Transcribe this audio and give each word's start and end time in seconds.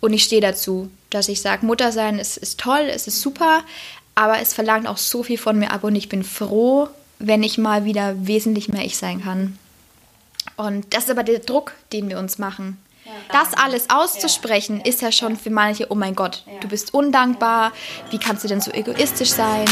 Und 0.00 0.12
ich 0.12 0.24
stehe 0.24 0.40
dazu, 0.40 0.90
dass 1.10 1.28
ich 1.28 1.40
sage, 1.40 1.66
Mutter 1.66 1.92
sein 1.92 2.18
ist, 2.18 2.36
ist 2.36 2.60
toll, 2.60 2.88
es 2.90 3.06
ist 3.06 3.20
super, 3.20 3.62
aber 4.14 4.40
es 4.40 4.54
verlangt 4.54 4.86
auch 4.86 4.96
so 4.96 5.22
viel 5.22 5.38
von 5.38 5.58
mir 5.58 5.72
ab 5.72 5.84
und 5.84 5.96
ich 5.96 6.08
bin 6.08 6.24
froh, 6.24 6.88
wenn 7.18 7.42
ich 7.42 7.58
mal 7.58 7.84
wieder 7.84 8.26
wesentlich 8.26 8.68
mehr 8.68 8.84
ich 8.84 8.96
sein 8.96 9.22
kann. 9.22 9.58
Und 10.56 10.92
das 10.94 11.04
ist 11.04 11.10
aber 11.10 11.24
der 11.24 11.40
Druck, 11.40 11.72
den 11.92 12.08
wir 12.08 12.18
uns 12.18 12.38
machen. 12.38 12.78
Das 13.32 13.54
alles 13.54 13.90
auszusprechen, 13.90 14.80
ist 14.80 15.02
ja 15.02 15.12
schon 15.12 15.36
für 15.36 15.50
manche, 15.50 15.90
oh 15.90 15.94
mein 15.94 16.14
Gott, 16.14 16.44
du 16.60 16.68
bist 16.68 16.92
undankbar, 16.92 17.72
wie 18.10 18.18
kannst 18.18 18.44
du 18.44 18.48
denn 18.48 18.60
so 18.60 18.70
egoistisch 18.70 19.30
sein? 19.30 19.66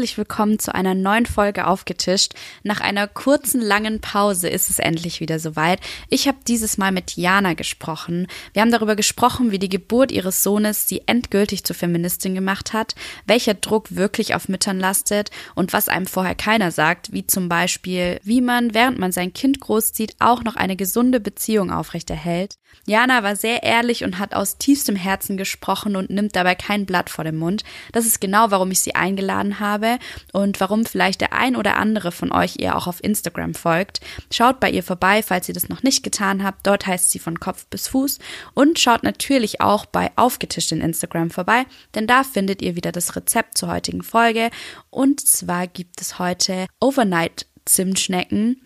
Herzlich 0.00 0.16
willkommen 0.16 0.58
zu 0.58 0.74
einer 0.74 0.94
neuen 0.94 1.26
Folge 1.26 1.66
aufgetischt. 1.66 2.32
Nach 2.62 2.80
einer 2.80 3.06
kurzen, 3.06 3.60
langen 3.60 4.00
Pause 4.00 4.48
ist 4.48 4.70
es 4.70 4.78
endlich 4.78 5.20
wieder 5.20 5.38
soweit. 5.38 5.78
Ich 6.08 6.26
habe 6.26 6.38
dieses 6.48 6.78
Mal 6.78 6.90
mit 6.90 7.18
Jana 7.18 7.52
gesprochen. 7.52 8.26
Wir 8.54 8.62
haben 8.62 8.70
darüber 8.70 8.96
gesprochen, 8.96 9.52
wie 9.52 9.58
die 9.58 9.68
Geburt 9.68 10.10
ihres 10.10 10.42
Sohnes 10.42 10.88
sie 10.88 11.02
endgültig 11.04 11.64
zur 11.64 11.76
Feministin 11.76 12.34
gemacht 12.34 12.72
hat, 12.72 12.94
welcher 13.26 13.52
Druck 13.52 13.94
wirklich 13.94 14.34
auf 14.34 14.48
Müttern 14.48 14.80
lastet 14.80 15.30
und 15.54 15.74
was 15.74 15.90
einem 15.90 16.06
vorher 16.06 16.34
keiner 16.34 16.70
sagt, 16.70 17.12
wie 17.12 17.26
zum 17.26 17.50
Beispiel, 17.50 18.20
wie 18.24 18.40
man, 18.40 18.72
während 18.72 18.98
man 18.98 19.12
sein 19.12 19.34
Kind 19.34 19.60
großzieht, 19.60 20.16
auch 20.18 20.42
noch 20.44 20.56
eine 20.56 20.76
gesunde 20.76 21.20
Beziehung 21.20 21.70
aufrechterhält. 21.70 22.56
Jana 22.86 23.22
war 23.22 23.36
sehr 23.36 23.62
ehrlich 23.62 24.04
und 24.04 24.18
hat 24.18 24.34
aus 24.34 24.58
tiefstem 24.58 24.96
Herzen 24.96 25.36
gesprochen 25.36 25.96
und 25.96 26.10
nimmt 26.10 26.34
dabei 26.34 26.54
kein 26.54 26.86
Blatt 26.86 27.10
vor 27.10 27.24
den 27.24 27.36
Mund. 27.36 27.62
Das 27.92 28.06
ist 28.06 28.20
genau, 28.20 28.50
warum 28.50 28.70
ich 28.70 28.80
sie 28.80 28.94
eingeladen 28.94 29.60
habe 29.60 29.98
und 30.32 30.60
warum 30.60 30.84
vielleicht 30.84 31.20
der 31.20 31.32
ein 31.32 31.56
oder 31.56 31.76
andere 31.76 32.10
von 32.10 32.32
euch 32.32 32.56
ihr 32.58 32.76
auch 32.76 32.86
auf 32.86 33.02
Instagram 33.04 33.54
folgt. 33.54 34.00
Schaut 34.32 34.60
bei 34.60 34.70
ihr 34.70 34.82
vorbei, 34.82 35.22
falls 35.22 35.48
ihr 35.48 35.54
das 35.54 35.68
noch 35.68 35.82
nicht 35.82 36.02
getan 36.02 36.42
habt. 36.42 36.66
Dort 36.66 36.86
heißt 36.86 37.10
sie 37.10 37.18
von 37.18 37.38
Kopf 37.38 37.66
bis 37.66 37.88
Fuß 37.88 38.18
und 38.54 38.78
schaut 38.78 39.02
natürlich 39.02 39.60
auch 39.60 39.86
bei 39.86 40.10
Aufgetischt 40.16 40.72
in 40.72 40.80
Instagram 40.80 41.30
vorbei, 41.30 41.66
denn 41.94 42.06
da 42.06 42.24
findet 42.24 42.62
ihr 42.62 42.76
wieder 42.76 42.92
das 42.92 43.14
Rezept 43.14 43.56
zur 43.58 43.70
heutigen 43.70 44.02
Folge 44.02 44.50
und 44.90 45.20
zwar 45.26 45.66
gibt 45.66 46.00
es 46.00 46.18
heute 46.18 46.66
Overnight 46.80 47.46
Zimtschnecken 47.64 48.60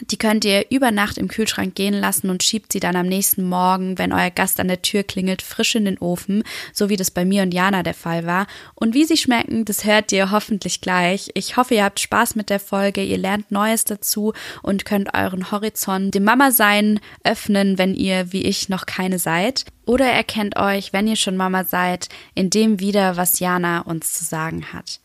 die 0.00 0.16
könnt 0.16 0.44
ihr 0.44 0.66
über 0.70 0.90
Nacht 0.90 1.18
im 1.18 1.28
Kühlschrank 1.28 1.74
gehen 1.74 1.94
lassen 1.94 2.30
und 2.30 2.42
schiebt 2.42 2.72
sie 2.72 2.80
dann 2.80 2.96
am 2.96 3.06
nächsten 3.06 3.42
Morgen, 3.42 3.98
wenn 3.98 4.12
euer 4.12 4.30
Gast 4.30 4.60
an 4.60 4.68
der 4.68 4.82
Tür 4.82 5.02
klingelt, 5.02 5.42
frisch 5.42 5.74
in 5.74 5.84
den 5.84 5.98
Ofen, 5.98 6.44
so 6.72 6.88
wie 6.88 6.96
das 6.96 7.10
bei 7.10 7.24
mir 7.24 7.42
und 7.42 7.52
Jana 7.52 7.82
der 7.82 7.94
Fall 7.94 8.26
war. 8.26 8.46
Und 8.74 8.94
wie 8.94 9.04
sie 9.04 9.16
schmecken, 9.16 9.64
das 9.64 9.84
hört 9.84 10.12
ihr 10.12 10.30
hoffentlich 10.30 10.80
gleich. 10.80 11.30
Ich 11.34 11.56
hoffe, 11.56 11.74
ihr 11.74 11.84
habt 11.84 12.00
Spaß 12.00 12.36
mit 12.36 12.50
der 12.50 12.60
Folge, 12.60 13.02
ihr 13.02 13.18
lernt 13.18 13.50
Neues 13.50 13.84
dazu 13.84 14.32
und 14.62 14.84
könnt 14.84 15.14
euren 15.14 15.50
Horizont 15.50 16.14
dem 16.14 16.24
Mama-Sein 16.24 17.00
öffnen, 17.24 17.78
wenn 17.78 17.94
ihr, 17.94 18.32
wie 18.32 18.42
ich, 18.42 18.68
noch 18.68 18.86
keine 18.86 19.18
seid. 19.18 19.64
Oder 19.84 20.06
erkennt 20.06 20.56
euch, 20.58 20.92
wenn 20.92 21.08
ihr 21.08 21.16
schon 21.16 21.36
Mama 21.36 21.64
seid, 21.64 22.08
in 22.34 22.50
dem 22.50 22.78
wieder, 22.78 23.16
was 23.16 23.40
Jana 23.40 23.80
uns 23.80 24.12
zu 24.12 24.24
sagen 24.24 24.72
hat. 24.72 25.00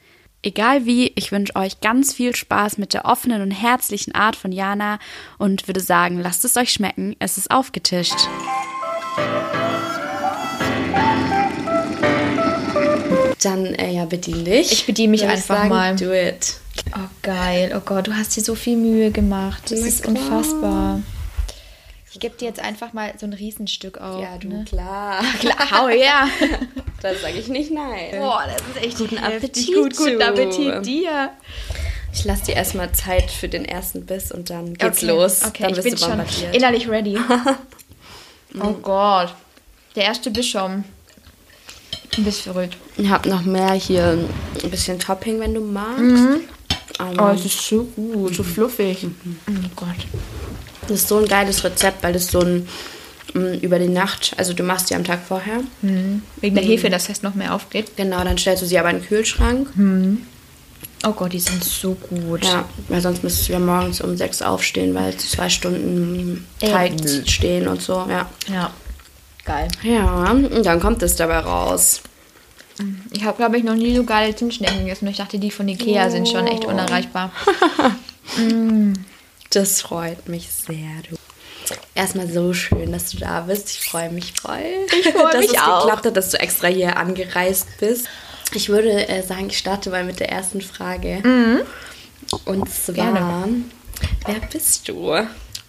Egal 0.45 0.85
wie, 0.85 1.13
ich 1.15 1.31
wünsche 1.31 1.55
euch 1.55 1.79
ganz 1.79 2.13
viel 2.13 2.35
Spaß 2.35 2.77
mit 2.77 2.93
der 2.93 3.05
offenen 3.05 3.41
und 3.41 3.51
herzlichen 3.51 4.13
Art 4.13 4.35
von 4.35 4.51
Jana 4.51 4.99
und 5.37 5.69
würde 5.69 5.79
sagen, 5.79 6.19
lasst 6.19 6.43
es 6.43 6.57
euch 6.57 6.73
schmecken, 6.73 7.15
es 7.19 7.37
ist 7.37 7.49
aufgetischt. 7.49 8.27
Dann, 13.41 13.65
äh, 13.75 13.93
ja, 13.93 14.03
bedien 14.03 14.43
dich. 14.43 14.73
Ich 14.73 14.85
bediene 14.85 15.11
mich 15.11 15.21
Würde 15.21 15.33
einfach 15.33 15.55
sagen, 15.55 15.69
mal. 15.69 15.95
Do 15.95 16.11
it. 16.11 16.55
Oh, 16.93 17.07
geil. 17.21 17.73
Oh 17.77 17.81
Gott, 17.85 18.07
du 18.07 18.13
hast 18.13 18.35
dir 18.35 18.41
so 18.43 18.55
viel 18.55 18.75
Mühe 18.75 19.11
gemacht. 19.11 19.63
Das 19.71 19.79
Na 19.79 19.87
ist 19.87 20.03
klar. 20.03 20.15
unfassbar. 20.15 20.99
Ich 22.13 22.19
gebe 22.19 22.35
dir 22.37 22.45
jetzt 22.45 22.59
einfach 22.59 22.93
mal 22.93 23.11
so 23.17 23.25
ein 23.25 23.33
Riesenstück 23.33 23.97
auf. 23.97 24.21
Ja, 24.21 24.37
du, 24.37 24.47
ne? 24.47 24.65
klar. 24.69 25.23
Klar, 25.39 25.71
hau 25.71 25.87
her. 25.87 26.27
da 27.01 27.15
sage 27.15 27.39
ich 27.39 27.47
nicht 27.47 27.71
nein. 27.71 28.11
Boah, 28.19 28.43
das 28.45 28.61
ist 28.67 28.85
echt 28.85 28.97
guten 28.99 29.17
Appetit. 29.17 29.73
Gut, 29.73 29.97
guten 29.97 30.21
Appetit 30.21 30.85
dir. 30.85 31.31
Ich 32.13 32.23
lasse 32.23 32.45
dir 32.45 32.55
erstmal 32.55 32.91
Zeit 32.91 33.31
für 33.31 33.49
den 33.49 33.65
ersten 33.65 34.05
Biss 34.05 34.31
und 34.31 34.51
dann 34.51 34.75
geht's 34.75 34.99
okay. 34.99 35.07
los. 35.07 35.43
Okay, 35.43 35.63
dann 35.63 35.73
ich 35.73 35.81
bin 35.81 35.97
schon 35.97 36.21
innerlich 36.51 36.87
ready. 36.87 37.17
oh 38.61 38.73
Gott. 38.73 39.33
Der 39.95 40.03
erste 40.03 40.29
Biss 40.29 40.45
schon. 40.45 40.83
Ein 42.15 42.23
bisschen 42.23 42.53
verrückt. 42.53 42.77
Ich 42.95 43.09
habe 43.09 43.27
noch 43.27 43.41
mehr 43.41 43.73
hier 43.73 44.19
ein 44.63 44.69
bisschen 44.69 44.99
Topping, 44.99 45.39
wenn 45.39 45.55
du 45.55 45.61
magst. 45.61 45.99
Mhm. 45.99 46.41
oh, 47.17 47.27
es 47.29 47.45
ist 47.45 47.59
so 47.67 47.85
gut, 47.85 48.35
so 48.35 48.43
fluffig. 48.43 49.01
Mhm. 49.01 49.39
Oh 49.49 49.69
Gott. 49.75 49.97
Das 50.87 51.01
ist 51.01 51.07
so 51.07 51.17
ein 51.17 51.27
geiles 51.27 51.63
Rezept, 51.63 52.03
weil 52.03 52.13
das 52.13 52.27
so 52.27 52.41
ein 52.41 52.67
mm, 53.33 53.59
über 53.61 53.79
die 53.79 53.87
Nacht, 53.87 54.33
also 54.37 54.53
du 54.53 54.63
machst 54.63 54.89
die 54.89 54.95
am 54.95 55.03
Tag 55.03 55.19
vorher. 55.27 55.61
Mhm. 55.81 56.21
Wegen 56.41 56.55
der 56.55 56.63
Hefe, 56.63 56.89
dass 56.89 57.07
das 57.07 57.23
noch 57.23 57.35
mehr 57.35 57.53
aufgeht. 57.53 57.95
Genau, 57.95 58.23
dann 58.23 58.37
stellst 58.37 58.63
du 58.63 58.67
sie 58.67 58.77
aber 58.79 58.89
in 58.89 58.97
den 58.99 59.07
Kühlschrank. 59.07 59.75
Mhm. 59.75 60.25
Oh 61.05 61.11
Gott, 61.11 61.33
die 61.33 61.39
sind 61.39 61.63
so 61.63 61.95
gut. 61.95 62.45
Ja, 62.45 62.63
weil 62.87 63.01
sonst 63.01 63.23
müsstest 63.23 63.49
du 63.49 63.53
ja 63.53 63.59
morgens 63.59 63.99
um 63.99 64.15
sechs 64.15 64.41
aufstehen, 64.41 64.95
weil 64.95 65.15
zwei 65.17 65.49
Stunden 65.49 66.47
Teig 66.59 66.93
stehen 67.25 67.67
und 67.67 67.81
so. 67.81 68.05
Ja. 68.09 68.29
Ja. 68.47 68.71
Geil. 69.43 69.67
Ja, 69.83 70.31
und 70.31 70.65
dann 70.65 70.79
kommt 70.79 71.03
es 71.03 71.17
dabei 71.17 71.39
raus. 71.39 72.01
Ich 73.11 73.23
habe, 73.23 73.37
glaube 73.37 73.57
ich, 73.57 73.63
noch 73.63 73.75
nie 73.75 73.95
so 73.95 74.03
geile 74.03 74.35
Zimtschnecken 74.35 74.79
gegessen. 74.79 75.07
Ich 75.07 75.17
dachte, 75.17 75.37
die 75.37 75.51
von 75.51 75.67
Ikea 75.67 76.07
oh. 76.07 76.09
sind 76.09 76.27
schon 76.27 76.47
echt 76.47 76.65
unerreichbar. 76.65 77.31
mm. 78.37 78.93
Das 79.53 79.81
freut 79.81 80.27
mich 80.27 80.49
sehr. 80.51 80.89
Du. 81.07 81.15
Erstmal 81.93 82.27
so 82.27 82.53
schön, 82.53 82.91
dass 82.91 83.11
du 83.11 83.17
da 83.17 83.41
bist. 83.41 83.69
Ich 83.69 83.87
freue 83.87 84.09
mich 84.09 84.33
voll, 84.33 84.59
ich 84.99 85.13
freu 85.13 85.31
dass 85.31 85.41
mich 85.41 85.51
es 85.51 85.61
auch. 85.61 85.81
geklappt 85.81 86.05
hat, 86.07 86.17
dass 86.17 86.31
du 86.31 86.39
extra 86.39 86.67
hier 86.67 86.97
angereist 86.97 87.67
bist. 87.79 88.07
Ich 88.55 88.69
würde 88.69 89.07
äh, 89.07 89.21
sagen, 89.21 89.47
ich 89.47 89.57
starte 89.59 89.91
mal 89.91 90.03
mit 90.03 90.19
der 90.19 90.29
ersten 90.29 90.61
Frage. 90.61 91.21
Mhm. 91.23 91.61
Und 92.45 92.69
zwar, 92.69 92.95
Gerne. 92.95 93.63
wer 94.25 94.39
bist 94.51 94.87
du? 94.89 95.15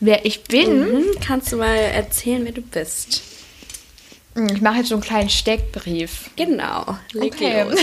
Wer 0.01 0.25
ich 0.25 0.45
bin? 0.45 0.81
Mhm. 0.81 1.05
Kannst 1.25 1.53
du 1.53 1.59
mal 1.59 1.77
erzählen, 1.77 2.45
wer 2.45 2.53
du 2.53 2.63
bist? 2.63 3.23
Mhm, 4.35 4.49
ich 4.55 4.61
mache 4.63 4.79
jetzt 4.79 4.89
so 4.89 4.95
einen 4.95 5.03
kleinen 5.03 5.31
Steckbrief. 5.31 6.31
Genau. 6.37 6.99
Leg 7.13 7.35
okay. 7.35 7.63
los. 7.65 7.81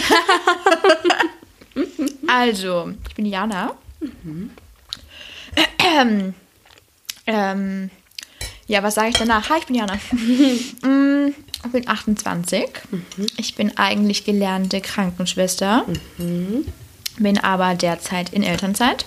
also, 2.28 2.92
ich 3.08 3.16
bin 3.16 3.26
Jana. 3.28 3.76
Mhm. 4.00 4.50
Ähm, 7.28 7.92
ja, 8.68 8.82
was 8.84 8.96
sage 8.96 9.10
ich 9.10 9.18
danach? 9.18 9.50
Hi, 9.50 9.60
ich 9.60 9.66
bin 9.66 9.76
Jana. 9.76 9.94
Mm, 10.82 11.34
ich 11.64 11.72
bin 11.72 11.88
28. 11.88 12.68
Mhm. 12.90 13.28
Ich 13.38 13.56
bin 13.56 13.78
eigentlich 13.78 14.26
gelernte 14.26 14.82
Krankenschwester. 14.82 15.86
Mhm. 16.18 16.66
Bin 17.20 17.38
aber 17.38 17.76
derzeit 17.76 18.34
in 18.34 18.44
Elternzeit. 18.44 19.06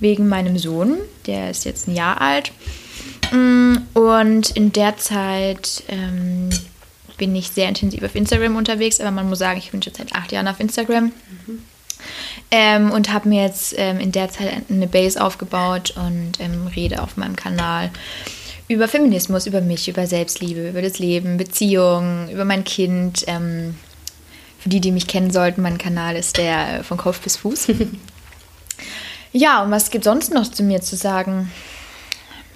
Wegen 0.00 0.28
meinem 0.28 0.58
Sohn. 0.58 0.98
Der 1.26 1.50
ist 1.50 1.64
jetzt 1.64 1.88
ein 1.88 1.94
Jahr 1.94 2.20
alt. 2.20 2.52
Mm, 3.32 3.76
und 3.92 4.50
in 4.50 4.72
der 4.72 4.96
Zeit 4.96 5.82
ähm, 5.88 6.48
bin 7.18 7.34
ich 7.36 7.48
sehr 7.48 7.68
intensiv 7.68 8.02
auf 8.02 8.14
Instagram 8.14 8.56
unterwegs. 8.56 9.00
Aber 9.00 9.10
man 9.10 9.28
muss 9.28 9.40
sagen, 9.40 9.58
ich 9.58 9.70
bin 9.70 9.82
schon 9.82 9.94
seit 9.94 10.14
acht 10.14 10.32
Jahren 10.32 10.48
auf 10.48 10.60
Instagram. 10.60 11.12
Ähm, 12.50 12.90
und 12.90 13.12
habe 13.12 13.28
mir 13.28 13.42
jetzt 13.42 13.74
ähm, 13.76 13.98
in 13.98 14.12
der 14.12 14.30
Zeit 14.30 14.64
eine 14.68 14.86
Base 14.86 15.20
aufgebaut 15.22 15.94
und 15.96 16.38
ähm, 16.38 16.68
rede 16.68 17.02
auf 17.02 17.16
meinem 17.16 17.36
Kanal 17.36 17.90
über 18.68 18.88
Feminismus, 18.88 19.46
über 19.46 19.60
mich, 19.60 19.88
über 19.88 20.06
Selbstliebe, 20.06 20.68
über 20.68 20.82
das 20.82 20.98
Leben, 20.98 21.36
Beziehungen, 21.36 22.30
über 22.30 22.44
mein 22.44 22.64
Kind. 22.64 23.24
Ähm, 23.26 23.76
für 24.58 24.68
die, 24.68 24.80
die 24.80 24.90
mich 24.90 25.06
kennen 25.06 25.30
sollten, 25.30 25.62
mein 25.62 25.78
Kanal 25.78 26.16
ist 26.16 26.38
der 26.38 26.80
äh, 26.80 26.82
von 26.82 26.96
Kopf 26.96 27.20
bis 27.20 27.36
Fuß. 27.36 27.68
ja, 29.32 29.62
und 29.62 29.70
was 29.70 29.90
gibt 29.90 30.04
sonst 30.04 30.32
noch 30.32 30.50
zu 30.50 30.64
mir 30.64 30.80
zu 30.80 30.96
sagen? 30.96 31.52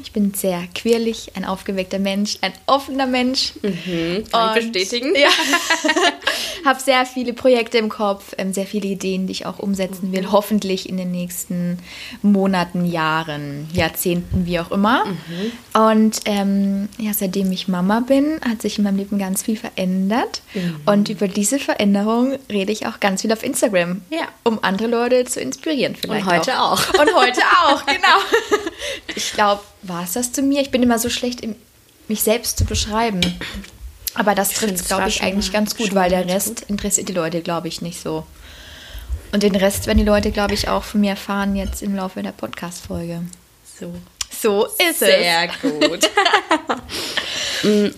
Ich 0.03 0.13
bin 0.13 0.35
sehr 0.35 0.63
quirlig, 0.75 1.33
ein 1.37 1.45
aufgeweckter 1.45 1.99
Mensch, 1.99 2.39
ein 2.41 2.53
offener 2.67 3.07
Mensch. 3.07 3.53
Mhm, 3.63 4.25
kann 4.31 4.57
ich 4.59 4.73
bestätigen. 4.73 5.15
Ja. 5.15 5.29
habe 6.65 6.81
sehr 6.81 7.07
viele 7.07 7.33
Projekte 7.33 7.79
im 7.79 7.89
Kopf, 7.89 8.35
ähm, 8.39 8.53
sehr 8.53 8.67
viele 8.67 8.89
Ideen, 8.89 9.27
die 9.27 9.33
ich 9.33 9.47
auch 9.47 9.59
umsetzen 9.59 10.13
will. 10.13 10.31
Hoffentlich 10.31 10.89
in 10.89 10.97
den 10.97 11.11
nächsten 11.11 11.79
Monaten, 12.23 12.85
Jahren, 12.85 13.69
Jahrzehnten, 13.73 14.47
wie 14.47 14.61
auch 14.61 14.71
immer. 14.71 15.05
Mhm. 15.07 15.81
Und 15.81 16.21
ähm, 16.25 16.89
ja, 16.99 17.13
seitdem 17.15 17.51
ich 17.53 17.69
Mama 17.69 18.01
bin, 18.01 18.41
hat 18.49 18.63
sich 18.63 18.79
in 18.79 18.85
meinem 18.85 18.99
Leben 18.99 19.19
ganz 19.19 19.43
viel 19.43 19.57
verändert. 19.57 20.43
Mhm. 20.55 20.81
Und 20.87 21.09
über 21.09 21.29
diese 21.29 21.59
Veränderung 21.59 22.39
rede 22.51 22.73
ich 22.73 22.87
auch 22.87 23.01
ganz 23.01 23.23
viel 23.23 23.33
auf 23.33 23.43
Instagram, 23.43 24.03
ja. 24.11 24.29
um 24.45 24.59
andere 24.63 24.89
Leute 24.89 25.25
zu 25.25 25.41
inspirieren. 25.41 25.95
Vielleicht 25.97 26.27
Und 26.27 26.33
heute 26.33 26.61
auch. 26.61 26.71
auch. 26.71 26.95
Und 27.01 27.15
heute 27.15 27.41
auch, 27.65 27.87
genau. 27.87 28.19
Ich 29.15 29.33
glaube, 29.33 29.63
war 29.83 30.05
es 30.05 30.13
das 30.13 30.33
zu 30.33 30.43
mir? 30.43 30.61
Ich 30.61 30.71
bin 30.71 30.83
immer 30.83 30.99
so 30.99 31.11
schlecht, 31.11 31.41
mich 32.09 32.23
selbst 32.23 32.59
zu 32.59 32.65
beschreiben. 32.65 33.21
Aber 34.15 34.35
das 34.35 34.51
trifft, 34.51 34.87
glaube 34.87 35.09
ich, 35.09 35.23
eigentlich 35.23 35.53
ganz 35.53 35.77
gut, 35.77 35.95
weil 35.95 36.11
der 36.11 36.27
Rest 36.27 36.61
gut. 36.61 36.71
interessiert 36.71 37.09
die 37.09 37.13
Leute, 37.13 37.43
glaube 37.43 37.69
ich, 37.69 37.81
nicht 37.81 38.01
so. 38.01 38.27
Und 39.33 39.43
den 39.43 39.55
Rest 39.55 39.87
werden 39.87 39.99
die 39.99 40.05
Leute, 40.05 40.33
glaube 40.33 40.55
ich, 40.55 40.69
auch 40.69 40.83
von 40.83 41.01
mir 41.01 41.11
erfahren 41.11 41.55
jetzt 41.55 41.83
im 41.83 41.95
Laufe 41.95 42.23
der 42.23 42.33
Podcast-Folge. 42.33 43.23
So. 43.79 43.95
So 44.43 44.67
ist 44.67 44.99
Sehr 44.99 45.49
es. 45.49 45.61
Sehr 45.63 45.89
gut. 45.89 46.11
Mm, 47.63 47.89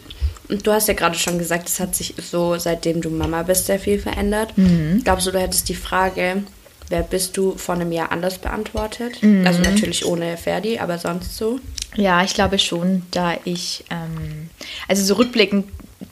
du 0.49 0.73
hast 0.73 0.89
ja 0.89 0.95
gerade 0.95 1.17
schon 1.17 1.39
gesagt, 1.39 1.69
es 1.69 1.79
hat 1.79 1.95
sich 1.95 2.15
so, 2.21 2.59
seitdem 2.59 3.01
du 3.01 3.11
Mama 3.11 3.45
bist, 3.45 3.67
sehr 3.67 3.79
viel 3.79 4.01
verändert. 4.01 4.59
Mhm. 4.59 5.03
Glaubst 5.05 5.25
du, 5.29 5.31
du 5.31 5.39
hättest 5.39 5.69
die 5.69 5.77
Frage, 5.77 6.43
wer 6.89 7.03
bist 7.03 7.37
du, 7.37 7.57
vor 7.57 7.75
einem 7.75 7.93
Jahr 7.93 8.13
anders 8.13 8.39
beantwortet? 8.39 9.23
Mhm. 9.23 9.47
Also 9.47 9.61
natürlich 9.61 10.07
ohne 10.07 10.37
Ferdi, 10.37 10.79
aber 10.79 10.99
sonst 10.99 11.37
so? 11.37 11.61
Ja, 11.95 12.23
ich 12.23 12.35
glaube 12.35 12.59
schon, 12.59 13.03
da 13.11 13.37
ich, 13.45 13.85
ähm, 13.91 14.49
also 14.89 15.05
so 15.05 15.15
rückblickend 15.15 15.67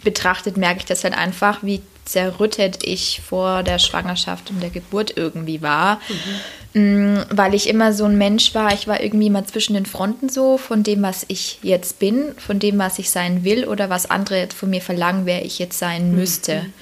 betrachtet, 0.04 0.56
merke 0.56 0.80
ich 0.80 0.84
das 0.84 1.04
halt 1.04 1.14
einfach, 1.14 1.62
wie 1.62 1.80
zerrüttet 2.04 2.78
ich 2.82 3.20
vor 3.24 3.62
der 3.62 3.78
Schwangerschaft 3.78 4.50
und 4.50 4.60
der 4.60 4.70
Geburt 4.70 5.16
irgendwie 5.16 5.62
war. 5.62 6.00
Mhm. 6.72 7.24
Weil 7.30 7.54
ich 7.54 7.68
immer 7.68 7.92
so 7.92 8.04
ein 8.04 8.16
Mensch 8.16 8.54
war, 8.54 8.72
ich 8.72 8.86
war 8.86 9.02
irgendwie 9.02 9.26
immer 9.26 9.44
zwischen 9.44 9.74
den 9.74 9.86
Fronten 9.86 10.28
so, 10.28 10.56
von 10.56 10.82
dem, 10.84 11.02
was 11.02 11.24
ich 11.26 11.58
jetzt 11.62 11.98
bin, 11.98 12.32
von 12.38 12.60
dem, 12.60 12.78
was 12.78 12.98
ich 13.00 13.10
sein 13.10 13.42
will 13.42 13.64
oder 13.64 13.90
was 13.90 14.08
andere 14.08 14.48
von 14.56 14.70
mir 14.70 14.80
verlangen, 14.80 15.26
wer 15.26 15.44
ich 15.44 15.58
jetzt 15.58 15.78
sein 15.78 16.14
müsste. 16.14 16.62
Mhm. 16.62 16.72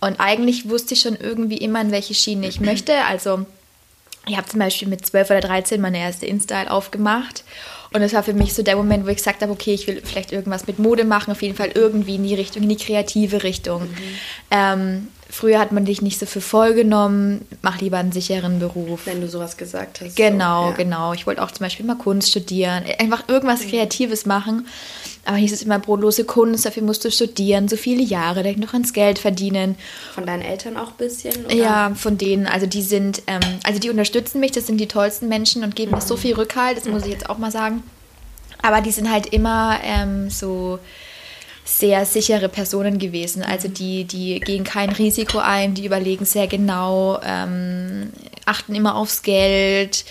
Und 0.00 0.18
eigentlich 0.18 0.68
wusste 0.68 0.94
ich 0.94 1.02
schon 1.02 1.16
irgendwie 1.16 1.58
immer, 1.58 1.80
in 1.80 1.92
welche 1.92 2.14
Schiene 2.14 2.48
ich 2.48 2.60
möchte. 2.60 3.04
Also 3.04 3.44
ich 4.26 4.36
habe 4.36 4.48
zum 4.48 4.60
Beispiel 4.60 4.88
mit 4.88 5.04
12 5.04 5.30
oder 5.30 5.40
13 5.40 5.80
meine 5.80 5.98
erste 5.98 6.26
InStyle 6.26 6.70
aufgemacht 6.70 7.44
und 7.92 8.00
das 8.02 8.12
war 8.12 8.22
für 8.22 8.34
mich 8.34 8.54
so 8.54 8.62
der 8.62 8.76
Moment, 8.76 9.04
wo 9.04 9.08
ich 9.08 9.16
gesagt 9.16 9.42
habe, 9.42 9.50
okay, 9.50 9.74
ich 9.74 9.86
will 9.88 10.00
vielleicht 10.04 10.32
irgendwas 10.32 10.66
mit 10.66 10.78
Mode 10.78 11.04
machen, 11.04 11.32
auf 11.32 11.42
jeden 11.42 11.56
Fall 11.56 11.72
irgendwie 11.74 12.14
in 12.14 12.22
die 12.22 12.34
Richtung, 12.34 12.62
in 12.62 12.68
die 12.68 12.76
kreative 12.76 13.42
Richtung. 13.42 13.82
Mhm. 13.82 13.98
Ähm, 14.52 15.08
früher 15.28 15.58
hat 15.58 15.72
man 15.72 15.84
dich 15.84 16.00
nicht 16.00 16.18
so 16.20 16.26
für 16.26 16.40
voll 16.40 16.74
genommen, 16.74 17.46
mach 17.62 17.80
lieber 17.80 17.98
einen 17.98 18.12
sicheren 18.12 18.60
Beruf. 18.60 19.06
Wenn 19.06 19.20
du 19.20 19.28
sowas 19.28 19.56
gesagt 19.56 20.00
hast. 20.00 20.14
Genau, 20.14 20.66
so, 20.66 20.70
ja. 20.70 20.76
genau. 20.76 21.12
Ich 21.14 21.26
wollte 21.26 21.42
auch 21.42 21.50
zum 21.50 21.64
Beispiel 21.64 21.84
mal 21.84 21.96
Kunst 21.96 22.30
studieren, 22.30 22.84
einfach 23.00 23.28
irgendwas 23.28 23.64
mhm. 23.64 23.70
Kreatives 23.70 24.24
machen. 24.24 24.68
Aber 25.24 25.36
hieß 25.36 25.52
es 25.52 25.62
immer 25.62 25.78
brotlose 25.78 26.24
Kunst, 26.24 26.64
dafür 26.64 26.82
musst 26.82 27.04
du 27.04 27.10
studieren, 27.10 27.68
so 27.68 27.76
viele 27.76 28.02
Jahre, 28.02 28.42
denk 28.42 28.58
noch 28.58 28.72
ans 28.72 28.92
Geld 28.92 29.18
verdienen. 29.18 29.76
Von 30.14 30.26
deinen 30.26 30.42
Eltern 30.42 30.76
auch 30.76 30.88
ein 30.88 30.96
bisschen? 30.96 31.44
Oder? 31.44 31.54
Ja, 31.54 31.92
von 31.94 32.16
denen. 32.16 32.46
Also 32.46 32.66
die 32.66 32.82
sind, 32.82 33.22
ähm, 33.26 33.40
also 33.62 33.78
die 33.78 33.90
unterstützen 33.90 34.40
mich, 34.40 34.52
das 34.52 34.66
sind 34.66 34.78
die 34.78 34.88
tollsten 34.88 35.28
Menschen 35.28 35.62
und 35.62 35.76
geben 35.76 35.92
mir 35.92 36.00
so 36.00 36.16
viel 36.16 36.34
Rückhalt, 36.34 36.78
das 36.78 36.86
muss 36.86 37.04
ich 37.04 37.12
jetzt 37.12 37.28
auch 37.28 37.38
mal 37.38 37.50
sagen. 37.50 37.82
Aber 38.62 38.80
die 38.80 38.90
sind 38.90 39.10
halt 39.10 39.26
immer 39.26 39.78
ähm, 39.84 40.30
so 40.30 40.78
sehr 41.64 42.04
sichere 42.04 42.48
Personen 42.48 42.98
gewesen. 42.98 43.42
Also 43.42 43.68
die, 43.68 44.04
die 44.04 44.40
gehen 44.40 44.64
kein 44.64 44.90
Risiko 44.90 45.38
ein, 45.38 45.74
die 45.74 45.86
überlegen 45.86 46.24
sehr 46.24 46.46
genau, 46.46 47.20
ähm, 47.24 48.10
achten 48.44 48.74
immer 48.74 48.96
aufs 48.96 49.22
Geld. 49.22 50.04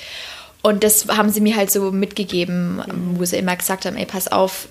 Und 0.61 0.83
das 0.83 1.07
haben 1.07 1.29
sie 1.29 1.41
mir 1.41 1.55
halt 1.55 1.71
so 1.71 1.91
mitgegeben, 1.91 2.81
wo 3.15 3.25
sie 3.25 3.37
immer 3.37 3.55
gesagt 3.55 3.85
haben, 3.85 3.97
ey, 3.97 4.05
pass 4.05 4.27
auf, 4.27 4.67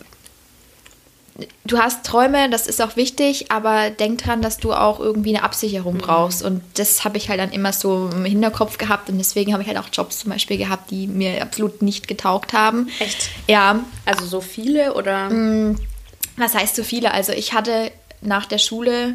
du 1.65 1.79
hast 1.79 2.05
Träume, 2.05 2.51
das 2.51 2.67
ist 2.67 2.83
auch 2.83 2.97
wichtig, 2.97 3.51
aber 3.51 3.91
denk 3.91 4.23
dran, 4.23 4.43
dass 4.43 4.59
du 4.59 4.73
auch 4.73 4.99
irgendwie 4.99 5.35
eine 5.35 5.45
Absicherung 5.45 5.95
mhm. 5.95 5.99
brauchst. 5.99 6.43
Und 6.43 6.63
das 6.75 7.05
habe 7.05 7.17
ich 7.17 7.29
halt 7.29 7.41
dann 7.41 7.53
immer 7.53 7.73
so 7.73 8.11
im 8.13 8.25
Hinterkopf 8.25 8.79
gehabt 8.79 9.09
und 9.09 9.19
deswegen 9.19 9.53
habe 9.53 9.63
ich 9.63 9.69
halt 9.69 9.79
auch 9.79 9.89
Jobs 9.93 10.19
zum 10.19 10.33
Beispiel 10.33 10.59
gehabt, 10.59 10.91
die 10.91 11.07
mir 11.07 11.41
absolut 11.43 11.83
nicht 11.83 12.09
getaugt 12.09 12.53
haben. 12.53 12.89
Echt? 12.99 13.31
Ja. 13.47 13.85
Also 14.05 14.27
so 14.27 14.41
viele 14.41 14.95
oder? 14.95 15.31
Mm, 15.31 15.79
was 16.37 16.55
heißt 16.55 16.75
so 16.75 16.83
viele? 16.83 17.13
Also 17.13 17.33
ich 17.33 17.53
hatte 17.53 17.93
nach 18.21 18.47
der 18.47 18.59
Schule 18.59 19.15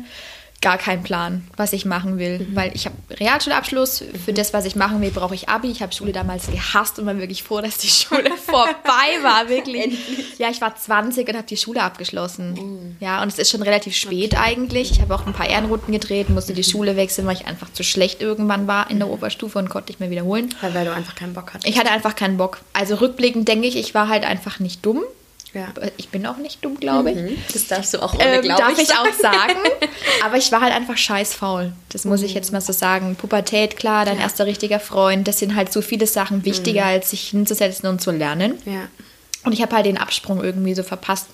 gar 0.63 0.80
keinen 0.80 1.04
Plan, 1.04 1.48
was 1.57 1.74
ich 1.74 1.86
machen 1.86 2.18
will, 2.18 2.39
mhm. 2.39 2.56
weil 2.56 2.71
ich 2.74 2.86
habe 2.86 2.95
Realschulabschluss. 3.19 4.04
Für 4.25 4.31
mhm. 4.31 4.36
das, 4.36 4.54
was 4.54 4.65
ich 4.65 4.75
machen 4.75 5.01
will, 5.01 5.12
brauche 5.12 5.36
ich 5.36 5.50
Abi. 5.50 5.69
Ich 5.69 5.83
habe 5.83 5.94
Schule 5.94 6.13
damals 6.13 6.48
gehasst 6.50 6.98
und 6.98 7.06
war 7.06 7.18
wirklich 7.18 7.44
froh, 7.44 7.62
dass 7.62 7.77
die 7.77 7.88
Schule 7.89 8.31
vorbei 8.38 9.21
war, 9.21 9.50
wirklich. 9.50 9.98
ja, 10.39 10.50
ich 10.50 10.62
war 10.62 10.75
20 10.75 11.27
und 11.27 11.36
habe 11.36 11.45
die 11.45 11.57
Schule 11.57 11.83
abgeschlossen. 11.83 12.54
Mhm. 12.54 12.95
Ja, 13.00 13.21
und 13.21 13.27
es 13.27 13.38
ist 13.38 13.51
schon 13.51 13.62
relativ 13.62 13.95
spät 13.95 14.33
okay. 14.33 14.42
eigentlich. 14.44 14.92
Ich 14.92 15.01
habe 15.01 15.13
auch 15.13 15.27
ein 15.27 15.33
paar 15.33 15.50
Ehrenrunden 15.50 15.92
gedreht, 15.92 16.30
musste 16.30 16.54
die 16.54 16.62
mhm. 16.62 16.71
Schule 16.71 16.95
wechseln, 16.95 17.27
weil 17.27 17.36
ich 17.36 17.45
einfach 17.45 17.71
zu 17.74 17.83
schlecht 17.83 18.21
irgendwann 18.21 18.65
war 18.65 18.89
in 18.89 18.98
der 18.98 19.07
mhm. 19.07 19.13
Oberstufe 19.13 19.60
und 19.60 19.69
konnte 19.69 19.92
nicht 19.92 20.00
mehr 20.00 20.10
wiederholen. 20.10 20.56
Weil, 20.62 20.74
weil 20.74 20.86
du 20.86 20.94
einfach 20.94 21.15
keinen 21.15 21.33
Bock 21.33 21.54
hattest. 21.54 21.68
Ich 21.68 21.77
hatte 21.77 21.92
einfach 21.92 22.15
keinen 22.15 22.38
Bock. 22.38 22.62
Also 22.71 22.95
rückblickend 22.95 23.48
denke 23.48 23.68
ich, 23.68 23.75
ich 23.75 23.94
war 23.94 24.07
halt 24.07 24.24
einfach 24.24 24.60
nicht 24.60 24.86
dumm. 24.86 25.04
Ja. 25.53 25.67
Ich 25.97 26.09
bin 26.09 26.25
auch 26.25 26.38
nicht 26.38 26.65
dumm, 26.65 26.79
glaube 26.79 27.11
ich. 27.11 27.17
Mhm. 27.17 27.38
Das 27.51 27.67
darfst 27.67 27.94
du 27.94 28.01
auch 28.01 28.15
ohne, 28.15 28.23
ähm, 28.23 28.47
Darf 28.47 28.77
ich, 28.77 28.91
auch 28.91 29.13
sagen. 29.13 29.59
Aber 30.25 30.38
ich 30.38 30.51
war 30.51 30.61
halt 30.61 30.73
einfach 30.73 30.97
scheiß 30.97 31.33
faul. 31.33 31.73
Das 31.89 32.05
muss 32.05 32.21
mhm. 32.21 32.25
ich 32.25 32.33
jetzt 32.33 32.51
mal 32.51 32.61
so 32.61 32.73
sagen. 32.73 33.15
Pubertät, 33.15 33.77
klar, 33.77 34.05
dein 34.05 34.17
ja. 34.17 34.23
erster 34.23 34.47
richtiger 34.47 34.79
Freund. 34.79 35.27
Das 35.27 35.39
sind 35.39 35.55
halt 35.55 35.71
so 35.71 35.81
viele 35.81 36.07
Sachen 36.07 36.44
wichtiger, 36.44 36.81
mhm. 36.81 36.88
als 36.88 37.11
sich 37.11 37.29
hinzusetzen 37.29 37.88
und 37.88 38.01
zu 38.01 38.11
lernen. 38.11 38.57
Ja. 38.65 38.88
Und 39.44 39.51
ich 39.53 39.61
habe 39.61 39.75
halt 39.75 39.85
den 39.85 39.97
Absprung 39.97 40.44
irgendwie 40.44 40.73
so 40.73 40.83
verpasst. 40.83 41.27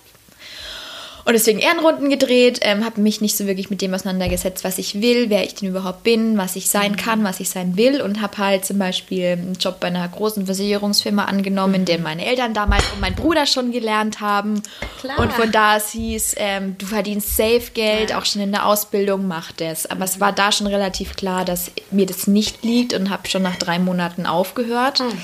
Und 1.26 1.34
deswegen 1.34 1.60
Ehrenrunden 1.60 2.10
gedreht, 2.10 2.60
ähm, 2.62 2.86
habe 2.86 3.02
mich 3.02 3.22
nicht 3.22 3.38
so 3.38 3.46
wirklich 3.46 3.70
mit 3.70 3.82
dem 3.82 3.94
auseinandergesetzt, 3.94 4.64
was 4.64 4.78
ich 4.78 5.02
will, 5.02 5.30
wer 5.30 5.44
ich 5.44 5.56
denn 5.56 5.70
überhaupt 5.70 6.04
bin, 6.04 6.38
was 6.38 6.56
ich 6.56 6.70
sein 6.70 6.94
mhm. 6.94 6.98
kann, 6.98 7.24
was 7.24 7.40
ich 7.40 7.50
sein 7.50 7.78
will. 7.78 8.02
Und 8.02 8.22
habe 8.22 8.38
halt 8.38 8.66
zum 8.66 8.80
Beispiel 8.80 9.28
einen 9.28 9.58
Job 9.60 9.80
bei 9.80 9.88
einer 9.88 10.08
großen 10.08 10.46
Versicherungsfirma 10.46 11.26
angenommen, 11.26 11.82
mhm. 11.82 11.86
den 11.86 12.04
meine 12.04 12.26
Eltern 12.26 12.54
damals 12.54 12.84
und 12.94 13.02
mein 13.02 13.16
Bruder 13.16 13.46
schon 13.46 13.72
gelernt 13.72 14.22
haben. 14.22 14.62
Klar. 15.00 15.20
Und 15.20 15.34
von 15.34 15.52
da 15.52 15.78
es 15.78 15.92
hieß, 15.92 16.36
ähm, 16.38 16.76
du 16.78 16.86
verdienst 16.86 17.36
safe 17.36 17.72
Geld, 17.74 18.12
ja. 18.12 18.20
auch 18.20 18.26
schon 18.26 18.42
in 18.42 18.52
der 18.52 18.66
Ausbildung, 18.66 19.28
mach 19.28 19.52
das. 19.52 19.86
Aber 19.86 20.00
mhm. 20.00 20.04
es 20.04 20.20
war 20.20 20.32
da 20.32 20.52
schon 20.52 20.68
relativ 20.68 21.16
klar, 21.16 21.46
dass 21.46 21.72
mir 21.92 22.06
das 22.06 22.28
nicht 22.28 22.64
liegt 22.64 22.94
und 22.94 23.10
habe 23.10 23.28
schon 23.28 23.44
nach 23.44 23.58
drei 23.58 23.80
Monaten 23.80 24.26
aufgehört. 24.26 25.00
Mhm. 25.00 25.18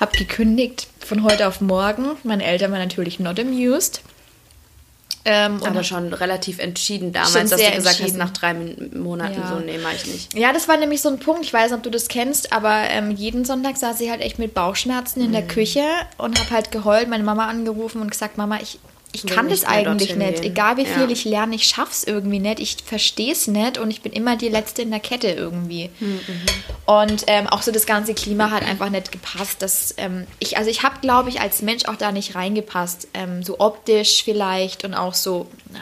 Habe 0.00 0.16
gekündigt 0.16 0.88
von 0.98 1.24
heute 1.24 1.46
auf 1.46 1.60
morgen. 1.60 2.16
Meine 2.22 2.44
Eltern 2.44 2.72
waren 2.72 2.80
natürlich 2.80 3.20
not 3.20 3.38
amused. 3.38 4.02
Ähm, 5.24 5.62
aber 5.62 5.84
schon 5.84 6.12
relativ 6.12 6.58
entschieden 6.58 7.12
damals, 7.12 7.50
dass 7.50 7.60
du 7.60 7.70
gesagt 7.70 8.02
hast, 8.02 8.16
nach 8.16 8.30
drei 8.30 8.54
Monaten 8.54 9.40
ja. 9.40 9.48
so, 9.48 9.64
nee, 9.64 9.78
mach 9.80 9.92
ich 9.92 10.06
nicht. 10.06 10.34
Ja, 10.36 10.52
das 10.52 10.66
war 10.66 10.76
nämlich 10.76 11.00
so 11.00 11.10
ein 11.10 11.18
Punkt, 11.18 11.44
ich 11.44 11.52
weiß 11.52 11.70
nicht, 11.70 11.76
ob 11.76 11.82
du 11.84 11.90
das 11.90 12.08
kennst, 12.08 12.52
aber 12.52 12.84
ähm, 12.90 13.12
jeden 13.12 13.44
Sonntag 13.44 13.76
saß 13.76 14.00
ich 14.00 14.10
halt 14.10 14.20
echt 14.20 14.40
mit 14.40 14.52
Bauchschmerzen 14.52 15.20
in 15.20 15.28
mhm. 15.28 15.32
der 15.32 15.46
Küche 15.46 15.84
und 16.18 16.40
habe 16.40 16.50
halt 16.50 16.72
geheult, 16.72 17.08
meine 17.08 17.22
Mama 17.22 17.46
angerufen 17.46 18.02
und 18.02 18.10
gesagt, 18.10 18.36
Mama, 18.36 18.58
ich, 18.60 18.80
ich 19.14 19.26
kann 19.26 19.48
das 19.48 19.64
eigentlich 19.64 20.16
nicht. 20.16 20.42
Gehen. 20.42 20.52
Egal 20.52 20.78
wie 20.78 20.86
viel 20.86 21.02
ja. 21.02 21.08
ich 21.08 21.24
lerne, 21.24 21.54
ich 21.54 21.64
schaff's 21.66 22.02
irgendwie 22.02 22.38
nicht. 22.38 22.60
Ich 22.60 22.76
verstehe 22.84 23.32
es 23.32 23.46
nicht 23.46 23.76
und 23.76 23.90
ich 23.90 24.00
bin 24.00 24.12
immer 24.12 24.36
die 24.36 24.48
Letzte 24.48 24.82
in 24.82 24.90
der 24.90 25.00
Kette 25.00 25.28
irgendwie. 25.28 25.90
Mhm. 26.00 26.20
Und 26.86 27.24
ähm, 27.26 27.46
auch 27.46 27.60
so 27.60 27.72
das 27.72 27.84
ganze 27.84 28.14
Klima 28.14 28.50
hat 28.50 28.62
einfach 28.62 28.88
nicht 28.88 29.12
gepasst. 29.12 29.60
Dass, 29.60 29.94
ähm, 29.98 30.26
ich, 30.38 30.56
also 30.56 30.70
ich 30.70 30.82
habe, 30.82 31.00
glaube 31.00 31.28
ich, 31.28 31.40
als 31.40 31.60
Mensch 31.60 31.84
auch 31.84 31.96
da 31.96 32.10
nicht 32.10 32.34
reingepasst. 32.34 33.08
Ähm, 33.12 33.42
so 33.42 33.60
optisch 33.60 34.24
vielleicht 34.24 34.84
und 34.84 34.94
auch 34.94 35.14
so. 35.14 35.46
Na, 35.70 35.80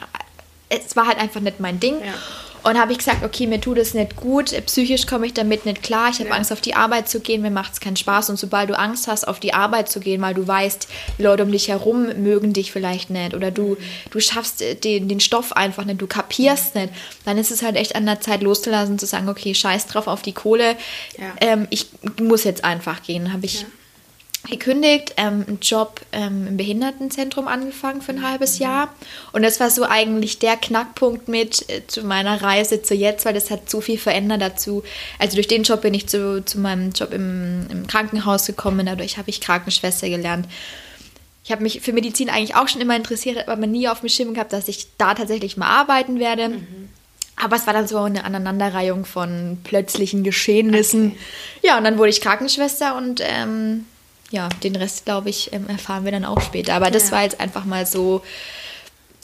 es 0.69 0.97
war 0.97 1.07
halt 1.07 1.19
einfach 1.19 1.41
nicht 1.41 1.61
mein 1.61 1.79
Ding. 1.79 2.01
Ja. 2.01 2.15
Und 2.63 2.79
habe 2.79 2.93
ich 2.93 2.99
gesagt, 2.99 3.25
okay, 3.25 3.47
mir 3.47 3.61
tut 3.61 3.79
es 3.79 3.95
nicht 3.95 4.17
gut, 4.17 4.55
psychisch 4.67 5.07
komme 5.07 5.27
ich 5.27 5.35
damit 5.35 5.65
nicht 5.67 5.83
klar, 5.83 6.11
ich 6.11 6.19
habe 6.19 6.31
ja. 6.31 6.37
Angst 6.37 6.53
auf 6.53 6.61
die 6.61 6.75
Arbeit 6.75 7.09
zu 7.09 7.21
gehen, 7.21 7.43
mir 7.43 7.51
macht 7.51 7.75
es 7.75 7.81
keinen 7.81 7.97
Spaß. 7.97 8.31
Und 8.31 8.39
sobald 8.39 8.71
du 8.71 8.79
Angst 8.79 9.09
hast, 9.09 9.27
auf 9.27 9.41
die 9.41 9.55
Arbeit 9.55 9.89
zu 9.89 10.01
gehen, 10.01 10.21
weil 10.21 10.35
du 10.35 10.47
weißt, 10.47 10.89
die 11.19 11.23
Leute 11.23 11.43
um 11.43 11.53
dich 11.53 11.69
herum 11.69 12.07
mögen 12.23 12.53
dich 12.53 12.73
vielleicht 12.73 13.11
nicht 13.11 13.35
oder 13.35 13.51
du, 13.51 13.77
du 14.11 14.21
schaffst 14.21 14.63
den, 14.85 15.09
den 15.09 15.21
Stoff 15.21 15.53
einfach 15.53 15.85
nicht, 15.85 16.01
du 16.01 16.07
kapierst 16.07 16.75
mhm. 16.75 16.83
nicht, 16.83 16.95
dann 17.25 17.39
ist 17.39 17.51
es 17.51 17.63
halt 17.63 17.77
echt 17.77 17.97
an 17.97 18.07
der 18.07 18.21
Zeit 18.21 18.43
loszulassen, 18.43 18.99
zu 18.99 19.07
sagen, 19.07 19.29
okay, 19.29 19.55
scheiß 19.55 19.87
drauf 19.87 20.07
auf 20.07 20.23
die 20.23 20.33
Kohle, 20.33 20.77
ja. 21.19 21.33
ähm, 21.41 21.67
ich 21.71 21.87
muss 22.21 22.45
jetzt 22.45 22.65
einfach 22.65 23.03
gehen. 23.03 23.33
Habe 23.33 23.47
ich 23.47 23.63
ja 23.63 23.67
gekündigt, 24.49 25.15
ähm, 25.17 25.45
einen 25.47 25.59
Job 25.61 26.01
ähm, 26.13 26.47
im 26.47 26.57
Behindertenzentrum 26.57 27.47
angefangen 27.47 28.01
für 28.01 28.13
ein 28.13 28.27
halbes 28.27 28.59
mhm. 28.59 28.65
Jahr. 28.65 28.95
Und 29.33 29.43
das 29.43 29.61
war 29.61 29.71
so 29.71 29.85
eigentlich 29.85 30.39
der 30.39 30.57
Knackpunkt 30.57 31.29
mit 31.29 31.69
äh, 31.69 31.87
zu 31.87 32.03
meiner 32.05 32.41
Reise 32.41 32.83
zu 32.83 32.95
jetzt, 32.95 33.25
weil 33.27 33.35
das 33.35 33.51
hat 33.51 33.69
so 33.69 33.81
viel 33.81 33.99
verändert 33.99 34.41
dazu. 34.41 34.83
Also 35.19 35.35
durch 35.35 35.49
den 35.49 35.63
Job 35.63 35.83
bin 35.83 35.93
ich 35.93 36.07
zu, 36.07 36.43
zu 36.45 36.59
meinem 36.59 36.93
Job 36.93 37.13
im, 37.13 37.67
im 37.71 37.87
Krankenhaus 37.87 38.47
gekommen, 38.47 38.87
dadurch 38.87 39.19
habe 39.19 39.29
ich 39.29 39.41
Krankenschwester 39.41 40.09
gelernt. 40.09 40.47
Ich 41.45 41.53
habe 41.53 41.63
mich 41.63 41.81
für 41.81 41.93
Medizin 41.93 42.31
eigentlich 42.31 42.55
auch 42.55 42.69
schon 42.69 42.81
immer 42.81 42.97
interessiert, 42.97 43.49
aber 43.49 43.67
nie 43.67 43.89
auf 43.89 44.01
dem 44.01 44.09
Schirm 44.09 44.35
gehabt, 44.35 44.53
dass 44.53 44.69
ich 44.69 44.89
da 44.99 45.15
tatsächlich 45.15 45.57
mal 45.57 45.69
arbeiten 45.69 46.19
werde. 46.19 46.51
Mhm. 46.51 46.89
Aber 47.37 47.57
es 47.57 47.67
war 47.67 47.73
dann 47.73 47.89
so 47.89 47.99
eine 47.99 48.25
Aneinanderreihung 48.25 49.05
von 49.05 49.59
plötzlichen 49.65 50.23
Geschehnissen. 50.23 51.07
Okay. 51.09 51.19
Ja, 51.63 51.79
und 51.79 51.85
dann 51.85 51.97
wurde 51.97 52.11
ich 52.11 52.21
Krankenschwester 52.21 52.97
und 52.97 53.23
ähm, 53.25 53.87
ja, 54.31 54.49
den 54.63 54.77
Rest, 54.77 55.05
glaube 55.05 55.31
ich, 55.31 55.53
ähm, 55.53 55.69
erfahren 55.69 56.05
wir 56.05 56.13
dann 56.13 56.25
auch 56.25 56.41
später. 56.41 56.75
Aber 56.75 56.91
das 56.91 57.07
ja. 57.07 57.17
war 57.17 57.23
jetzt 57.25 57.41
einfach 57.41 57.65
mal 57.65 57.87
so. 57.87 58.23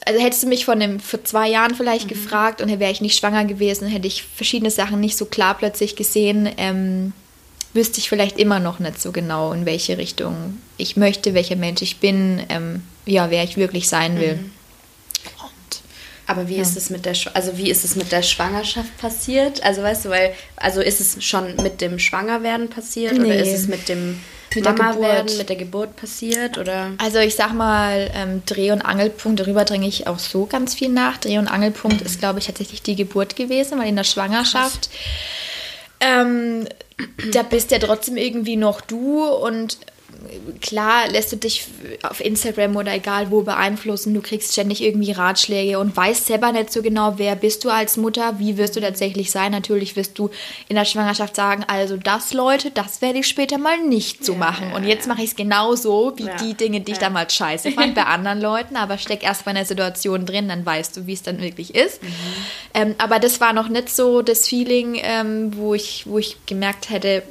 Also 0.05 0.21
hättest 0.21 0.43
du 0.43 0.47
mich 0.47 0.65
vor, 0.65 0.73
einem, 0.73 0.99
vor 0.99 1.23
zwei 1.23 1.49
Jahren 1.49 1.75
vielleicht 1.75 2.05
mhm. 2.05 2.09
gefragt 2.09 2.61
und 2.61 2.69
wäre 2.79 2.91
ich 2.91 3.01
nicht 3.01 3.19
schwanger 3.19 3.43
gewesen, 3.45 3.87
hätte 3.87 4.07
ich 4.07 4.23
verschiedene 4.23 4.71
Sachen 4.71 4.99
nicht 4.99 5.17
so 5.17 5.25
klar 5.25 5.57
plötzlich 5.57 5.97
gesehen, 5.97 6.49
ähm, 6.57 7.11
wüsste 7.73 7.99
ich 7.99 8.07
vielleicht 8.07 8.37
immer 8.37 8.59
noch 8.59 8.79
nicht 8.79 9.01
so 9.01 9.11
genau, 9.11 9.51
in 9.51 9.65
welche 9.65 9.97
Richtung 9.97 10.59
ich 10.77 10.95
möchte, 10.95 11.33
welcher 11.33 11.57
Mensch 11.57 11.81
ich 11.81 11.97
bin, 11.97 12.41
ähm, 12.47 12.83
ja, 13.05 13.31
wer 13.31 13.43
ich 13.43 13.57
wirklich 13.57 13.89
sein 13.89 14.19
will. 14.19 14.35
Mhm. 14.35 14.51
Aber 16.27 16.49
wie 16.49 16.57
ja. 16.57 16.61
ist 16.61 16.75
es 16.75 16.89
mit 16.89 17.05
der 17.05 17.15
also 17.33 17.57
wie 17.57 17.69
ist 17.69 17.85
es 17.85 17.95
mit 17.95 18.11
der 18.11 18.21
Schwangerschaft 18.21 18.95
passiert? 18.97 19.63
Also 19.63 19.81
weißt 19.81 20.05
du, 20.05 20.09
weil 20.09 20.33
also 20.57 20.81
ist 20.81 20.99
es 20.99 21.23
schon 21.23 21.55
mit 21.63 21.79
dem 21.79 21.99
Schwangerwerden 21.99 22.69
passiert 22.69 23.13
nee. 23.13 23.25
oder 23.25 23.35
ist 23.35 23.53
es 23.53 23.67
mit 23.67 23.87
dem 23.87 24.19
mit 24.53 24.63
Mama 24.63 24.93
der 24.93 25.01
werden, 25.01 25.37
mit 25.37 25.49
der 25.49 25.55
Geburt 25.55 25.95
passiert 25.95 26.57
oder? 26.57 26.91
Also 26.97 27.19
ich 27.19 27.35
sag 27.35 27.53
mal 27.53 28.11
ähm, 28.13 28.43
Dreh- 28.45 28.71
und 28.71 28.81
Angelpunkt. 28.81 29.39
Darüber 29.39 29.63
dringe 29.63 29.87
ich 29.87 30.07
auch 30.07 30.19
so 30.19 30.45
ganz 30.45 30.75
viel 30.75 30.89
nach. 30.89 31.17
Dreh- 31.17 31.37
und 31.37 31.47
Angelpunkt 31.47 32.01
ist 32.01 32.19
glaube 32.19 32.39
ich 32.39 32.47
tatsächlich 32.47 32.81
die 32.81 32.95
Geburt 32.95 33.35
gewesen, 33.35 33.79
weil 33.79 33.87
in 33.87 33.95
der 33.95 34.03
Schwangerschaft 34.03 34.89
ähm, 35.99 36.67
da 37.31 37.43
bist 37.43 37.71
ja 37.71 37.79
trotzdem 37.79 38.17
irgendwie 38.17 38.57
noch 38.57 38.81
du 38.81 39.23
und 39.25 39.77
klar 40.61 41.07
lässt 41.09 41.31
du 41.31 41.35
dich 41.35 41.67
auf 42.03 42.23
Instagram 42.23 42.75
oder 42.75 42.93
egal 42.93 43.31
wo 43.31 43.41
beeinflussen, 43.41 44.13
du 44.13 44.21
kriegst 44.21 44.53
ständig 44.53 44.81
irgendwie 44.81 45.11
Ratschläge 45.11 45.79
und 45.79 45.95
weißt 45.95 46.25
selber 46.25 46.51
nicht 46.51 46.71
so 46.71 46.81
genau, 46.81 47.13
wer 47.17 47.35
bist 47.35 47.63
du 47.63 47.69
als 47.69 47.97
Mutter, 47.97 48.39
wie 48.39 48.57
wirst 48.57 48.75
du 48.75 48.81
tatsächlich 48.81 49.31
sein. 49.31 49.51
Natürlich 49.51 49.95
wirst 49.95 50.17
du 50.17 50.29
in 50.67 50.75
der 50.75 50.85
Schwangerschaft 50.85 51.35
sagen, 51.35 51.63
also 51.67 51.97
das 51.97 52.33
Leute, 52.33 52.71
das 52.71 53.01
werde 53.01 53.19
ich 53.19 53.27
später 53.27 53.57
mal 53.57 53.77
nicht 53.79 54.25
so 54.25 54.33
ja, 54.33 54.39
machen. 54.39 54.73
und 54.73 54.85
jetzt 54.85 55.07
mache 55.07 55.21
ich 55.21 55.31
es 55.31 55.35
genauso 55.35 56.13
wie 56.17 56.25
ja, 56.25 56.35
die 56.37 56.53
Dinge, 56.53 56.81
die 56.81 56.93
ich 56.93 56.99
damals 56.99 57.35
scheiße 57.35 57.71
fand 57.71 57.95
bei 57.95 58.03
anderen 58.03 58.41
Leuten, 58.41 58.75
aber 58.75 58.97
steck 58.97 59.23
erst 59.23 59.45
mal 59.45 59.51
in 59.51 59.57
der 59.57 59.65
Situation 59.65 60.25
drin, 60.25 60.47
dann 60.47 60.65
weißt 60.65 60.97
du, 60.97 61.07
wie 61.07 61.13
es 61.13 61.23
dann 61.23 61.41
wirklich 61.41 61.75
ist. 61.75 62.01
Mhm. 62.01 62.07
Ähm, 62.73 62.95
aber 62.97 63.19
das 63.19 63.39
war 63.39 63.53
noch 63.53 63.69
nicht 63.69 63.89
so 63.89 64.21
das 64.21 64.47
Feeling, 64.47 64.99
ähm, 65.01 65.55
wo, 65.55 65.73
ich, 65.73 66.03
wo 66.05 66.17
ich 66.17 66.37
gemerkt 66.45 66.89
hätte, 66.89 67.23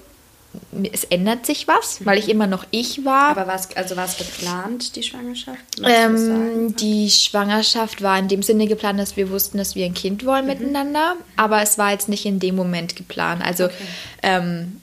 es 0.92 1.04
ändert 1.04 1.46
sich 1.46 1.68
was, 1.68 2.04
weil 2.04 2.18
ich 2.18 2.28
immer 2.28 2.46
noch 2.46 2.66
ich 2.70 3.04
war. 3.04 3.30
Aber 3.30 3.46
war 3.46 3.54
es, 3.54 3.74
also 3.76 3.94
geplant, 3.94 4.96
die 4.96 5.02
Schwangerschaft? 5.02 5.60
Ähm, 5.84 6.74
die 6.76 7.10
Schwangerschaft 7.10 8.02
war 8.02 8.18
in 8.18 8.28
dem 8.28 8.42
Sinne 8.42 8.66
geplant, 8.66 8.98
dass 8.98 9.16
wir 9.16 9.30
wussten, 9.30 9.58
dass 9.58 9.74
wir 9.74 9.84
ein 9.84 9.94
Kind 9.94 10.24
wollen 10.24 10.44
mhm. 10.44 10.52
miteinander, 10.52 11.16
aber 11.36 11.62
es 11.62 11.78
war 11.78 11.92
jetzt 11.92 12.08
nicht 12.08 12.26
in 12.26 12.38
dem 12.38 12.56
Moment 12.56 12.96
geplant. 12.96 13.42
Also 13.44 13.64
okay. 13.64 13.74
ähm, 14.22 14.80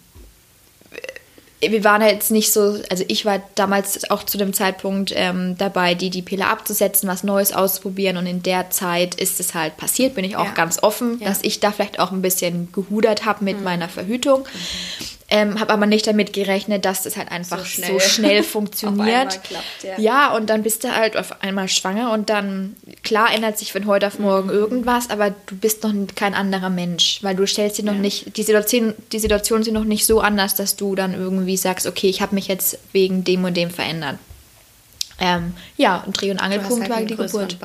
wir 1.71 1.83
waren 1.83 2.01
jetzt 2.01 2.31
nicht 2.31 2.51
so, 2.51 2.79
also 2.89 3.03
ich 3.07 3.25
war 3.25 3.41
damals 3.55 4.09
auch 4.09 4.23
zu 4.23 4.37
dem 4.37 4.53
Zeitpunkt 4.53 5.13
ähm, 5.15 5.55
dabei, 5.57 5.95
die 5.95 6.09
die 6.09 6.21
Pille 6.21 6.47
abzusetzen, 6.47 7.07
was 7.07 7.23
Neues 7.23 7.53
auszuprobieren 7.53 8.17
und 8.17 8.25
in 8.25 8.43
der 8.43 8.69
Zeit 8.69 9.15
ist 9.15 9.39
es 9.39 9.53
halt 9.53 9.77
passiert, 9.77 10.15
bin 10.15 10.25
ich 10.25 10.35
auch 10.35 10.45
ja. 10.45 10.51
ganz 10.51 10.81
offen, 10.81 11.19
ja. 11.19 11.27
dass 11.27 11.41
ich 11.41 11.59
da 11.59 11.71
vielleicht 11.71 11.99
auch 11.99 12.11
ein 12.11 12.21
bisschen 12.21 12.71
gehudert 12.71 13.25
habe 13.25 13.43
mit 13.43 13.57
mhm. 13.57 13.63
meiner 13.63 13.89
Verhütung. 13.89 14.41
Mhm. 14.41 15.05
Ähm, 15.35 15.59
habe 15.59 15.73
aber 15.73 15.87
nicht 15.87 16.05
damit 16.05 16.31
gerechnet, 16.31 16.85
dass 16.85 17.01
das 17.01 17.17
halt 17.17 17.31
einfach 17.31 17.57
so 17.57 17.65
schnell, 17.65 17.91
so 17.91 17.99
schnell 17.99 18.43
funktioniert. 18.43 19.43
klappt, 19.43 19.83
ja. 19.83 19.97
ja, 19.97 20.35
und 20.35 20.47
dann 20.47 20.61
bist 20.61 20.83
du 20.83 20.95
halt 20.95 21.17
auf 21.17 21.41
einmal 21.41 21.67
schwanger 21.69 22.11
und 22.11 22.29
dann, 22.29 22.75
klar 23.03 23.33
ändert 23.33 23.57
sich 23.57 23.71
von 23.71 23.87
heute 23.87 24.05
auf 24.05 24.19
morgen 24.19 24.49
mhm. 24.49 24.53
irgendwas, 24.53 25.09
aber 25.09 25.31
du 25.47 25.55
bist 25.55 25.83
noch 25.83 25.91
kein 26.15 26.35
anderer 26.35 26.69
Mensch, 26.69 27.17
weil 27.23 27.35
du 27.35 27.47
stellst 27.47 27.79
dir 27.79 27.85
noch 27.85 27.95
ja. 27.95 27.99
nicht, 27.99 28.37
die 28.37 28.43
Situation, 28.43 28.93
die 29.11 29.17
Situation 29.17 29.63
sind 29.63 29.73
noch 29.73 29.85
nicht 29.85 30.05
so 30.05 30.19
anders, 30.19 30.53
dass 30.53 30.75
du 30.75 30.93
dann 30.93 31.15
irgendwie 31.15 31.57
sagst, 31.57 31.87
okay, 31.87 32.09
ich 32.09 32.21
habe 32.21 32.35
mich 32.35 32.47
jetzt 32.47 32.77
wegen 32.91 33.23
dem 33.23 33.43
und 33.43 33.57
dem 33.57 33.71
verändert. 33.71 34.19
Ähm, 35.19 35.53
ja, 35.77 36.03
ein 36.05 36.13
Dreh- 36.13 36.31
und 36.31 36.39
Angelpunkt 36.39 36.81
halt 36.81 36.89
war 36.89 37.01
die 37.01 37.15
Geburt. 37.15 37.57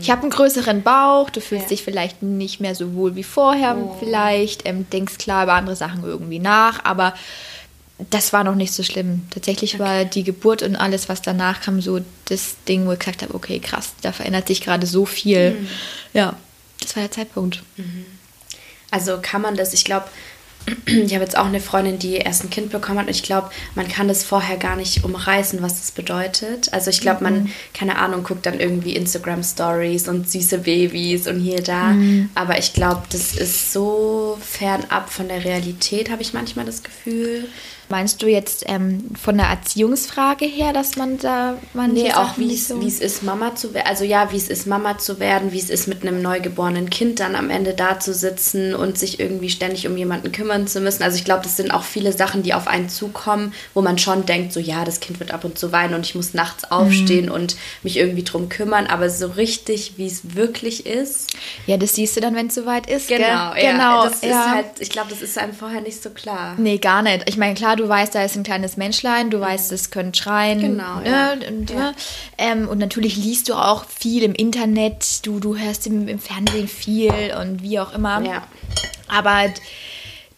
ich 0.00 0.10
habe 0.10 0.22
einen 0.22 0.30
größeren 0.30 0.82
Bauch, 0.82 1.30
du 1.30 1.40
fühlst 1.40 1.64
ja. 1.64 1.68
dich 1.70 1.82
vielleicht 1.82 2.22
nicht 2.22 2.60
mehr 2.60 2.74
so 2.74 2.94
wohl 2.94 3.16
wie 3.16 3.24
vorher, 3.24 3.76
oh. 3.76 3.96
vielleicht, 3.98 4.66
ähm, 4.66 4.88
denkst 4.90 5.18
klar 5.18 5.44
über 5.44 5.54
andere 5.54 5.76
Sachen 5.76 6.04
irgendwie 6.04 6.38
nach, 6.38 6.84
aber 6.84 7.14
das 8.10 8.32
war 8.32 8.44
noch 8.44 8.54
nicht 8.54 8.72
so 8.72 8.82
schlimm. 8.82 9.26
Tatsächlich 9.30 9.74
okay. 9.74 9.82
war 9.82 10.04
die 10.04 10.22
Geburt 10.22 10.62
und 10.62 10.76
alles, 10.76 11.08
was 11.08 11.22
danach 11.22 11.62
kam, 11.62 11.80
so 11.80 12.00
das 12.26 12.56
Ding, 12.68 12.86
wo 12.86 12.92
ich 12.92 12.98
gesagt 12.98 13.22
habe, 13.22 13.34
okay, 13.34 13.58
krass, 13.58 13.92
da 14.02 14.12
verändert 14.12 14.46
sich 14.46 14.60
gerade 14.60 14.86
so 14.86 15.06
viel. 15.06 15.52
Mhm. 15.52 15.68
Ja, 16.12 16.36
das 16.80 16.94
war 16.94 17.02
der 17.02 17.10
Zeitpunkt. 17.10 17.62
Mhm. 17.76 18.04
Also 18.90 19.18
kann 19.20 19.42
man 19.42 19.56
das, 19.56 19.72
ich 19.72 19.84
glaube, 19.84 20.06
ich 20.86 21.14
habe 21.14 21.24
jetzt 21.24 21.36
auch 21.36 21.46
eine 21.46 21.60
Freundin, 21.60 21.98
die 21.98 22.14
erst 22.14 22.44
ein 22.44 22.50
Kind 22.50 22.70
bekommen 22.70 22.98
hat 22.98 23.06
und 23.06 23.12
ich 23.12 23.22
glaube, 23.22 23.50
man 23.74 23.88
kann 23.88 24.08
das 24.08 24.24
vorher 24.24 24.56
gar 24.56 24.76
nicht 24.76 25.04
umreißen, 25.04 25.62
was 25.62 25.80
das 25.80 25.92
bedeutet. 25.92 26.72
Also 26.72 26.90
ich 26.90 27.00
glaube, 27.00 27.22
man, 27.22 27.44
mhm. 27.44 27.52
keine 27.74 27.98
Ahnung, 27.98 28.22
guckt 28.22 28.46
dann 28.46 28.58
irgendwie 28.58 28.96
Instagram 28.96 29.42
Stories 29.42 30.08
und 30.08 30.30
süße 30.30 30.58
Babys 30.58 31.26
und 31.26 31.40
hier 31.40 31.62
da. 31.62 31.90
Mhm. 31.90 32.30
Aber 32.34 32.58
ich 32.58 32.72
glaube, 32.72 33.02
das 33.10 33.34
ist 33.34 33.72
so 33.72 34.38
fernab 34.40 35.10
von 35.10 35.28
der 35.28 35.44
Realität, 35.44 36.10
habe 36.10 36.22
ich 36.22 36.32
manchmal 36.32 36.64
das 36.64 36.82
Gefühl. 36.82 37.46
Meinst 37.88 38.20
du 38.20 38.26
jetzt 38.26 38.64
ähm, 38.66 39.10
von 39.20 39.36
der 39.36 39.46
Erziehungsfrage 39.46 40.44
her, 40.44 40.72
dass 40.72 40.96
man 40.96 41.18
da 41.18 41.56
man 41.72 41.92
Nee, 41.92 42.12
auch 42.12 42.36
wie 42.36 42.52
es, 42.52 42.68
so 42.68 42.80
wie 42.80 42.88
es 42.88 43.00
ist, 43.00 43.22
Mama 43.22 43.54
zu 43.54 43.74
werden. 43.74 43.86
Also 43.86 44.04
ja, 44.04 44.32
wie 44.32 44.36
es 44.36 44.48
ist, 44.48 44.66
Mama 44.66 44.98
zu 44.98 45.20
werden, 45.20 45.52
wie 45.52 45.58
es 45.58 45.70
ist, 45.70 45.86
mit 45.86 46.02
einem 46.02 46.20
neugeborenen 46.20 46.90
Kind 46.90 47.20
dann 47.20 47.36
am 47.36 47.48
Ende 47.48 47.74
da 47.74 48.00
zu 48.00 48.12
sitzen 48.12 48.74
und 48.74 48.98
sich 48.98 49.20
irgendwie 49.20 49.50
ständig 49.50 49.86
um 49.86 49.96
jemanden 49.96 50.32
kümmern 50.32 50.66
zu 50.66 50.80
müssen. 50.80 51.04
Also 51.04 51.16
ich 51.16 51.24
glaube, 51.24 51.44
das 51.44 51.56
sind 51.56 51.70
auch 51.70 51.84
viele 51.84 52.12
Sachen, 52.12 52.42
die 52.42 52.54
auf 52.54 52.66
einen 52.66 52.88
zukommen, 52.88 53.54
wo 53.72 53.82
man 53.82 53.98
schon 53.98 54.26
denkt, 54.26 54.52
so 54.52 54.58
ja, 54.58 54.84
das 54.84 54.98
Kind 54.98 55.20
wird 55.20 55.32
ab 55.32 55.44
und 55.44 55.56
zu 55.56 55.70
weinen 55.70 55.94
und 55.94 56.04
ich 56.04 56.16
muss 56.16 56.34
nachts 56.34 56.64
aufstehen 56.70 57.26
mhm. 57.26 57.32
und 57.32 57.56
mich 57.84 57.98
irgendwie 57.98 58.24
drum 58.24 58.48
kümmern. 58.48 58.86
Aber 58.88 59.10
so 59.10 59.28
richtig, 59.28 59.92
wie 59.96 60.06
es 60.06 60.34
wirklich 60.34 60.86
ist. 60.86 61.36
Ja, 61.66 61.76
das 61.76 61.94
siehst 61.94 62.16
du 62.16 62.20
dann, 62.20 62.34
wenn 62.34 62.48
es 62.48 62.54
soweit 62.56 62.90
ist. 62.90 63.08
Genau, 63.08 63.52
gell? 63.54 63.72
genau. 63.72 64.04
Das 64.04 64.22
ja. 64.22 64.28
ist 64.28 64.50
halt, 64.50 64.66
ich 64.80 64.90
glaube, 64.90 65.10
das 65.10 65.22
ist 65.22 65.38
einem 65.38 65.54
vorher 65.54 65.80
nicht 65.80 66.02
so 66.02 66.10
klar. 66.10 66.56
Nee, 66.58 66.78
gar 66.78 67.02
nicht. 67.02 67.28
Ich 67.28 67.36
meine, 67.36 67.54
klar, 67.54 67.75
du 67.76 67.88
weißt, 67.88 68.14
da 68.14 68.24
ist 68.24 68.36
ein 68.36 68.42
kleines 68.42 68.76
Menschlein, 68.76 69.30
du 69.30 69.40
weißt, 69.40 69.72
es 69.72 69.90
könnte 69.90 70.18
schreien. 70.18 70.60
Genau. 70.60 71.00
Ne? 71.00 71.10
Ja. 71.10 71.32
Und, 71.48 71.70
ja. 71.70 71.92
Ähm, 72.38 72.68
und 72.68 72.78
natürlich 72.78 73.16
liest 73.16 73.48
du 73.48 73.54
auch 73.54 73.84
viel 73.86 74.22
im 74.22 74.34
Internet, 74.34 75.26
du, 75.26 75.38
du 75.38 75.56
hörst 75.56 75.86
im, 75.86 76.08
im 76.08 76.18
Fernsehen 76.18 76.68
viel 76.68 77.34
und 77.40 77.62
wie 77.62 77.78
auch 77.78 77.92
immer. 77.94 78.22
Ja. 78.22 78.42
Aber 79.08 79.52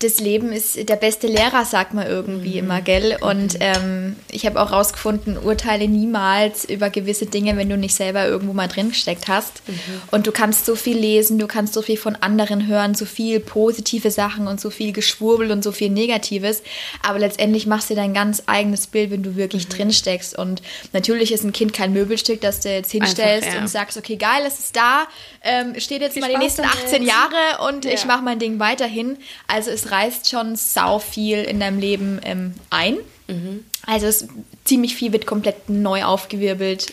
das 0.01 0.21
Leben 0.21 0.53
ist 0.53 0.89
der 0.89 0.95
beste 0.95 1.27
Lehrer, 1.27 1.65
sagt 1.65 1.93
man 1.93 2.07
irgendwie 2.07 2.53
mhm. 2.53 2.59
immer, 2.59 2.81
gell? 2.81 3.19
Und 3.21 3.57
ähm, 3.59 4.15
ich 4.31 4.47
habe 4.47 4.61
auch 4.61 4.71
rausgefunden, 4.71 5.37
urteile 5.37 5.89
niemals 5.89 6.65
über 6.65 6.89
gewisse 6.89 7.27
Dinge, 7.27 7.57
wenn 7.57 7.69
du 7.69 7.77
nicht 7.77 7.97
selber 7.97 8.29
irgendwo 8.29 8.53
mal 8.53 8.69
drin 8.69 8.91
gesteckt 8.91 9.27
hast. 9.27 9.61
Mhm. 9.67 9.75
Und 10.13 10.29
du 10.29 10.33
kannst 10.33 10.67
so 10.67 10.77
viel 10.77 10.97
lesen, 10.97 11.41
du 11.41 11.49
kannst 11.49 11.75
so 11.75 11.83
viel 11.83 11.97
von 11.97 12.15
anderen 12.15 12.69
hören, 12.69 12.95
so 12.95 13.07
viel 13.07 13.41
positive 13.41 14.13
Sachen 14.13 14.47
und 14.47 14.61
so 14.61 14.71
viel 14.71 14.93
Geschwurbel 14.93 15.51
und 15.51 15.65
so 15.65 15.73
viel 15.73 15.91
Negatives. 15.91 16.63
Aber 17.03 17.19
letztendlich 17.19 17.67
machst 17.67 17.91
du 17.91 17.97
dein 17.97 18.15
ganz 18.15 18.45
eigenes 18.47 18.87
Bild, 18.87 19.11
wenn 19.11 19.25
du 19.25 19.35
wirklich 19.35 19.67
mhm. 19.69 19.73
drin 19.73 19.93
steckst. 19.93 20.39
Und 20.39 20.63
natürlich 20.93 21.33
ist 21.33 21.43
ein 21.43 21.53
Kind 21.53 21.73
kein 21.73 21.93
Möbelstück, 21.93 22.41
das 22.41 22.61
du 22.61 22.69
jetzt 22.69 22.93
hinstellst 22.93 23.47
Einfach, 23.47 23.55
ja. 23.55 23.61
und 23.63 23.69
sagst, 23.69 23.97
okay, 23.97 24.15
geil, 24.15 24.45
es 24.47 24.61
ist 24.61 24.77
da, 24.77 25.09
ähm, 25.43 25.75
steht 25.81 26.03
jetzt 26.03 26.13
viel 26.13 26.23
mal 26.23 26.31
die 26.31 26.39
nächsten 26.39 26.65
18 26.65 27.03
Jahre 27.03 27.67
und 27.69 27.85
ja. 27.85 27.91
ich 27.91 28.05
mache 28.05 28.23
mein 28.23 28.39
Ding 28.39 28.61
weiterhin. 28.61 29.17
Also 29.49 29.73
es 29.89 29.93
reißt 29.93 30.31
schon 30.31 30.57
sau 30.57 30.99
viel 30.99 31.39
in 31.39 31.61
deinem 31.61 31.79
Leben 31.79 32.21
ähm, 32.25 32.55
ein. 32.71 32.99
Mhm. 33.27 33.65
Also 33.87 34.07
es, 34.07 34.29
ziemlich 34.65 34.95
viel 34.95 35.13
wird 35.13 35.27
komplett 35.27 35.69
neu 35.69 36.05
aufgewirbelt. 36.05 36.93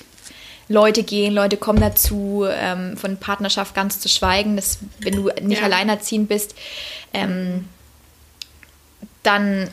Leute 0.68 1.04
gehen, 1.04 1.34
Leute 1.34 1.58
kommen 1.58 1.80
dazu, 1.80 2.46
ähm, 2.50 2.98
von 2.98 3.18
Partnerschaft 3.18 3.76
ganz 3.76 4.00
zu 4.00 4.10
schweigen, 4.10 4.56
dass 4.56 4.80
wenn 5.00 5.16
du 5.16 5.30
nicht 5.42 5.60
ja. 5.60 5.66
alleinerziehend 5.66 6.28
bist, 6.28 6.56
ähm, 7.14 7.68
dann 9.22 9.70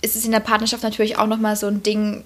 ist 0.00 0.16
es 0.16 0.24
in 0.24 0.32
der 0.32 0.40
Partnerschaft 0.40 0.82
natürlich 0.82 1.18
auch 1.18 1.26
nochmal 1.26 1.56
so 1.56 1.66
ein 1.66 1.82
Ding, 1.82 2.24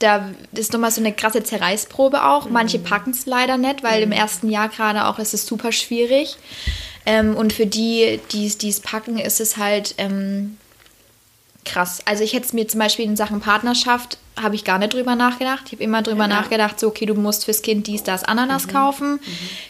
da 0.00 0.28
ist 0.52 0.72
nochmal 0.72 0.90
so 0.90 1.00
eine 1.00 1.12
krasse 1.12 1.42
Zerreißprobe 1.42 2.24
auch. 2.24 2.50
Manche 2.50 2.78
mhm. 2.78 2.84
packen 2.84 3.10
es 3.12 3.26
leider 3.26 3.56
nicht, 3.56 3.82
weil 3.82 3.98
mhm. 3.98 4.12
im 4.12 4.18
ersten 4.18 4.50
Jahr 4.50 4.68
gerade 4.68 5.06
auch 5.06 5.18
ist 5.18 5.34
es 5.34 5.46
super 5.46 5.70
schwierig. 5.70 6.36
Ähm, 7.06 7.36
und 7.36 7.52
für 7.52 7.66
die, 7.66 8.20
die 8.32 8.46
es 8.46 8.80
packen, 8.80 9.18
ist 9.18 9.40
es 9.40 9.56
halt 9.56 9.94
ähm, 9.96 10.56
krass. 11.64 12.00
Also 12.04 12.24
ich 12.24 12.32
hätte 12.32 12.46
es 12.46 12.52
mir 12.52 12.66
zum 12.66 12.80
Beispiel 12.80 13.04
in 13.04 13.16
Sachen 13.16 13.40
Partnerschaft, 13.40 14.18
habe 14.40 14.54
ich 14.54 14.64
gar 14.64 14.78
nicht 14.78 14.92
drüber 14.92 15.14
nachgedacht. 15.14 15.64
Ich 15.66 15.72
habe 15.72 15.84
immer 15.84 16.02
drüber 16.02 16.24
ja. 16.24 16.28
nachgedacht, 16.28 16.78
so 16.78 16.88
okay, 16.88 17.06
du 17.06 17.14
musst 17.14 17.44
fürs 17.46 17.62
Kind 17.62 17.86
dies, 17.86 18.02
das, 18.02 18.24
Ananas 18.24 18.66
mhm. 18.66 18.70
kaufen. 18.70 19.12
Mhm. 19.12 19.20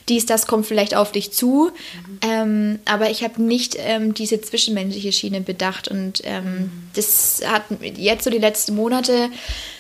Dies, 0.09 0.27
das 0.27 0.47
kommt 0.47 0.67
vielleicht 0.67 0.95
auf 0.95 1.13
dich 1.13 1.33
zu. 1.33 1.71
Mhm. 1.71 2.19
Ähm, 2.23 2.79
aber 2.85 3.11
ich 3.11 3.23
habe 3.23 3.43
nicht 3.43 3.77
ähm, 3.79 4.15
diese 4.15 4.41
zwischenmenschliche 4.41 5.13
Schiene 5.13 5.41
bedacht. 5.41 5.89
Und 5.89 6.23
ähm, 6.25 6.45
mhm. 6.45 6.71
das 6.95 7.43
hat 7.47 7.63
jetzt 7.81 8.25
so 8.25 8.31
die 8.31 8.39
letzten 8.39 8.75
Monate 8.75 9.31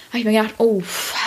habe 0.09 0.19
ich 0.19 0.25
mir 0.25 0.33
gedacht, 0.33 0.55
oh, 0.59 0.83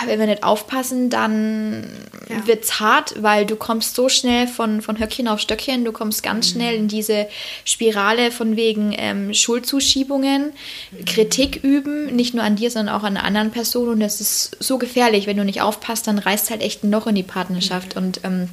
wenn 0.05 0.19
wir 0.19 0.27
nicht 0.27 0.43
aufpassen, 0.43 1.09
dann 1.09 1.87
ja. 2.29 2.47
wird 2.47 2.63
es 2.63 2.79
hart, 2.79 3.21
weil 3.21 3.45
du 3.45 3.55
kommst 3.55 3.95
so 3.95 4.09
schnell 4.09 4.47
von, 4.47 4.81
von 4.81 4.99
Höckchen 4.99 5.27
auf 5.27 5.39
Stöckchen, 5.39 5.83
du 5.83 5.91
kommst 5.91 6.23
ganz 6.23 6.47
mhm. 6.47 6.51
schnell 6.53 6.75
in 6.75 6.87
diese 6.87 7.27
Spirale 7.65 8.31
von 8.31 8.55
wegen 8.55 8.93
ähm, 8.97 9.33
Schuldzuschiebungen, 9.33 10.53
mhm. 10.91 11.05
Kritik 11.05 11.63
üben, 11.63 12.15
nicht 12.15 12.33
nur 12.33 12.43
an 12.43 12.55
dir, 12.55 12.71
sondern 12.71 12.95
auch 12.95 13.03
an 13.03 13.17
anderen 13.17 13.51
Personen 13.51 13.89
und 13.89 13.99
das 13.99 14.21
ist 14.21 14.57
so 14.59 14.77
gefährlich, 14.77 15.27
wenn 15.27 15.37
du 15.37 15.45
nicht 15.45 15.61
aufpasst, 15.61 16.07
dann 16.07 16.17
reißt 16.17 16.49
halt 16.49 16.61
echt 16.61 16.83
ein 16.83 16.91
Loch 16.91 17.07
in 17.07 17.15
die 17.15 17.23
Partnerschaft 17.23 17.95
mhm. 17.95 18.01
und 18.01 18.21
ähm, 18.23 18.49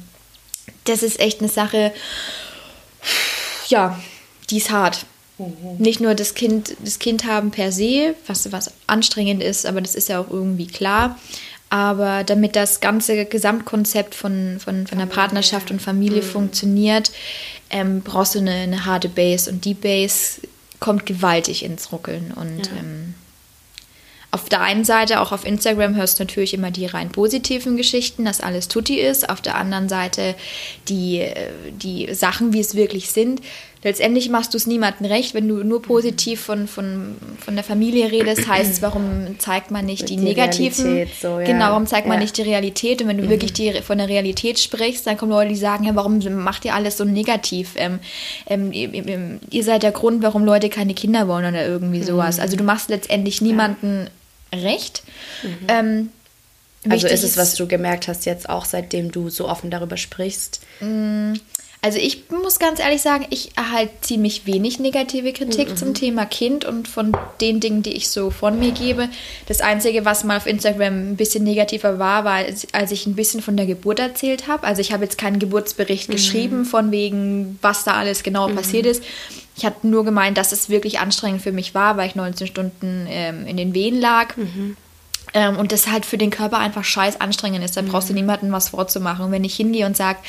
das 0.83 1.03
ist 1.03 1.19
echt 1.19 1.39
eine 1.39 1.49
Sache, 1.49 1.93
ja, 3.69 3.99
die 4.49 4.57
ist 4.57 4.71
hart. 4.71 5.05
Mhm. 5.37 5.77
Nicht 5.77 5.99
nur 5.99 6.15
das 6.15 6.33
Kind, 6.33 6.75
das 6.83 6.99
Kind 6.99 7.25
haben 7.25 7.51
per 7.51 7.71
se, 7.71 8.15
was, 8.25 8.51
was 8.51 8.71
anstrengend 8.87 9.43
ist, 9.43 9.65
aber 9.65 9.81
das 9.81 9.95
ist 9.95 10.09
ja 10.09 10.19
auch 10.19 10.29
irgendwie 10.29 10.67
klar. 10.67 11.17
Aber 11.69 12.23
damit 12.23 12.55
das 12.55 12.79
ganze 12.79 13.25
Gesamtkonzept 13.25 14.15
von, 14.15 14.57
von, 14.59 14.87
von 14.87 14.97
der 14.97 15.05
Partnerschaft 15.05 15.69
und 15.69 15.81
Familie 15.81 16.21
mhm. 16.21 16.27
funktioniert, 16.27 17.11
ähm, 17.69 18.01
brauchst 18.01 18.35
du 18.35 18.39
eine, 18.39 18.53
eine, 18.53 18.85
harte 18.85 19.09
Base. 19.09 19.51
Und 19.51 19.65
die 19.65 19.73
Base 19.73 20.41
kommt 20.79 21.05
gewaltig 21.05 21.65
ins 21.65 21.91
Ruckeln. 21.91 22.31
Und 22.33 22.67
ja. 22.67 22.71
ähm, 22.79 23.15
auf 24.31 24.47
der 24.47 24.61
einen 24.61 24.85
Seite, 24.85 25.19
auch 25.19 25.33
auf 25.33 25.45
Instagram, 25.45 25.95
hörst 25.95 26.19
du 26.19 26.23
natürlich 26.23 26.53
immer 26.53 26.71
die 26.71 26.85
rein 26.85 27.09
positiven 27.09 27.75
Geschichten, 27.75 28.23
dass 28.23 28.39
alles 28.39 28.69
tutti 28.69 28.99
ist. 28.99 29.29
Auf 29.29 29.41
der 29.41 29.55
anderen 29.55 29.89
Seite 29.89 30.35
die, 30.87 31.19
äh, 31.19 31.51
die 31.71 32.13
Sachen, 32.13 32.53
wie 32.53 32.61
es 32.61 32.75
wirklich 32.75 33.09
sind. 33.09 33.41
Letztendlich 33.83 34.29
machst 34.29 34.53
du 34.53 34.57
es 34.57 34.65
niemandem 34.65 35.05
recht, 35.05 35.33
wenn 35.33 35.47
du 35.47 35.63
nur 35.63 35.81
positiv 35.81 36.41
von, 36.41 36.67
von, 36.67 37.15
von 37.39 37.55
der 37.55 37.63
Familie 37.63 38.11
redest, 38.11 38.47
heißt 38.47 38.81
warum 38.81 39.37
zeigt 39.39 39.69
man 39.69 39.85
nicht 39.85 40.09
die, 40.09 40.15
die 40.15 40.23
negativen, 40.23 41.07
so, 41.21 41.39
ja. 41.39 41.45
genau, 41.45 41.65
warum 41.69 41.85
zeigt 41.85 42.07
man 42.07 42.19
nicht 42.19 42.37
die 42.37 42.41
Realität 42.41 43.01
und 43.01 43.07
wenn 43.07 43.17
du 43.17 43.25
mhm. 43.25 43.29
wirklich 43.29 43.53
die, 43.53 43.73
von 43.81 43.99
der 43.99 44.09
Realität 44.09 44.59
sprichst, 44.59 45.05
dann 45.05 45.17
kommen 45.17 45.31
Leute, 45.31 45.49
die 45.49 45.55
sagen, 45.55 45.83
ja, 45.83 45.95
warum 45.95 46.19
macht 46.43 46.65
ihr 46.65 46.73
alles 46.73 46.97
so 46.97 47.05
negativ? 47.05 47.73
Ähm, 47.75 47.99
ähm, 48.47 48.71
ihr, 48.71 49.39
ihr, 49.49 49.63
seid 49.63 49.83
der 49.83 49.91
Grund, 49.91 50.23
warum 50.23 50.43
Leute 50.43 50.69
keine 50.69 50.93
Kinder 50.93 51.27
wollen 51.27 51.45
oder 51.45 51.65
irgendwie 51.65 52.01
sowas. 52.03 52.37
Mhm. 52.37 52.43
Also 52.43 52.57
du 52.57 52.63
machst 52.63 52.89
letztendlich 52.89 53.41
niemanden 53.41 54.09
ja. 54.53 54.59
recht. 54.59 55.03
Mhm. 55.43 55.57
Ähm, 55.67 56.09
also 56.89 57.07
ist 57.07 57.23
es, 57.23 57.37
was 57.37 57.55
du 57.55 57.67
gemerkt 57.67 58.07
hast 58.07 58.25
jetzt 58.25 58.49
auch, 58.49 58.65
seitdem 58.65 59.11
du 59.11 59.29
so 59.29 59.47
offen 59.47 59.69
darüber 59.69 59.97
sprichst? 59.97 60.61
Mm, 61.81 61.85
also 61.85 61.99
ich 61.99 62.29
muss 62.29 62.59
ganz 62.59 62.79
ehrlich 62.79 63.01
sagen, 63.01 63.25
ich 63.29 63.55
erhalte 63.55 63.93
ziemlich 64.01 64.45
wenig 64.45 64.79
negative 64.79 65.31
Kritik 65.33 65.69
mhm. 65.69 65.77
zum 65.77 65.93
Thema 65.93 66.25
Kind 66.25 66.65
und 66.65 66.87
von 66.87 67.15
den 67.41 67.59
Dingen, 67.59 67.83
die 67.83 67.93
ich 67.93 68.09
so 68.09 68.29
von 68.29 68.59
mir 68.59 68.71
gebe. 68.71 69.09
Das 69.47 69.61
Einzige, 69.61 70.05
was 70.05 70.23
mal 70.23 70.37
auf 70.37 70.47
Instagram 70.47 71.11
ein 71.11 71.15
bisschen 71.15 71.43
negativer 71.43 71.99
war, 71.99 72.25
war, 72.25 72.43
als 72.71 72.91
ich 72.91 73.05
ein 73.05 73.15
bisschen 73.15 73.41
von 73.41 73.57
der 73.57 73.65
Geburt 73.65 73.99
erzählt 73.99 74.47
habe. 74.47 74.65
Also 74.65 74.81
ich 74.81 74.91
habe 74.91 75.03
jetzt 75.03 75.17
keinen 75.17 75.39
Geburtsbericht 75.39 76.09
mhm. 76.09 76.13
geschrieben, 76.13 76.65
von 76.65 76.91
wegen, 76.91 77.59
was 77.61 77.83
da 77.83 77.93
alles 77.93 78.23
genau 78.23 78.49
mhm. 78.49 78.55
passiert 78.55 78.85
ist. 78.85 79.03
Ich 79.55 79.65
hatte 79.65 79.87
nur 79.87 80.05
gemeint, 80.05 80.37
dass 80.37 80.51
es 80.51 80.69
wirklich 80.69 80.99
anstrengend 80.99 81.41
für 81.41 81.51
mich 81.51 81.73
war, 81.73 81.97
weil 81.97 82.07
ich 82.07 82.15
19 82.15 82.47
Stunden 82.47 83.07
ähm, 83.09 83.47
in 83.47 83.57
den 83.57 83.73
Wehen 83.73 83.99
lag. 83.99 84.35
Mhm. 84.37 84.77
Ähm, 85.33 85.57
und 85.57 85.71
das 85.71 85.87
halt 85.87 86.05
für 86.05 86.17
den 86.17 86.29
Körper 86.29 86.57
einfach 86.57 86.83
scheiß 86.83 87.19
anstrengend 87.19 87.63
ist. 87.63 87.75
Da 87.75 87.81
brauchst 87.81 88.09
du 88.09 88.13
mhm. 88.13 88.19
niemandem 88.19 88.51
was 88.51 88.69
vorzumachen. 88.69 89.25
Und 89.25 89.31
wenn 89.31 89.43
ich 89.43 89.55
hingehe 89.55 89.85
und 89.85 89.97
sage, 89.97 90.19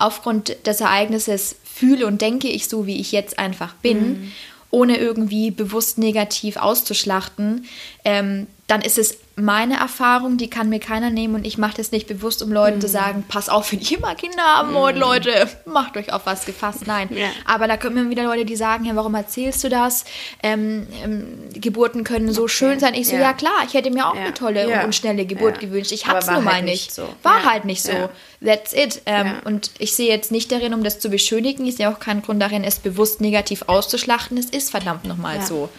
aufgrund 0.00 0.66
des 0.66 0.80
Ereignisses 0.80 1.56
fühle 1.64 2.06
und 2.06 2.20
denke 2.20 2.48
ich 2.48 2.68
so, 2.68 2.86
wie 2.86 3.00
ich 3.00 3.12
jetzt 3.12 3.38
einfach 3.38 3.74
bin, 3.74 3.98
mhm. 3.98 4.32
ohne 4.70 4.96
irgendwie 4.96 5.50
bewusst 5.50 5.98
negativ 5.98 6.56
auszuschlachten, 6.56 7.66
ähm, 8.04 8.46
dann 8.70 8.82
ist 8.82 8.98
es 8.98 9.18
meine 9.34 9.78
Erfahrung, 9.78 10.36
die 10.36 10.48
kann 10.48 10.68
mir 10.68 10.78
keiner 10.78 11.10
nehmen 11.10 11.34
und 11.34 11.46
ich 11.46 11.58
mache 11.58 11.78
das 11.78 11.90
nicht 11.90 12.06
bewusst, 12.06 12.40
um 12.40 12.52
Leuten 12.52 12.76
mhm. 12.76 12.82
zu 12.82 12.88
sagen, 12.88 13.24
pass 13.26 13.48
auf, 13.48 13.72
wenn 13.72 13.80
ihr 13.80 13.98
mal 13.98 14.14
Kinder 14.14 14.42
haben 14.42 14.74
wollt, 14.74 14.94
mhm. 14.94 15.00
Leute, 15.00 15.48
macht 15.64 15.96
euch 15.96 16.12
auf 16.12 16.26
was 16.26 16.46
gefasst. 16.46 16.86
Nein. 16.86 17.08
Ja. 17.12 17.28
Aber 17.46 17.66
da 17.66 17.76
kommen 17.76 17.96
immer 17.96 18.10
wieder 18.10 18.22
Leute, 18.22 18.44
die 18.44 18.54
sagen, 18.54 18.84
ja, 18.84 18.94
warum 18.94 19.14
erzählst 19.14 19.64
du 19.64 19.68
das? 19.68 20.04
Ähm, 20.42 20.86
ähm, 21.02 21.48
Geburten 21.52 22.04
können 22.04 22.32
so 22.32 22.42
okay. 22.42 22.52
schön 22.52 22.80
sein. 22.80 22.94
Ich 22.94 23.08
so, 23.08 23.16
ja. 23.16 23.22
ja. 23.22 23.32
klar, 23.32 23.64
ich 23.66 23.74
hätte 23.74 23.90
mir 23.90 24.08
auch 24.08 24.14
ja. 24.14 24.20
eine 24.20 24.34
tolle 24.34 24.84
und 24.84 24.94
schnelle 24.94 25.24
Geburt 25.24 25.58
gewünscht. 25.58 25.90
Ich 25.90 26.06
hab's 26.06 26.28
nur 26.28 26.40
mal 26.40 26.54
halt 26.54 26.64
nicht. 26.64 26.94
So. 26.94 27.08
War 27.24 27.44
halt 27.44 27.64
nicht 27.64 27.82
so. 27.82 28.10
That's 28.44 28.72
it. 28.72 29.02
Ähm, 29.06 29.34
und 29.44 29.72
ich 29.78 29.94
sehe 29.94 30.08
jetzt 30.08 30.30
nicht 30.30 30.52
darin, 30.52 30.74
um 30.74 30.84
das 30.84 31.00
zu 31.00 31.10
beschönigen, 31.10 31.66
ich 31.66 31.76
sehe 31.76 31.88
auch 31.88 31.98
keinen 31.98 32.22
Grund 32.22 32.40
darin, 32.40 32.62
es 32.62 32.78
bewusst 32.78 33.20
negativ 33.20 33.64
auszuschlachten. 33.66 34.38
Es 34.38 34.46
ist 34.46 34.70
verdammt 34.70 35.06
nochmal 35.06 35.42
so. 35.42 35.70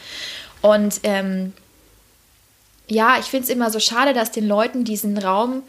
Und 0.62 1.00
ähm, 1.04 1.54
ja, 2.92 3.18
ich 3.18 3.28
finde 3.28 3.46
es 3.46 3.50
immer 3.50 3.72
so 3.72 3.80
schade, 3.80 4.14
dass 4.14 4.32
den 4.32 4.46
Leuten 4.46 4.84
diesen 4.84 5.18
Raum, 5.18 5.64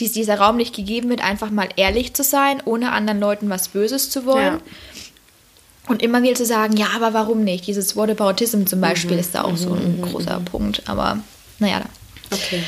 die, 0.00 0.10
dieser 0.10 0.38
Raum 0.38 0.56
nicht 0.56 0.74
gegeben 0.74 1.08
wird, 1.10 1.22
einfach 1.22 1.50
mal 1.50 1.68
ehrlich 1.76 2.12
zu 2.12 2.24
sein, 2.24 2.60
ohne 2.64 2.90
anderen 2.90 3.20
Leuten 3.20 3.48
was 3.48 3.68
Böses 3.68 4.10
zu 4.10 4.26
wollen. 4.26 4.54
Ja. 4.54 4.60
Und 5.86 6.02
immer 6.02 6.22
wieder 6.24 6.34
zu 6.34 6.44
sagen, 6.44 6.76
ja, 6.76 6.88
aber 6.96 7.14
warum 7.14 7.44
nicht? 7.44 7.68
Dieses 7.68 7.94
Whataboutism 7.94 8.66
zum 8.66 8.80
Beispiel 8.80 9.12
mhm. 9.12 9.20
ist 9.20 9.36
da 9.36 9.44
auch 9.44 9.52
mhm. 9.52 9.56
so 9.56 9.74
ein 9.74 9.98
mhm. 9.98 10.02
großer 10.02 10.40
mhm. 10.40 10.44
Punkt. 10.44 10.82
Aber 10.86 11.20
naja. 11.60 11.82
Okay. 12.32 12.64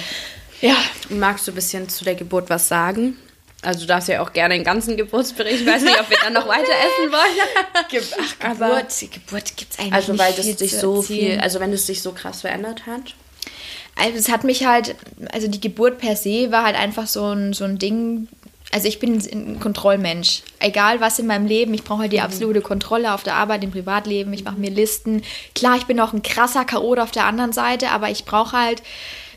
Ja. 0.61 0.77
Magst 1.09 1.49
du 1.49 1.53
ein 1.53 1.57
bisschen 1.57 1.89
zu 1.89 2.05
der 2.05 2.15
Geburt 2.15 2.49
was 2.49 2.69
sagen? 2.69 3.17
Also 3.63 3.81
du 3.81 3.87
darfst 3.87 4.09
ja 4.09 4.23
auch 4.23 4.33
gerne 4.33 4.55
einen 4.55 4.63
ganzen 4.63 4.97
Geburtsbericht. 4.97 5.63
Ich 5.63 5.67
weiß 5.67 5.83
nicht, 5.83 5.99
ob 5.99 6.09
wir 6.09 6.19
dann 6.23 6.35
noch 6.35 6.47
weiter 6.47 6.63
essen 6.63 7.13
wollen. 7.13 7.49
Ach, 7.75 7.89
Geburt, 7.89 9.13
Geburt 9.13 9.57
gibt 9.57 9.73
es 9.73 9.79
eigentlich 9.81 9.93
Also 9.93 10.17
weil 10.17 10.33
das 10.35 10.47
sich 10.47 10.77
so 10.77 11.03
viel, 11.03 11.41
also 11.41 11.59
wenn 11.59 11.73
es 11.73 11.85
sich 11.85 12.01
so 12.01 12.13
krass 12.13 12.43
verändert 12.43 12.87
hat. 12.87 13.15
Also 13.99 14.17
es 14.17 14.31
hat 14.31 14.45
mich 14.45 14.65
halt, 14.65 14.95
also 15.33 15.49
die 15.49 15.61
Geburt 15.61 15.99
per 15.99 16.17
se 16.17 16.51
war 16.53 16.65
halt 16.65 16.77
einfach 16.77 17.07
so 17.07 17.25
ein, 17.33 17.53
so 17.53 17.65
ein 17.65 17.79
Ding. 17.79 18.29
Also 18.73 18.87
ich 18.87 18.99
bin 18.99 19.19
ein 19.19 19.61
Kontrollmensch. 19.61 20.43
Egal 20.61 21.01
was 21.01 21.19
in 21.19 21.27
meinem 21.27 21.47
Leben, 21.47 21.75
ich 21.75 21.85
brauche 21.85 22.03
halt 22.03 22.13
die 22.13 22.19
mhm. 22.19 22.25
absolute 22.25 22.61
Kontrolle 22.61 23.13
auf 23.13 23.23
der 23.23 23.35
Arbeit, 23.35 23.65
im 23.65 23.71
Privatleben. 23.71 24.33
Ich 24.33 24.45
mache 24.45 24.59
mir 24.59 24.71
Listen. 24.71 25.23
Klar, 25.55 25.77
ich 25.77 25.87
bin 25.87 25.99
auch 26.01 26.13
ein 26.13 26.23
krasser 26.23 26.65
Chaot 26.65 26.99
auf 26.99 27.11
der 27.11 27.25
anderen 27.25 27.53
Seite, 27.53 27.91
aber 27.91 28.11
ich 28.11 28.25
brauche 28.25 28.57
halt 28.57 28.83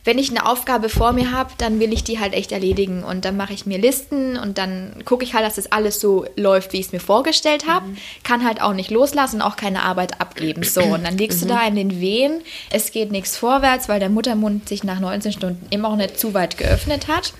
wenn 0.03 0.17
ich 0.17 0.31
eine 0.31 0.47
Aufgabe 0.47 0.89
vor 0.89 1.13
mir 1.13 1.31
habe, 1.31 1.51
dann 1.57 1.79
will 1.79 1.93
ich 1.93 2.03
die 2.03 2.19
halt 2.19 2.33
echt 2.33 2.51
erledigen. 2.51 3.03
Und 3.03 3.23
dann 3.23 3.37
mache 3.37 3.53
ich 3.53 3.65
mir 3.65 3.77
Listen 3.77 4.35
und 4.35 4.57
dann 4.57 5.03
gucke 5.05 5.23
ich 5.23 5.33
halt, 5.33 5.45
dass 5.45 5.55
das 5.55 5.71
alles 5.71 5.99
so 5.99 6.25
läuft, 6.35 6.73
wie 6.73 6.79
ich 6.79 6.87
es 6.87 6.91
mir 6.91 6.99
vorgestellt 6.99 7.67
habe. 7.67 7.87
Mhm. 7.87 7.97
Kann 8.23 8.43
halt 8.43 8.61
auch 8.61 8.73
nicht 8.73 8.89
loslassen, 8.89 9.41
auch 9.41 9.55
keine 9.55 9.83
Arbeit 9.83 10.19
abgeben. 10.19 10.63
So, 10.63 10.81
und 10.81 11.05
dann 11.05 11.17
liegst 11.17 11.43
mhm. 11.43 11.47
du 11.47 11.53
da 11.53 11.67
in 11.67 11.75
den 11.75 12.01
Wehen. 12.01 12.41
Es 12.71 12.91
geht 12.91 13.11
nichts 13.11 13.37
vorwärts, 13.37 13.89
weil 13.89 13.99
der 13.99 14.09
Muttermund 14.09 14.67
sich 14.67 14.83
nach 14.83 14.99
19 14.99 15.33
Stunden 15.33 15.67
immer 15.69 15.89
noch 15.89 15.97
nicht 15.97 16.19
zu 16.19 16.33
weit 16.33 16.57
geöffnet 16.57 17.07
hat. 17.07 17.33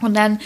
Und 0.00 0.16
dann 0.16 0.40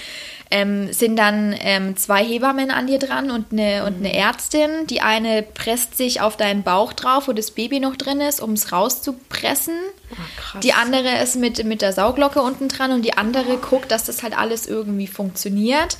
ähm, 0.50 0.92
sind 0.92 1.16
dann 1.16 1.54
ähm, 1.60 1.96
zwei 1.96 2.24
Hebammen 2.24 2.70
an 2.70 2.88
dir 2.88 2.98
dran 2.98 3.30
und 3.30 3.52
eine, 3.52 3.84
und 3.84 3.98
eine 3.98 4.14
Ärztin. 4.14 4.86
Die 4.88 5.00
eine 5.00 5.42
presst 5.42 5.96
sich 5.96 6.20
auf 6.20 6.36
deinen 6.36 6.64
Bauch 6.64 6.92
drauf, 6.92 7.28
wo 7.28 7.32
das 7.32 7.52
Baby 7.52 7.78
noch 7.78 7.96
drin 7.96 8.20
ist, 8.20 8.40
um 8.40 8.52
es 8.52 8.72
rauszupressen. 8.72 9.74
Oh, 10.10 10.58
die 10.58 10.72
andere 10.72 11.22
ist 11.22 11.36
mit, 11.36 11.64
mit 11.64 11.82
der 11.82 11.92
Sauglocke 11.92 12.42
unten 12.42 12.68
dran 12.68 12.90
und 12.90 13.02
die 13.02 13.16
andere 13.16 13.58
guckt, 13.58 13.92
dass 13.92 14.04
das 14.04 14.24
halt 14.24 14.36
alles 14.36 14.66
irgendwie 14.66 15.06
funktioniert. 15.06 15.98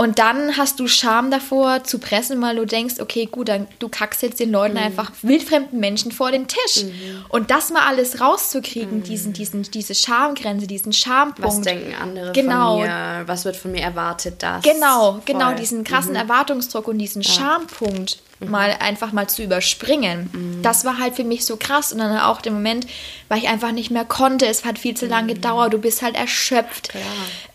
Und 0.00 0.18
dann 0.18 0.56
hast 0.56 0.80
du 0.80 0.88
Scham 0.88 1.30
davor 1.30 1.84
zu 1.84 1.98
pressen, 1.98 2.40
weil 2.40 2.56
du 2.56 2.64
denkst, 2.64 2.94
okay, 3.00 3.26
gut, 3.30 3.50
dann 3.50 3.66
du 3.80 3.90
kackst 3.90 4.22
jetzt 4.22 4.40
den 4.40 4.50
Leuten 4.50 4.78
mhm. 4.78 4.84
einfach 4.84 5.12
wildfremden 5.20 5.78
Menschen 5.78 6.10
vor 6.10 6.30
den 6.30 6.48
Tisch. 6.48 6.84
Mhm. 6.84 7.26
Und 7.28 7.50
das 7.50 7.68
mal 7.68 7.86
alles 7.86 8.18
rauszukriegen, 8.18 9.00
mhm. 9.00 9.02
diesen, 9.02 9.34
diesen, 9.34 9.60
diese 9.64 9.94
Schamgrenze, 9.94 10.66
diesen 10.66 10.94
Schampunkt. 10.94 11.42
Was 11.42 11.60
denken 11.60 11.94
andere 12.00 12.32
genau. 12.32 12.78
von 12.78 12.86
mir? 12.86 13.24
Was 13.26 13.44
wird 13.44 13.56
von 13.56 13.72
mir 13.72 13.82
erwartet? 13.82 14.36
Das. 14.38 14.62
Genau, 14.62 15.20
genau, 15.26 15.48
Voll. 15.48 15.56
diesen 15.56 15.84
krassen 15.84 16.12
mhm. 16.12 16.16
Erwartungsdruck 16.16 16.88
und 16.88 16.96
diesen 16.96 17.20
ja. 17.20 17.32
Schampunkt 17.34 18.22
mhm. 18.40 18.50
mal 18.50 18.74
einfach 18.80 19.12
mal 19.12 19.28
zu 19.28 19.42
überspringen. 19.42 20.30
Mhm. 20.32 20.62
Das 20.62 20.86
war 20.86 20.98
halt 20.98 21.14
für 21.14 21.24
mich 21.24 21.44
so 21.44 21.58
krass. 21.58 21.92
Und 21.92 21.98
dann 21.98 22.16
auch 22.20 22.40
der 22.40 22.52
Moment, 22.52 22.86
weil 23.28 23.36
ich 23.36 23.48
einfach 23.48 23.72
nicht 23.72 23.90
mehr 23.90 24.06
konnte. 24.06 24.46
Es 24.46 24.64
hat 24.64 24.78
viel 24.78 24.96
zu 24.96 25.04
lange 25.04 25.34
gedauert. 25.34 25.74
Du 25.74 25.78
bist 25.78 26.00
halt 26.00 26.16
erschöpft. 26.16 26.88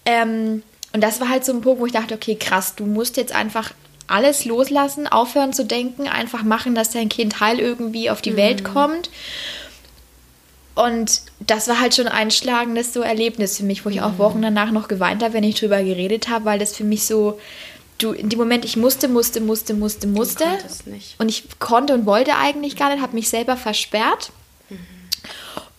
Ähm, 0.06 0.62
und 0.96 1.02
das 1.02 1.20
war 1.20 1.28
halt 1.28 1.44
so 1.44 1.52
ein 1.52 1.60
Punkt, 1.60 1.82
wo 1.82 1.86
ich 1.86 1.92
dachte, 1.92 2.14
okay, 2.14 2.36
krass, 2.36 2.74
du 2.74 2.86
musst 2.86 3.18
jetzt 3.18 3.36
einfach 3.36 3.74
alles 4.08 4.46
loslassen, 4.46 5.08
aufhören 5.08 5.52
zu 5.52 5.66
denken, 5.66 6.08
einfach 6.08 6.44
machen, 6.44 6.74
dass 6.74 6.92
dein 6.92 7.10
Kind 7.10 7.42
heil 7.42 7.60
irgendwie 7.60 8.10
auf 8.10 8.22
die 8.22 8.32
mhm. 8.32 8.38
Welt 8.38 8.64
kommt. 8.64 9.10
Und 10.74 11.22
das 11.42 11.68
war 11.68 11.82
halt 11.82 11.96
schon 11.96 12.08
ein 12.08 12.14
einschlagendes 12.14 12.94
so 12.94 13.02
Erlebnis 13.02 13.58
für 13.58 13.66
mich, 13.66 13.84
wo 13.84 13.90
ich 13.90 14.02
auch 14.02 14.14
mhm. 14.14 14.20
Wochen 14.20 14.42
danach 14.42 14.72
noch 14.72 14.88
geweint 14.88 15.22
habe, 15.22 15.34
wenn 15.34 15.44
ich 15.44 15.60
drüber 15.60 15.84
geredet 15.84 16.30
habe, 16.30 16.46
weil 16.46 16.60
das 16.60 16.74
für 16.74 16.86
mich 16.86 17.04
so, 17.04 17.42
du, 17.98 18.14
in 18.14 18.30
dem 18.30 18.40
Moment, 18.40 18.64
ich 18.64 18.78
musste, 18.78 19.10
musste, 19.10 19.42
musste, 19.42 19.74
musste, 19.74 20.08
musste. 20.08 20.46
Und 21.18 21.28
ich 21.28 21.44
konnte 21.60 21.94
und 21.94 22.06
wollte 22.06 22.38
eigentlich 22.38 22.78
gar 22.78 22.90
nicht, 22.90 23.02
habe 23.02 23.16
mich 23.16 23.28
selber 23.28 23.58
versperrt. 23.58 24.32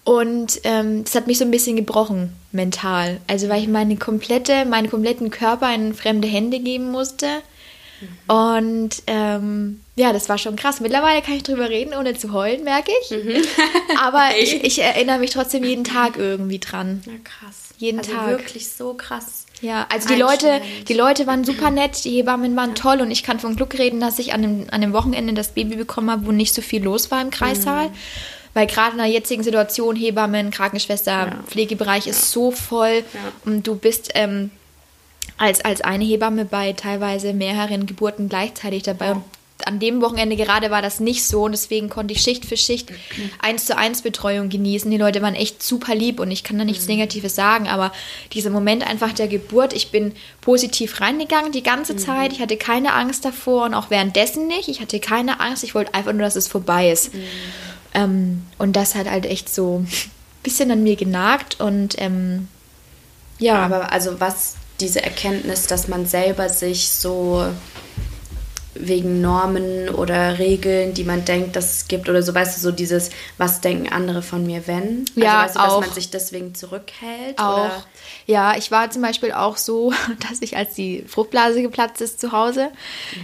Und 0.06 0.60
ähm, 0.62 1.02
das 1.02 1.16
hat 1.16 1.26
mich 1.26 1.36
so 1.36 1.44
ein 1.44 1.50
bisschen 1.50 1.74
gebrochen, 1.74 2.32
mental. 2.52 3.18
Also 3.26 3.48
weil 3.48 3.60
ich 3.60 3.68
meine 3.68 3.96
komplette, 3.96 4.64
meinen 4.64 4.88
kompletten 4.88 5.32
Körper 5.32 5.74
in 5.74 5.94
fremde 5.94 6.28
Hände 6.28 6.60
geben 6.60 6.92
musste. 6.92 7.26
Und 8.28 9.02
ähm, 9.08 9.80
ja, 9.96 10.12
das 10.12 10.28
war 10.28 10.38
schon 10.38 10.54
krass. 10.54 10.78
Mittlerweile 10.78 11.22
kann 11.22 11.34
ich 11.34 11.42
drüber 11.42 11.68
reden, 11.70 11.92
ohne 11.92 12.14
zu 12.14 12.32
heulen, 12.32 12.62
merke 12.62 12.92
ich. 13.02 13.10
Mhm. 13.10 13.42
Aber 14.00 14.28
ich, 14.38 14.62
ich 14.62 14.80
erinnere 14.80 15.18
mich 15.18 15.30
trotzdem 15.30 15.64
jeden 15.64 15.82
Tag 15.82 16.16
irgendwie 16.16 16.60
dran. 16.60 17.02
Ja, 17.04 17.12
krass. 17.24 17.70
Jeden 17.78 17.98
also 17.98 18.12
Tag. 18.12 18.28
wirklich 18.28 18.68
so 18.68 18.94
krass. 18.94 19.46
Ja, 19.60 19.86
also 19.90 20.06
die 20.06 20.20
Leute, 20.20 20.60
die 20.86 20.94
Leute 20.94 21.26
waren 21.26 21.42
super 21.42 21.70
nett, 21.70 22.04
die 22.04 22.10
Hebammen 22.10 22.54
waren 22.54 22.76
toll 22.76 23.00
und 23.00 23.10
ich 23.10 23.24
kann 23.24 23.40
von 23.40 23.56
Glück 23.56 23.76
reden, 23.76 23.98
dass 23.98 24.20
ich 24.20 24.34
an 24.34 24.42
dem, 24.42 24.66
an 24.70 24.82
dem 24.82 24.92
Wochenende 24.92 25.32
das 25.32 25.48
Baby 25.48 25.74
bekommen 25.74 26.10
habe, 26.10 26.26
wo 26.26 26.30
nicht 26.30 26.54
so 26.54 26.62
viel 26.62 26.84
los 26.84 27.10
war 27.10 27.20
im 27.22 27.30
Kreissaal. 27.30 27.90
Weil 28.56 28.66
gerade 28.68 28.92
in 28.92 28.96
der 28.96 29.06
jetzigen 29.06 29.42
Situation 29.42 29.96
Hebammen, 29.96 30.50
Krankenschwester, 30.50 31.10
Ja. 31.12 31.44
Pflegebereich 31.46 32.06
ist 32.06 32.30
so 32.30 32.50
voll 32.50 33.04
und 33.44 33.66
du 33.66 33.76
bist 33.76 34.12
ähm, 34.14 34.50
als, 35.36 35.62
als 35.62 35.82
eine 35.82 36.04
Hebamme 36.06 36.46
bei 36.46 36.72
teilweise 36.72 37.34
mehreren 37.34 37.84
Geburten 37.84 38.30
gleichzeitig 38.30 38.82
dabei. 38.84 39.12
Und 39.12 39.24
an 39.66 39.78
dem 39.78 40.00
Wochenende 40.00 40.36
gerade 40.36 40.70
war 40.70 40.80
das 40.80 41.00
nicht 41.00 41.26
so 41.26 41.44
und 41.44 41.52
deswegen 41.52 41.90
konnte 41.90 42.14
ich 42.14 42.22
Schicht 42.22 42.46
für 42.46 42.56
Schicht 42.56 42.88
eins 43.40 43.66
zu 43.66 43.76
eins 43.76 44.00
Betreuung 44.00 44.48
genießen. 44.48 44.90
Die 44.90 44.96
Leute 44.96 45.20
waren 45.20 45.34
echt 45.34 45.62
super 45.62 45.94
lieb 45.94 46.18
und 46.18 46.30
ich 46.30 46.42
kann 46.42 46.56
da 46.56 46.64
nichts 46.64 46.86
Negatives 46.88 47.34
sagen, 47.34 47.68
aber 47.68 47.92
dieser 48.32 48.48
Moment 48.48 48.86
einfach 48.86 49.12
der 49.12 49.28
Geburt, 49.28 49.74
ich 49.74 49.90
bin 49.90 50.12
positiv 50.40 51.02
reingegangen 51.02 51.52
die 51.52 51.62
ganze 51.62 51.96
Zeit. 51.96 52.32
Ich 52.32 52.40
hatte 52.40 52.56
keine 52.56 52.94
Angst 52.94 53.22
davor 53.26 53.64
und 53.66 53.74
auch 53.74 53.90
währenddessen 53.90 54.46
nicht. 54.46 54.68
Ich 54.68 54.80
hatte 54.80 54.98
keine 54.98 55.40
Angst. 55.40 55.62
Ich 55.62 55.74
wollte 55.74 55.92
einfach 55.92 56.14
nur, 56.14 56.22
dass 56.22 56.36
es 56.36 56.48
vorbei 56.48 56.90
ist. 56.90 57.10
Ähm, 57.96 58.42
und 58.58 58.76
das 58.76 58.94
hat 58.94 59.10
halt 59.10 59.24
echt 59.24 59.52
so 59.52 59.78
ein 59.78 59.88
bisschen 60.42 60.70
an 60.70 60.82
mir 60.82 60.96
genagt 60.96 61.60
und 61.60 61.94
ähm, 61.98 62.48
ja. 63.38 63.64
Aber 63.64 63.90
also 63.90 64.20
was 64.20 64.54
diese 64.80 65.02
Erkenntnis, 65.02 65.66
dass 65.66 65.88
man 65.88 66.06
selber 66.06 66.50
sich 66.50 66.90
so 66.90 67.46
wegen 68.78 69.20
Normen 69.20 69.88
oder 69.88 70.38
Regeln, 70.38 70.94
die 70.94 71.04
man 71.04 71.24
denkt, 71.24 71.56
dass 71.56 71.72
es 71.72 71.88
gibt 71.88 72.08
oder 72.08 72.22
so, 72.22 72.34
weißt 72.34 72.56
du, 72.56 72.60
so 72.60 72.72
dieses, 72.72 73.10
was 73.38 73.60
denken 73.60 73.92
andere 73.92 74.22
von 74.22 74.44
mir, 74.46 74.66
wenn? 74.66 75.04
Ja, 75.14 75.42
also, 75.42 75.54
weißt 75.54 75.56
du, 75.56 75.60
dass 75.60 75.72
auch. 75.72 75.80
man 75.80 75.92
sich 75.92 76.10
deswegen 76.10 76.54
zurückhält? 76.54 77.38
Auch. 77.38 77.66
Oder? 77.66 77.84
Ja, 78.26 78.56
ich 78.56 78.70
war 78.70 78.90
zum 78.90 79.02
Beispiel 79.02 79.32
auch 79.32 79.56
so, 79.56 79.92
dass 80.28 80.42
ich, 80.42 80.56
als 80.56 80.74
die 80.74 81.04
Fruchtblase 81.06 81.62
geplatzt 81.62 82.00
ist 82.00 82.20
zu 82.20 82.32
Hause, 82.32 82.70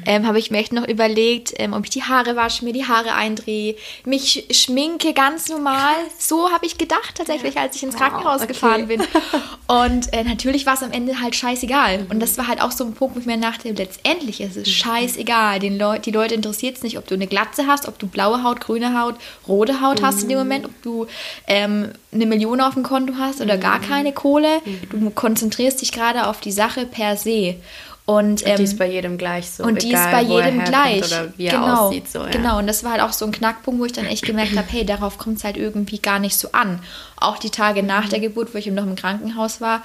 ähm, 0.07 0.27
habe 0.27 0.39
ich 0.39 0.51
mir 0.51 0.59
echt 0.59 0.73
noch 0.73 0.87
überlegt, 0.87 1.53
ähm, 1.57 1.73
ob 1.73 1.85
ich 1.85 1.91
die 1.91 2.03
Haare 2.03 2.37
wasche, 2.37 2.65
mir 2.65 2.73
die 2.73 2.87
Haare 2.87 3.15
eindrehe, 3.15 3.77
mich 4.05 4.47
schminke 4.51 5.13
ganz 5.13 5.49
normal. 5.49 5.95
So 6.19 6.51
habe 6.51 6.67
ich 6.67 6.79
gedacht 6.79 7.17
tatsächlich, 7.17 7.59
als 7.59 7.77
ich 7.77 7.83
ins 7.83 7.95
Wow, 7.95 8.01
Krankenhaus 8.01 8.43
okay. 8.43 8.53
gefahren 8.53 8.89
bin. 8.89 9.03
Und 9.67 10.13
äh, 10.13 10.25
natürlich 10.25 10.67
war 10.67 10.75
es 10.75 10.83
am 10.83 10.93
Ende 10.93 11.21
halt 11.21 11.35
scheißegal. 11.35 12.07
Und 12.09 12.21
das 12.21 12.39
war 12.39 12.49
halt 12.49 12.61
auch 12.61 12.71
so 12.71 12.85
ein 12.85 12.95
Punkt, 12.95 13.17
wo 13.17 13.21
ich 13.21 13.27
mir 13.27 13.39
dachte, 13.39 13.71
letztendlich 13.71 14.41
ist 14.41 14.57
es 14.57 14.71
scheißegal. 14.71 15.42
Den 15.61 15.79
Leu 15.79 15.99
die 15.99 16.11
Leute 16.11 16.35
interessiert 16.35 16.77
es 16.77 16.83
nicht, 16.83 16.99
ob 16.99 17.07
du 17.07 17.15
eine 17.15 17.27
Glatze 17.27 17.67
hast, 17.67 17.89
ob 17.89 17.99
du 17.99 18.07
blaue 18.07 18.43
Haut, 18.43 18.61
grüne 18.61 19.01
Haut, 19.01 19.17
rote 19.47 19.81
Haut 19.81 20.03
hast 20.03 20.23
in 20.23 20.29
dem 20.29 20.39
Moment, 20.39 20.67
ob 20.67 20.83
du 20.83 21.07
ähm, 21.47 21.91
eine 22.13 22.27
Million 22.27 22.61
auf 22.61 22.75
dem 22.75 22.83
Konto 22.83 23.15
hast 23.19 23.41
oder 23.41 23.59
gar 23.59 23.81
keine 23.81 24.13
Kohle. 24.13 24.61
Du 24.91 25.11
konzentrierst 25.11 25.81
dich 25.81 25.93
gerade 25.93 26.27
auf 26.27 26.41
die 26.41 26.53
Sache 26.53 26.87
per 26.87 27.17
se. 27.17 27.57
Und, 28.05 28.45
ähm, 28.47 28.57
die 28.57 28.65
ist 28.65 28.79
bei 28.79 28.91
jedem 28.91 29.17
gleich 29.17 29.49
so. 29.49 29.63
und 29.63 29.83
die 29.83 29.93
ist 29.93 30.01
egal, 30.01 30.13
bei 30.13 30.23
er 30.23 30.45
jedem 30.45 30.65
gleich. 30.65 31.05
Oder 31.05 31.33
wie 31.37 31.47
er 31.47 31.53
genau, 31.53 31.87
aussieht. 31.87 32.11
So, 32.11 32.19
ja. 32.19 32.31
genau. 32.31 32.59
Und 32.59 32.67
das 32.67 32.83
war 32.83 32.93
halt 32.93 33.03
auch 33.03 33.13
so 33.13 33.25
ein 33.25 33.33
Knackpunkt, 33.33 33.81
wo 33.81 33.85
ich 33.85 33.93
dann 33.93 34.07
echt 34.07 34.25
gemerkt 34.25 34.57
habe, 34.57 34.67
hey, 34.69 34.85
darauf 34.85 35.19
kommt 35.19 35.39
es 35.39 35.45
halt 35.45 35.57
irgendwie 35.57 35.99
gar 36.01 36.19
nicht 36.19 36.37
so 36.37 36.49
an. 36.51 36.81
Auch 37.17 37.39
die 37.39 37.51
Tage 37.51 37.83
nach 37.85 38.09
der 38.09 38.19
Geburt, 38.19 38.55
wo 38.55 38.59
ich 38.59 38.67
noch 38.67 38.83
im 38.83 38.97
Krankenhaus 38.97 39.61
war, 39.61 39.83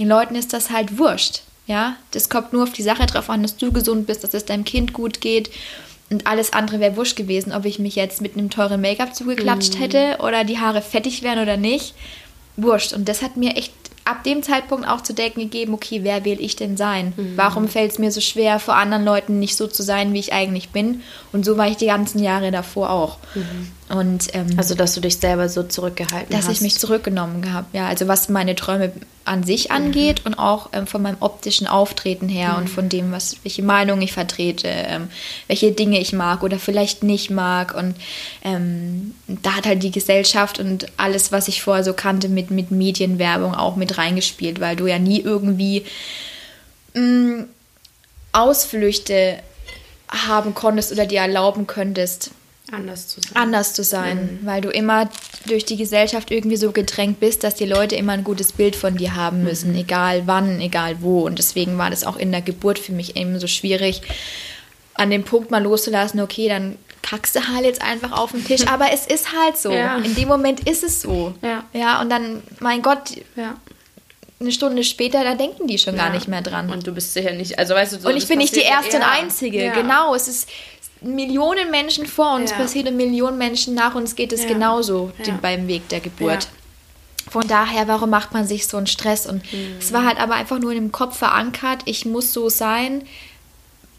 den 0.00 0.08
Leuten 0.08 0.34
ist 0.34 0.52
das 0.52 0.70
halt 0.70 0.98
wurscht. 0.98 1.42
Ja, 1.66 1.96
das 2.10 2.28
kommt 2.28 2.52
nur 2.52 2.64
auf 2.64 2.72
die 2.72 2.82
Sache 2.82 3.06
drauf 3.06 3.30
an, 3.30 3.42
dass 3.42 3.56
du 3.56 3.72
gesund 3.72 4.06
bist, 4.06 4.24
dass 4.24 4.34
es 4.34 4.44
deinem 4.44 4.64
Kind 4.64 4.92
gut 4.92 5.20
geht. 5.20 5.50
Und 6.10 6.26
alles 6.26 6.52
andere 6.52 6.80
wäre 6.80 6.96
wurscht 6.96 7.16
gewesen, 7.16 7.52
ob 7.52 7.64
ich 7.64 7.78
mich 7.78 7.94
jetzt 7.94 8.20
mit 8.20 8.36
einem 8.36 8.50
teuren 8.50 8.80
Make-up 8.80 9.14
zugeklatscht 9.14 9.78
hätte 9.78 10.18
oder 10.20 10.42
die 10.42 10.58
Haare 10.58 10.82
fettig 10.82 11.22
wären 11.22 11.38
oder 11.38 11.56
nicht. 11.56 11.94
Wurscht. 12.56 12.92
Und 12.92 13.08
das 13.08 13.22
hat 13.22 13.36
mir 13.36 13.56
echt 13.56 13.72
ab 14.04 14.24
dem 14.24 14.42
Zeitpunkt 14.42 14.88
auch 14.88 15.02
zu 15.02 15.14
denken 15.14 15.42
gegeben, 15.42 15.72
okay, 15.72 16.00
wer 16.02 16.24
will 16.24 16.40
ich 16.40 16.56
denn 16.56 16.76
sein? 16.76 17.12
Warum 17.36 17.68
fällt 17.68 17.92
es 17.92 17.98
mir 18.00 18.10
so 18.10 18.20
schwer, 18.20 18.58
vor 18.58 18.74
anderen 18.74 19.04
Leuten 19.04 19.38
nicht 19.38 19.54
so 19.56 19.68
zu 19.68 19.84
sein, 19.84 20.12
wie 20.12 20.18
ich 20.18 20.32
eigentlich 20.32 20.70
bin? 20.70 21.02
Und 21.32 21.44
so 21.44 21.56
war 21.56 21.68
ich 21.68 21.76
die 21.76 21.86
ganzen 21.86 22.20
Jahre 22.20 22.50
davor 22.50 22.90
auch. 22.90 23.18
Und 23.90 24.28
ähm, 24.34 24.46
Also, 24.56 24.76
dass 24.76 24.94
du 24.94 25.00
dich 25.00 25.16
selber 25.18 25.48
so 25.48 25.64
zurückgehalten 25.64 26.30
dass 26.30 26.46
hast. 26.46 26.52
ich 26.52 26.60
mich 26.60 26.78
zurückgenommen 26.78 27.42
gehabt, 27.42 27.74
ja, 27.74 27.88
also 27.88 28.06
was 28.06 28.28
meine 28.28 28.54
Träume 28.54 28.92
an 29.24 29.42
sich 29.42 29.70
angeht 29.72 30.24
und 30.24 30.34
auch 30.38 30.70
ähm, 30.72 30.86
von 30.86 31.02
meinem 31.02 31.16
optischen 31.20 31.66
Auftreten 31.66 32.28
her 32.28 32.56
und 32.56 32.70
von 32.70 32.88
dem, 32.88 33.10
was 33.10 33.36
welche 33.42 33.62
Meinung 33.62 34.00
ich 34.00 34.12
vertrete, 34.12 34.68
ähm, 34.68 35.08
welche 35.48 35.72
Dinge 35.72 36.00
ich 36.00 36.12
mag 36.12 36.42
oder 36.44 36.58
vielleicht 36.60 37.02
nicht 37.02 37.30
mag. 37.30 37.74
Und 37.74 37.96
ähm, 38.44 39.14
da 39.26 39.56
hat 39.56 39.66
halt 39.66 39.82
die 39.82 39.90
Gesellschaft 39.90 40.60
und 40.60 40.86
alles, 40.96 41.32
was 41.32 41.48
ich 41.48 41.60
vorher 41.60 41.82
so 41.84 41.92
kannte 41.92 42.28
mit 42.28 42.50
mit 42.52 42.70
Medienwerbung 42.70 43.54
auch 43.56 43.74
mit 43.74 43.98
reingespielt, 43.98 44.60
weil 44.60 44.76
du 44.76 44.86
ja 44.86 45.00
nie 45.00 45.20
irgendwie 45.20 45.84
mh, 46.94 47.44
Ausflüchte 48.32 49.38
haben 50.08 50.54
konntest 50.54 50.92
oder 50.92 51.06
dir 51.06 51.20
erlauben 51.20 51.66
könntest, 51.66 52.30
anders 52.72 53.08
zu 53.08 53.20
sein. 53.20 53.36
anders 53.36 53.72
zu 53.74 53.82
sein, 53.84 54.38
weil 54.42 54.60
du 54.60 54.70
immer 54.70 55.08
durch 55.46 55.64
die 55.64 55.76
Gesellschaft 55.76 56.30
irgendwie 56.30 56.56
so 56.56 56.72
gedrängt 56.72 57.20
bist, 57.20 57.42
dass 57.44 57.54
die 57.54 57.66
Leute 57.66 57.96
immer 57.96 58.12
ein 58.12 58.24
gutes 58.24 58.52
Bild 58.52 58.76
von 58.76 58.96
dir 58.96 59.14
haben 59.14 59.42
müssen, 59.42 59.74
egal 59.74 60.22
wann, 60.26 60.60
egal 60.60 60.96
wo. 61.00 61.20
Und 61.26 61.38
deswegen 61.38 61.78
war 61.78 61.90
das 61.90 62.04
auch 62.04 62.16
in 62.16 62.30
der 62.32 62.42
Geburt 62.42 62.78
für 62.78 62.92
mich 62.92 63.16
eben 63.16 63.38
so 63.40 63.46
schwierig, 63.46 64.02
an 64.94 65.10
dem 65.10 65.24
Punkt 65.24 65.50
mal 65.50 65.62
loszulassen, 65.62 66.20
okay, 66.20 66.48
dann 66.48 66.76
kackst 67.02 67.34
du 67.34 67.40
halt 67.48 67.64
jetzt 67.64 67.80
einfach 67.82 68.12
auf 68.12 68.32
den 68.32 68.44
Tisch. 68.44 68.66
Aber 68.66 68.92
es 68.92 69.06
ist 69.06 69.32
halt 69.32 69.56
so. 69.56 69.72
Ja. 69.72 69.96
In 69.96 70.14
dem 70.14 70.28
Moment 70.28 70.68
ist 70.68 70.84
es 70.84 71.00
so. 71.00 71.34
Ja. 71.42 71.64
Ja, 71.72 72.00
und 72.00 72.10
dann, 72.10 72.42
mein 72.60 72.82
Gott, 72.82 73.16
ja. 73.36 73.56
eine 74.38 74.52
Stunde 74.52 74.84
später, 74.84 75.24
da 75.24 75.34
denken 75.34 75.66
die 75.66 75.78
schon 75.78 75.96
gar 75.96 76.08
Ja. 76.08 76.12
nicht 76.14 76.28
mehr 76.28 76.42
dran. 76.42 76.70
Und 76.70 76.86
du 76.86 76.92
bist 76.92 77.14
sicher 77.14 77.32
nicht, 77.32 77.58
also 77.58 77.74
weißt 77.74 77.94
du, 77.94 78.00
so, 78.00 78.08
Und 78.08 78.16
ich 78.16 78.28
bin 78.28 78.38
nicht 78.38 78.54
die 78.54 78.60
erste 78.60 78.98
und 78.98 79.02
einzige. 79.02 79.64
Ja. 79.64 79.72
Genau, 79.72 80.14
es 80.14 80.28
ist 80.28 80.48
Millionen 81.02 81.70
Menschen 81.70 82.06
vor 82.06 82.34
uns 82.34 82.50
Ja. 82.50 82.56
passiert 82.58 82.88
und 82.88 82.96
Millionen 82.96 83.38
Menschen 83.38 83.74
nach 83.74 83.94
uns 83.94 84.14
geht 84.16 84.32
es 84.32 84.42
Ja. 84.42 84.48
genauso 84.48 85.12
Ja. 85.18 85.24
den, 85.24 85.40
beim 85.40 85.66
Weg 85.66 85.88
der 85.88 86.00
Geburt. 86.00 86.48
Von 87.30 87.46
daher, 87.46 87.86
warum 87.88 88.10
macht 88.10 88.32
man 88.32 88.46
sich 88.46 88.66
so 88.66 88.76
einen 88.76 88.86
Stress? 88.88 89.26
Und 89.26 89.36
Mhm. 89.52 89.76
es 89.78 89.92
war 89.92 90.04
halt 90.04 90.18
aber 90.20 90.34
einfach 90.34 90.58
nur 90.58 90.72
im 90.72 90.90
Kopf 90.92 91.16
verankert, 91.18 91.82
ich 91.84 92.04
muss 92.04 92.32
so 92.32 92.48
sein, 92.48 93.02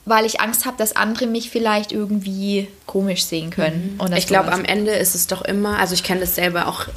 weil 0.05 0.25
ich 0.25 0.41
Angst 0.41 0.65
habe, 0.65 0.77
dass 0.77 0.95
andere 0.95 1.27
mich 1.27 1.49
vielleicht 1.49 1.91
irgendwie 1.91 2.67
komisch 2.87 3.23
sehen 3.23 3.51
können. 3.51 3.97
Mhm. 4.01 4.13
Ich 4.17 4.27
glaube, 4.27 4.51
am 4.51 4.65
Ende 4.65 4.91
ist 4.91 5.15
es 5.15 5.27
doch 5.27 5.43
immer, 5.43 5.77
also 5.79 5.93
ich 5.93 6.03
kenne 6.03 6.21
das 6.21 6.35
selber 6.35 6.67
auch 6.67 6.87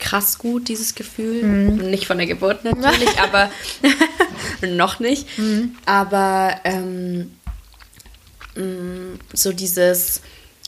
krass 0.00 0.38
gut, 0.38 0.68
dieses 0.68 0.94
Gefühl. 0.94 1.42
Mhm. 1.44 1.90
Nicht 1.90 2.06
von 2.06 2.18
der 2.18 2.26
Geburt 2.26 2.64
natürlich, 2.64 3.18
aber 3.20 3.50
noch 4.66 4.98
nicht. 4.98 5.26
Mhm. 5.38 5.76
Aber 5.86 6.54
ähm, 6.64 7.30
mh, 8.56 9.18
so 9.32 9.52
dieses, 9.52 10.20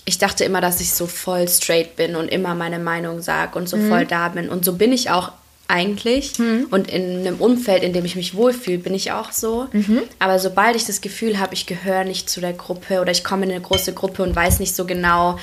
ich 0.05 0.19
dachte 0.19 0.45
immer, 0.45 0.61
dass 0.61 0.81
ich 0.81 0.93
so 0.93 1.07
voll 1.07 1.49
straight 1.49 1.97
bin 1.97 2.17
und 2.17 2.29
immer 2.29 2.55
meine 2.55 2.79
Meinung 2.79 3.21
sage 3.23 3.59
und 3.59 3.69
so 3.69 3.77
Mhm. 3.77 3.89
voll 3.89 4.07
da 4.07 4.29
bin. 4.29 4.49
Und 4.49 4.65
so 4.65 4.75
bin 4.75 4.93
ich 4.93 5.11
auch 5.11 5.33
eigentlich. 5.69 6.35
Und 6.71 6.89
in 6.89 7.27
einem 7.27 7.37
Umfeld, 7.41 7.83
in 7.83 7.93
dem 7.93 8.05
ich 8.05 8.15
mich 8.15 8.35
wohlfühle, 8.37 8.79
bin 8.79 8.95
ich 8.95 9.11
auch 9.11 9.33
so. 9.33 9.67
Mhm. 9.73 10.03
Aber 10.21 10.39
sobald 10.39 10.77
ich 10.77 10.85
das 10.85 11.01
Gefühl 11.01 11.41
habe, 11.41 11.55
ich 11.55 11.67
gehöre 11.67 12.05
nicht 12.05 12.31
zu 12.31 12.41
der 12.41 12.53
Gruppe 12.53 13.01
oder 13.01 13.11
ich 13.11 13.25
komme 13.25 13.47
in 13.47 13.51
eine 13.51 13.61
große 13.61 13.93
Gruppe 13.93 14.23
und 14.23 14.37
weiß 14.37 14.61
nicht 14.61 14.77
so 14.77 14.85
genau, 14.85 15.41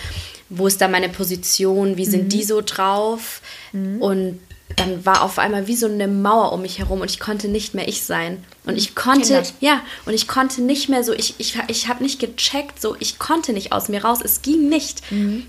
wo 0.50 0.66
ist 0.68 0.80
da 0.80 0.88
meine 0.88 1.10
Position, 1.10 1.98
wie 1.98 2.06
sind 2.06 2.26
Mhm. 2.26 2.30
die 2.30 2.44
so 2.44 2.62
drauf 2.62 3.42
und 3.74 4.40
dann 4.76 5.06
war 5.06 5.22
auf 5.22 5.40
einmal 5.40 5.68
wie 5.68 5.76
so 5.76 5.88
eine 5.88 6.08
Mauer 6.08 6.52
um 6.52 6.62
mich 6.62 6.80
herum 6.80 7.02
und 7.02 7.10
ich 7.10 7.20
konnte 7.20 7.48
nicht 7.48 7.74
mehr 7.74 7.88
ich 7.88 8.04
sein. 8.04 8.44
Und 8.66 8.78
ich 8.78 8.96
konnte, 8.96 9.34
das. 9.34 9.54
ja, 9.60 9.82
und 10.06 10.14
ich 10.14 10.28
konnte 10.28 10.62
nicht 10.62 10.88
mehr 10.88 11.04
so, 11.04 11.12
ich, 11.12 11.36
ich, 11.38 11.58
ich 11.68 11.90
habe 11.90 12.02
nicht 12.02 12.20
gecheckt, 12.20 12.82
so, 12.82 12.96
ich 13.00 13.20
konnte 13.20 13.52
nicht 13.52 13.74
aus 13.74 13.90
mir 13.90 14.06
raus, 14.06 14.20
es 14.24 14.42
ging 14.42 14.70
nicht. 14.70 15.02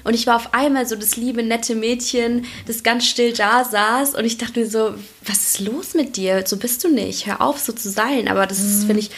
Und 0.03 0.15
ich 0.15 0.27
war 0.27 0.35
auf 0.35 0.53
einmal 0.53 0.87
so 0.87 0.97
das 0.97 1.17
liebe, 1.17 1.45
nette 1.45 1.77
Mädchen, 1.77 2.45
das 2.67 2.83
ganz 2.83 3.07
still 3.07 3.33
da 3.33 3.65
saß 3.65 4.15
und 4.17 4.25
ich 4.25 4.37
dachte 4.37 4.61
mir 4.61 4.67
so, 4.69 4.95
was 5.25 5.49
ist 5.49 5.61
los 5.61 5.95
mit 5.95 6.17
dir? 6.17 6.45
So 6.45 6.57
bist 6.57 6.83
du 6.83 6.89
nicht, 6.89 7.27
hör 7.27 7.41
auf 7.41 7.61
so 7.61 7.73
zu 7.73 7.89
sein. 7.89 8.27
Aber 8.27 8.47
das 8.47 8.59
ist, 8.59 8.85
finde 8.85 9.01
ich, 9.01 9.11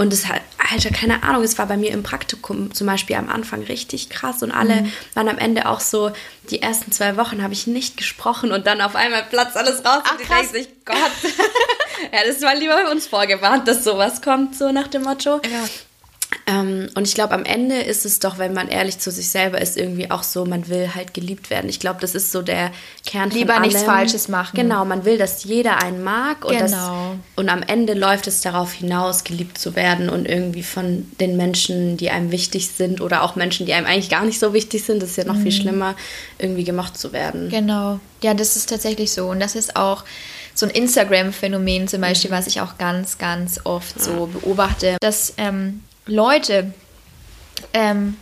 und 0.00 0.14
es 0.14 0.26
hat, 0.28 0.40
Alter, 0.56 0.88
keine 0.88 1.22
Ahnung, 1.24 1.42
es 1.42 1.58
war 1.58 1.66
bei 1.66 1.76
mir 1.76 1.90
im 1.90 2.02
Praktikum 2.02 2.72
zum 2.72 2.86
Beispiel 2.86 3.16
am 3.16 3.28
Anfang 3.28 3.62
richtig 3.64 4.08
krass 4.08 4.42
und 4.42 4.50
alle 4.50 4.86
waren 5.12 5.28
am 5.28 5.36
Ende 5.36 5.68
auch 5.68 5.80
so, 5.80 6.10
die 6.48 6.62
ersten 6.62 6.90
zwei 6.90 7.18
Wochen 7.18 7.42
habe 7.42 7.52
ich 7.52 7.66
nicht 7.66 7.98
gesprochen 7.98 8.50
und 8.50 8.66
dann 8.66 8.80
auf 8.80 8.96
einmal 8.96 9.24
platzt 9.24 9.58
alles 9.58 9.84
raus 9.84 10.02
Ach, 10.04 10.12
und 10.12 10.22
krass. 10.22 10.52
sich, 10.52 10.68
Gott, 10.86 10.96
ja, 12.14 12.20
das 12.26 12.40
war 12.40 12.54
lieber 12.54 12.90
uns 12.90 13.06
vorgewarnt, 13.08 13.68
dass 13.68 13.84
sowas 13.84 14.22
kommt, 14.22 14.56
so 14.56 14.72
nach 14.72 14.88
dem 14.88 15.02
Motto. 15.02 15.42
Ja. 15.44 15.68
Ähm, 16.46 16.88
und 16.94 17.06
ich 17.08 17.14
glaube, 17.14 17.34
am 17.34 17.44
Ende 17.44 17.76
ist 17.80 18.06
es 18.06 18.20
doch, 18.20 18.38
wenn 18.38 18.52
man 18.54 18.68
ehrlich 18.68 18.98
zu 18.98 19.10
sich 19.10 19.30
selber 19.30 19.60
ist, 19.60 19.76
irgendwie 19.76 20.10
auch 20.10 20.22
so, 20.22 20.44
man 20.44 20.68
will 20.68 20.94
halt 20.94 21.12
geliebt 21.12 21.50
werden. 21.50 21.68
Ich 21.68 21.80
glaube, 21.80 22.00
das 22.00 22.14
ist 22.14 22.30
so 22.30 22.40
der 22.42 22.70
Kern 23.04 23.30
Lieber 23.30 23.54
von 23.54 23.62
allem. 23.62 23.72
nichts 23.72 23.82
Falsches 23.82 24.28
machen. 24.28 24.56
Genau, 24.56 24.84
man 24.84 25.04
will, 25.04 25.18
dass 25.18 25.42
jeder 25.44 25.82
einen 25.82 26.04
mag 26.04 26.44
und, 26.44 26.60
das, 26.60 26.70
Genau. 26.70 27.16
und 27.36 27.48
am 27.48 27.62
Ende 27.62 27.94
läuft 27.94 28.28
es 28.28 28.40
darauf 28.42 28.72
hinaus, 28.72 29.24
geliebt 29.24 29.58
zu 29.58 29.74
werden 29.74 30.08
und 30.08 30.26
irgendwie 30.28 30.62
von 30.62 31.10
den 31.20 31.36
Menschen, 31.36 31.96
die 31.96 32.10
einem 32.10 32.30
wichtig 32.30 32.68
sind 32.68 33.00
oder 33.00 33.22
auch 33.22 33.34
Menschen, 33.34 33.66
die 33.66 33.72
einem 33.74 33.86
eigentlich 33.86 34.10
gar 34.10 34.24
nicht 34.24 34.38
so 34.38 34.52
wichtig 34.54 34.84
sind, 34.84 35.02
das 35.02 35.10
ist 35.10 35.16
ja 35.16 35.24
noch 35.24 35.34
Mhm. 35.34 35.42
viel 35.42 35.52
schlimmer, 35.52 35.94
irgendwie 36.38 36.64
gemocht 36.64 36.96
zu 36.96 37.12
werden. 37.12 37.48
Genau. 37.48 37.98
Ja, 38.22 38.34
das 38.34 38.54
ist 38.56 38.68
tatsächlich 38.68 39.10
so. 39.12 39.26
Und 39.28 39.40
das 39.40 39.56
ist 39.56 39.74
auch 39.76 40.04
so 40.54 40.66
ein 40.66 40.70
Instagram-Phänomen 40.70 41.88
zum 41.88 42.00
Beispiel, 42.02 42.30
was 42.30 42.46
ich 42.46 42.60
auch 42.60 42.78
ganz, 42.78 43.18
ganz 43.18 43.60
oft 43.64 44.00
so 44.00 44.26
beobachte, 44.26 44.96
dass 45.00 45.32
ähm, 45.38 45.82
Leute 46.06 46.72
ähm, 47.72 48.16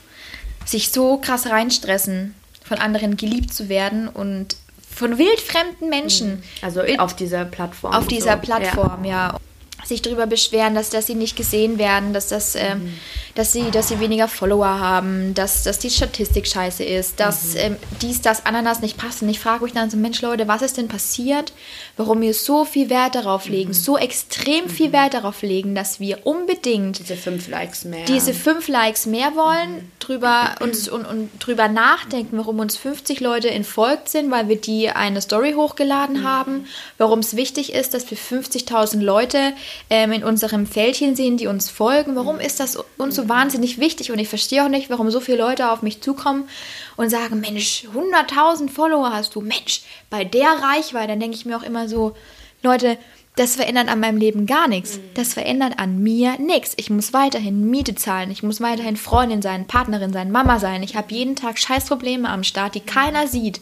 sich 0.65 0.91
so 0.91 1.19
krass 1.19 1.47
reinstressen, 1.47 2.35
von 2.65 2.79
anderen 2.79 3.17
geliebt 3.17 3.53
zu 3.55 3.69
werden 3.69 4.09
und 4.09 4.57
von 4.95 5.17
wildfremden 5.17 5.89
Menschen. 5.89 6.43
Also 6.61 6.83
auf 6.99 7.15
dieser 7.15 7.45
Plattform. 7.45 7.95
auf 7.95 8.07
dieser 8.07 8.35
so. 8.35 8.41
Plattform, 8.41 9.05
ja. 9.05 9.39
Sich 9.85 10.03
darüber 10.03 10.27
beschweren, 10.27 10.75
dass, 10.75 10.91
dass 10.91 11.07
sie 11.07 11.15
nicht 11.15 11.37
gesehen 11.37 11.79
werden, 11.79 12.13
dass, 12.13 12.27
das, 12.29 12.55
ähm, 12.57 12.79
Mhm. 12.85 12.95
dass, 13.37 13.53
sie, 13.53 13.71
dass 13.71 13.89
sie 13.89 14.01
weniger 14.01 14.29
Follower 14.29 14.67
haben, 14.81 15.33
dass, 15.35 15.63
dass 15.63 15.79
die 15.79 15.89
Statistik 15.89 16.47
scheiße 16.47 16.85
ist, 16.85 17.21
dass 17.21 17.55
Mhm. 17.55 17.61
ähm, 17.61 17.77
dies, 18.03 18.21
das, 18.21 18.45
Ananas 18.45 18.81
nicht 18.83 18.97
passt. 18.99 19.23
Und 19.23 19.29
ich 19.29 19.39
frage 19.39 19.65
mich 19.65 19.73
dann 19.73 19.89
so, 19.89 19.97
Mensch 19.97 20.21
Leute, 20.21 20.47
was 20.49 20.63
ist 20.63 20.77
denn 20.77 20.89
passiert, 20.89 21.53
warum 21.97 22.21
wir 22.21 22.35
so 22.35 22.65
viel 22.65 22.91
Wert 22.91 23.15
darauf 23.15 23.47
Mhm. 23.47 23.53
legen, 23.53 23.73
so 23.73 23.97
extrem 23.97 24.69
viel 24.69 24.93
Wert 24.93 25.15
darauf 25.15 25.43
legen, 25.43 25.75
dass 25.75 26.01
wir 26.01 26.27
unbedingt 26.27 26.99
Diese 26.99 27.17
fünf 27.17 27.49
Likes 27.49 27.85
mehr. 27.85 28.05
diese 28.07 28.35
fünf 28.35 28.69
Likes 28.69 29.07
mehr 29.07 29.37
wollen, 29.37 29.77
Mhm. 29.77 29.91
drüber 30.01 30.57
uns 30.61 30.89
und, 30.89 31.07
und 31.07 31.31
drüber 31.39 31.69
nachdenken, 31.69 32.37
warum 32.37 32.59
uns 32.59 32.77
50 32.77 33.21
Leute 33.21 33.51
entfolgt 33.51 34.09
sind, 34.09 34.31
weil 34.31 34.49
wir 34.49 34.57
die 34.61 34.91
eine 34.91 35.23
Story 35.23 35.53
hochgeladen 35.55 36.21
Mhm. 36.23 36.25
haben, 36.29 36.67
warum 36.99 37.21
es 37.21 37.37
wichtig 37.37 37.73
ist, 37.73 37.95
dass 37.95 38.11
wir 38.11 38.19
50.000 38.19 39.01
Leute 39.03 39.53
ähm, 39.91 40.13
in 40.13 40.25
unserem 40.25 40.67
Feldchen 40.67 41.17
sehen, 41.17 41.37
die 41.37 41.47
uns 41.47 41.71
folgen. 41.71 42.17
Warum 42.17 42.37
Mhm. 42.37 42.43
ist 42.43 42.61
das 42.61 42.77
uns 42.97 43.15
so 43.17 43.29
wahnsinnig 43.29 43.79
wichtig? 43.79 44.11
Und 44.13 44.19
ich 44.19 44.29
verstehe 44.29 44.65
auch 44.65 44.69
nicht, 44.69 44.91
warum 44.91 45.11
so 45.11 45.21
viele 45.21 45.39
Leute 45.39 45.71
auf 45.71 45.83
mich 45.83 46.01
zukommen 46.01 46.49
und 46.97 47.11
sagen, 47.11 47.41
Mensch, 47.41 47.85
100.000 47.95 48.71
Follower 48.71 49.13
hast 49.13 49.35
du, 49.35 49.41
Mensch, 49.41 49.83
bei 50.11 50.25
der 50.25 50.49
Reichweite, 50.63 51.09
dann 51.09 51.21
denke 51.21 51.37
ich 51.37 51.45
mir 51.47 51.57
auch 51.57 51.63
immer 51.63 51.89
so, 51.89 52.15
Leute, 52.63 52.99
das 53.37 53.55
verändert 53.55 53.89
an 53.89 54.01
meinem 54.01 54.19
Leben 54.19 54.47
gar 54.47 54.67
nichts. 54.67 54.99
Das 55.15 55.35
verändert 55.35 55.75
an 55.79 56.03
mir 56.03 56.37
nichts. 56.41 56.73
Ich 56.77 56.91
muss 56.91 57.13
weiterhin 57.13 57.71
Miete 57.71 57.95
zahlen. 57.95 58.33
Ich 58.33 58.43
muss 58.43 58.61
weiterhin 58.61 58.97
Freundin 58.97 59.43
sein, 59.43 59.69
Partnerin 59.69 60.13
sein, 60.13 60.33
Mama 60.33 60.59
sein. 60.59 60.83
Ich 60.83 60.97
habe 60.97 61.15
jeden 61.15 61.37
Tag 61.37 61.57
Scheißprobleme 61.57 62.29
am 62.29 62.43
Start, 62.43 62.75
die 62.75 62.81
keiner 62.81 63.29
sieht. 63.29 63.61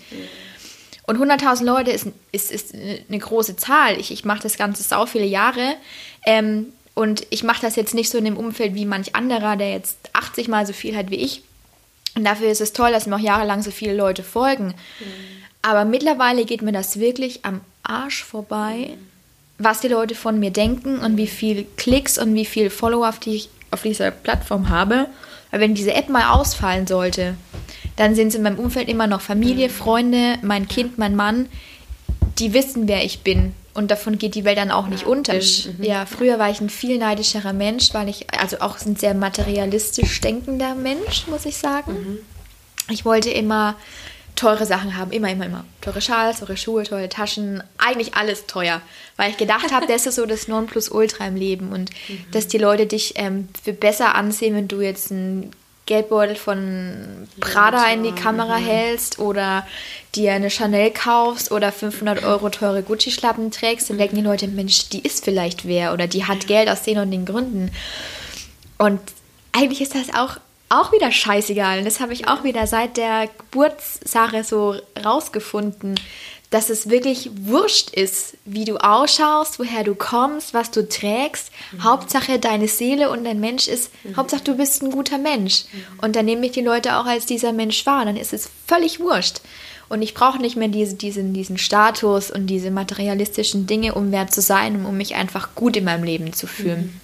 Und 1.07 1.19
100.000 1.19 1.65
Leute 1.65 1.93
ist, 1.93 2.09
ist, 2.33 2.51
ist 2.51 2.75
eine 2.75 3.19
große 3.19 3.57
Zahl. 3.57 3.99
Ich, 3.99 4.11
ich 4.11 4.25
mache 4.25 4.43
das 4.43 4.57
Ganze 4.57 4.83
sau 4.83 5.07
viele 5.07 5.27
Jahre. 5.27 5.75
Ähm, 6.25 6.73
und 6.95 7.27
ich 7.31 7.45
mache 7.45 7.63
das 7.63 7.77
jetzt 7.77 7.95
nicht 7.95 8.11
so 8.11 8.19
in 8.19 8.25
dem 8.25 8.37
Umfeld 8.37 8.75
wie 8.75 8.87
manch 8.87 9.15
anderer, 9.15 9.57
der 9.57 9.71
jetzt 9.71 9.99
80 10.15 10.49
Mal 10.49 10.67
so 10.67 10.73
viel 10.73 10.97
hat 10.97 11.11
wie 11.11 11.17
ich. 11.17 11.43
Und 12.17 12.25
dafür 12.25 12.49
ist 12.49 12.63
es 12.63 12.73
toll, 12.73 12.91
dass 12.91 13.07
mir 13.07 13.17
auch 13.17 13.21
jahrelang 13.21 13.63
so 13.63 13.71
viele 13.71 13.95
Leute 13.95 14.23
folgen. 14.23 14.75
Aber 15.63 15.85
mittlerweile 15.85 16.45
geht 16.45 16.63
mir 16.63 16.73
das 16.73 16.99
wirklich 16.99 17.45
am 17.45 17.61
Arsch 17.83 18.25
vorbei, 18.25 18.97
was 19.59 19.81
die 19.81 19.89
Leute 19.89 20.15
von 20.15 20.39
mir 20.39 20.51
denken 20.51 20.99
und 20.99 21.17
wie 21.17 21.27
viel 21.27 21.67
Klicks 21.77 22.19
und 22.19 22.35
wie 22.35 22.45
viel 22.47 22.71
Follower 22.71 23.09
auf, 23.09 23.19
die 23.19 23.35
ich 23.35 23.51
auf 23.71 23.83
dieser 23.83 24.11
Plattform 24.11 24.71
habe. 24.71 25.07
Weil 25.51 25.61
wenn 25.61 25.75
diese 25.75 25.93
App 25.93 26.09
mal 26.09 26.31
ausfallen 26.31 26.87
sollte, 26.87 27.37
dann 27.97 28.15
sind 28.15 28.29
es 28.29 28.35
in 28.35 28.43
meinem 28.43 28.59
Umfeld 28.59 28.89
immer 28.89 29.07
noch 29.07 29.21
Familie, 29.21 29.69
Freunde, 29.71 30.39
mein 30.43 30.69
Kind, 30.69 30.99
mein 30.99 31.17
Mann, 31.17 31.49
die 32.39 32.53
wissen, 32.53 32.89
wer 32.89 33.05
ich 33.05 33.21
bin. 33.21 33.55
Und 33.75 33.91
davon 33.91 34.17
geht 34.17 34.35
die 34.35 34.45
Welt 34.45 34.57
dann 34.57 34.71
auch 34.71 34.87
nicht 34.87 35.05
unter. 35.05 35.39
Ja, 35.81 36.07
früher 36.07 36.39
war 36.39 36.51
ich 36.51 36.61
ein 36.61 36.71
viel 36.71 36.99
neidischerer 36.99 37.53
Mensch, 37.53 37.93
weil 37.93 38.09
ich, 38.09 38.27
also 38.39 38.61
auch 38.61 38.81
ein 38.85 38.97
sehr 38.97 39.13
materialistisch 39.13 40.21
denkender 40.21 40.75
Mensch, 40.75 41.27
muss 41.27 41.45
ich 41.45 41.59
sagen. 41.59 42.21
Ich 42.91 43.05
wollte 43.05 43.31
immer 43.31 43.77
teure 44.35 44.67
Sachen 44.67 44.97
haben, 44.97 45.13
immer, 45.13 45.31
immer, 45.31 45.47
immer. 45.47 45.65
Teure 45.81 46.01
Schals, 46.01 46.41
teure 46.41 46.57
Schuhe, 46.57 46.85
teure 46.85 47.09
Taschen, 47.09 47.63
eigentlich 47.79 48.15
alles 48.15 48.47
teuer. 48.47 48.81
Weil 49.17 49.31
ich 49.31 49.37
gedacht 49.37 49.73
habe, 49.73 49.87
das 49.87 50.07
ist 50.07 50.17
so 50.17 50.27
das 50.27 50.47
Nonplusultra 50.47 51.27
im 51.27 51.37
Leben 51.37 51.73
und 51.73 51.91
dass 52.33 52.49
die 52.49 52.59
Leute 52.59 52.87
dich 52.87 53.15
ähm, 53.17 53.49
für 53.63 53.73
besser 53.73 54.15
ansehen, 54.15 54.55
wenn 54.55 54.69
du 54.69 54.81
jetzt 54.81 55.11
einen 55.11 55.51
Geldbeutel 55.87 56.35
von 56.35 57.29
Prada 57.41 57.87
in 57.93 58.03
die 58.03 58.13
Kamera 58.13 58.57
hältst 58.57 59.21
oder 59.21 59.67
dir 60.17 60.33
eine 60.33 60.51
Chanel 60.51 60.91
kaufst 60.91 61.53
oder 61.53 61.71
500 61.71 62.25
Euro 62.25 62.51
teure 62.51 62.83
Gucci-Schlappen 62.83 63.53
trägst, 63.53 63.89
dann 63.89 63.99
denken 63.99 64.17
die 64.17 64.23
Leute, 64.23 64.49
Mensch, 64.49 64.89
die 64.89 65.01
ist 65.01 65.25
vielleicht 65.25 65.67
wer 65.67 65.93
oder 65.93 66.09
die 66.09 66.25
hat 66.25 66.49
Geld 66.49 66.69
aus 66.69 66.83
den 66.83 66.99
und 66.99 67.13
den 67.13 67.25
Gründen. 67.25 67.71
Und 68.79 69.01
eigentlich 69.53 69.81
ist 69.81 69.95
das 69.95 70.13
auch, 70.13 70.39
auch 70.69 70.93
wieder 70.93 71.13
scheißegal. 71.13 71.79
Und 71.79 71.85
das 71.85 72.01
habe 72.01 72.13
ich 72.13 72.27
auch 72.27 72.43
wieder 72.43 72.67
seit 72.67 72.97
der 72.97 73.29
Geburtssache 73.39 74.43
so 74.43 74.75
rausgefunden, 75.05 75.95
dass 76.51 76.71
es 76.71 76.89
wirklich 76.89 77.31
wurscht 77.41 77.91
ist, 77.91 78.37
wie 78.45 78.65
du 78.65 78.77
ausschaust, 78.77 79.59
woher 79.59 79.83
du 79.83 79.95
kommst, 79.95 80.55
was 80.55 80.71
du 80.71 80.89
trägst. 80.89 81.51
Hauptsache 81.81 82.39
deine 82.39 82.69
Seele 82.69 83.11
und 83.11 83.25
dein 83.25 83.41
Mensch 83.41 83.67
ist, 83.67 83.91
Hauptsache 84.17 84.45
du 84.45 84.57
bist 84.57 84.83
ein 84.83 84.91
guter 84.91 85.19
Mensch. 85.19 85.65
Und 86.01 86.15
dann 86.15 86.25
nehme 86.25 86.47
ich 86.47 86.53
die 86.53 86.61
Leute 86.61 86.97
auch 86.97 87.07
als 87.07 87.27
dieser 87.27 87.53
Mensch 87.53 87.85
wahr. 87.85 88.05
Dann 88.05 88.17
ist 88.17 88.33
es 88.33 88.49
völlig 88.67 89.01
wurscht. 89.01 89.41
Und 89.89 90.03
ich 90.03 90.15
brauche 90.15 90.39
nicht 90.39 90.57
mehr 90.57 90.69
diese, 90.69 90.95
diesen, 90.95 91.33
diesen 91.33 91.59
Status 91.59 92.31
und 92.31 92.47
diese 92.47 92.71
materialistischen 92.71 93.67
Dinge, 93.67 93.95
um 93.95 94.11
wert 94.13 94.33
zu 94.33 94.41
sein, 94.41 94.85
um 94.85 94.97
mich 94.97 95.15
einfach 95.15 95.55
gut 95.55 95.77
in 95.77 95.85
meinem 95.85 96.05
Leben 96.05 96.33
zu 96.33 96.47
fühlen. 96.47 97.01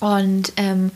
Und 0.00 0.52
ähm, 0.56 0.90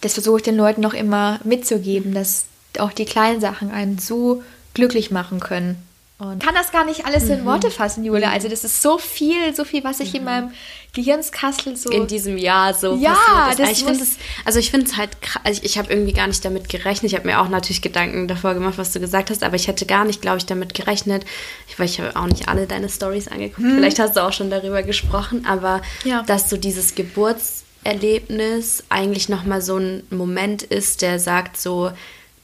das 0.00 0.14
versuche 0.14 0.38
ich 0.38 0.42
den 0.42 0.56
Leuten 0.56 0.80
noch 0.80 0.94
immer 0.94 1.40
mitzugeben, 1.44 2.14
dass 2.14 2.44
auch 2.78 2.92
die 2.92 3.04
kleinen 3.04 3.40
Sachen 3.40 3.70
einen 3.70 3.98
so 3.98 4.42
glücklich 4.74 5.10
machen 5.10 5.40
können. 5.40 5.82
Und 6.20 6.42
kann 6.42 6.52
das 6.54 6.72
gar 6.72 6.84
nicht 6.84 7.06
alles 7.06 7.24
Mhm. 7.26 7.30
in 7.30 7.44
Worte 7.44 7.70
fassen, 7.70 8.04
Jule. 8.04 8.28
Also 8.28 8.48
das 8.48 8.64
ist 8.64 8.82
so 8.82 8.98
viel, 8.98 9.54
so 9.54 9.62
viel, 9.64 9.84
was 9.84 10.00
ich 10.00 10.14
in 10.16 10.24
meinem 10.24 10.50
Gehirnskastel 10.92 11.76
so... 11.76 11.90
in 11.90 12.08
diesem 12.08 12.36
Jahr 12.38 12.74
so 12.74 12.96
Ja, 12.96 13.12
passiert 13.14 13.50
ist. 13.50 13.58
das 13.60 13.70
ich 13.70 13.84
finde 13.84 14.02
es, 14.02 14.16
also 14.44 14.58
ich 14.58 14.70
finde 14.72 14.86
es 14.86 14.96
halt, 14.96 15.10
also 15.44 15.60
ich, 15.62 15.70
ich 15.70 15.78
habe 15.78 15.92
irgendwie 15.92 16.12
gar 16.12 16.26
nicht 16.26 16.44
damit 16.44 16.68
gerechnet. 16.68 17.12
Ich 17.12 17.16
habe 17.16 17.24
mir 17.28 17.40
auch 17.40 17.48
natürlich 17.48 17.82
Gedanken 17.82 18.26
davor 18.26 18.54
gemacht, 18.54 18.78
was 18.78 18.92
du 18.92 18.98
gesagt 18.98 19.30
hast, 19.30 19.44
aber 19.44 19.54
ich 19.54 19.68
hätte 19.68 19.86
gar 19.86 20.04
nicht, 20.04 20.20
glaube 20.20 20.38
ich, 20.38 20.46
damit 20.46 20.74
gerechnet. 20.74 21.24
Ich, 21.68 21.78
weil 21.78 21.86
ich 21.86 22.00
habe 22.00 22.16
auch 22.16 22.26
nicht 22.26 22.48
alle 22.48 22.66
deine 22.66 22.88
Stories 22.88 23.28
angeguckt. 23.28 23.68
Vielleicht 23.68 24.00
hast 24.00 24.16
du 24.16 24.20
auch 24.24 24.32
schon 24.32 24.50
darüber 24.50 24.82
gesprochen, 24.82 25.46
aber. 25.46 25.82
Ja. 26.02 26.22
dass 26.22 26.50
so 26.50 26.56
dieses 26.56 26.96
Geburtserlebnis 27.84 28.84
eigentlich 28.88 29.28
nochmal 29.28 29.62
so 29.62 29.76
ein 29.78 30.02
Moment 30.10 30.62
ist, 30.64 31.02
der 31.02 31.18
sagt 31.18 31.56
so, 31.60 31.92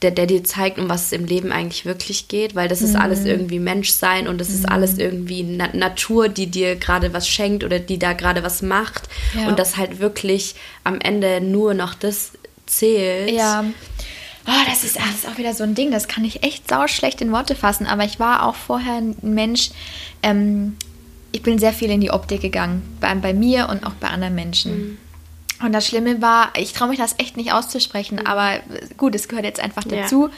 der, 0.01 0.11
der 0.11 0.25
dir 0.27 0.43
zeigt, 0.43 0.77
um 0.77 0.89
was 0.89 1.05
es 1.07 1.11
im 1.13 1.25
Leben 1.25 1.51
eigentlich 1.51 1.85
wirklich 1.85 2.27
geht, 2.27 2.53
weil 2.55 2.67
das 2.67 2.81
Hm. 2.81 2.87
ist 2.87 2.95
alles 2.95 3.25
irgendwie 3.25 3.59
Menschsein 3.59 4.27
und 4.27 4.39
das 4.39 4.49
ist 4.49 4.67
alles 4.67 4.97
irgendwie 4.97 5.43
Na 5.43 5.69
Natur, 5.73 6.27
die 6.29 6.47
dir 6.47 6.75
gerade 6.75 7.13
was 7.13 7.27
schenkt 7.27 7.63
oder 7.63 7.79
die 7.79 7.97
da 7.97 8.13
gerade 8.13 8.43
was 8.43 8.61
macht 8.61 9.03
Ja. 9.33 9.47
und 9.47 9.57
dass 9.59 9.77
halt 9.77 9.99
wirklich 9.99 10.55
am 10.83 10.99
Ende 10.99 11.39
nur 11.41 11.73
noch 11.73 11.93
das 11.93 12.31
zählt. 12.65 13.31
Ja. 13.31 13.63
Oh, 14.47 14.51
das, 14.69 14.83
ist, 14.83 14.97
das 14.97 15.05
ist 15.23 15.27
auch 15.27 15.37
wieder 15.39 15.53
so 15.55 15.63
ein 15.63 15.73
Ding, 15.73 15.89
das 15.91 16.07
kann 16.07 16.23
ich 16.23 16.43
echt 16.43 16.69
sau 16.69 16.85
schlecht 16.87 17.19
in 17.21 17.31
Worte 17.31 17.55
fassen. 17.55 17.87
Aber 17.87 18.03
ich 18.03 18.19
war 18.19 18.45
auch 18.45 18.55
vorher 18.55 18.95
ein 18.97 19.15
Mensch, 19.23 19.71
ähm, 20.21 20.75
ich 21.31 21.41
bin 21.41 21.57
sehr 21.57 21.73
viel 21.73 21.89
in 21.89 21.99
die 21.99 22.11
Optik 22.11 22.41
gegangen. 22.41 22.81
Bei, 23.01 23.13
bei 23.15 23.33
mir 23.33 23.69
und 23.69 23.85
auch 23.85 23.93
bei 23.93 24.07
anderen 24.07 24.35
Menschen. 24.35 24.97
Und 25.61 25.71
das 25.71 25.87
Schlimme 25.87 26.21
war, 26.21 26.49
ich 26.57 26.73
traue 26.73 26.89
mich 26.89 26.97
das 26.99 27.15
echt 27.17 27.37
nicht 27.37 27.53
auszusprechen, 27.53 28.25
aber 28.25 28.59
gut, 28.97 29.15
es 29.15 29.27
gehört 29.27 29.45
jetzt 29.45 29.59
einfach 29.59 29.85
Ja. 29.85 30.01
dazu. 30.01 30.29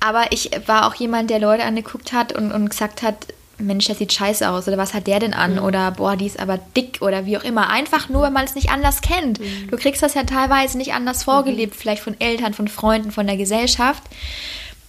Aber 0.00 0.32
ich 0.32 0.50
war 0.66 0.86
auch 0.86 0.94
jemand, 0.94 1.30
der 1.30 1.38
Leute 1.38 1.64
angeguckt 1.64 2.12
hat 2.12 2.32
und, 2.32 2.52
und 2.52 2.68
gesagt 2.68 3.02
hat, 3.02 3.26
Mensch, 3.58 3.86
der 3.86 3.94
sieht 3.94 4.12
scheiße 4.12 4.48
aus 4.48 4.66
oder 4.68 4.78
was 4.78 4.94
hat 4.94 5.06
der 5.06 5.18
denn 5.18 5.34
an 5.34 5.58
oder 5.58 5.90
boah, 5.90 6.16
die 6.16 6.26
ist 6.26 6.40
aber 6.40 6.58
dick 6.76 6.98
oder 7.02 7.26
wie 7.26 7.36
auch 7.36 7.44
immer. 7.44 7.68
Einfach 7.68 8.08
nur, 8.08 8.22
weil 8.22 8.30
man 8.30 8.44
es 8.44 8.54
nicht 8.54 8.70
anders 8.70 9.02
kennt. 9.02 9.38
Du 9.70 9.76
kriegst 9.76 10.02
das 10.02 10.14
ja 10.14 10.24
teilweise 10.24 10.78
nicht 10.78 10.94
anders 10.94 11.24
vorgelebt, 11.24 11.76
vielleicht 11.76 12.02
von 12.02 12.18
Eltern, 12.20 12.54
von 12.54 12.68
Freunden, 12.68 13.10
von 13.12 13.26
der 13.26 13.36
Gesellschaft. 13.36 14.02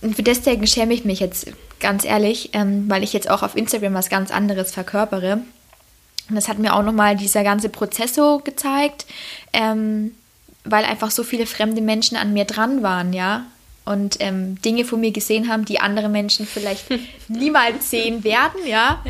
Und 0.02 0.16
für 0.16 0.24
deswegen 0.24 0.66
schäme 0.68 0.94
ich 0.94 1.04
mich 1.06 1.20
jetzt 1.20 1.48
ganz 1.82 2.06
ehrlich, 2.06 2.52
ähm, 2.54 2.86
weil 2.90 3.04
ich 3.04 3.12
jetzt 3.14 3.30
auch 3.30 3.44
auf 3.44 3.56
Instagram 3.58 3.94
was 3.94 4.10
ganz 4.10 4.32
anderes 4.32 4.72
verkörpere. 4.72 5.40
Und 6.32 6.36
das 6.36 6.48
hat 6.48 6.60
mir 6.60 6.74
auch 6.74 6.82
nochmal 6.82 7.18
dieser 7.18 7.44
ganze 7.44 7.68
Prozess 7.68 8.16
so 8.16 8.40
gezeigt, 8.40 9.06
ähm, 9.52 10.16
weil 10.64 10.86
einfach 10.86 11.12
so 11.12 11.26
viele 11.26 11.46
fremde 11.46 11.82
Menschen 11.82 12.16
an 12.16 12.32
mir 12.32 12.46
dran 12.46 12.84
waren, 12.84 13.12
ja. 13.12 13.44
Und 13.84 14.16
ähm, 14.22 14.62
Dinge 14.62 14.86
von 14.86 15.02
mir 15.02 15.12
gesehen 15.12 15.50
haben, 15.50 15.66
die 15.66 15.82
andere 15.82 16.08
Menschen 16.08 16.48
vielleicht 16.48 16.86
niemals 17.28 17.90
sehen 17.90 18.24
werden, 18.24 18.66
ja. 18.66 19.04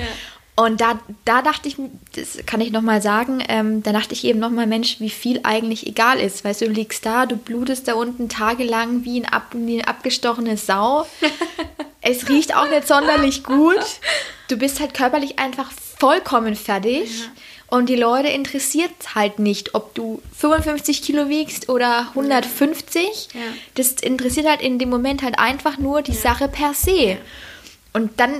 Und 0.55 0.81
da, 0.81 0.99
da 1.25 1.43
dachte 1.43 1.67
ich, 1.67 1.77
das 2.15 2.43
kann 2.47 2.59
ich 2.59 2.71
nochmal 2.71 3.03
sagen, 3.03 3.43
ähm, 3.47 3.83
da 3.83 3.93
dachte 3.93 4.13
ich 4.13 4.23
eben 4.23 4.39
nochmal, 4.39 4.65
Mensch, 4.65 4.99
wie 4.99 5.11
viel 5.11 5.41
eigentlich 5.43 5.85
egal 5.85 6.19
ist. 6.19 6.43
Weißt 6.43 6.61
du, 6.61 6.65
du 6.65 6.71
liegst 6.71 7.05
da, 7.05 7.27
du 7.27 7.37
blutest 7.37 7.87
da 7.87 7.93
unten 7.93 8.29
tagelang 8.29 9.05
wie, 9.05 9.21
ein 9.21 9.25
ab, 9.25 9.51
wie 9.53 9.75
eine 9.75 9.87
abgestochene 9.87 10.57
Sau. 10.57 11.05
es 12.01 12.29
riecht 12.29 12.55
auch 12.55 12.67
nicht 12.67 12.87
sonderlich 12.87 13.43
gut. 13.43 13.85
Du 14.47 14.57
bist 14.57 14.79
halt 14.79 14.95
körperlich 14.95 15.37
einfach 15.37 15.71
vollkommen 16.01 16.55
fertig. 16.55 17.19
Ja. 17.19 17.25
Und 17.77 17.87
die 17.87 17.95
Leute 17.95 18.27
interessiert 18.27 18.91
halt 19.13 19.37
nicht, 19.37 19.75
ob 19.75 19.93
du 19.93 20.21
55 20.35 21.03
Kilo 21.03 21.29
wiegst 21.29 21.69
oder 21.69 22.07
150. 22.09 23.03
Ja. 23.33 23.39
Das 23.75 23.93
interessiert 23.93 24.47
halt 24.47 24.61
in 24.61 24.79
dem 24.79 24.89
Moment 24.89 25.21
halt 25.21 25.37
einfach 25.37 25.77
nur 25.77 26.01
die 26.01 26.11
ja. 26.11 26.17
Sache 26.17 26.47
per 26.47 26.73
se. 26.73 27.17
Und 27.93 28.19
dann 28.19 28.33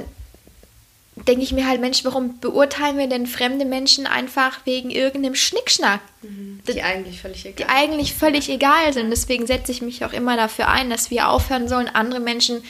denke 1.16 1.44
ich 1.44 1.52
mir 1.52 1.68
halt, 1.68 1.80
Mensch, 1.80 2.04
warum 2.04 2.40
beurteilen 2.40 2.98
wir 2.98 3.08
denn 3.08 3.28
fremde 3.28 3.66
Menschen 3.66 4.08
einfach 4.08 4.66
wegen 4.66 4.90
irgendeinem 4.90 5.36
Schnickschnack? 5.36 6.02
Mhm. 6.24 6.62
Die 6.68 6.82
eigentlich 6.82 7.22
völlig 7.22 7.46
egal 7.46 7.56
Die 7.58 7.72
eigentlich 7.72 8.14
völlig 8.16 8.50
egal 8.50 8.92
sind. 8.92 9.12
Deswegen 9.12 9.46
setze 9.46 9.72
ich 9.72 9.84
mich 9.84 10.04
auch 10.04 10.14
immer 10.14 10.36
dafür 10.36 10.68
ein, 10.68 10.90
dass 10.90 11.12
wir 11.12 11.30
aufhören 11.30 11.68
sollen, 11.68 11.88
andere 11.88 12.22
Menschen 12.22 12.64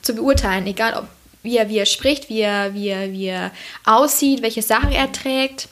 zu 0.00 0.14
beurteilen. 0.14 0.66
Egal, 0.66 0.94
ob 0.94 1.06
wie 1.42 1.56
er, 1.56 1.68
wie 1.68 1.78
er 1.78 1.86
spricht, 1.86 2.28
wie 2.28 2.40
er, 2.40 2.74
wie, 2.74 2.88
er, 2.88 3.12
wie 3.12 3.26
er 3.26 3.52
aussieht, 3.84 4.42
welche 4.42 4.62
Sachen 4.62 4.92
er 4.92 5.10
trägt. 5.12 5.68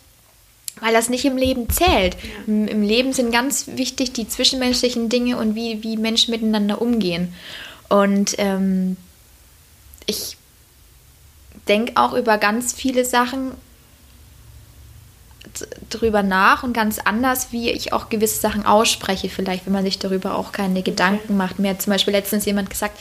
Weil 0.81 0.93
das 0.93 1.09
nicht 1.09 1.25
im 1.25 1.39
Leben 1.39 1.71
zählt. 1.71 2.17
Ja. 2.23 2.45
Im 2.47 2.83
Leben 2.83 3.15
sind 3.15 3.33
ganz 3.33 3.67
wichtig 3.67 4.13
die 4.13 4.29
zwischenmenschlichen 4.29 5.09
Dinge 5.09 5.39
und 5.39 5.55
wie, 5.55 5.83
wie 5.83 5.97
Menschen 5.97 6.33
miteinander 6.33 6.83
umgehen. 6.83 7.33
Und 7.89 8.35
ähm, 8.37 8.99
ich 10.05 10.37
denke 11.67 11.93
auch 11.97 12.13
über 12.13 12.37
ganz 12.37 12.75
viele 12.75 13.07
Sachen 13.07 13.53
drüber 15.89 16.23
nach 16.23 16.63
und 16.63 16.73
ganz 16.73 16.99
anders, 16.99 17.49
wie 17.53 17.71
ich 17.71 17.93
auch 17.93 18.09
gewisse 18.09 18.41
Sachen 18.41 18.67
ausspreche, 18.67 19.29
vielleicht, 19.29 19.67
wenn 19.67 19.73
man 19.73 19.85
sich 19.85 19.99
darüber 19.99 20.37
auch 20.37 20.53
keine 20.53 20.83
Gedanken 20.83 21.37
macht. 21.37 21.59
Mir 21.59 21.71
hat 21.71 21.83
zum 21.83 21.93
Beispiel 21.93 22.13
letztens 22.13 22.45
jemand 22.45 22.71
gesagt, 22.71 22.99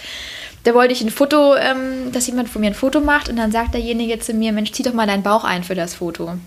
da 0.65 0.73
wollte 0.73 0.93
ich 0.93 1.01
ein 1.01 1.12
Foto, 1.12 1.56
ähm, 1.56 2.12
dass 2.12 2.25
jemand 2.25 2.49
von 2.49 2.60
mir 2.60 2.67
ein 2.67 2.75
Foto 2.75 2.99
macht 2.99 3.30
und 3.30 3.38
dann 3.38 3.51
sagt 3.51 3.75
derjenige 3.75 4.19
zu 4.19 4.34
mir, 4.34 4.51
Mensch, 4.51 4.71
zieh 4.71 4.82
doch 4.82 4.93
mal 4.93 5.06
deinen 5.06 5.21
Bauch 5.21 5.43
ein 5.43 5.63
für 5.63 5.75
das 5.75 5.93
Foto. 5.93 6.38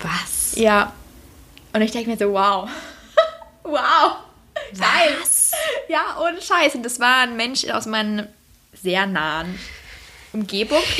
Was? 0.00 0.54
Ja. 0.54 0.92
Und 1.72 1.82
ich 1.82 1.90
denke 1.90 2.10
mir 2.10 2.16
so, 2.16 2.32
wow. 2.32 2.70
wow. 3.64 4.16
Was? 4.72 5.50
Ja, 5.88 6.16
ohne 6.22 6.40
Scheiß. 6.40 6.76
Und 6.76 6.84
das 6.84 7.00
war 7.00 7.22
ein 7.22 7.36
Mensch 7.36 7.68
aus 7.68 7.86
meinem 7.86 8.28
sehr 8.80 9.06
nahen 9.06 9.58
Umgebung. 10.32 10.82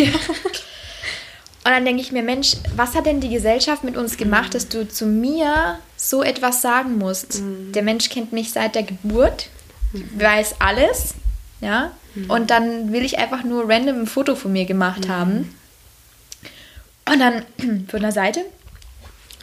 Und 1.62 1.72
dann 1.72 1.84
denke 1.84 2.02
ich 2.02 2.10
mir, 2.10 2.22
Mensch, 2.22 2.56
was 2.74 2.94
hat 2.94 3.06
denn 3.06 3.20
die 3.20 3.28
Gesellschaft 3.28 3.84
mit 3.84 3.96
uns 3.96 4.16
gemacht, 4.16 4.54
dass 4.54 4.68
du 4.68 4.88
zu 4.88 5.04
mir 5.06 5.78
so 5.94 6.22
etwas 6.22 6.62
sagen 6.62 6.98
musst? 6.98 7.42
Mhm. 7.42 7.72
Der 7.72 7.82
Mensch 7.82 8.08
kennt 8.08 8.32
mich 8.32 8.50
seit 8.50 8.74
der 8.74 8.82
Geburt, 8.82 9.50
mhm. 9.92 10.08
weiß 10.18 10.56
alles, 10.58 11.14
ja. 11.60 11.92
Mhm. 12.14 12.31
Und 12.31 12.51
dann 12.51 12.92
will 12.92 13.05
ich 13.05 13.18
einfach 13.18 13.44
nur 13.44 13.68
random 13.68 14.03
ein 14.03 14.07
Foto 14.07 14.35
von 14.35 14.53
mir 14.53 14.64
gemacht 14.64 15.07
mhm. 15.07 15.11
haben. 15.11 15.55
Und 17.11 17.20
dann 17.20 17.42
von 17.88 18.01
der 18.01 18.12
Seite. 18.12 18.44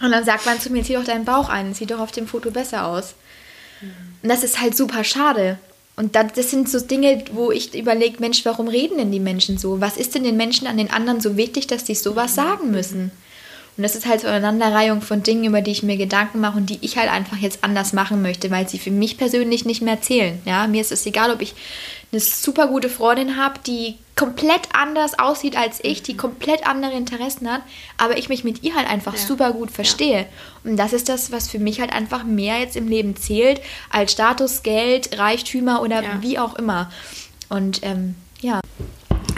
Und 0.01 0.11
dann 0.11 0.25
sagt 0.25 0.45
man 0.45 0.59
zu 0.59 0.69
mir, 0.71 0.83
zieh 0.83 0.93
doch 0.93 1.03
deinen 1.03 1.25
Bauch 1.25 1.49
ein, 1.49 1.73
sieht 1.73 1.91
doch 1.91 1.99
auf 1.99 2.11
dem 2.11 2.27
Foto 2.27 2.51
besser 2.51 2.85
aus. 2.85 3.15
Mhm. 3.81 3.87
Und 4.23 4.29
das 4.29 4.43
ist 4.43 4.61
halt 4.61 4.77
super 4.77 5.03
schade. 5.03 5.57
Und 5.95 6.15
das, 6.15 6.33
das 6.33 6.51
sind 6.51 6.69
so 6.69 6.79
Dinge, 6.79 7.23
wo 7.31 7.51
ich 7.51 7.73
überlege, 7.73 8.17
Mensch, 8.19 8.45
warum 8.45 8.67
reden 8.67 8.99
denn 8.99 9.11
die 9.11 9.19
Menschen 9.19 9.57
so? 9.57 9.81
Was 9.81 9.97
ist 9.97 10.13
denn 10.13 10.23
den 10.23 10.37
Menschen 10.37 10.67
an 10.67 10.77
den 10.77 10.91
anderen 10.91 11.21
so 11.21 11.37
wichtig, 11.37 11.65
dass 11.65 11.85
die 11.85 11.95
sowas 11.95 12.35
sagen 12.35 12.69
müssen? 12.69 13.11
Und 13.77 13.83
das 13.83 13.95
ist 13.95 14.07
halt 14.07 14.21
so 14.21 14.27
eine 14.27 14.37
Aneinanderreihung 14.37 15.01
von 15.01 15.21
Dingen, 15.21 15.45
über 15.45 15.61
die 15.61 15.71
ich 15.71 15.83
mir 15.83 15.97
Gedanken 15.97 16.39
mache 16.39 16.57
und 16.57 16.69
die 16.69 16.79
ich 16.81 16.97
halt 16.97 17.11
einfach 17.11 17.37
jetzt 17.37 17.63
anders 17.63 17.93
machen 17.93 18.23
möchte, 18.23 18.49
weil 18.51 18.67
sie 18.67 18.79
für 18.79 18.91
mich 18.91 19.17
persönlich 19.17 19.65
nicht 19.65 19.81
mehr 19.83 20.01
zählen. 20.01 20.39
Ja, 20.45 20.65
mir 20.67 20.81
ist 20.81 20.91
es 20.91 21.05
egal, 21.05 21.31
ob 21.31 21.41
ich 21.41 21.53
eine 22.11 22.21
super 22.21 22.67
gute 22.67 22.89
Freundin 22.89 23.37
habe, 23.37 23.59
die 23.65 23.95
komplett 24.15 24.69
anders 24.73 25.19
aussieht 25.19 25.57
als 25.57 25.79
ich, 25.83 26.01
die 26.01 26.17
komplett 26.17 26.65
andere 26.65 26.93
Interessen 26.93 27.51
hat, 27.51 27.61
aber 27.97 28.17
ich 28.17 28.29
mich 28.29 28.43
mit 28.43 28.63
ihr 28.63 28.75
halt 28.75 28.89
einfach 28.89 29.13
ja. 29.13 29.19
super 29.19 29.51
gut 29.51 29.69
verstehe. 29.71 30.21
Ja. 30.21 30.25
Und 30.63 30.77
das 30.77 30.93
ist 30.93 31.09
das, 31.09 31.31
was 31.31 31.49
für 31.49 31.59
mich 31.59 31.79
halt 31.79 31.93
einfach 31.93 32.23
mehr 32.23 32.59
jetzt 32.59 32.75
im 32.75 32.87
Leben 32.87 33.15
zählt, 33.15 33.61
als 33.89 34.13
Status, 34.13 34.63
Geld, 34.63 35.17
Reichtümer 35.19 35.81
oder 35.81 36.01
ja. 36.01 36.21
wie 36.21 36.39
auch 36.39 36.55
immer. 36.55 36.91
Und 37.49 37.81
ähm, 37.83 38.15
ja. 38.41 38.59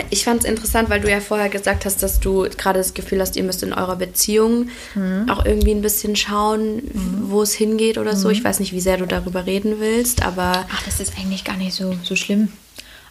Ich 0.10 0.24
fand 0.24 0.44
es 0.44 0.50
interessant, 0.50 0.90
weil 0.90 1.02
du 1.02 1.10
ja 1.10 1.20
vorher 1.20 1.50
gesagt 1.50 1.86
hast, 1.86 2.02
dass 2.04 2.20
du 2.20 2.48
gerade 2.58 2.80
das 2.80 2.94
Gefühl 2.94 3.22
hast, 3.22 3.36
ihr 3.36 3.44
müsst 3.44 3.64
in 3.64 3.74
eurer 3.74 3.96
Beziehung 3.96 4.70
mhm. 4.96 5.30
auch 5.30 5.46
irgendwie 5.46 5.72
ein 5.72 5.82
bisschen 5.82 6.16
schauen, 6.16 6.76
mhm. 6.76 7.24
wo 7.30 7.42
es 7.42 7.54
hingeht 7.54 7.98
oder 7.98 8.14
mhm. 8.14 8.18
so. 8.18 8.30
Ich 8.30 8.44
weiß 8.44 8.60
nicht, 8.60 8.74
wie 8.74 8.82
sehr 8.82 8.98
du 8.98 9.06
darüber 9.06 9.46
reden 9.46 9.80
willst, 9.80 10.24
aber. 10.24 10.66
Ach, 10.72 10.84
das 10.84 11.00
ist 11.00 11.14
eigentlich 11.18 11.44
gar 11.44 11.58
nicht 11.58 11.74
so, 11.74 11.96
so 12.04 12.16
schlimm. 12.16 12.50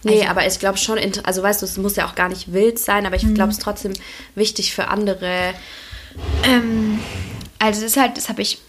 Nee, 0.05 0.20
also, 0.20 0.29
aber 0.29 0.46
ich 0.46 0.59
glaube 0.59 0.79
schon, 0.79 0.98
also 1.24 1.42
weißt 1.42 1.62
du, 1.62 1.66
es 1.66 1.77
muss 1.77 1.96
ja 1.96 2.07
auch 2.07 2.14
gar 2.14 2.29
nicht 2.29 2.53
wild 2.53 2.79
sein, 2.79 3.07
aber 3.07 3.16
ich 3.16 3.24
mhm. 3.24 3.35
glaube 3.35 3.51
es 3.51 3.59
trotzdem 3.59 3.92
wichtig 4.35 4.74
für 4.74 4.88
andere. 4.88 5.55
Ähm, 6.44 7.01
also 7.59 7.85
es 7.85 7.92
ist 7.92 7.96
halt, 7.96 8.16
das 8.16 8.29
habe 8.29 8.42
ich 8.42 8.61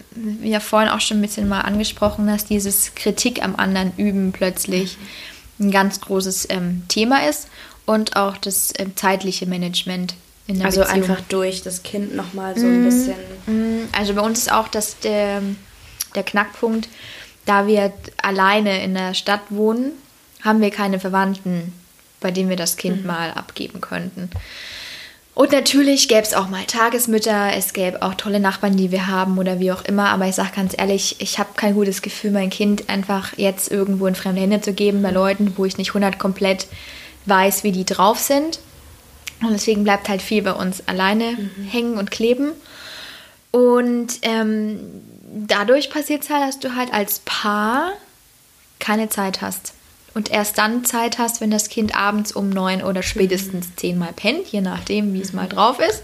ja 0.42 0.60
vorhin 0.60 0.88
auch 0.88 1.00
schon 1.00 1.18
ein 1.18 1.22
bisschen 1.22 1.48
mal 1.48 1.60
angesprochen, 1.60 2.26
dass 2.26 2.44
dieses 2.44 2.94
Kritik 2.94 3.42
am 3.42 3.56
anderen 3.56 3.92
üben 3.96 4.32
plötzlich 4.32 4.98
ein 5.60 5.70
ganz 5.70 6.00
großes 6.00 6.48
ähm, 6.50 6.82
Thema 6.88 7.28
ist 7.28 7.48
und 7.90 8.14
auch 8.14 8.36
das 8.36 8.72
ähm, 8.78 8.94
zeitliche 8.94 9.46
Management 9.46 10.14
in 10.46 10.58
der 10.58 10.66
also 10.66 10.82
Beziehung. 10.82 11.02
einfach 11.02 11.20
durch 11.28 11.62
das 11.62 11.82
Kind 11.82 12.14
nochmal 12.14 12.56
so 12.56 12.64
ein 12.64 12.82
mhm. 12.82 12.84
bisschen. 12.84 13.14
Mhm. 13.46 13.88
Also 13.90 14.14
bei 14.14 14.20
uns 14.20 14.38
ist 14.38 14.52
auch 14.52 14.68
das 14.68 15.00
der, 15.00 15.42
der 16.14 16.22
Knackpunkt, 16.22 16.88
da 17.46 17.66
wir 17.66 17.92
alleine 18.22 18.84
in 18.84 18.94
der 18.94 19.14
Stadt 19.14 19.40
wohnen, 19.50 19.90
haben 20.44 20.60
wir 20.60 20.70
keine 20.70 21.00
Verwandten, 21.00 21.72
bei 22.20 22.30
denen 22.30 22.48
wir 22.48 22.56
das 22.56 22.76
Kind 22.76 23.00
mhm. 23.00 23.08
mal 23.08 23.32
abgeben 23.32 23.80
könnten. 23.80 24.30
Und 25.34 25.50
natürlich 25.50 26.06
gäbe 26.06 26.22
es 26.22 26.34
auch 26.34 26.48
mal 26.48 26.64
Tagesmütter, 26.64 27.54
es 27.56 27.72
gäbe 27.72 28.02
auch 28.02 28.14
tolle 28.14 28.38
Nachbarn, 28.38 28.76
die 28.76 28.92
wir 28.92 29.08
haben 29.08 29.36
oder 29.36 29.58
wie 29.58 29.72
auch 29.72 29.84
immer. 29.84 30.10
Aber 30.10 30.26
ich 30.26 30.36
sage 30.36 30.50
ganz 30.54 30.74
ehrlich, 30.78 31.16
ich 31.18 31.40
habe 31.40 31.50
kein 31.56 31.74
gutes 31.74 32.02
Gefühl, 32.02 32.30
mein 32.30 32.50
Kind 32.50 32.88
einfach 32.88 33.36
jetzt 33.36 33.70
irgendwo 33.70 34.06
in 34.06 34.14
fremde 34.14 34.42
Hände 34.42 34.60
zu 34.60 34.74
geben 34.74 35.02
bei 35.02 35.10
Leuten, 35.10 35.54
wo 35.56 35.64
ich 35.64 35.76
nicht 35.76 35.90
100 35.90 36.20
komplett 36.20 36.68
weiß, 37.26 37.64
wie 37.64 37.72
die 37.72 37.84
drauf 37.84 38.18
sind. 38.18 38.60
Und 39.42 39.52
deswegen 39.52 39.84
bleibt 39.84 40.08
halt 40.08 40.22
viel 40.22 40.42
bei 40.42 40.52
uns 40.52 40.86
alleine 40.86 41.32
mhm. 41.32 41.64
hängen 41.64 41.98
und 41.98 42.10
kleben. 42.10 42.52
Und 43.50 44.18
ähm, 44.22 44.80
dadurch 45.48 45.90
passiert 45.90 46.22
es 46.22 46.30
halt, 46.30 46.46
dass 46.46 46.58
du 46.58 46.76
halt 46.76 46.92
als 46.92 47.20
Paar 47.24 47.92
keine 48.78 49.08
Zeit 49.08 49.40
hast 49.40 49.74
und 50.14 50.30
erst 50.30 50.58
dann 50.58 50.84
Zeit 50.84 51.18
hast, 51.18 51.40
wenn 51.40 51.50
das 51.50 51.68
Kind 51.68 51.94
abends 51.96 52.32
um 52.32 52.50
neun 52.50 52.82
oder 52.82 53.02
spätestens 53.02 53.68
mhm. 53.68 53.76
zehnmal 53.76 54.12
pennt, 54.12 54.48
je 54.48 54.60
nachdem, 54.60 55.14
wie 55.14 55.20
es 55.20 55.32
mal 55.32 55.48
drauf 55.48 55.78
ist. 55.80 56.02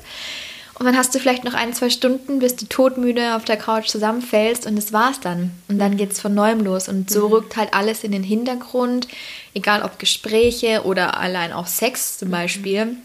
Und 0.78 0.84
dann 0.84 0.96
hast 0.96 1.14
du 1.14 1.18
vielleicht 1.18 1.44
noch 1.44 1.54
ein, 1.54 1.72
zwei 1.72 1.88
Stunden, 1.88 2.38
bis 2.38 2.54
du 2.54 2.66
todmüde 2.66 3.34
auf 3.34 3.44
der 3.44 3.56
Couch 3.56 3.88
zusammenfällst 3.88 4.66
und 4.66 4.76
das 4.76 4.92
war's 4.92 5.20
dann. 5.20 5.52
Und 5.68 5.78
dann 5.78 5.96
geht 5.96 6.12
es 6.12 6.20
von 6.20 6.34
neuem 6.34 6.60
los. 6.60 6.88
Und 6.88 7.10
so 7.10 7.28
mhm. 7.28 7.32
rückt 7.32 7.56
halt 7.56 7.72
alles 7.72 8.04
in 8.04 8.12
den 8.12 8.22
Hintergrund, 8.22 9.08
egal 9.54 9.82
ob 9.82 9.98
Gespräche 9.98 10.82
oder 10.84 11.18
allein 11.18 11.52
auch 11.52 11.66
Sex 11.66 12.18
zum 12.18 12.28
mhm. 12.28 12.32
Beispiel. 12.32 12.96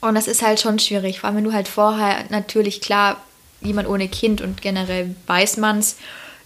Und 0.00 0.14
das 0.14 0.26
ist 0.26 0.40
halt 0.40 0.58
schon 0.58 0.78
schwierig, 0.78 1.20
vor 1.20 1.28
allem 1.28 1.36
wenn 1.36 1.44
du 1.44 1.52
halt 1.52 1.68
vorher 1.68 2.24
natürlich 2.30 2.80
klar, 2.80 3.20
jemand 3.60 3.86
ohne 3.86 4.08
Kind 4.08 4.40
und 4.40 4.62
generell 4.62 5.14
weiß 5.26 5.58
man's, 5.58 5.96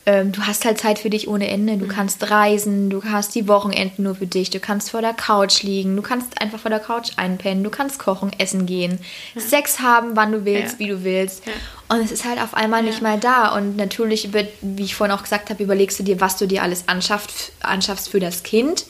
ähm, 0.07 0.33
du 0.33 0.43
hast 0.43 0.65
halt 0.65 0.79
Zeit 0.79 0.99
für 0.99 1.09
dich 1.09 1.29
ohne 1.29 1.49
Ende. 1.49 1.79
Du 1.79 1.87
mhm. 1.87 1.91
kannst 1.91 2.31
reisen, 2.31 2.91
du 2.91 3.03
hast 3.05 3.35
die 3.35 3.49
Wochenenden 3.49 4.05
nur 4.05 4.17
für 4.17 4.27
dich, 4.27 4.51
du 4.51 4.61
kannst 4.61 4.91
vor 4.91 5.01
der 5.01 5.15
Couch 5.15 5.63
liegen, 5.63 5.97
du 5.97 6.03
kannst 6.03 6.41
einfach 6.41 6.59
vor 6.59 6.71
der 6.71 6.81
Couch 6.81 7.13
einpennen, 7.17 7.65
du 7.65 7.71
kannst 7.71 7.99
kochen, 7.99 8.31
essen 8.39 8.67
gehen, 8.67 8.99
ja. 9.35 9.41
Sex 9.41 9.81
haben, 9.81 10.15
wann 10.15 10.33
du 10.33 10.45
willst, 10.45 10.75
ja. 10.75 10.79
wie 10.79 10.89
du 10.89 11.05
willst. 11.05 11.47
Ja. 11.47 11.53
Und 11.89 12.05
es 12.05 12.13
ist 12.13 12.25
halt 12.25 12.41
auf 12.41 12.55
einmal 12.55 12.83
nicht 12.83 13.03
mal 13.03 13.19
da. 13.19 13.55
Und 13.57 13.77
natürlich, 13.77 14.31
wie 14.33 14.83
ich 14.83 14.95
vorhin 14.95 15.17
auch 15.17 15.23
gesagt 15.23 15.51
habe, 15.51 15.63
überlegst 15.63 15.99
du 15.99 16.03
dir, 16.03 16.21
was 16.21 16.37
du 16.37 16.47
dir 16.47 16.63
alles 16.63 16.89
anschaffst, 16.89 17.53
anschaffst 17.61 18.09
für 18.09 18.21
das 18.21 18.43
Kind. 18.43 18.87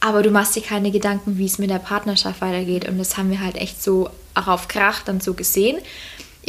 Aber 0.00 0.22
du 0.22 0.30
machst 0.30 0.54
dir 0.54 0.62
keine 0.62 0.90
Gedanken, 0.90 1.38
wie 1.38 1.46
es 1.46 1.58
mit 1.58 1.70
der 1.70 1.80
Partnerschaft 1.80 2.40
weitergeht. 2.40 2.88
Und 2.88 2.98
das 2.98 3.16
haben 3.16 3.30
wir 3.30 3.40
halt 3.40 3.56
echt 3.56 3.82
so 3.82 4.08
auch 4.34 4.46
auf 4.46 4.68
Krach 4.68 5.02
dann 5.02 5.20
so 5.20 5.34
gesehen. 5.34 5.78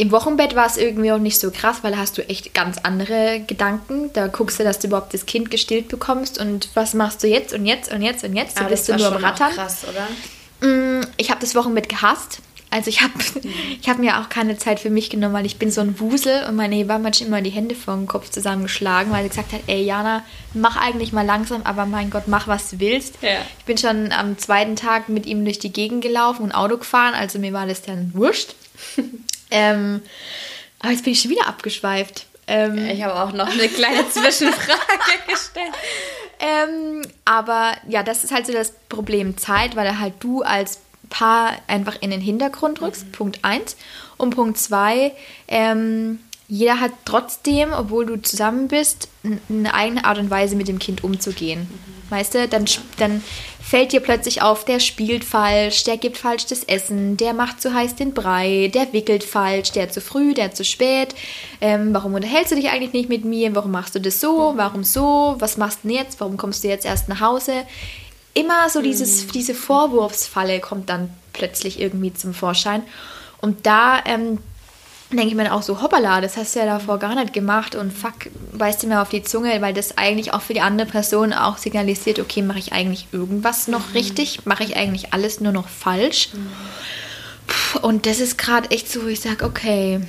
Im 0.00 0.12
Wochenbett 0.12 0.56
war 0.56 0.64
es 0.64 0.78
irgendwie 0.78 1.12
auch 1.12 1.18
nicht 1.18 1.38
so 1.38 1.50
krass, 1.50 1.80
weil 1.82 1.92
da 1.92 1.98
hast 1.98 2.16
du 2.16 2.26
echt 2.26 2.54
ganz 2.54 2.78
andere 2.78 3.42
Gedanken. 3.46 4.10
Da 4.14 4.28
guckst 4.28 4.58
du, 4.58 4.64
dass 4.64 4.78
du 4.78 4.86
überhaupt 4.86 5.12
das 5.12 5.26
Kind 5.26 5.50
gestillt 5.50 5.88
bekommst 5.88 6.40
und 6.40 6.70
was 6.72 6.94
machst 6.94 7.22
du 7.22 7.26
jetzt 7.26 7.52
und 7.52 7.66
jetzt 7.66 7.92
und 7.92 8.00
jetzt 8.00 8.24
und 8.24 8.34
jetzt. 8.34 8.58
Da 8.58 8.64
bist 8.64 8.88
du 8.88 8.96
nur 8.96 9.14
am 9.14 9.22
Rattern. 9.22 9.52
krass, 9.52 9.84
oder? 9.84 10.66
Mm, 10.66 11.04
ich 11.18 11.30
habe 11.30 11.42
das 11.42 11.54
Wochenbett 11.54 11.90
gehasst. 11.90 12.38
Also 12.70 12.88
ich 12.88 13.02
habe 13.02 13.12
mhm. 13.12 13.52
ich 13.82 13.90
hab 13.90 13.98
mir 13.98 14.18
auch 14.18 14.30
keine 14.30 14.56
Zeit 14.56 14.80
für 14.80 14.88
mich 14.88 15.10
genommen, 15.10 15.34
weil 15.34 15.44
ich 15.44 15.58
bin 15.58 15.70
so 15.70 15.82
ein 15.82 16.00
Wusel 16.00 16.46
und 16.48 16.56
meine 16.56 16.76
Hebamme 16.76 17.08
hat 17.08 17.16
schon 17.16 17.26
immer 17.26 17.42
die 17.42 17.50
Hände 17.50 17.74
vor 17.74 17.92
dem 17.92 18.06
Kopf 18.06 18.30
zusammengeschlagen, 18.30 19.12
weil 19.12 19.24
sie 19.24 19.28
gesagt 19.28 19.52
hat, 19.52 19.60
ey 19.66 19.82
Jana, 19.82 20.24
mach 20.54 20.78
eigentlich 20.78 21.12
mal 21.12 21.26
langsam, 21.26 21.60
aber 21.64 21.84
mein 21.84 22.08
Gott, 22.08 22.26
mach 22.26 22.48
was 22.48 22.70
du 22.70 22.80
willst. 22.80 23.18
Ja. 23.20 23.42
Ich 23.58 23.66
bin 23.66 23.76
schon 23.76 24.12
am 24.12 24.38
zweiten 24.38 24.76
Tag 24.76 25.10
mit 25.10 25.26
ihm 25.26 25.44
durch 25.44 25.58
die 25.58 25.74
Gegend 25.74 26.00
gelaufen 26.02 26.44
und 26.44 26.52
Auto 26.52 26.78
gefahren, 26.78 27.12
also 27.12 27.38
mir 27.38 27.52
war 27.52 27.66
das 27.66 27.82
dann 27.82 28.12
wurscht. 28.14 28.54
ähm, 29.50 30.02
aber 30.78 30.92
jetzt 30.92 31.04
bin 31.04 31.12
ich 31.12 31.20
schon 31.20 31.30
wieder 31.30 31.46
abgeschweift. 31.46 32.26
Ähm, 32.46 32.78
ich 32.78 33.02
habe 33.02 33.14
auch 33.20 33.32
noch 33.32 33.48
eine 33.48 33.68
kleine 33.68 34.08
Zwischenfrage 34.10 34.78
gestellt. 35.28 35.72
Ähm, 36.40 37.02
aber 37.24 37.74
ja, 37.88 38.02
das 38.02 38.24
ist 38.24 38.32
halt 38.32 38.46
so 38.46 38.52
das 38.52 38.72
Problem 38.88 39.36
Zeit, 39.36 39.76
weil 39.76 40.00
halt 40.00 40.14
du 40.20 40.42
als 40.42 40.80
Paar 41.10 41.52
einfach 41.66 41.96
in 42.00 42.10
den 42.10 42.20
Hintergrund 42.20 42.80
rückst, 42.80 43.06
mhm. 43.06 43.12
Punkt 43.12 43.38
1. 43.42 43.76
Und 44.16 44.34
Punkt 44.34 44.58
2, 44.58 45.12
ähm, 45.48 46.20
jeder 46.50 46.80
hat 46.80 46.90
trotzdem, 47.04 47.72
obwohl 47.72 48.06
du 48.06 48.20
zusammen 48.20 48.66
bist, 48.66 49.08
eine 49.48 49.72
eigene 49.72 50.04
Art 50.04 50.18
und 50.18 50.30
Weise 50.30 50.56
mit 50.56 50.66
dem 50.66 50.80
Kind 50.80 51.04
umzugehen. 51.04 51.60
Mhm. 51.60 52.10
Weißt 52.10 52.34
du, 52.34 52.48
dann, 52.48 52.64
dann 52.98 53.22
fällt 53.62 53.92
dir 53.92 54.00
plötzlich 54.00 54.42
auf, 54.42 54.64
der 54.64 54.80
spielt 54.80 55.22
falsch, 55.24 55.84
der 55.84 55.96
gibt 55.96 56.18
falsch 56.18 56.46
das 56.46 56.64
Essen, 56.64 57.16
der 57.16 57.34
macht 57.34 57.62
zu 57.62 57.72
heiß 57.72 57.94
den 57.94 58.14
Brei, 58.14 58.68
der 58.74 58.92
wickelt 58.92 59.22
falsch, 59.22 59.70
der 59.70 59.90
zu 59.90 60.00
früh, 60.00 60.34
der 60.34 60.52
zu 60.52 60.64
spät. 60.64 61.14
Ähm, 61.60 61.94
warum 61.94 62.14
unterhältst 62.14 62.50
du 62.50 62.56
dich 62.56 62.70
eigentlich 62.70 62.94
nicht 62.94 63.08
mit 63.08 63.24
mir? 63.24 63.54
Warum 63.54 63.70
machst 63.70 63.94
du 63.94 64.00
das 64.00 64.20
so? 64.20 64.54
Warum 64.56 64.82
so? 64.82 65.36
Was 65.38 65.56
machst 65.56 65.84
du 65.84 65.88
denn 65.88 65.98
jetzt? 65.98 66.20
Warum 66.20 66.36
kommst 66.36 66.64
du 66.64 66.68
jetzt 66.68 66.84
erst 66.84 67.08
nach 67.08 67.20
Hause? 67.20 67.62
Immer 68.34 68.68
so 68.70 68.82
dieses, 68.82 69.26
mhm. 69.26 69.32
diese 69.32 69.54
Vorwurfsfalle 69.54 70.58
kommt 70.58 70.88
dann 70.88 71.10
plötzlich 71.32 71.78
irgendwie 71.80 72.12
zum 72.12 72.34
Vorschein. 72.34 72.82
Und 73.40 73.66
da 73.66 74.00
ähm, 74.04 74.38
denke 75.18 75.28
ich 75.28 75.34
mir 75.34 75.52
auch 75.52 75.62
so, 75.62 75.82
hoppala, 75.82 76.20
das 76.20 76.36
hast 76.36 76.54
du 76.54 76.60
ja 76.60 76.66
davor 76.66 76.98
gar 76.98 77.14
nicht 77.14 77.32
gemacht 77.32 77.74
und 77.74 77.92
fuck, 77.92 78.30
weißt 78.52 78.82
du 78.82 78.86
mir 78.86 79.02
auf 79.02 79.08
die 79.08 79.22
Zunge, 79.22 79.60
weil 79.60 79.74
das 79.74 79.98
eigentlich 79.98 80.32
auch 80.32 80.40
für 80.40 80.54
die 80.54 80.60
andere 80.60 80.88
Person 80.88 81.32
auch 81.32 81.58
signalisiert, 81.58 82.20
okay, 82.20 82.42
mache 82.42 82.58
ich 82.58 82.72
eigentlich 82.72 83.08
irgendwas 83.12 83.68
noch 83.68 83.88
mhm. 83.88 83.94
richtig? 83.94 84.46
Mache 84.46 84.64
ich 84.64 84.76
eigentlich 84.76 85.12
alles 85.12 85.40
nur 85.40 85.52
noch 85.52 85.68
falsch? 85.68 86.30
Mhm. 86.32 86.50
Und 87.82 88.06
das 88.06 88.20
ist 88.20 88.38
gerade 88.38 88.70
echt 88.70 88.90
so, 88.90 89.02
wo 89.02 89.06
ich 89.08 89.20
sage, 89.20 89.44
okay, 89.44 90.00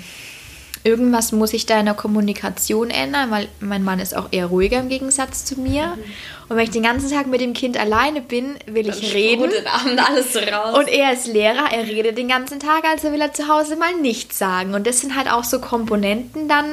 irgendwas 0.83 1.31
muss 1.31 1.53
ich 1.53 1.65
da 1.65 1.79
in 1.79 1.85
der 1.85 1.93
Kommunikation 1.93 2.89
ändern, 2.89 3.31
weil 3.31 3.47
mein 3.59 3.83
Mann 3.83 3.99
ist 3.99 4.15
auch 4.15 4.27
eher 4.31 4.47
ruhiger 4.47 4.79
im 4.79 4.89
Gegensatz 4.89 5.45
zu 5.45 5.59
mir. 5.59 5.87
Mhm. 5.87 6.03
Und 6.49 6.57
wenn 6.57 6.63
ich 6.63 6.71
den 6.71 6.83
ganzen 6.83 7.09
Tag 7.09 7.27
mit 7.27 7.39
dem 7.39 7.53
Kind 7.53 7.79
alleine 7.79 8.21
bin, 8.21 8.55
will 8.65 8.83
Dann 8.83 8.97
ich 8.97 9.13
reden. 9.13 9.49
Den 9.49 9.67
Abend 9.67 9.99
alles 10.09 10.35
raus. 10.35 10.77
Und 10.77 10.87
er 10.87 11.13
ist 11.13 11.27
Lehrer, 11.27 11.71
er 11.71 11.85
redet 11.85 12.17
den 12.17 12.27
ganzen 12.27 12.59
Tag, 12.59 12.83
also 12.83 13.11
will 13.11 13.21
er 13.21 13.33
zu 13.33 13.47
Hause 13.47 13.75
mal 13.75 13.93
nichts 14.01 14.37
sagen. 14.37 14.73
Und 14.73 14.85
das 14.85 14.99
sind 14.99 15.15
halt 15.15 15.31
auch 15.31 15.43
so 15.43 15.59
Komponenten, 15.59 16.47
dann 16.47 16.65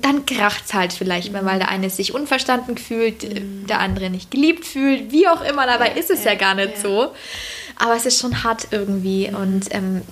dann 0.00 0.26
kracht 0.26 0.64
es 0.66 0.74
halt 0.74 0.92
vielleicht 0.92 1.32
mal, 1.32 1.44
weil 1.44 1.58
der 1.58 1.68
eine 1.68 1.90
sich 1.90 2.14
unverstanden 2.14 2.78
fühlt, 2.78 3.22
mhm. 3.22 3.66
der 3.66 3.80
andere 3.80 4.10
nicht 4.10 4.30
geliebt 4.30 4.64
fühlt, 4.64 5.10
wie 5.10 5.26
auch 5.26 5.42
immer. 5.42 5.66
Dabei 5.66 5.88
ja, 5.88 5.94
ist 5.94 6.10
es 6.10 6.24
ja, 6.24 6.32
ja 6.32 6.38
gar 6.38 6.54
nicht 6.54 6.76
ja. 6.76 6.80
so. 6.80 7.12
Aber 7.76 7.96
es 7.96 8.06
ist 8.06 8.20
schon 8.20 8.44
hart 8.44 8.68
irgendwie 8.70 9.28
mhm. 9.28 9.36
und 9.36 9.74
ähm, 9.74 10.02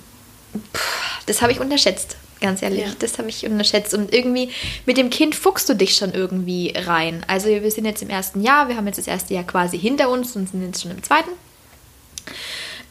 pff, 0.73 1.25
das 1.27 1.41
habe 1.41 1.51
ich 1.51 1.59
unterschätzt. 1.59 2.17
Ganz 2.41 2.61
ehrlich, 2.61 2.85
ja. 2.85 2.91
das 2.99 3.17
habe 3.17 3.29
ich 3.29 3.45
unterschätzt. 3.45 3.93
Und 3.93 4.13
irgendwie 4.13 4.49
mit 4.85 4.97
dem 4.97 5.09
Kind 5.09 5.35
fuchst 5.35 5.67
du 5.67 5.73
dich 5.73 5.95
schon 5.95 6.13
irgendwie 6.13 6.73
rein. 6.75 7.23
Also 7.27 7.49
wir 7.49 7.71
sind 7.71 7.85
jetzt 7.85 8.01
im 8.01 8.09
ersten 8.09 8.41
Jahr, 8.41 8.69
wir 8.69 8.77
haben 8.77 8.87
jetzt 8.87 8.97
das 8.97 9.07
erste 9.07 9.33
Jahr 9.33 9.43
quasi 9.43 9.77
hinter 9.77 10.09
uns 10.09 10.35
und 10.35 10.49
sind 10.49 10.65
jetzt 10.65 10.81
schon 10.81 10.91
im 10.91 11.03
zweiten. 11.03 11.29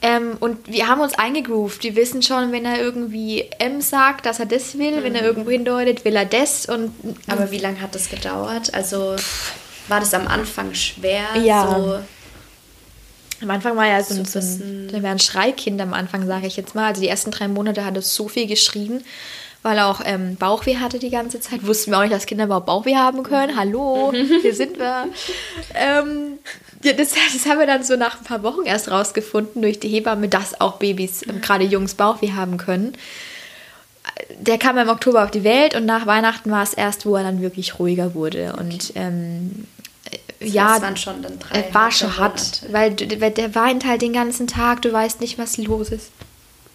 Ähm, 0.00 0.36
und 0.38 0.70
wir 0.70 0.86
haben 0.86 1.00
uns 1.00 1.14
eingegroovt. 1.14 1.82
Wir 1.82 1.96
wissen 1.96 2.22
schon, 2.22 2.52
wenn 2.52 2.64
er 2.64 2.78
irgendwie 2.78 3.46
M 3.58 3.80
sagt, 3.80 4.26
dass 4.26 4.38
er 4.38 4.46
das 4.46 4.78
will, 4.78 5.00
mhm. 5.00 5.02
wenn 5.02 5.14
er 5.14 5.22
mhm. 5.22 5.28
irgendwo 5.28 5.50
hindeutet, 5.50 6.04
will 6.04 6.14
er 6.14 6.26
das. 6.26 6.66
Und, 6.66 6.92
Aber 7.26 7.50
wie 7.50 7.58
lange 7.58 7.80
hat 7.80 7.94
das 7.94 8.10
gedauert? 8.10 8.74
Also 8.74 9.16
war 9.88 10.00
das 10.00 10.12
am 10.14 10.28
Anfang 10.28 10.74
schwer? 10.74 11.24
Ja. 11.42 11.68
So 11.68 11.98
am 13.40 13.50
Anfang 13.50 13.76
war 13.76 13.86
ja 13.86 14.02
so, 14.02 14.14
ein, 14.14 14.24
so 14.24 14.38
ein, 14.40 15.02
war 15.02 15.10
ein 15.10 15.20
Schreikind 15.20 15.80
am 15.80 15.94
Anfang, 15.94 16.26
sage 16.26 16.46
ich 16.46 16.56
jetzt 16.56 16.74
mal. 16.74 16.88
Also 16.88 17.00
die 17.00 17.08
ersten 17.08 17.30
drei 17.30 17.46
Monate 17.46 17.84
hat 17.84 17.94
er 17.94 18.02
so 18.02 18.28
viel 18.28 18.46
geschrien, 18.46 19.04
weil 19.62 19.78
er 19.78 19.88
auch 19.88 20.00
ähm, 20.04 20.36
Bauchweh 20.36 20.76
hatte 20.76 20.98
die 20.98 21.10
ganze 21.10 21.40
Zeit. 21.40 21.66
Wussten 21.66 21.90
wir 21.90 21.98
auch 21.98 22.02
nicht, 22.02 22.14
dass 22.14 22.26
Kinder 22.26 22.44
überhaupt 22.44 22.66
Bauchweh 22.66 22.96
haben 22.96 23.22
können. 23.22 23.56
Hallo, 23.56 24.12
hier 24.42 24.54
sind 24.54 24.78
wir. 24.78 25.08
ähm, 25.74 26.38
ja, 26.82 26.92
das, 26.92 27.12
das, 27.32 27.46
haben 27.46 27.58
wir 27.58 27.66
dann 27.66 27.82
so 27.82 27.96
nach 27.96 28.18
ein 28.18 28.24
paar 28.24 28.42
Wochen 28.42 28.64
erst 28.64 28.90
rausgefunden 28.90 29.62
durch 29.62 29.80
die 29.80 29.88
Hebamme, 29.88 30.28
dass 30.28 30.60
auch 30.60 30.76
Babys, 30.76 31.26
ähm, 31.28 31.40
gerade 31.40 31.64
Jungs, 31.64 31.94
Bauchweh 31.94 32.32
haben 32.32 32.56
können. 32.56 32.92
Der 34.38 34.58
kam 34.58 34.78
im 34.78 34.88
Oktober 34.88 35.24
auf 35.24 35.30
die 35.30 35.44
Welt 35.44 35.74
und 35.74 35.86
nach 35.86 36.06
Weihnachten 36.06 36.50
war 36.50 36.62
es 36.62 36.74
erst, 36.74 37.04
wo 37.04 37.16
er 37.16 37.24
dann 37.24 37.42
wirklich 37.42 37.78
ruhiger 37.78 38.14
wurde. 38.14 38.54
Und 38.56 38.92
ähm, 38.94 39.66
das 40.40 40.52
ja, 40.52 40.80
waren 40.80 40.96
schon 40.96 41.20
dann 41.22 41.38
drei 41.38 41.68
war 41.72 41.90
schon 41.90 42.16
hart, 42.16 42.62
weil 42.70 42.92
der 42.92 43.54
weint 43.54 43.84
halt 43.84 44.02
den 44.02 44.12
ganzen 44.12 44.46
Tag, 44.46 44.82
du 44.82 44.92
weißt 44.92 45.20
nicht, 45.20 45.36
was 45.36 45.56
los 45.58 45.90
ist. 45.90 46.10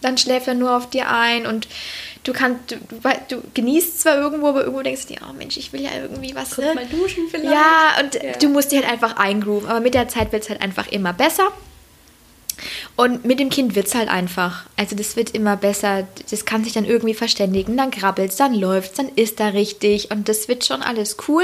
Dann 0.01 0.17
schläft 0.17 0.47
er 0.47 0.53
nur 0.53 0.75
auf 0.75 0.89
dir 0.89 1.09
ein 1.09 1.47
und 1.47 1.67
du 2.23 2.33
kannst, 2.33 2.71
du, 2.71 2.77
du, 3.29 3.43
genießt 3.53 4.01
zwar 4.01 4.17
irgendwo, 4.17 4.47
aber 4.47 4.61
irgendwo 4.61 4.81
denkst 4.81 5.07
du 5.07 5.13
dir, 5.13 5.21
oh 5.29 5.33
Mensch, 5.33 5.57
ich 5.57 5.73
will 5.73 5.81
ja 5.81 5.91
irgendwie 6.01 6.33
was. 6.33 6.51
Guck 6.55 6.65
ne? 6.65 6.75
mal 6.75 6.85
duschen 6.85 7.27
vielleicht. 7.29 7.53
Ja, 7.53 8.01
und 8.01 8.15
ja. 8.15 8.33
du 8.39 8.49
musst 8.49 8.71
dir 8.71 8.81
halt 8.81 8.89
einfach 8.89 9.17
eingrooven, 9.17 9.69
aber 9.69 9.81
mit 9.81 9.93
der 9.93 10.07
Zeit 10.07 10.31
wird 10.31 10.43
es 10.43 10.49
halt 10.49 10.61
einfach 10.61 10.87
immer 10.87 11.13
besser. 11.13 11.49
Und 12.95 13.25
mit 13.25 13.39
dem 13.39 13.49
Kind 13.49 13.75
wird 13.75 13.87
es 13.87 13.95
halt 13.95 14.09
einfach. 14.09 14.65
Also 14.77 14.95
das 14.95 15.15
wird 15.15 15.31
immer 15.31 15.57
besser. 15.57 16.07
Das 16.29 16.45
kann 16.45 16.63
sich 16.63 16.73
dann 16.73 16.85
irgendwie 16.85 17.15
verständigen. 17.15 17.75
Dann 17.75 17.91
krabbelt 17.91 18.31
es, 18.31 18.37
dann 18.37 18.53
läuft 18.53 18.91
es, 18.91 18.97
dann 18.97 19.09
ist 19.15 19.39
er 19.39 19.53
richtig. 19.53 20.11
Und 20.11 20.29
das 20.29 20.47
wird 20.47 20.63
schon 20.63 20.81
alles 20.81 21.17
cool. 21.27 21.43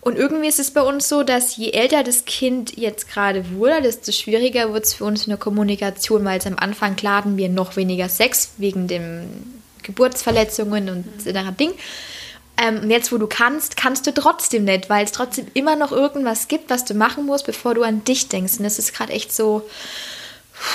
Und 0.00 0.18
irgendwie 0.18 0.48
ist 0.48 0.58
es 0.58 0.72
bei 0.72 0.82
uns 0.82 1.08
so, 1.08 1.22
dass 1.22 1.56
je 1.56 1.70
älter 1.70 2.02
das 2.02 2.26
Kind 2.26 2.76
jetzt 2.76 3.08
gerade 3.08 3.52
wurde, 3.54 3.80
desto 3.80 4.12
schwieriger 4.12 4.74
wird 4.74 4.84
es 4.84 4.92
für 4.92 5.04
uns 5.04 5.24
in 5.24 5.30
der 5.30 5.38
Kommunikation, 5.38 6.26
weil 6.26 6.38
es 6.38 6.46
am 6.46 6.58
Anfang 6.58 6.94
hatten 7.04 7.38
wir 7.38 7.48
noch 7.48 7.76
weniger 7.76 8.10
Sex 8.10 8.52
wegen 8.58 8.86
den 8.86 9.63
Geburtsverletzungen 9.84 10.88
und 10.88 11.24
mhm. 11.24 11.56
Ding. 11.56 11.72
Ähm, 12.56 12.80
und 12.82 12.90
jetzt, 12.90 13.12
wo 13.12 13.18
du 13.18 13.26
kannst, 13.26 13.76
kannst 13.76 14.06
du 14.06 14.14
trotzdem 14.14 14.64
nicht, 14.64 14.88
weil 14.88 15.04
es 15.04 15.12
trotzdem 15.12 15.46
immer 15.54 15.76
noch 15.76 15.92
irgendwas 15.92 16.48
gibt, 16.48 16.70
was 16.70 16.84
du 16.84 16.94
machen 16.94 17.26
musst, 17.26 17.46
bevor 17.46 17.74
du 17.74 17.82
an 17.82 18.04
dich 18.04 18.28
denkst. 18.28 18.58
Und 18.58 18.64
das 18.64 18.78
ist 18.78 18.94
gerade 18.94 19.12
echt 19.12 19.32
so, 19.32 19.68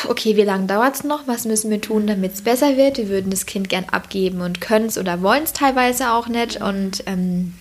okay, 0.07 0.36
wie 0.36 0.43
lange 0.43 0.68
dauert 0.68 0.95
es 0.95 1.03
noch? 1.03 1.28
Was 1.28 1.45
müssen 1.45 1.72
wir 1.72 1.80
tun, 1.80 2.05
damit 2.07 2.34
es 2.34 2.41
besser 2.41 2.76
wird? 2.76 2.97
Wir 2.97 3.10
würden 3.10 3.32
das 3.32 3.45
Kind 3.45 3.70
gern 3.70 3.86
abgeben 3.86 4.41
und 4.41 4.60
können 4.62 4.88
es 4.88 4.97
oder 4.97 5.22
wollen 5.22 5.43
es 5.43 5.53
teilweise 5.53 6.12
auch 6.12 6.28
nicht. 6.28 6.62
Und 6.62 7.03
ähm, 7.05 7.53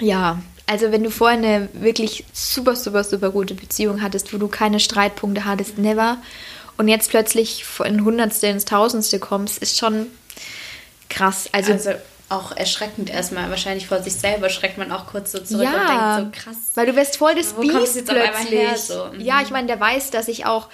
ja, 0.00 0.40
also 0.66 0.92
wenn 0.92 1.02
du 1.02 1.10
vorher 1.10 1.38
eine 1.38 1.68
wirklich 1.72 2.24
super, 2.34 2.76
super, 2.76 3.04
super 3.04 3.30
gute 3.30 3.54
Beziehung 3.54 4.02
hattest, 4.02 4.34
wo 4.34 4.38
du 4.38 4.48
keine 4.48 4.80
Streitpunkte 4.80 5.46
hattest, 5.46 5.78
never, 5.78 6.18
und 6.76 6.86
jetzt 6.86 7.10
plötzlich 7.10 7.64
von 7.64 8.04
Hundertste 8.04 8.46
ins 8.46 8.64
Tausendste 8.64 9.18
kommst, 9.18 9.58
ist 9.58 9.78
schon 9.78 10.06
krass. 11.08 11.48
Also, 11.52 11.72
also 11.72 11.92
auch 12.28 12.52
erschreckend 12.52 13.10
erstmal. 13.10 13.48
Wahrscheinlich 13.50 13.86
vor 13.86 14.02
sich 14.02 14.14
selber 14.14 14.50
schreckt 14.50 14.78
man 14.78 14.92
auch 14.92 15.06
kurz 15.06 15.32
so 15.32 15.38
zurück 15.38 15.64
ja, 15.64 16.16
und 16.16 16.24
denkt 16.24 16.36
so 16.36 16.44
krass. 16.44 16.56
Weil 16.74 16.86
du 16.86 16.96
wirst 16.96 17.16
voll 17.16 17.34
des 17.34 17.54
Biest 17.54 18.04
plötzlich. 18.06 18.60
Her, 18.60 18.76
so? 18.76 19.06
mhm. 19.12 19.20
Ja, 19.20 19.40
ich 19.42 19.50
meine, 19.50 19.66
der 19.66 19.80
weiß, 19.80 20.10
dass 20.10 20.28
ich 20.28 20.44
auch 20.44 20.68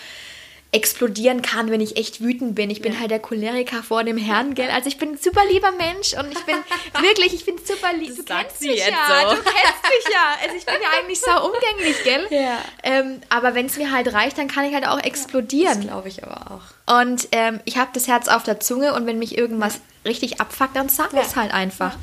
explodieren 0.75 1.41
kann, 1.41 1.71
wenn 1.71 1.81
ich 1.81 1.97
echt 1.97 2.21
wütend 2.21 2.57
bin. 2.57 2.69
Ich 2.69 2.83
bin 2.83 2.95
ja. 2.95 2.99
halt 2.99 3.13
der 3.13 3.21
Choleriker 3.21 3.85
vor 3.85 4.03
dem 4.03 4.19
Herrn, 4.19 4.55
gell? 4.55 4.71
Also 4.71 4.89
ich 4.89 4.99
bin 4.99 5.11
ein 5.11 5.19
super 5.19 5.43
lieber 5.49 5.71
Mensch 5.71 6.15
und 6.15 6.33
ich 6.33 6.45
bin 6.45 6.57
wirklich, 7.01 7.33
ich 7.33 7.45
bin 7.45 7.59
super 7.59 7.93
lieb. 7.97 8.17
Du 8.17 8.25
kennst 8.25 8.61
mich 8.61 8.85
ja, 8.85 9.29
so. 9.31 9.37
du 9.37 9.43
kennst 9.43 9.83
mich 9.85 10.13
ja. 10.13 10.35
Also 10.43 10.57
ich 10.57 10.67
bin 10.67 10.75
ja 10.83 10.89
eigentlich 10.99 11.21
sau 11.21 11.47
umgänglich, 11.47 12.03
gell? 12.03 12.27
Ja. 12.31 12.59
Ähm, 12.83 13.21
aber 13.29 13.55
wenn 13.55 13.67
es 13.67 13.77
mir 13.77 13.93
halt 13.93 14.13
reicht, 14.13 14.37
dann 14.37 14.49
kann 14.49 14.65
ich 14.65 14.75
halt 14.75 14.89
auch 14.89 14.99
explodieren. 14.99 15.77
Das 15.77 15.87
glaube 15.87 16.09
ich 16.09 16.25
aber 16.25 16.51
auch. 16.51 16.74
Und 16.87 17.29
ähm, 17.33 17.61
ich 17.65 17.79
habe 17.79 17.91
das 17.95 18.09
Herz 18.09 18.29
auf 18.29 18.43
der 18.43 18.61
Zunge 18.61 18.95
und 18.95 19.07
wenn 19.07 19.19
mich 19.19 19.39
irgendwas 19.39 19.81
richtig 20.05 20.41
abfuckt, 20.41 20.77
dann 20.77 20.89
sag 20.89 21.13
ja. 21.13 21.21
es 21.23 21.35
halt 21.37 21.53
einfach. 21.53 21.97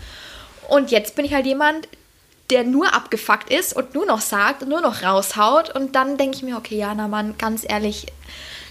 Und 0.70 0.90
jetzt 0.90 1.16
bin 1.16 1.26
ich 1.26 1.34
halt 1.34 1.46
jemand, 1.46 1.88
der 2.50 2.64
nur 2.64 2.94
abgefuckt 2.94 3.50
ist 3.52 3.76
und 3.76 3.94
nur 3.94 4.06
noch 4.06 4.22
sagt 4.22 4.64
und 4.64 4.70
nur 4.70 4.82
noch 4.82 5.04
raushaut. 5.04 5.74
Und 5.74 5.96
dann 5.96 6.18
denke 6.18 6.38
ich 6.38 6.44
mir, 6.44 6.58
okay, 6.58 6.78
Jana, 6.78 7.08
Mann, 7.08 7.36
ganz 7.38 7.64
ehrlich, 7.68 8.08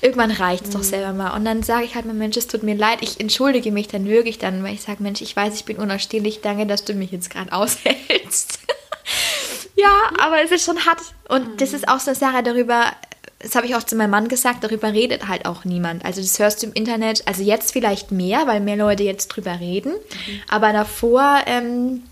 irgendwann 0.02 0.30
reicht 0.30 0.64
es 0.64 0.70
mhm. 0.70 0.74
doch 0.74 0.82
selber 0.82 1.12
mal. 1.12 1.36
Und 1.36 1.44
dann 1.44 1.62
sage 1.62 1.84
ich 1.84 1.94
halt 1.94 2.06
mal, 2.06 2.14
Mensch, 2.14 2.36
es 2.36 2.46
tut 2.46 2.62
mir 2.62 2.74
leid, 2.74 2.98
ich 3.00 3.20
entschuldige 3.20 3.72
mich 3.72 3.88
dann 3.88 4.06
wirklich 4.06 4.38
dann, 4.38 4.62
weil 4.62 4.74
ich 4.74 4.82
sage, 4.82 5.02
Mensch, 5.02 5.20
ich 5.22 5.34
weiß, 5.34 5.54
ich 5.54 5.64
bin 5.64 5.78
unausstehlich, 5.78 6.40
danke, 6.40 6.66
dass 6.66 6.84
du 6.84 6.92
mich 6.92 7.10
jetzt 7.10 7.30
gerade 7.30 7.52
aushältst. 7.54 8.58
ja, 9.76 9.92
aber 10.18 10.42
es 10.42 10.50
ist 10.50 10.64
schon 10.64 10.84
hart. 10.84 11.00
Und 11.28 11.52
mhm. 11.52 11.56
das 11.56 11.72
ist 11.72 11.88
auch 11.88 12.00
so 12.00 12.10
eine 12.10 12.18
Sache 12.18 12.42
darüber, 12.42 12.92
das 13.40 13.54
habe 13.54 13.66
ich 13.66 13.74
auch 13.74 13.82
zu 13.82 13.96
meinem 13.96 14.10
Mann 14.10 14.28
gesagt, 14.28 14.62
darüber 14.62 14.92
redet 14.92 15.26
halt 15.26 15.46
auch 15.46 15.64
niemand. 15.64 16.04
Also 16.04 16.20
das 16.20 16.38
hörst 16.38 16.62
du 16.62 16.66
im 16.66 16.72
Internet, 16.74 17.26
also 17.26 17.42
jetzt 17.42 17.72
vielleicht 17.72 18.12
mehr, 18.12 18.46
weil 18.46 18.60
mehr 18.60 18.76
Leute 18.76 19.02
jetzt 19.02 19.28
drüber 19.28 19.58
reden. 19.58 19.92
Mhm. 19.92 20.40
Aber 20.48 20.72
davor 20.74 21.40
ähm, 21.46 22.02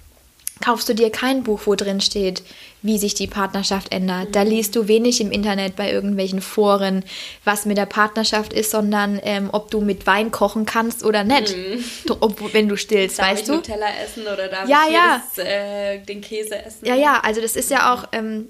kaufst 0.64 0.88
du 0.88 0.94
dir 0.94 1.10
kein 1.10 1.42
Buch, 1.42 1.60
wo 1.66 1.74
drin 1.74 2.00
steht, 2.00 2.42
wie 2.80 2.96
sich 2.96 3.14
die 3.14 3.26
Partnerschaft 3.26 3.92
ändert. 3.92 4.28
Mhm. 4.28 4.32
Da 4.32 4.42
liest 4.42 4.74
du 4.74 4.88
wenig 4.88 5.20
im 5.20 5.30
Internet 5.30 5.76
bei 5.76 5.92
irgendwelchen 5.92 6.40
Foren, 6.40 7.04
was 7.44 7.66
mit 7.66 7.76
der 7.76 7.86
Partnerschaft 7.86 8.54
ist, 8.54 8.70
sondern 8.70 9.20
ähm, 9.22 9.50
ob 9.52 9.70
du 9.70 9.82
mit 9.82 10.06
Wein 10.06 10.30
kochen 10.30 10.64
kannst 10.64 11.04
oder 11.04 11.24
nicht. 11.24 11.54
Mhm. 11.54 11.84
Ob, 12.20 12.54
wenn 12.54 12.68
du 12.68 12.76
stillst, 12.76 13.18
darf 13.18 13.32
weißt 13.32 13.42
ich 13.42 13.48
du? 13.48 13.54
Nutella 13.56 13.88
essen 14.02 14.22
oder 14.22 14.48
darf 14.48 14.66
ja, 14.66 14.84
ich 14.86 14.94
ja. 14.94 15.22
Jedes, 15.36 15.46
äh, 15.46 15.98
den 15.98 16.22
Käse 16.22 16.64
essen? 16.64 16.86
Ja, 16.86 16.94
ja, 16.94 17.20
also 17.22 17.42
das 17.42 17.54
ist 17.54 17.70
ja 17.70 17.92
auch... 17.92 18.08
Ähm, 18.12 18.48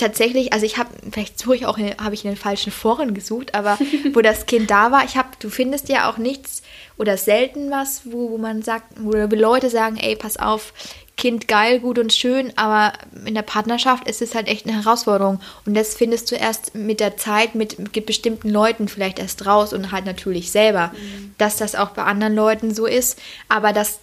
tatsächlich, 0.00 0.52
also 0.52 0.66
ich 0.66 0.78
habe, 0.78 0.90
vielleicht 1.10 1.38
suche 1.38 1.56
ich 1.56 1.66
auch, 1.66 1.78
habe 1.78 2.14
ich 2.14 2.24
in 2.24 2.30
den 2.30 2.36
falschen 2.36 2.72
Foren 2.72 3.14
gesucht, 3.14 3.54
aber 3.54 3.78
wo 4.12 4.20
das 4.22 4.46
Kind 4.46 4.70
da 4.70 4.90
war, 4.90 5.04
ich 5.04 5.16
habe, 5.16 5.28
du 5.38 5.50
findest 5.50 5.88
ja 5.88 6.10
auch 6.10 6.18
nichts 6.18 6.62
oder 6.96 7.16
selten 7.16 7.70
was, 7.70 8.02
wo, 8.04 8.30
wo 8.30 8.38
man 8.38 8.62
sagt, 8.62 8.84
wo 8.98 9.12
Leute 9.12 9.70
sagen, 9.70 9.96
ey, 9.96 10.16
pass 10.16 10.36
auf, 10.36 10.72
Kind 11.20 11.48
geil, 11.48 11.80
gut 11.80 11.98
und 11.98 12.14
schön, 12.14 12.50
aber 12.56 12.94
in 13.26 13.34
der 13.34 13.42
Partnerschaft 13.42 14.08
ist 14.08 14.22
es 14.22 14.34
halt 14.34 14.48
echt 14.48 14.66
eine 14.66 14.82
Herausforderung. 14.82 15.38
Und 15.66 15.74
das 15.74 15.94
findest 15.94 16.30
du 16.30 16.34
erst 16.34 16.74
mit 16.74 16.98
der 16.98 17.18
Zeit, 17.18 17.54
mit, 17.54 17.78
mit 17.78 18.06
bestimmten 18.06 18.48
Leuten 18.48 18.88
vielleicht 18.88 19.18
erst 19.18 19.44
raus 19.44 19.74
und 19.74 19.92
halt 19.92 20.06
natürlich 20.06 20.50
selber, 20.50 20.92
mhm. 20.94 21.34
dass 21.36 21.56
das 21.56 21.74
auch 21.74 21.90
bei 21.90 22.04
anderen 22.04 22.34
Leuten 22.34 22.74
so 22.74 22.86
ist. 22.86 23.18
Aber 23.50 23.74
dass 23.74 24.00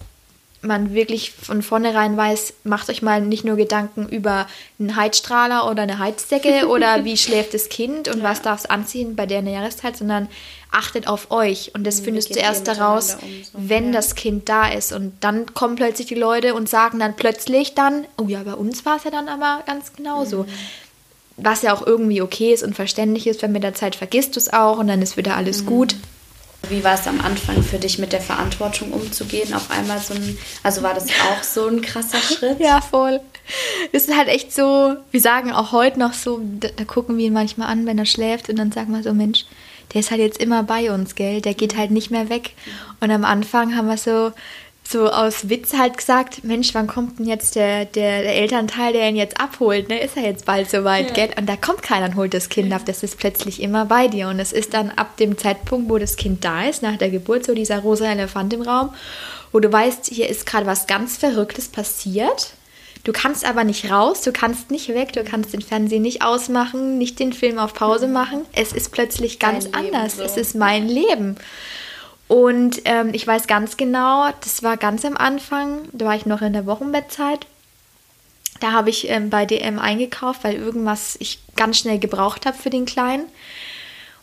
man 0.62 0.94
wirklich 0.94 1.32
von 1.32 1.62
vornherein 1.62 2.18
weiß, 2.18 2.54
macht 2.64 2.90
euch 2.90 3.02
mal 3.02 3.22
nicht 3.22 3.46
nur 3.46 3.56
Gedanken 3.56 4.10
über 4.10 4.48
einen 4.80 4.96
Heizstrahler 4.96 5.70
oder 5.70 5.84
eine 5.84 6.00
Heizdecke 6.00 6.68
oder 6.70 7.06
wie 7.06 7.18
schläft 7.18 7.54
das 7.54 7.70
Kind 7.70 8.08
und 8.08 8.20
ja. 8.20 8.24
was 8.24 8.42
darf 8.42 8.62
es 8.62 8.66
anziehen 8.70 9.16
bei 9.16 9.26
der 9.26 9.42
Jahreszeit, 9.42 9.98
sondern 9.98 10.28
achtet 10.72 11.08
auf 11.08 11.32
euch. 11.32 11.72
Und 11.74 11.86
das 11.86 12.00
findest 12.00 12.36
du 12.36 12.40
erst 12.40 12.68
daraus, 12.68 13.16
um, 13.16 13.20
so. 13.44 13.52
wenn 13.54 13.88
ja. 13.88 13.92
das 13.94 14.16
Kind 14.16 14.50
da 14.50 14.68
ist. 14.68 14.92
Und 14.92 15.14
dann 15.22 15.54
kommen 15.54 15.76
plötzlich 15.76 16.08
die 16.08 16.16
Leute 16.16 16.54
und 16.54 16.68
sagen 16.68 17.00
dann 17.00 17.16
plötzlich 17.16 17.76
dann, 17.76 18.06
oh 18.18 18.28
ja, 18.28 18.44
bei 18.44 18.54
uns 18.54 18.86
war 18.86 18.98
es 18.98 19.04
ja 19.04 19.12
dann 19.12 19.30
aber 19.30 19.64
ganz 19.66 19.94
genauso. 19.94 20.44
Mhm. 20.44 20.48
Was 21.38 21.62
ja 21.62 21.74
auch 21.74 21.86
irgendwie 21.86 22.22
okay 22.22 22.54
ist 22.54 22.64
und 22.64 22.76
verständlich 22.76 23.28
ist, 23.28 23.42
wenn 23.44 23.52
mit 23.52 23.64
der 23.64 23.76
Zeit 23.76 23.96
vergisst 23.96 24.36
du 24.36 24.40
es 24.40 24.52
auch 24.52 24.80
und 24.80 24.88
dann 24.88 25.02
ist 25.02 25.18
wieder 25.18 25.36
alles 25.36 25.62
mhm. 25.62 25.68
gut. 25.68 25.96
Wie 26.70 26.84
war 26.84 26.96
es 26.96 27.08
am 27.08 27.22
Anfang 27.22 27.64
für 27.64 27.78
dich, 27.78 27.98
mit 27.98 28.12
der 28.12 28.20
Verantwortung 28.22 28.92
umzugehen? 28.92 29.54
Auf 29.54 29.72
einmal 29.72 30.00
so 30.00 30.14
ein, 30.14 30.38
also 30.64 30.84
war 30.84 30.94
das 30.94 31.06
auch 31.06 31.44
so 31.44 31.68
ein 31.68 31.82
krasser 31.82 32.18
Schritt? 32.22 32.60
ja, 32.60 32.82
voll. 32.82 33.22
Das 33.94 34.04
ist 34.04 34.18
halt 34.18 34.28
echt 34.28 34.54
so, 34.54 34.96
wir 35.12 35.22
sagen 35.22 35.54
auch 35.54 35.72
heute 35.72 36.00
noch 36.00 36.14
so, 36.14 36.42
da, 36.60 36.68
da 36.76 36.84
gucken 36.84 37.18
wir 37.18 37.28
ihn 37.28 37.34
manchmal 37.34 37.70
an, 37.70 37.86
wenn 37.86 37.98
er 37.98 38.06
schläft 38.06 38.50
und 38.50 38.58
dann 38.58 38.72
sagen 38.72 38.94
wir 38.94 39.02
so, 39.04 39.14
Mensch, 39.14 39.46
der 39.94 40.02
ist 40.02 40.12
halt 40.12 40.20
jetzt 40.20 40.42
immer 40.42 40.64
bei 40.64 40.92
uns, 40.92 41.16
gell? 41.16 41.42
Der 41.42 41.54
geht 41.54 41.78
halt 41.78 41.92
nicht 41.92 42.12
mehr 42.12 42.30
weg. 42.30 42.52
Und 43.00 43.12
am 43.12 43.24
Anfang 43.24 43.76
haben 43.78 43.88
wir 43.88 43.98
so, 43.98 44.34
so 44.90 45.10
aus 45.10 45.50
Witz 45.50 45.74
halt 45.74 45.98
gesagt, 45.98 46.44
Mensch, 46.44 46.74
wann 46.74 46.88
kommt 46.88 47.20
denn 47.20 47.28
jetzt 47.28 47.56
der, 47.56 47.86
der, 47.86 48.22
der 48.22 48.36
Elternteil, 48.36 48.94
der 48.94 49.10
ihn 49.10 49.18
jetzt 49.18 49.40
abholt? 49.40 49.90
Ne? 49.90 50.00
Ist 50.00 50.16
er 50.16 50.24
jetzt 50.24 50.46
bald 50.46 50.70
soweit, 50.70 51.10
ja. 51.10 51.26
gell? 51.26 51.36
Und 51.38 51.48
da 51.48 51.58
kommt 51.58 51.84
keiner 51.84 52.06
und 52.06 52.16
holt 52.16 52.34
das 52.34 52.48
Kind 52.48 52.72
ab. 52.72 52.84
Das 52.86 53.04
ist 53.04 53.18
plötzlich 53.18 53.62
immer 53.62 53.86
bei 53.86 54.08
dir. 54.08 54.30
Und 54.30 54.40
es 54.40 54.54
ist 54.54 54.74
dann 54.74 54.92
ab 54.92 55.18
dem 55.18 55.38
Zeitpunkt, 55.38 55.90
wo 55.90 55.98
das 55.98 56.16
Kind 56.16 56.46
da 56.46 56.64
ist, 56.64 56.84
nach 56.84 56.98
der 56.98 57.10
Geburt, 57.10 57.46
so 57.46 57.54
dieser 57.54 57.80
rosa 57.80 58.06
Elefant 58.06 58.54
im 58.54 58.62
Raum, 58.62 58.94
wo 59.52 59.60
du 59.60 59.72
weißt, 59.72 60.08
hier 60.08 60.30
ist 60.30 60.46
gerade 60.46 60.66
was 60.66 60.88
ganz 60.88 61.18
Verrücktes 61.18 61.68
passiert. 61.68 62.54
Du 63.04 63.12
kannst 63.12 63.46
aber 63.46 63.64
nicht 63.64 63.92
raus, 63.92 64.22
du 64.22 64.32
kannst 64.32 64.72
nicht 64.72 64.90
weg, 64.90 65.14
du 65.14 65.24
kannst 65.24 65.54
den 65.54 65.62
Fernseher 65.62 66.00
nicht 66.00 66.24
ausmachen, 66.24 66.98
nicht 66.98 67.20
den 67.20 67.34
Film 67.34 67.58
auf 67.60 67.74
Pause 67.74 68.08
machen. 68.08 68.42
Es 68.54 68.74
ist 68.74 68.92
plötzlich 68.92 69.40
ganz 69.40 69.68
anders. 69.72 70.18
So. 70.18 70.24
Es 70.24 70.38
ist 70.38 70.56
mein 70.56 70.88
Leben. 70.88 71.38
Und 72.28 72.82
ähm, 72.86 73.12
ich 73.14 73.26
weiß 73.26 73.48
ganz 73.48 73.78
genau, 73.78 74.30
das 74.42 74.62
war 74.62 74.78
ganz 74.78 75.06
am 75.06 75.16
Anfang, 75.16 75.88
da 75.94 76.06
war 76.06 76.16
ich 76.16 76.26
noch 76.26 76.42
in 76.42 76.54
der 76.54 76.66
Wochenbettzeit. 76.66 77.46
Da 78.60 78.74
habe 78.74 78.90
ich 78.90 79.10
ähm, 79.10 79.30
bei 79.30 79.46
DM 79.46 79.80
eingekauft, 79.80 80.44
weil 80.44 80.56
irgendwas 80.56 81.16
ich 81.20 81.40
ganz 81.56 81.78
schnell 81.78 82.00
gebraucht 82.00 82.46
habe 82.46 82.58
für 82.58 82.70
den 82.70 82.86
Kleinen. 82.86 83.26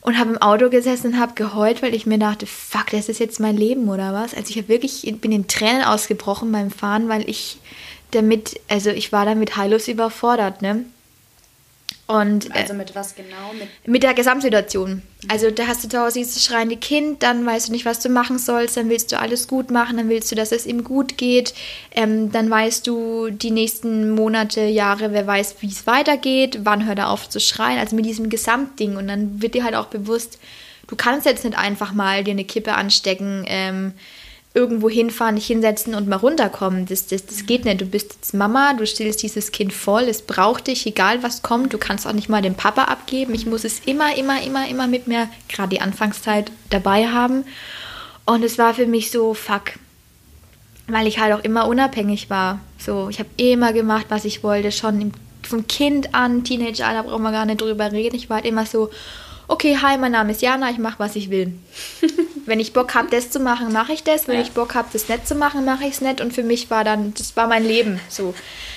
Und 0.01 0.19
habe 0.19 0.33
im 0.33 0.43
Auto 0.43 0.69
gesessen 0.69 1.15
und 1.15 1.19
habe 1.19 1.33
geheult, 1.33 1.81
weil 1.83 1.95
ich 1.95 2.05
mir 2.05 2.19
dachte, 2.19 2.45
fuck, 2.45 2.91
das 2.91 3.09
ist 3.09 3.21
jetzt 3.21 3.41
mein 3.41 3.57
Leben 3.57 3.89
oder 3.89 4.13
was? 4.13 4.35
Also 4.35 4.51
ich 4.51 4.59
habe 4.59 4.69
wirklich, 4.69 5.03
bin 5.23 5.33
in 5.33 5.49
Tränen 5.49 5.83
ausgebrochen 5.83 6.53
beim 6.53 6.71
Fahren, 6.71 7.09
weil 7.09 7.27
ich 7.27 7.57
damit, 8.11 8.61
also 8.69 8.91
ich 8.91 9.13
war 9.13 9.25
damit 9.25 9.57
heillos 9.57 9.89
überfordert, 9.89 10.61
ne? 10.61 10.85
Und, 12.07 12.51
äh, 12.51 12.61
also 12.61 12.75
mit 12.75 12.95
was 12.95 13.15
genau? 13.15 13.53
Mit, 13.59 13.69
mit 13.89 14.03
der 14.03 14.13
Gesamtsituation. 14.13 15.03
Also 15.29 15.51
da 15.51 15.67
hast 15.67 15.85
du 15.85 15.89
zu 15.89 15.99
Hause 15.99 16.19
dieses 16.19 16.45
schreiende 16.45 16.77
Kind, 16.77 17.23
dann 17.23 17.47
weißt 17.47 17.69
du 17.69 17.73
nicht, 17.73 17.87
was 17.87 18.01
du 18.01 18.11
machen 18.11 18.39
sollst, 18.39 18.77
dann 18.77 18.91
willst 18.91 19.11
du 19.11 19.19
alles 19.19 19.49
gut 19.49 19.71
machen, 19.71 19.97
dann 19.97 20.11
willst 20.11 20.31
du, 20.31 20.35
dass 20.35 20.53
es 20.53 20.67
ihm 20.67 20.85
gut 20.85 21.17
geht, 21.17 21.55
ähm, 21.93 22.31
dann 22.31 22.51
weißt 22.51 22.87
du 22.87 23.31
die 23.31 23.51
nächsten 23.51 24.11
Monate, 24.11 24.61
Jahre, 24.61 25.13
wer 25.13 25.27
weiß, 25.27 25.57
wie 25.61 25.69
es 25.69 25.87
weitergeht, 25.87 26.61
wann 26.65 26.85
hört 26.85 26.99
er 26.99 27.09
auf 27.09 27.31
zu 27.31 27.41
schreien, 27.41 27.79
also 27.79 27.97
mit 27.97 28.05
diesem 28.05 28.29
Gesamtding. 28.29 28.97
Und 28.97 29.09
dann 29.09 29.41
wird 29.41 29.55
dir 29.55 29.65
halt 29.65 29.75
auch 29.75 29.87
bewusst, 29.87 30.39
du 30.89 30.97
kannst 30.97 31.25
jetzt 31.25 31.45
nicht 31.45 31.57
einfach 31.57 31.95
mal 31.95 32.23
dir 32.23 32.33
eine 32.33 32.45
Kippe 32.45 32.75
anstecken, 32.75 33.45
ähm, 33.47 33.95
irgendwo 34.55 34.89
hinfahren, 34.89 35.35
dich 35.35 35.49
hinsetzen 35.49 35.97
und 35.97 36.07
mal 36.07 36.17
runterkommen. 36.17 36.87
Das, 36.87 37.09
das, 37.09 37.27
das 37.27 37.45
geht 37.45 37.65
nicht. 37.65 37.81
Du 37.81 37.87
bist 37.87 38.15
jetzt 38.15 38.35
Mama, 38.35 38.73
du 38.75 38.87
stillst 38.87 39.23
dieses 39.23 39.51
Kind 39.51 39.73
voll, 39.73 40.05
es 40.05 40.23
braucht 40.23 40.69
dich, 40.69 40.87
egal 40.87 41.25
was 41.25 41.43
kommt. 41.43 41.73
Du 41.73 41.79
kannst 41.79 42.07
auch 42.07 42.13
nicht 42.13 42.29
mal 42.29 42.41
den 42.41 42.55
Papa 42.55 42.85
abgeben. 42.85 43.35
Ich 43.35 43.47
muss 43.47 43.65
es 43.65 43.81
immer, 43.81 44.17
immer, 44.17 44.41
immer, 44.43 44.69
immer 44.69 44.87
mit 44.87 45.09
mir, 45.09 45.29
gerade 45.49 45.71
die 45.71 45.81
Anfangszeit, 45.81 46.53
dabei 46.71 47.09
haben. 47.09 47.45
Und 48.27 48.45
es 48.45 48.57
war 48.57 48.75
für 48.75 48.87
mich 48.87 49.11
so, 49.11 49.35
fuck, 49.35 49.73
weil 50.87 51.09
ich 51.09 51.19
halt 51.19 51.35
auch 51.35 51.43
immer 51.43 51.67
unabhängig 51.67 52.31
war. 52.31 52.61
So, 52.79 53.09
ich 53.09 53.19
habe 53.19 53.29
immer 53.37 53.73
gemacht, 53.73 54.07
was 54.09 54.25
ich 54.25 54.45
wollte, 54.45 54.71
schon 54.71 55.13
vom 55.43 55.67
Kind 55.67 56.15
an, 56.15 56.45
Teenager, 56.45 56.93
da 56.93 57.03
brauchen 57.03 57.23
wir 57.23 57.33
gar 57.33 57.45
nicht 57.45 57.61
drüber 57.61 57.91
reden. 57.91 58.15
Ich 58.15 58.31
war 58.31 58.37
halt 58.37 58.47
immer 58.47 58.67
so, 58.67 58.91
okay, 59.49 59.77
hi, 59.83 59.99
mein 59.99 60.13
Name 60.13 60.31
ist 60.31 60.43
Jana, 60.43 60.71
ich 60.71 60.79
mache, 60.79 61.01
was 61.01 61.17
ich 61.17 61.29
will. 61.29 61.55
Wenn 62.47 62.61
ich 62.61 62.73
Bock 62.73 62.95
habe, 62.95 63.09
das 63.11 63.31
zu 63.31 63.41
machen, 63.41 63.73
mache 63.73 63.93
ich 63.93 64.03
das. 64.03 64.29
Wenn 64.29 64.37
ja. 64.37 64.43
ich 64.43 64.53
Bock 64.53 64.75
habe, 64.75 64.89
das 64.93 65.09
nett 65.09 65.27
zu 65.27 65.35
machen, 65.35 65.65
mache 65.65 65.85
ich 65.85 65.95
es 65.95 66.01
nett. 66.01 66.21
Und 66.21 66.33
für 66.33 66.43
mich 66.43 66.71
war 66.71 66.85
dann, 66.85 67.15
das 67.15 67.37
war 67.37 67.47
mein 67.47 67.65
Leben. 67.65 68.01
So, 68.09 68.35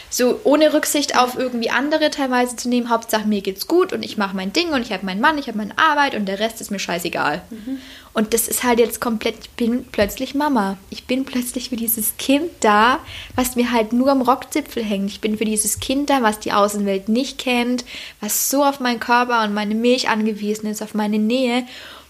so 0.10 0.40
ohne 0.44 0.74
Rücksicht 0.74 1.18
auf 1.18 1.38
irgendwie 1.38 1.70
andere 1.70 2.10
teilweise 2.10 2.56
zu 2.56 2.70
nehmen. 2.70 2.90
Hauptsache 2.90 3.28
mir 3.28 3.42
geht's 3.42 3.68
gut 3.68 3.92
und 3.92 4.04
ich 4.04 4.18
mache 4.18 4.36
mein 4.36 4.54
Ding 4.54 4.70
und 4.70 4.82
ich 4.82 4.92
habe 4.92 5.06
meinen 5.06 5.22
Mann, 5.22 5.38
ich 5.38 5.48
habe 5.48 5.58
meine 5.58 5.78
Arbeit 5.78 6.16
und 6.16 6.26
der 6.26 6.40
Rest 6.40 6.62
ist 6.62 6.72
mir 6.72 6.80
scheißegal. 6.80 7.42
Mhm. 7.50 7.80
Und 8.14 8.34
das 8.34 8.48
ist 8.48 8.64
halt 8.64 8.80
jetzt 8.80 9.00
komplett, 9.00 9.36
ich 9.42 9.50
bin 9.52 9.86
plötzlich 9.92 10.34
Mama. 10.34 10.78
Ich 10.90 11.06
bin 11.06 11.24
plötzlich 11.24 11.70
für 11.70 11.76
dieses 11.76 12.18
Kind 12.18 12.50
da, 12.62 13.00
was 13.36 13.56
mir 13.56 13.72
halt 13.72 13.94
nur 13.94 14.10
am 14.10 14.22
Rockzipfel 14.22 14.84
hängt. 14.84 15.12
Ich 15.12 15.22
bin 15.22 15.38
für 15.38 15.46
dieses 15.46 15.80
Kind 15.80 16.10
da, 16.10 16.24
was 16.24 16.40
die 16.40 16.52
Außenwelt 16.52 17.10
nicht 17.10 17.38
kennt, 17.38 17.86
was 18.20 18.50
so 18.50 18.64
auf 18.64 18.80
meinen 18.80 19.00
Körper 19.00 19.44
und 19.44 19.54
meine 19.54 19.76
Milch 19.76 20.10
angewiesen 20.10 20.68
ist, 20.68 20.82
auf 20.82 20.96
meine 20.96 21.20
Nähe. 21.20 21.68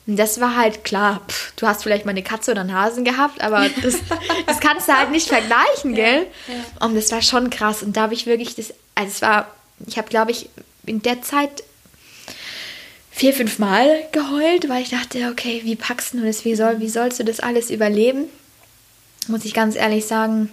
Und 0.08 0.16
das 0.16 0.39
war 0.39 0.55
halt 0.55 0.86
klar, 0.86 1.22
pff, 1.28 1.51
du 1.58 1.68
hast 1.68 1.84
vielleicht 1.84 2.05
mal 2.05 2.12
eine 2.12 2.24
Katze 2.24 2.51
oder 2.51 2.62
einen 2.62 2.74
Hasen 2.74 3.03
gehabt, 3.03 3.41
aber 3.41 3.68
das, 3.84 3.95
das 4.47 4.60
kannst 4.62 4.88
du 4.88 4.97
halt 4.97 5.12
nicht 5.12 5.28
vergleichen, 5.28 5.93
gell? 5.93 6.26
Ja, 6.47 6.53
ja. 6.53 6.86
Und 6.86 6.95
das 6.95 7.12
war 7.12 7.22
schon 7.22 7.49
krass. 7.49 7.84
Und 7.84 7.97
da 7.97 8.03
habe 8.03 8.14
ich 8.14 8.26
wirklich 8.26 8.55
das, 8.55 8.74
also 8.95 9.12
es 9.12 9.22
war, 9.22 9.53
ich 9.86 9.97
habe, 9.97 10.08
glaube 10.08 10.32
ich, 10.32 10.49
in 10.86 11.01
der 11.01 11.22
Zeit 11.22 11.62
vier, 13.12 13.34
fünf 13.34 13.60
Mal 13.60 14.08
geheult, 14.14 14.70
weil 14.70 14.82
ich 14.82 14.89
dachte, 14.89 15.30
okay, 15.30 15.62
wie 15.66 15.76
packst 15.76 16.14
du 16.14 16.22
das? 16.22 16.45
Wie, 16.45 16.55
soll, 16.55 16.80
wie 16.80 16.89
sollst 16.89 17.20
du 17.20 17.26
das 17.26 17.41
alles 17.41 17.70
überleben? 17.70 18.26
Muss 19.28 19.43
ich 19.43 19.53
ganz 19.53 19.76
ehrlich 19.76 20.05
sagen, 20.05 20.49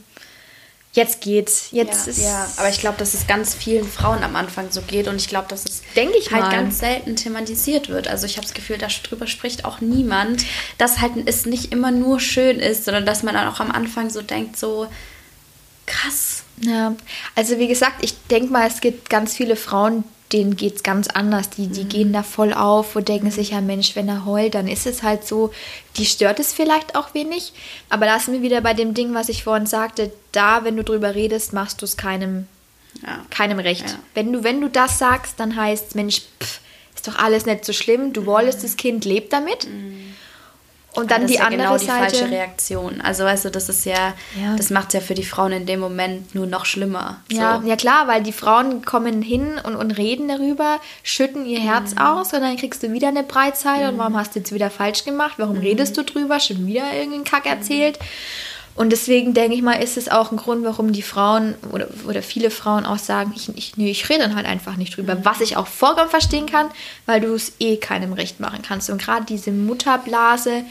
jetzt 0.94 1.20
geht's. 1.20 1.68
Jetzt 1.72 2.06
ja, 2.06 2.10
ist 2.10 2.22
ja, 2.22 2.48
aber 2.56 2.68
ich 2.68 2.80
glaube, 2.80 2.96
dass 2.98 3.14
es 3.14 3.26
ganz 3.26 3.54
vielen 3.54 3.86
Frauen 3.86 4.22
am 4.22 4.36
Anfang 4.36 4.70
so 4.70 4.80
geht 4.80 5.08
und 5.08 5.16
ich 5.16 5.28
glaube, 5.28 5.48
dass 5.48 5.64
es 5.64 5.82
denke 5.94 6.16
ich 6.16 6.32
halt 6.32 6.44
mal. 6.44 6.50
ganz 6.50 6.78
selten 6.78 7.16
thematisiert 7.16 7.88
wird. 7.88 8.08
Also 8.08 8.26
ich 8.26 8.36
habe 8.36 8.46
das 8.46 8.54
Gefühl, 8.54 8.78
darüber 8.78 9.26
spricht 9.26 9.64
auch 9.64 9.80
niemand, 9.80 10.44
dass 10.78 11.00
halt 11.00 11.12
es 11.26 11.46
nicht 11.46 11.72
immer 11.72 11.90
nur 11.90 12.20
schön 12.20 12.60
ist, 12.60 12.84
sondern 12.84 13.04
dass 13.04 13.22
man 13.22 13.34
dann 13.34 13.48
auch 13.48 13.60
am 13.60 13.70
Anfang 13.70 14.08
so 14.08 14.22
denkt, 14.22 14.56
so 14.56 14.86
krass. 15.86 16.44
Ja, 16.60 16.94
also 17.34 17.58
wie 17.58 17.66
gesagt, 17.66 18.04
ich 18.04 18.14
denke 18.30 18.52
mal, 18.52 18.66
es 18.66 18.80
gibt 18.80 19.10
ganz 19.10 19.34
viele 19.34 19.56
Frauen, 19.56 20.04
denen 20.34 20.56
geht 20.56 20.76
es 20.76 20.82
ganz 20.82 21.06
anders. 21.06 21.48
Die, 21.50 21.68
die 21.68 21.84
mhm. 21.84 21.88
gehen 21.88 22.12
da 22.12 22.24
voll 22.24 22.52
auf 22.52 22.96
und 22.96 23.08
denken 23.08 23.30
sich, 23.30 23.50
ja 23.50 23.60
Mensch, 23.60 23.94
wenn 23.94 24.08
er 24.08 24.26
heult, 24.26 24.56
dann 24.56 24.66
ist 24.66 24.84
es 24.84 25.04
halt 25.04 25.26
so, 25.26 25.52
die 25.96 26.04
stört 26.04 26.40
es 26.40 26.52
vielleicht 26.52 26.96
auch 26.96 27.14
wenig. 27.14 27.52
Aber 27.88 28.04
da 28.04 28.18
sind 28.18 28.34
wir 28.34 28.42
wieder 28.42 28.60
bei 28.60 28.74
dem 28.74 28.94
Ding, 28.94 29.14
was 29.14 29.28
ich 29.28 29.44
vorhin 29.44 29.66
sagte, 29.66 30.10
da, 30.32 30.64
wenn 30.64 30.76
du 30.76 30.82
drüber 30.82 31.14
redest, 31.14 31.52
machst 31.52 31.80
du 31.80 31.84
es 31.84 31.96
keinem, 31.96 32.48
ja. 33.02 33.24
keinem 33.30 33.60
recht. 33.60 33.88
Ja. 33.88 33.98
Wenn, 34.14 34.32
du, 34.32 34.42
wenn 34.42 34.60
du 34.60 34.68
das 34.68 34.98
sagst, 34.98 35.38
dann 35.38 35.54
heißt 35.54 35.88
es, 35.88 35.94
Mensch, 35.94 36.22
pff, 36.42 36.60
ist 36.96 37.06
doch 37.06 37.16
alles 37.16 37.46
nicht 37.46 37.64
so 37.64 37.72
schlimm, 37.72 38.12
du 38.12 38.26
wolltest, 38.26 38.64
das 38.64 38.76
Kind 38.76 39.04
lebt 39.04 39.32
damit. 39.32 39.68
Mhm. 39.68 40.16
Und 40.94 41.10
dann 41.10 41.22
das 41.22 41.30
die 41.30 41.34
ist 41.34 41.40
ja 41.40 41.46
andere 41.46 41.62
genau 41.62 41.78
die 41.78 41.86
Seite. 41.86 42.16
falsche 42.16 42.30
Reaktion. 42.30 43.00
Also 43.00 43.24
weißt 43.24 43.46
du, 43.46 43.50
das 43.50 43.68
ist 43.68 43.84
ja, 43.84 44.14
ja. 44.40 44.56
das 44.56 44.70
macht 44.70 44.88
es 44.88 44.94
ja 44.94 45.00
für 45.00 45.14
die 45.14 45.24
Frauen 45.24 45.52
in 45.52 45.66
dem 45.66 45.80
Moment 45.80 46.34
nur 46.34 46.46
noch 46.46 46.66
schlimmer. 46.66 47.20
So. 47.30 47.36
Ja, 47.36 47.62
ja 47.64 47.76
klar, 47.76 48.06
weil 48.06 48.22
die 48.22 48.32
Frauen 48.32 48.84
kommen 48.84 49.20
hin 49.20 49.60
und, 49.64 49.74
und 49.74 49.90
reden 49.92 50.28
darüber, 50.28 50.80
schütten 51.02 51.46
ihr 51.46 51.60
Herz 51.60 51.94
mhm. 51.94 51.98
aus 51.98 52.32
und 52.32 52.40
dann 52.40 52.56
kriegst 52.56 52.82
du 52.82 52.92
wieder 52.92 53.08
eine 53.08 53.24
Breitseite 53.24 53.84
mhm. 53.84 53.90
und 53.90 53.98
warum 53.98 54.16
hast 54.16 54.34
du 54.34 54.38
jetzt 54.38 54.52
wieder 54.52 54.70
falsch 54.70 55.04
gemacht? 55.04 55.34
Warum 55.36 55.56
mhm. 55.56 55.62
redest 55.62 55.96
du 55.96 56.04
drüber? 56.04 56.38
Schon 56.40 56.66
wieder 56.66 56.92
irgendeinen 56.94 57.24
Kack 57.24 57.46
erzählt. 57.46 57.98
Und 58.76 58.90
deswegen 58.90 59.34
denke 59.34 59.54
ich 59.54 59.62
mal, 59.62 59.74
ist 59.74 59.96
es 59.96 60.08
auch 60.08 60.32
ein 60.32 60.36
Grund, 60.36 60.64
warum 60.64 60.92
die 60.92 61.02
Frauen 61.02 61.54
oder, 61.70 61.86
oder 62.08 62.22
viele 62.22 62.50
Frauen 62.50 62.84
auch 62.84 62.98
sagen, 62.98 63.32
ich, 63.36 63.48
ich, 63.56 63.76
nee, 63.76 63.90
ich 63.90 64.08
rede 64.08 64.20
dann 64.20 64.34
halt 64.34 64.46
einfach 64.46 64.76
nicht 64.76 64.96
drüber. 64.96 65.14
Mhm. 65.14 65.24
Was 65.24 65.40
ich 65.40 65.56
auch 65.56 65.68
vollkommen 65.68 66.10
verstehen 66.10 66.46
kann, 66.46 66.70
weil 67.06 67.20
du 67.20 67.34
es 67.34 67.52
eh 67.60 67.76
keinem 67.76 68.12
recht 68.12 68.40
machen 68.40 68.62
kannst. 68.62 68.90
Und 68.90 69.00
gerade 69.00 69.24
diese 69.26 69.52
Mutterblase 69.52 70.64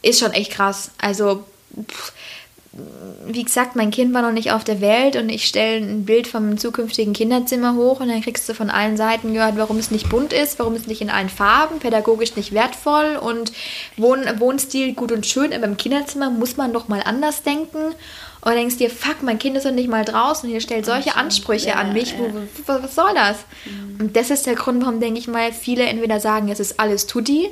ist 0.00 0.20
schon 0.20 0.32
echt 0.32 0.52
krass. 0.52 0.90
Also, 0.96 1.44
pff, 1.90 2.12
wie 3.26 3.44
gesagt, 3.44 3.76
mein 3.76 3.90
Kind 3.90 4.14
war 4.14 4.22
noch 4.22 4.32
nicht 4.32 4.52
auf 4.52 4.64
der 4.64 4.80
Welt 4.80 5.16
und 5.16 5.28
ich 5.28 5.44
stelle 5.44 5.84
ein 5.84 6.04
Bild 6.04 6.26
vom 6.26 6.56
zukünftigen 6.56 7.12
Kinderzimmer 7.12 7.74
hoch 7.74 8.00
und 8.00 8.08
dann 8.08 8.22
kriegst 8.22 8.48
du 8.48 8.54
von 8.54 8.70
allen 8.70 8.96
Seiten 8.96 9.34
gehört, 9.34 9.58
warum 9.58 9.76
es 9.78 9.90
nicht 9.90 10.08
bunt 10.08 10.32
ist, 10.32 10.58
warum 10.58 10.74
es 10.74 10.86
nicht 10.86 11.02
in 11.02 11.10
allen 11.10 11.28
Farben, 11.28 11.78
pädagogisch 11.78 12.36
nicht 12.36 12.52
wertvoll 12.52 13.16
und 13.20 13.52
Wohn 13.96 14.24
Wohnstil 14.38 14.94
gut 14.94 15.12
und 15.12 15.26
schön, 15.26 15.52
aber 15.52 15.64
im 15.64 15.76
Kinderzimmer 15.76 16.30
muss 16.30 16.56
man 16.56 16.72
doch 16.72 16.88
mal 16.88 17.02
anders 17.04 17.42
denken. 17.42 17.94
Und 18.40 18.52
denkst 18.52 18.76
dir, 18.76 18.88
fuck, 18.88 19.22
mein 19.22 19.40
Kind 19.40 19.56
ist 19.56 19.66
doch 19.66 19.72
nicht 19.72 19.90
mal 19.90 20.04
draußen 20.04 20.48
und 20.48 20.54
ihr 20.54 20.60
stellt 20.60 20.86
solche 20.86 21.16
Ansprüche 21.16 21.70
ja, 21.70 21.74
an 21.74 21.92
mich. 21.92 22.12
Ja. 22.12 22.18
Was 22.66 22.94
soll 22.94 23.12
das? 23.12 23.38
Mhm. 23.64 24.00
Und 24.00 24.16
das 24.16 24.30
ist 24.30 24.46
der 24.46 24.54
Grund, 24.54 24.80
warum, 24.80 25.00
denke 25.00 25.18
ich 25.18 25.26
mal, 25.26 25.52
viele 25.52 25.82
entweder 25.82 26.20
sagen, 26.20 26.48
es 26.48 26.60
ist 26.60 26.78
alles 26.78 27.06
Tutti 27.06 27.50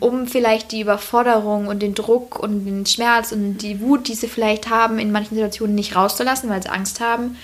um 0.00 0.26
vielleicht 0.26 0.72
die 0.72 0.80
Überforderung 0.80 1.66
und 1.66 1.80
den 1.80 1.94
Druck 1.94 2.38
und 2.38 2.64
den 2.64 2.86
Schmerz 2.86 3.32
und 3.32 3.58
die 3.58 3.80
Wut, 3.80 4.08
die 4.08 4.14
sie 4.14 4.28
vielleicht 4.28 4.68
haben, 4.68 4.98
in 4.98 5.12
manchen 5.12 5.34
Situationen 5.34 5.74
nicht 5.74 5.96
rauszulassen, 5.96 6.50
weil 6.50 6.62
sie 6.62 6.68
Angst 6.68 7.00
haben, 7.00 7.36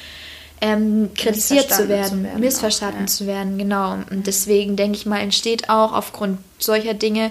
ähm, 0.60 1.10
kritisiert 1.14 1.72
zu 1.72 1.88
werden, 1.88 2.08
zu 2.08 2.22
werden 2.24 2.40
missverstanden 2.40 2.96
auch, 2.96 3.02
ja. 3.02 3.06
zu 3.06 3.26
werden, 3.26 3.58
genau. 3.58 3.98
Und 4.10 4.26
deswegen 4.26 4.76
denke 4.76 4.98
ich 4.98 5.06
mal, 5.06 5.20
entsteht 5.20 5.70
auch 5.70 5.92
aufgrund 5.92 6.38
solcher 6.58 6.94
Dinge 6.94 7.30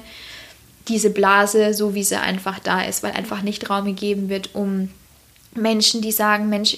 diese 0.88 1.10
Blase, 1.10 1.74
so 1.74 1.94
wie 1.94 2.04
sie 2.04 2.20
einfach 2.20 2.60
da 2.60 2.82
ist, 2.82 3.04
weil 3.04 3.12
einfach 3.12 3.42
nicht 3.42 3.70
Raum 3.70 3.86
gegeben 3.86 4.30
wird, 4.30 4.56
um 4.56 4.90
Menschen, 5.54 6.02
die 6.02 6.12
sagen, 6.12 6.50
Mensch, 6.50 6.78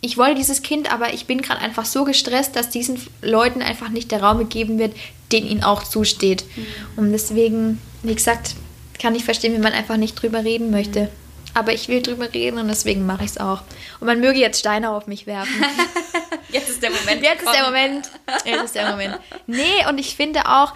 ich 0.00 0.16
wollte 0.16 0.36
dieses 0.36 0.62
Kind, 0.62 0.92
aber 0.92 1.14
ich 1.14 1.26
bin 1.26 1.42
gerade 1.42 1.60
einfach 1.60 1.84
so 1.84 2.04
gestresst, 2.04 2.56
dass 2.56 2.70
diesen 2.70 3.00
Leuten 3.22 3.62
einfach 3.62 3.88
nicht 3.88 4.10
der 4.10 4.22
Raum 4.22 4.38
gegeben 4.38 4.78
wird, 4.78 4.94
den 5.32 5.46
ihnen 5.46 5.64
auch 5.64 5.82
zusteht. 5.82 6.44
Mhm. 6.56 6.66
Und 6.96 7.12
deswegen, 7.12 7.80
wie 8.02 8.14
gesagt, 8.14 8.54
kann 9.00 9.14
ich 9.14 9.24
verstehen, 9.24 9.54
wenn 9.54 9.62
man 9.62 9.72
einfach 9.72 9.96
nicht 9.96 10.14
drüber 10.14 10.44
reden 10.44 10.70
möchte. 10.70 11.02
Mhm. 11.02 11.08
Aber 11.54 11.72
ich 11.72 11.88
will 11.88 12.02
drüber 12.02 12.32
reden 12.34 12.58
und 12.58 12.68
deswegen 12.68 13.06
mache 13.06 13.24
ich 13.24 13.30
es 13.30 13.38
auch. 13.38 13.62
Und 13.98 14.06
man 14.06 14.20
möge 14.20 14.38
jetzt 14.38 14.60
Steine 14.60 14.90
auf 14.90 15.06
mich 15.06 15.26
werfen. 15.26 15.64
jetzt 16.50 16.68
ist 16.68 16.82
der 16.82 16.90
Moment. 16.90 17.22
Jetzt 17.22 17.42
ist 17.42 17.54
der 17.54 17.64
Moment. 17.64 18.10
Jetzt 18.44 18.64
ist 18.64 18.74
der 18.74 18.90
Moment. 18.90 19.18
Nee, 19.46 19.86
und 19.88 19.98
ich 19.98 20.16
finde 20.16 20.46
auch, 20.46 20.74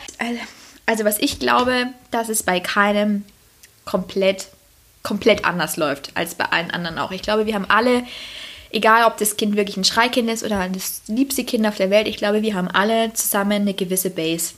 also 0.87 1.05
was 1.05 1.19
ich 1.19 1.39
glaube, 1.39 1.89
dass 2.11 2.31
es 2.31 2.43
bei 2.43 2.61
keinem 2.61 3.27
komplett, 3.85 4.49
komplett 5.03 5.45
anders 5.45 5.77
läuft 5.77 6.13
als 6.15 6.35
bei 6.35 6.47
allen 6.47 6.71
anderen 6.71 6.99
auch. 6.99 7.11
Ich 7.11 7.23
glaube, 7.23 7.45
wir 7.45 7.55
haben 7.55 7.69
alle 7.69 8.05
egal 8.71 9.07
ob 9.07 9.17
das 9.17 9.37
Kind 9.37 9.57
wirklich 9.57 9.77
ein 9.77 9.85
Schreikind 9.85 10.31
ist 10.31 10.45
oder 10.45 10.69
das 10.69 11.03
liebste 11.07 11.45
Kind 11.45 11.67
auf 11.67 11.77
der 11.77 11.91
Welt, 11.91 12.09
ich 12.09 12.17
glaube, 12.17 12.43
wir 12.43 12.55
haben 12.55 12.69
alle 12.69 13.13
zusammen 13.13 13.63
eine 13.63 13.75
gewisse 13.75 14.11
Base. 14.11 14.55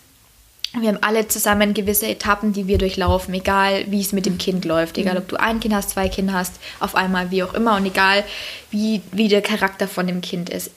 Wir 0.78 0.88
haben 0.88 1.02
alle 1.02 1.28
zusammen 1.28 1.74
gewisse 1.74 2.06
Etappen, 2.06 2.54
die 2.54 2.66
wir 2.66 2.78
durchlaufen, 2.78 3.34
egal 3.34 3.84
wie 3.88 4.00
es 4.00 4.12
mit 4.12 4.24
dem 4.24 4.38
Kind 4.38 4.64
läuft, 4.64 4.96
egal 4.96 5.18
ob 5.18 5.28
du 5.28 5.38
ein 5.38 5.60
Kind 5.60 5.74
hast, 5.74 5.90
zwei 5.90 6.08
Kinder 6.08 6.32
hast, 6.32 6.54
auf 6.80 6.94
einmal, 6.94 7.30
wie 7.30 7.42
auch 7.42 7.52
immer 7.52 7.76
und 7.76 7.84
egal 7.84 8.24
wie, 8.70 9.02
wie 9.12 9.28
der 9.28 9.42
Charakter 9.42 9.86
von 9.86 10.06
dem 10.06 10.22
Kind 10.22 10.48
ist. 10.48 10.70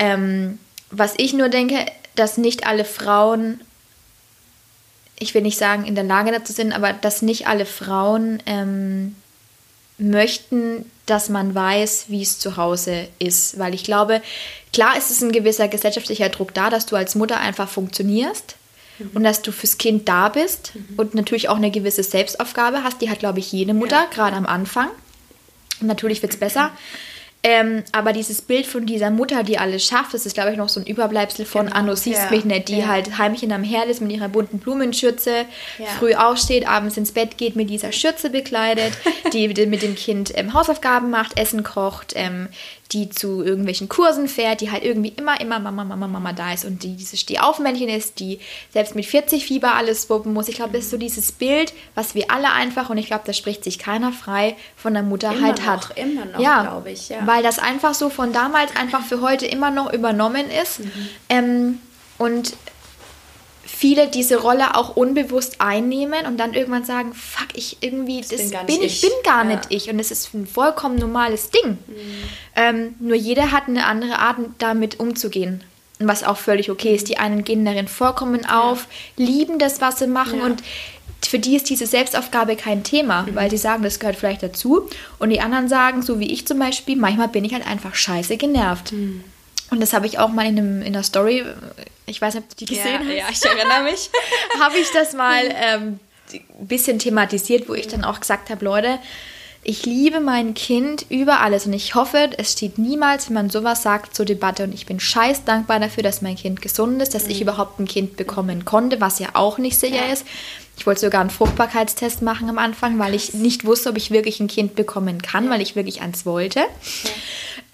Ähm, 0.00 0.58
was 0.90 1.14
ich 1.18 1.34
nur 1.34 1.48
denke, 1.50 1.86
dass 2.16 2.36
nicht 2.36 2.66
alle 2.66 2.84
Frauen, 2.84 3.60
ich 5.20 5.34
will 5.34 5.42
nicht 5.42 5.58
sagen, 5.58 5.84
in 5.84 5.94
der 5.94 6.04
Lage 6.04 6.32
dazu 6.32 6.52
sind, 6.52 6.72
aber 6.72 6.92
dass 6.92 7.22
nicht 7.22 7.46
alle 7.46 7.64
Frauen 7.64 8.42
ähm, 8.46 9.14
möchten, 9.98 10.90
dass 11.06 11.28
man 11.28 11.54
weiß, 11.54 12.06
wie 12.08 12.22
es 12.22 12.38
zu 12.38 12.56
Hause 12.56 13.08
ist. 13.18 13.58
Weil 13.58 13.74
ich 13.74 13.84
glaube, 13.84 14.22
klar 14.72 14.96
ist 14.96 15.10
es 15.10 15.22
ein 15.22 15.32
gewisser 15.32 15.68
gesellschaftlicher 15.68 16.28
Druck 16.28 16.54
da, 16.54 16.70
dass 16.70 16.86
du 16.86 16.96
als 16.96 17.14
Mutter 17.14 17.38
einfach 17.38 17.68
funktionierst 17.68 18.56
mhm. 18.98 19.10
und 19.14 19.24
dass 19.24 19.42
du 19.42 19.52
fürs 19.52 19.78
Kind 19.78 20.08
da 20.08 20.28
bist 20.28 20.72
mhm. 20.74 20.94
und 20.96 21.14
natürlich 21.14 21.48
auch 21.48 21.56
eine 21.56 21.70
gewisse 21.70 22.02
Selbstaufgabe 22.02 22.82
hast. 22.82 23.00
Die 23.00 23.10
hat, 23.10 23.18
glaube 23.18 23.40
ich, 23.40 23.52
jede 23.52 23.74
Mutter, 23.74 24.04
ja. 24.04 24.08
gerade 24.12 24.36
am 24.36 24.46
Anfang. 24.46 24.88
Und 25.80 25.86
natürlich 25.86 26.22
wird 26.22 26.32
es 26.32 26.40
besser. 26.40 26.68
Mhm. 26.68 26.72
Ähm, 27.44 27.82
aber 27.90 28.12
dieses 28.12 28.40
Bild 28.40 28.66
von 28.66 28.86
dieser 28.86 29.10
Mutter, 29.10 29.42
die 29.42 29.58
alles 29.58 29.84
schafft, 29.84 30.14
das 30.14 30.26
ist, 30.26 30.34
glaube 30.34 30.52
ich, 30.52 30.56
noch 30.56 30.68
so 30.68 30.78
ein 30.78 30.86
Überbleibsel 30.86 31.44
von 31.44 31.66
genau. 31.66 31.76
Anno 31.76 31.94
siehst 31.96 32.22
ja. 32.22 32.30
mich 32.30 32.44
nicht, 32.44 32.68
die 32.68 32.78
ja. 32.78 32.86
halt 32.86 33.18
Heimchen 33.18 33.50
am 33.50 33.64
Herd 33.64 33.88
ist 33.88 34.00
mit 34.00 34.12
ihrer 34.12 34.28
bunten 34.28 34.60
Blumenschürze, 34.60 35.44
ja. 35.78 35.86
früh 35.98 36.14
aufsteht, 36.14 36.68
abends 36.68 36.96
ins 36.96 37.10
Bett 37.10 37.38
geht, 37.38 37.56
mit 37.56 37.68
dieser 37.68 37.90
Schürze 37.90 38.30
bekleidet, 38.30 38.92
die 39.32 39.48
mit 39.48 39.82
dem 39.82 39.96
Kind 39.96 40.30
ähm, 40.36 40.54
Hausaufgaben 40.54 41.10
macht, 41.10 41.36
Essen 41.36 41.64
kocht, 41.64 42.12
ähm, 42.14 42.48
die 42.92 43.10
zu 43.10 43.42
irgendwelchen 43.42 43.88
Kursen 43.88 44.28
fährt, 44.28 44.60
die 44.60 44.70
halt 44.70 44.84
irgendwie 44.84 45.12
immer, 45.16 45.40
immer 45.40 45.58
Mama, 45.58 45.84
Mama, 45.84 46.06
Mama 46.06 46.32
da 46.32 46.52
ist 46.52 46.64
und 46.64 46.82
die 46.82 46.96
dieses 46.96 47.20
Stehaufmännchen 47.20 47.88
ist, 47.88 48.20
die 48.20 48.40
selbst 48.72 48.94
mit 48.94 49.06
40 49.06 49.44
Fieber 49.44 49.74
alles 49.74 50.10
wuppen 50.10 50.32
muss. 50.32 50.48
Ich 50.48 50.56
glaube, 50.56 50.72
das 50.72 50.84
ist 50.84 50.90
so 50.90 50.96
dieses 50.96 51.32
Bild, 51.32 51.72
was 51.94 52.14
wir 52.14 52.30
alle 52.30 52.52
einfach, 52.52 52.90
und 52.90 52.98
ich 52.98 53.06
glaube, 53.06 53.24
da 53.26 53.32
spricht 53.32 53.64
sich 53.64 53.78
keiner 53.78 54.12
frei, 54.12 54.56
von 54.76 54.94
der 54.94 55.02
Mutter 55.02 55.32
immer 55.32 55.46
halt 55.46 55.58
noch, 55.58 55.66
hat. 55.66 55.96
Immer 55.96 56.24
noch, 56.26 56.40
ja, 56.40 56.62
glaube 56.62 56.90
ich. 56.90 57.08
Ja. 57.08 57.26
Weil 57.26 57.42
das 57.42 57.58
einfach 57.58 57.94
so 57.94 58.10
von 58.10 58.32
damals 58.32 58.74
einfach 58.76 59.02
für 59.02 59.20
heute 59.20 59.46
immer 59.46 59.70
noch 59.70 59.92
übernommen 59.92 60.46
ist. 60.50 60.80
Mhm. 60.80 61.08
Ähm, 61.28 61.78
und 62.18 62.54
viele 63.74 64.08
diese 64.08 64.36
Rolle 64.36 64.76
auch 64.76 64.96
unbewusst 64.96 65.60
einnehmen 65.60 66.26
und 66.26 66.38
dann 66.38 66.54
irgendwann 66.54 66.84
sagen, 66.84 67.14
fuck, 67.14 67.48
ich 67.54 67.78
irgendwie, 67.80 68.20
das, 68.20 68.28
das 68.28 68.50
bin, 68.50 68.66
bin 68.66 68.82
ich, 68.82 69.00
bin 69.00 69.10
gar 69.24 69.44
nicht 69.44 69.62
ich. 69.70 69.90
Und 69.90 69.98
es 69.98 70.10
ist 70.10 70.32
ein 70.34 70.46
vollkommen 70.46 70.96
normales 70.96 71.50
Ding. 71.50 71.70
Mhm. 71.70 71.78
Ähm, 72.54 72.94
nur 73.00 73.16
jeder 73.16 73.50
hat 73.50 73.68
eine 73.68 73.86
andere 73.86 74.18
Art, 74.18 74.36
damit 74.58 75.00
umzugehen. 75.00 75.64
Was 75.98 76.22
auch 76.22 76.36
völlig 76.36 76.70
okay 76.70 76.94
ist. 76.94 77.08
Die 77.08 77.18
einen 77.18 77.44
gehen 77.44 77.64
darin 77.64 77.88
vollkommen 77.88 78.46
auf, 78.46 78.86
ja. 79.16 79.26
lieben 79.26 79.58
das, 79.58 79.80
was 79.80 79.98
sie 79.98 80.06
machen 80.06 80.40
ja. 80.40 80.44
und 80.44 80.62
für 81.24 81.38
die 81.38 81.56
ist 81.56 81.70
diese 81.70 81.86
Selbstaufgabe 81.86 82.56
kein 82.56 82.82
Thema, 82.82 83.22
mhm. 83.22 83.34
weil 83.36 83.50
sie 83.50 83.56
sagen, 83.56 83.82
das 83.82 84.00
gehört 84.00 84.16
vielleicht 84.16 84.42
dazu. 84.42 84.88
Und 85.18 85.30
die 85.30 85.40
anderen 85.40 85.68
sagen, 85.68 86.02
so 86.02 86.18
wie 86.18 86.30
ich 86.30 86.46
zum 86.46 86.58
Beispiel, 86.58 86.96
manchmal 86.96 87.28
bin 87.28 87.44
ich 87.44 87.54
halt 87.54 87.66
einfach 87.66 87.94
scheiße 87.94 88.36
genervt. 88.36 88.92
Mhm. 88.92 89.24
Und 89.72 89.80
das 89.80 89.94
habe 89.94 90.06
ich 90.06 90.18
auch 90.18 90.28
mal 90.28 90.46
in, 90.46 90.58
einem, 90.58 90.82
in 90.82 90.92
der 90.92 91.02
Story, 91.02 91.42
ich 92.04 92.20
weiß 92.20 92.34
nicht, 92.34 92.44
ob 92.44 92.50
du 92.50 92.56
die 92.56 92.66
gesehen 92.66 93.08
ja, 93.08 93.24
hast. 93.26 93.42
Ja, 93.42 93.50
ich 93.50 93.58
erinnere 93.58 93.90
mich. 93.90 94.10
habe 94.60 94.76
ich 94.76 94.90
das 94.92 95.14
mal 95.14 95.44
ähm, 95.46 95.98
ein 96.30 96.66
bisschen 96.66 96.98
thematisiert, 96.98 97.70
wo 97.70 97.74
ich 97.74 97.88
dann 97.88 98.04
auch 98.04 98.20
gesagt 98.20 98.50
habe, 98.50 98.62
Leute, 98.62 98.98
ich 99.64 99.86
liebe 99.86 100.20
mein 100.20 100.52
Kind 100.52 101.06
über 101.08 101.40
alles 101.40 101.64
und 101.64 101.72
ich 101.72 101.94
hoffe, 101.94 102.30
es 102.36 102.52
steht 102.52 102.76
niemals, 102.76 103.28
wenn 103.28 103.34
man 103.34 103.48
sowas 103.48 103.82
sagt, 103.82 104.14
zur 104.14 104.26
Debatte 104.26 104.64
und 104.64 104.74
ich 104.74 104.84
bin 104.84 105.00
scheiß 105.00 105.44
dankbar 105.44 105.80
dafür, 105.80 106.02
dass 106.02 106.20
mein 106.20 106.36
Kind 106.36 106.60
gesund 106.60 107.00
ist, 107.00 107.14
dass 107.14 107.24
mhm. 107.24 107.30
ich 107.30 107.40
überhaupt 107.40 107.80
ein 107.80 107.88
Kind 107.88 108.18
bekommen 108.18 108.66
konnte, 108.66 109.00
was 109.00 109.20
ja 109.20 109.28
auch 109.32 109.56
nicht 109.56 109.78
sicher 109.78 110.06
ja. 110.06 110.12
ist. 110.12 110.26
Ich 110.76 110.86
wollte 110.86 111.02
sogar 111.02 111.20
einen 111.20 111.30
Fruchtbarkeitstest 111.30 112.22
machen 112.22 112.48
am 112.48 112.58
Anfang, 112.58 112.98
weil 112.98 113.14
ich 113.14 113.34
nicht 113.34 113.64
wusste, 113.64 113.90
ob 113.90 113.96
ich 113.96 114.10
wirklich 114.10 114.40
ein 114.40 114.48
Kind 114.48 114.74
bekommen 114.74 115.22
kann, 115.22 115.48
weil 115.50 115.60
ich 115.60 115.76
wirklich 115.76 116.00
eins 116.00 116.26
wollte. 116.26 116.60
Ja. 116.60 117.10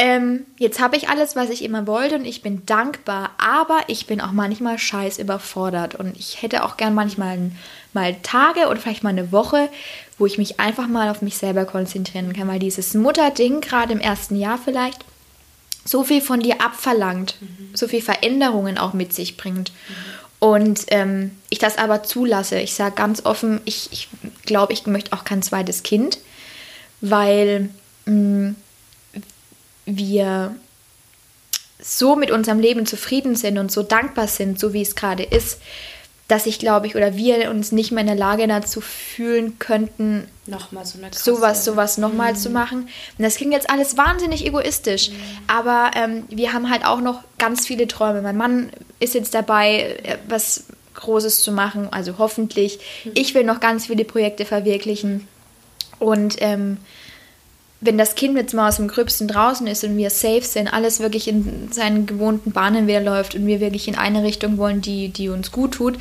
Ähm, 0.00 0.46
jetzt 0.58 0.78
habe 0.80 0.96
ich 0.96 1.08
alles, 1.08 1.34
was 1.34 1.50
ich 1.50 1.64
immer 1.64 1.88
wollte 1.88 2.14
und 2.14 2.24
ich 2.24 2.40
bin 2.40 2.64
dankbar, 2.66 3.30
aber 3.38 3.80
ich 3.88 4.06
bin 4.06 4.20
auch 4.20 4.30
manchmal 4.30 4.78
scheiß 4.78 5.18
überfordert 5.18 5.96
und 5.96 6.16
ich 6.16 6.40
hätte 6.40 6.64
auch 6.64 6.76
gern 6.76 6.94
manchmal 6.94 7.50
mal 7.92 8.14
Tage 8.22 8.68
oder 8.68 8.76
vielleicht 8.76 9.02
mal 9.02 9.10
eine 9.10 9.32
Woche, 9.32 9.68
wo 10.16 10.26
ich 10.26 10.38
mich 10.38 10.60
einfach 10.60 10.86
mal 10.86 11.10
auf 11.10 11.20
mich 11.20 11.36
selber 11.36 11.64
konzentrieren 11.64 12.32
kann, 12.32 12.46
weil 12.46 12.60
dieses 12.60 12.94
Mutterding 12.94 13.60
gerade 13.60 13.92
im 13.92 14.00
ersten 14.00 14.36
Jahr 14.36 14.58
vielleicht 14.58 15.04
so 15.84 16.04
viel 16.04 16.20
von 16.20 16.40
dir 16.40 16.60
abverlangt, 16.60 17.36
mhm. 17.40 17.70
so 17.74 17.88
viel 17.88 18.02
Veränderungen 18.02 18.78
auch 18.78 18.92
mit 18.92 19.12
sich 19.12 19.36
bringt. 19.36 19.72
Mhm. 19.72 19.94
Und 20.40 20.84
ähm, 20.88 21.32
ich 21.50 21.58
das 21.58 21.78
aber 21.78 22.02
zulasse. 22.04 22.60
Ich 22.60 22.74
sage 22.74 22.94
ganz 22.94 23.24
offen, 23.24 23.60
ich, 23.64 23.88
ich 23.92 24.08
glaube, 24.46 24.72
ich 24.72 24.86
möchte 24.86 25.12
auch 25.12 25.24
kein 25.24 25.42
zweites 25.42 25.82
Kind, 25.82 26.18
weil 27.00 27.70
mh, 28.06 28.12
mm, 28.12 28.56
wir 29.86 30.54
so 31.80 32.16
mit 32.16 32.30
unserem 32.30 32.60
Leben 32.60 32.86
zufrieden 32.86 33.36
sind 33.36 33.58
und 33.58 33.72
so 33.72 33.82
dankbar 33.82 34.28
sind, 34.28 34.58
so 34.58 34.72
wie 34.72 34.82
es 34.82 34.94
gerade 34.94 35.22
ist, 35.22 35.60
dass 36.28 36.44
ich 36.44 36.58
glaube 36.58 36.86
ich 36.86 36.94
oder 36.94 37.16
wir 37.16 37.50
uns 37.50 37.72
nicht 37.72 37.90
mehr 37.90 38.02
in 38.02 38.06
der 38.06 38.16
Lage 38.16 38.46
dazu 38.46 38.80
fühlen 38.80 39.58
könnten, 39.58 40.28
nochmal 40.46 40.84
so 40.84 40.98
eine 40.98 41.10
krasse, 41.10 41.24
sowas, 41.24 41.64
sowas 41.64 41.98
nochmal 41.98 42.34
mhm. 42.34 42.36
zu 42.36 42.50
machen. 42.50 42.82
Und 42.82 43.24
das 43.24 43.36
klingt 43.36 43.54
jetzt 43.54 43.70
alles 43.70 43.96
wahnsinnig 43.96 44.46
egoistisch, 44.46 45.10
mhm. 45.10 45.14
aber 45.46 45.90
ähm, 45.96 46.24
wir 46.28 46.52
haben 46.52 46.70
halt 46.70 46.84
auch 46.84 47.00
noch 47.00 47.22
ganz 47.38 47.66
viele 47.66 47.88
Träume. 47.88 48.22
Mein 48.22 48.36
Mann 48.36 48.70
ist 49.00 49.14
jetzt 49.14 49.34
dabei, 49.34 49.98
äh, 50.02 50.18
was 50.28 50.64
Großes 50.94 51.42
zu 51.42 51.52
machen, 51.52 51.88
also 51.90 52.18
hoffentlich. 52.18 52.78
Mhm. 53.04 53.12
Ich 53.14 53.34
will 53.34 53.44
noch 53.44 53.60
ganz 53.60 53.86
viele 53.86 54.04
Projekte 54.04 54.44
verwirklichen 54.44 55.26
und 55.98 56.36
ähm, 56.40 56.76
wenn 57.80 57.96
das 57.96 58.16
Kind 58.16 58.36
jetzt 58.36 58.54
mal 58.54 58.68
aus 58.68 58.76
dem 58.76 58.88
Gröbsten 58.88 59.28
draußen 59.28 59.66
ist 59.66 59.84
und 59.84 59.96
wir 59.96 60.10
safe 60.10 60.42
sind, 60.42 60.72
alles 60.72 60.98
wirklich 60.98 61.28
in 61.28 61.70
seinen 61.70 62.06
gewohnten 62.06 62.50
Bahnen 62.50 62.86
wieder 62.88 63.00
läuft 63.00 63.34
und 63.34 63.46
wir 63.46 63.60
wirklich 63.60 63.86
in 63.86 63.94
eine 63.94 64.24
Richtung 64.24 64.58
wollen, 64.58 64.80
die, 64.80 65.10
die 65.10 65.28
uns 65.28 65.52
gut 65.52 65.74
tut, 65.74 65.96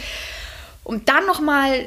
um 0.83 1.05
dann 1.05 1.25
nochmal 1.27 1.85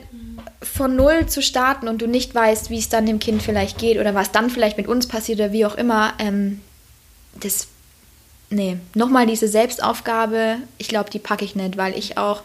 von 0.63 0.95
Null 0.95 1.27
zu 1.27 1.43
starten 1.43 1.89
und 1.89 2.01
du 2.03 2.07
nicht 2.07 2.35
weißt, 2.35 2.71
wie 2.71 2.79
es 2.79 2.89
dann 2.89 3.07
dem 3.07 3.19
Kind 3.19 3.43
vielleicht 3.43 3.79
geht 3.79 3.99
oder 3.99 4.15
was 4.15 4.31
dann 4.31 4.51
vielleicht 4.51 4.77
mit 4.77 4.87
uns 4.87 5.09
passiert 5.09 5.41
oder 5.41 5.53
wie 5.53 5.67
auch 5.67 5.75
immer, 5.75 6.13
ähm, 6.19 6.61
das, 7.41 7.67
nee, 8.49 8.77
nochmal 8.95 9.27
diese 9.27 9.49
Selbstaufgabe, 9.49 10.59
ich 10.79 10.89
glaube, 10.89 11.11
die 11.11 11.19
packe 11.19 11.45
ich 11.45 11.57
nicht, 11.57 11.77
weil 11.77 11.99
ich 11.99 12.17
auch 12.17 12.43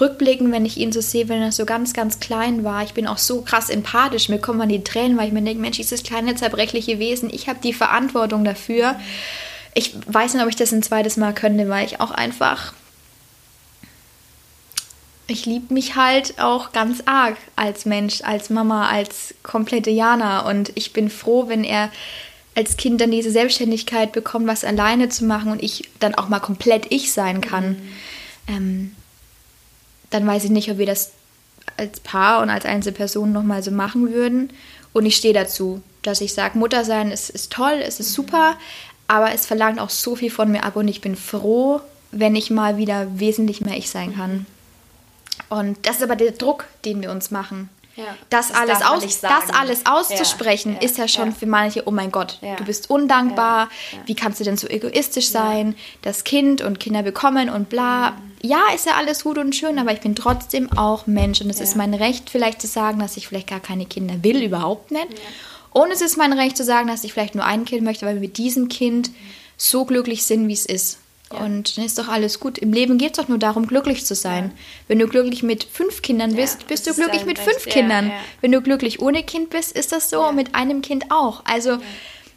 rückblickend, 0.00 0.52
wenn 0.52 0.66
ich 0.66 0.76
ihn 0.76 0.92
so 0.92 1.00
sehe, 1.00 1.28
wenn 1.28 1.42
er 1.42 1.52
so 1.52 1.64
ganz, 1.64 1.92
ganz 1.92 2.20
klein 2.20 2.64
war, 2.64 2.82
ich 2.82 2.94
bin 2.94 3.06
auch 3.06 3.18
so 3.18 3.42
krass 3.42 3.70
empathisch, 3.70 4.28
mir 4.28 4.38
kommen 4.38 4.68
die 4.68 4.84
Tränen, 4.84 5.16
weil 5.16 5.28
ich 5.28 5.32
mir 5.32 5.42
denke, 5.42 5.60
Mensch, 5.60 5.76
dieses 5.76 6.02
kleine, 6.02 6.34
zerbrechliche 6.34 6.98
Wesen, 6.98 7.30
ich 7.32 7.48
habe 7.48 7.58
die 7.62 7.72
Verantwortung 7.72 8.44
dafür. 8.44 8.96
Ich 9.74 9.94
weiß 10.06 10.34
nicht, 10.34 10.42
ob 10.42 10.48
ich 10.48 10.56
das 10.56 10.72
ein 10.72 10.82
zweites 10.82 11.16
Mal 11.16 11.34
könnte, 11.34 11.68
weil 11.68 11.86
ich 11.86 12.00
auch 12.00 12.10
einfach 12.10 12.72
ich 15.26 15.46
liebe 15.46 15.72
mich 15.72 15.96
halt 15.96 16.38
auch 16.38 16.72
ganz 16.72 17.02
arg 17.06 17.36
als 17.56 17.86
Mensch, 17.86 18.20
als 18.22 18.50
Mama, 18.50 18.88
als 18.88 19.34
komplette 19.42 19.90
Jana. 19.90 20.48
Und 20.48 20.72
ich 20.74 20.92
bin 20.92 21.08
froh, 21.08 21.48
wenn 21.48 21.64
er 21.64 21.90
als 22.54 22.76
Kind 22.76 23.00
dann 23.00 23.10
diese 23.10 23.30
Selbstständigkeit 23.30 24.12
bekommt, 24.12 24.46
was 24.46 24.64
alleine 24.64 25.08
zu 25.08 25.24
machen 25.24 25.50
und 25.50 25.62
ich 25.62 25.90
dann 25.98 26.14
auch 26.14 26.28
mal 26.28 26.40
komplett 26.40 26.86
ich 26.90 27.12
sein 27.12 27.40
kann. 27.40 27.70
Mhm. 27.70 27.78
Ähm, 28.46 28.96
dann 30.14 30.26
weiß 30.26 30.44
ich 30.44 30.50
nicht, 30.50 30.70
ob 30.70 30.78
wir 30.78 30.86
das 30.86 31.10
als 31.76 31.98
Paar 32.00 32.40
und 32.40 32.48
als 32.50 32.64
Einzelperson 32.64 33.32
nochmal 33.32 33.62
so 33.62 33.72
machen 33.72 34.12
würden. 34.12 34.50
Und 34.92 35.06
ich 35.06 35.16
stehe 35.16 35.34
dazu, 35.34 35.82
dass 36.02 36.20
ich 36.20 36.32
sage, 36.34 36.56
Mutter 36.56 36.84
sein 36.84 37.10
ist, 37.10 37.30
ist 37.30 37.52
toll, 37.52 37.82
es 37.84 37.98
ist 37.98 38.12
super, 38.12 38.56
aber 39.08 39.32
es 39.32 39.44
verlangt 39.44 39.80
auch 39.80 39.90
so 39.90 40.14
viel 40.14 40.30
von 40.30 40.52
mir 40.52 40.62
ab 40.62 40.76
und 40.76 40.86
ich 40.86 41.00
bin 41.00 41.16
froh, 41.16 41.80
wenn 42.12 42.36
ich 42.36 42.50
mal 42.50 42.76
wieder 42.76 43.18
wesentlich 43.18 43.60
mehr 43.60 43.76
ich 43.76 43.90
sein 43.90 44.14
kann. 44.14 44.46
Und 45.48 45.84
das 45.84 45.96
ist 45.96 46.04
aber 46.04 46.16
der 46.16 46.32
Druck, 46.32 46.66
den 46.84 47.02
wir 47.02 47.10
uns 47.10 47.32
machen. 47.32 47.68
Ja, 47.96 48.16
das, 48.28 48.48
das, 48.48 48.56
alles 48.56 48.82
aus, 48.82 49.20
das 49.20 49.50
alles 49.50 49.86
auszusprechen, 49.86 50.74
ja, 50.74 50.80
ja, 50.80 50.84
ist 50.84 50.98
ja 50.98 51.06
schon 51.06 51.32
für 51.32 51.46
manche, 51.46 51.86
oh 51.86 51.92
mein 51.92 52.10
Gott, 52.10 52.38
du 52.40 52.64
bist 52.64 52.90
undankbar, 52.90 53.68
wie 54.06 54.16
kannst 54.16 54.40
du 54.40 54.44
denn 54.44 54.56
so 54.56 54.66
egoistisch 54.66 55.28
sein, 55.28 55.76
das 56.02 56.24
Kind 56.24 56.60
und 56.60 56.80
Kinder 56.80 57.02
bekommen 57.02 57.48
und 57.48 57.68
bla. 57.68 58.10
Mhm. 58.10 58.16
Ja, 58.42 58.62
ist 58.74 58.86
ja 58.86 58.94
alles 58.96 59.22
gut 59.22 59.38
und 59.38 59.54
schön, 59.54 59.78
aber 59.78 59.92
ich 59.92 60.00
bin 60.00 60.16
trotzdem 60.16 60.70
auch 60.76 61.06
Mensch 61.06 61.40
und 61.40 61.48
es 61.50 61.60
ist 61.60 61.76
mein 61.76 61.94
Recht, 61.94 62.30
vielleicht 62.30 62.60
zu 62.60 62.66
sagen, 62.66 62.98
dass 62.98 63.16
ich 63.16 63.28
vielleicht 63.28 63.48
gar 63.48 63.60
keine 63.60 63.86
Kinder 63.86 64.22
will, 64.22 64.42
überhaupt 64.42 64.90
nicht. 64.90 65.08
Und 65.70 65.90
es 65.90 66.02
ist 66.02 66.16
mein 66.16 66.32
Recht 66.32 66.56
zu 66.56 66.64
sagen, 66.64 66.88
dass 66.88 67.04
ich 67.04 67.12
vielleicht 67.12 67.34
nur 67.34 67.44
ein 67.44 67.64
Kind 67.64 67.82
möchte, 67.82 68.06
weil 68.06 68.14
wir 68.14 68.20
mit 68.20 68.38
diesem 68.38 68.68
Kind 68.68 69.10
so 69.56 69.84
glücklich 69.84 70.24
sind, 70.26 70.46
wie 70.48 70.52
es 70.52 70.66
ist. 70.66 70.98
Und 71.30 71.76
dann 71.76 71.84
ist 71.84 71.98
doch 71.98 72.08
alles 72.08 72.38
gut. 72.38 72.58
Im 72.58 72.72
Leben 72.72 72.98
geht 72.98 73.12
es 73.12 73.16
doch 73.16 73.28
nur 73.28 73.38
darum, 73.38 73.66
glücklich 73.66 74.04
zu 74.04 74.14
sein. 74.14 74.44
Ja. 74.44 74.62
Wenn 74.88 74.98
du 74.98 75.08
glücklich 75.08 75.42
mit 75.42 75.64
fünf 75.64 76.02
Kindern 76.02 76.34
bist, 76.34 76.62
ja, 76.62 76.66
bist 76.68 76.86
du 76.86 76.94
glücklich 76.94 77.24
mit 77.24 77.38
fünf. 77.38 77.64
Kindern. 77.64 78.08
Ja, 78.08 78.14
Wenn 78.40 78.52
du 78.52 78.60
glücklich 78.60 79.00
ohne 79.00 79.22
Kind 79.22 79.50
bist, 79.50 79.72
ist 79.72 79.92
das 79.92 80.10
so. 80.10 80.32
Mit 80.32 80.54
einem 80.54 80.82
Kind 80.82 81.10
auch. 81.10 81.42
Also, 81.44 81.78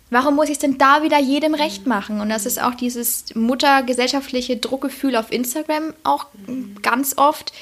warum 0.09 0.35
muss 0.35 0.45
ich 0.45 0.53
es 0.53 0.59
denn 0.59 0.77
da 0.77 1.03
wieder 1.03 1.19
jedem 1.19 1.51
mhm. 1.51 1.59
recht 1.59 1.85
machen? 1.85 2.21
Und 2.21 2.29
das 2.29 2.45
ist 2.45 2.61
auch 2.61 2.75
dieses 2.75 3.25
muttergesellschaftliche 3.35 4.57
Druckgefühl 4.57 5.15
auf 5.15 5.31
Instagram 5.31 5.93
auch 6.03 6.27
mhm. 6.47 6.77
ganz 6.81 7.17
oft, 7.17 7.53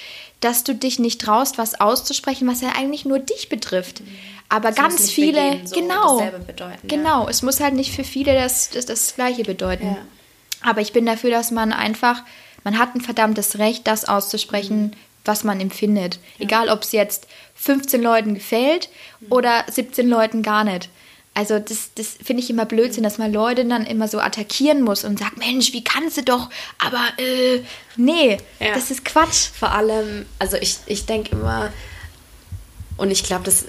dass 0.42 0.64
du 0.64 0.76
dich 0.76 1.00
nicht 1.00 1.22
traust, 1.22 1.58
was 1.58 1.80
auszusprechen, 1.80 2.48
was 2.48 2.62
ja 2.62 2.70
eigentlich 2.78 3.04
nur 3.06 3.20
dich 3.20 3.50
betrifft. 3.50 4.02
Mhm. 4.02 4.08
Aber 4.48 4.70
das 4.70 4.78
ganz 4.78 5.10
viele, 5.10 5.54
jeden, 5.54 5.68
so 5.68 5.76
genau, 5.76 6.22
genau, 6.84 7.28
es 7.28 7.42
muss 7.42 7.60
halt 7.60 7.74
nicht 7.74 7.92
für 7.92 8.04
viele 8.04 8.36
das, 8.36 8.70
das, 8.70 8.86
das 8.86 9.16
Gleiche 9.16 9.44
bedeuten. 9.44 9.98
Aber 10.66 10.82
ich 10.82 10.94
bin 10.94 11.06
dafür, 11.06 11.30
dass 11.30 11.52
man 11.52 11.72
einfach, 11.72 12.24
man 12.64 12.80
hat 12.80 12.96
ein 12.96 13.02
verdammtes 13.02 13.60
Recht, 13.60 13.86
das 13.86 14.06
auszusprechen, 14.06 14.96
was 15.24 15.44
man 15.44 15.62
empfindet. 15.62 16.20
Ja. 16.38 16.46
Egal, 16.46 16.70
ob 16.70 16.82
es 16.82 16.92
jetzt 16.92 17.28
15 17.54 18.02
Leuten 18.02 18.34
gefällt 18.34 18.90
oder 19.30 19.64
17 19.70 20.10
Leuten 20.10 20.42
gar 20.42 20.64
nicht. 20.64 20.90
Also 21.36 21.60
das, 21.60 21.92
das 21.94 22.16
finde 22.24 22.42
ich 22.42 22.50
immer 22.50 22.66
Blödsinn, 22.66 23.04
dass 23.04 23.18
man 23.18 23.32
Leute 23.32 23.66
dann 23.66 23.86
immer 23.86 24.08
so 24.08 24.20
attackieren 24.20 24.82
muss 24.82 25.04
und 25.04 25.20
sagt, 25.20 25.38
Mensch, 25.38 25.72
wie 25.74 25.84
kannst 25.84 26.18
du 26.18 26.24
doch, 26.24 26.50
aber 26.80 27.04
äh, 27.18 27.62
nee, 27.98 28.38
ja. 28.60 28.74
das 28.74 28.90
ist 28.90 29.06
Quatsch. 29.06 29.50
Vor 29.60 29.72
allem, 29.72 30.26
also 30.40 30.58
ich, 30.58 30.78
ich 30.88 31.06
denke 31.06 31.32
immer, 31.32 31.72
und 32.98 33.12
ich 33.12 33.24
glaube, 33.24 33.44
das 33.44 33.66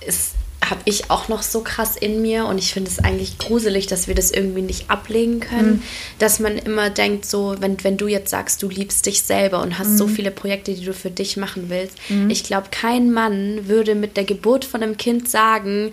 ist 0.00 0.32
habe 0.62 0.82
ich 0.84 1.10
auch 1.10 1.28
noch 1.28 1.42
so 1.42 1.62
krass 1.62 1.96
in 1.96 2.20
mir 2.20 2.44
und 2.44 2.58
ich 2.58 2.72
finde 2.72 2.90
es 2.90 2.98
eigentlich 2.98 3.38
gruselig, 3.38 3.86
dass 3.86 4.08
wir 4.08 4.14
das 4.14 4.30
irgendwie 4.30 4.62
nicht 4.62 4.90
ablegen 4.90 5.40
können, 5.40 5.76
mhm. 5.76 5.82
dass 6.18 6.38
man 6.38 6.58
immer 6.58 6.90
denkt, 6.90 7.24
so, 7.24 7.56
wenn, 7.60 7.82
wenn 7.82 7.96
du 7.96 8.08
jetzt 8.08 8.30
sagst, 8.30 8.62
du 8.62 8.68
liebst 8.68 9.06
dich 9.06 9.22
selber 9.22 9.62
und 9.62 9.78
hast 9.78 9.90
mhm. 9.90 9.96
so 9.96 10.06
viele 10.06 10.30
Projekte, 10.30 10.74
die 10.74 10.84
du 10.84 10.92
für 10.92 11.10
dich 11.10 11.36
machen 11.36 11.64
willst, 11.68 11.96
mhm. 12.08 12.28
ich 12.28 12.44
glaube, 12.44 12.68
kein 12.70 13.10
Mann 13.10 13.68
würde 13.68 13.94
mit 13.94 14.16
der 14.16 14.24
Geburt 14.24 14.64
von 14.64 14.82
einem 14.82 14.96
Kind 14.96 15.28
sagen, 15.28 15.92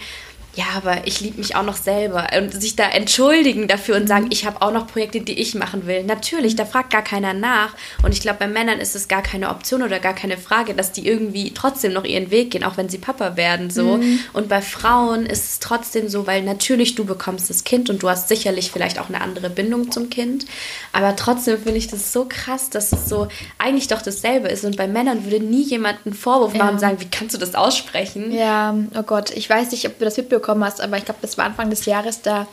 ja, 0.57 0.65
aber 0.75 1.05
ich 1.05 1.21
liebe 1.21 1.37
mich 1.37 1.55
auch 1.55 1.63
noch 1.63 1.75
selber 1.75 2.29
und 2.35 2.51
sich 2.51 2.75
da 2.75 2.89
entschuldigen 2.89 3.67
dafür 3.67 3.95
und 3.95 4.07
sagen, 4.07 4.25
mhm. 4.25 4.31
ich 4.31 4.43
habe 4.43 4.63
auch 4.63 4.71
noch 4.71 4.87
Projekte, 4.87 5.21
die 5.21 5.39
ich 5.39 5.53
machen 5.53 5.85
will. 5.85 6.03
Natürlich, 6.03 6.55
da 6.55 6.65
fragt 6.65 6.89
gar 6.89 7.03
keiner 7.03 7.35
nach 7.35 7.75
und 8.01 8.11
ich 8.11 8.21
glaube, 8.21 8.39
bei 8.39 8.47
Männern 8.47 8.79
ist 8.79 8.95
es 8.95 9.07
gar 9.07 9.21
keine 9.21 9.51
Option 9.51 9.83
oder 9.83 9.99
gar 9.99 10.15
keine 10.15 10.35
Frage, 10.35 10.73
dass 10.73 10.91
die 10.91 11.07
irgendwie 11.07 11.53
trotzdem 11.53 11.93
noch 11.93 12.05
ihren 12.05 12.31
Weg 12.31 12.49
gehen, 12.49 12.63
auch 12.63 12.75
wenn 12.75 12.89
sie 12.89 12.97
Papa 12.97 13.37
werden 13.37 13.69
so. 13.69 13.97
Mhm. 13.97 14.19
Und 14.33 14.49
bei 14.49 14.63
Frauen 14.63 15.27
ist 15.27 15.47
es 15.47 15.59
trotzdem 15.59 16.09
so, 16.09 16.25
weil 16.25 16.41
natürlich 16.41 16.95
du 16.95 17.05
bekommst 17.05 17.51
das 17.51 17.63
Kind 17.63 17.91
und 17.91 18.01
du 18.01 18.09
hast 18.09 18.27
sicherlich 18.27 18.71
vielleicht 18.71 18.99
auch 18.99 19.09
eine 19.09 19.21
andere 19.21 19.51
Bindung 19.51 19.91
zum 19.91 20.09
Kind, 20.09 20.47
aber 20.91 21.15
trotzdem 21.15 21.59
finde 21.61 21.77
ich 21.77 21.87
das 21.87 22.11
so 22.11 22.25
krass, 22.27 22.71
dass 22.71 22.91
es 22.93 23.07
so 23.07 23.27
eigentlich 23.59 23.89
doch 23.89 24.01
dasselbe 24.01 24.47
ist 24.47 24.65
und 24.65 24.75
bei 24.75 24.87
Männern 24.87 25.23
würde 25.23 25.39
nie 25.39 25.61
jemand 25.61 25.99
einen 26.03 26.15
Vorwurf 26.15 26.55
machen 26.55 26.71
und 26.71 26.79
sagen, 26.79 26.99
wie 26.99 27.09
kannst 27.11 27.35
du 27.35 27.39
das 27.39 27.53
aussprechen? 27.53 28.31
Ja, 28.31 28.75
oh 28.97 29.03
Gott, 29.03 29.29
ich 29.29 29.47
weiß 29.47 29.69
nicht, 29.69 29.85
ob 29.85 29.99
du 29.99 30.05
das 30.05 30.17
mitbekommst 30.17 30.46
mitbekommen 30.47 30.63
hast, 30.63 30.81
aber 30.81 30.97
ich 30.97 31.05
glaube, 31.05 31.19
das 31.21 31.37
war 31.37 31.45
Anfang 31.45 31.69
des 31.69 31.85
Jahres, 31.85 32.21
da 32.21 32.47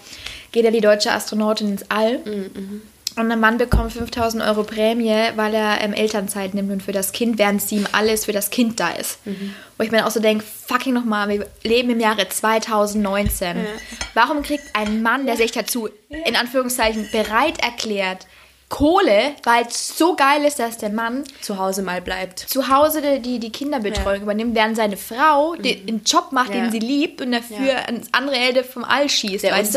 geht 0.53 0.65
ja 0.65 0.71
die 0.71 0.81
deutsche 0.81 1.13
Astronautin 1.13 1.69
ins 1.69 1.91
All. 1.91 2.19
Mhm. 2.19 2.83
Und 3.17 3.31
ein 3.31 3.39
Mann 3.39 3.59
bekommt 3.59 3.93
5000 3.93 4.43
Euro 4.43 4.65
Prämie, 4.65 5.15
weil 5.37 5.55
er 5.55 5.81
ähm, 5.81 5.93
Elternzeit 5.93 6.53
nimmt 6.53 6.73
und 6.73 6.83
für 6.83 6.91
das 6.91 7.13
Kind, 7.13 7.39
während 7.39 7.63
sie 7.63 7.77
ihm 7.77 7.87
alles 7.93 8.25
für 8.25 8.33
das 8.33 8.51
Kind 8.51 8.81
da 8.81 8.91
ist. 8.91 9.25
Mhm. 9.25 9.55
Wo 9.79 9.85
ich 9.85 9.93
mir 9.93 10.05
auch 10.05 10.11
so 10.11 10.19
denke, 10.19 10.45
fucking 10.67 10.95
nochmal, 10.95 11.29
wir 11.29 11.47
leben 11.63 11.91
im 11.91 12.01
Jahre 12.01 12.29
2019. 12.29 13.57
Ja. 13.57 13.63
Warum 14.15 14.43
kriegt 14.43 14.65
ein 14.73 15.01
Mann, 15.03 15.27
der 15.27 15.37
sich 15.37 15.53
dazu 15.53 15.89
in 16.09 16.35
Anführungszeichen 16.35 17.09
bereit 17.13 17.63
erklärt, 17.63 18.27
Kohle, 18.69 19.35
weil 19.45 19.67
es 19.67 19.97
so 19.97 20.17
geil 20.17 20.45
ist, 20.45 20.59
dass 20.59 20.79
der 20.79 20.91
Mann 20.91 21.25
zu 21.41 21.59
Hause 21.59 21.83
mal 21.83 22.01
bleibt. 22.01 22.41
Zu 22.41 22.69
Hause 22.69 23.21
die, 23.21 23.39
die 23.39 23.53
Kinderbetreuung 23.53 24.17
ja. 24.17 24.23
übernimmt, 24.23 24.55
während 24.55 24.77
seine 24.77 24.97
Frau 24.97 25.55
den, 25.55 25.83
mhm. 25.83 25.89
einen 25.89 26.03
Job 26.05 26.33
macht, 26.33 26.49
ja. 26.49 26.57
den 26.57 26.73
sie 26.73 26.79
liebt 26.79 27.21
und 27.21 27.33
dafür 27.33 27.67
ja. 27.67 27.85
ans 27.85 28.09
andere 28.13 28.37
Ende 28.37 28.65
vom 28.65 28.83
All 28.83 29.09
schießt. 29.09 29.45
Der 29.45 29.59
uns, 29.59 29.77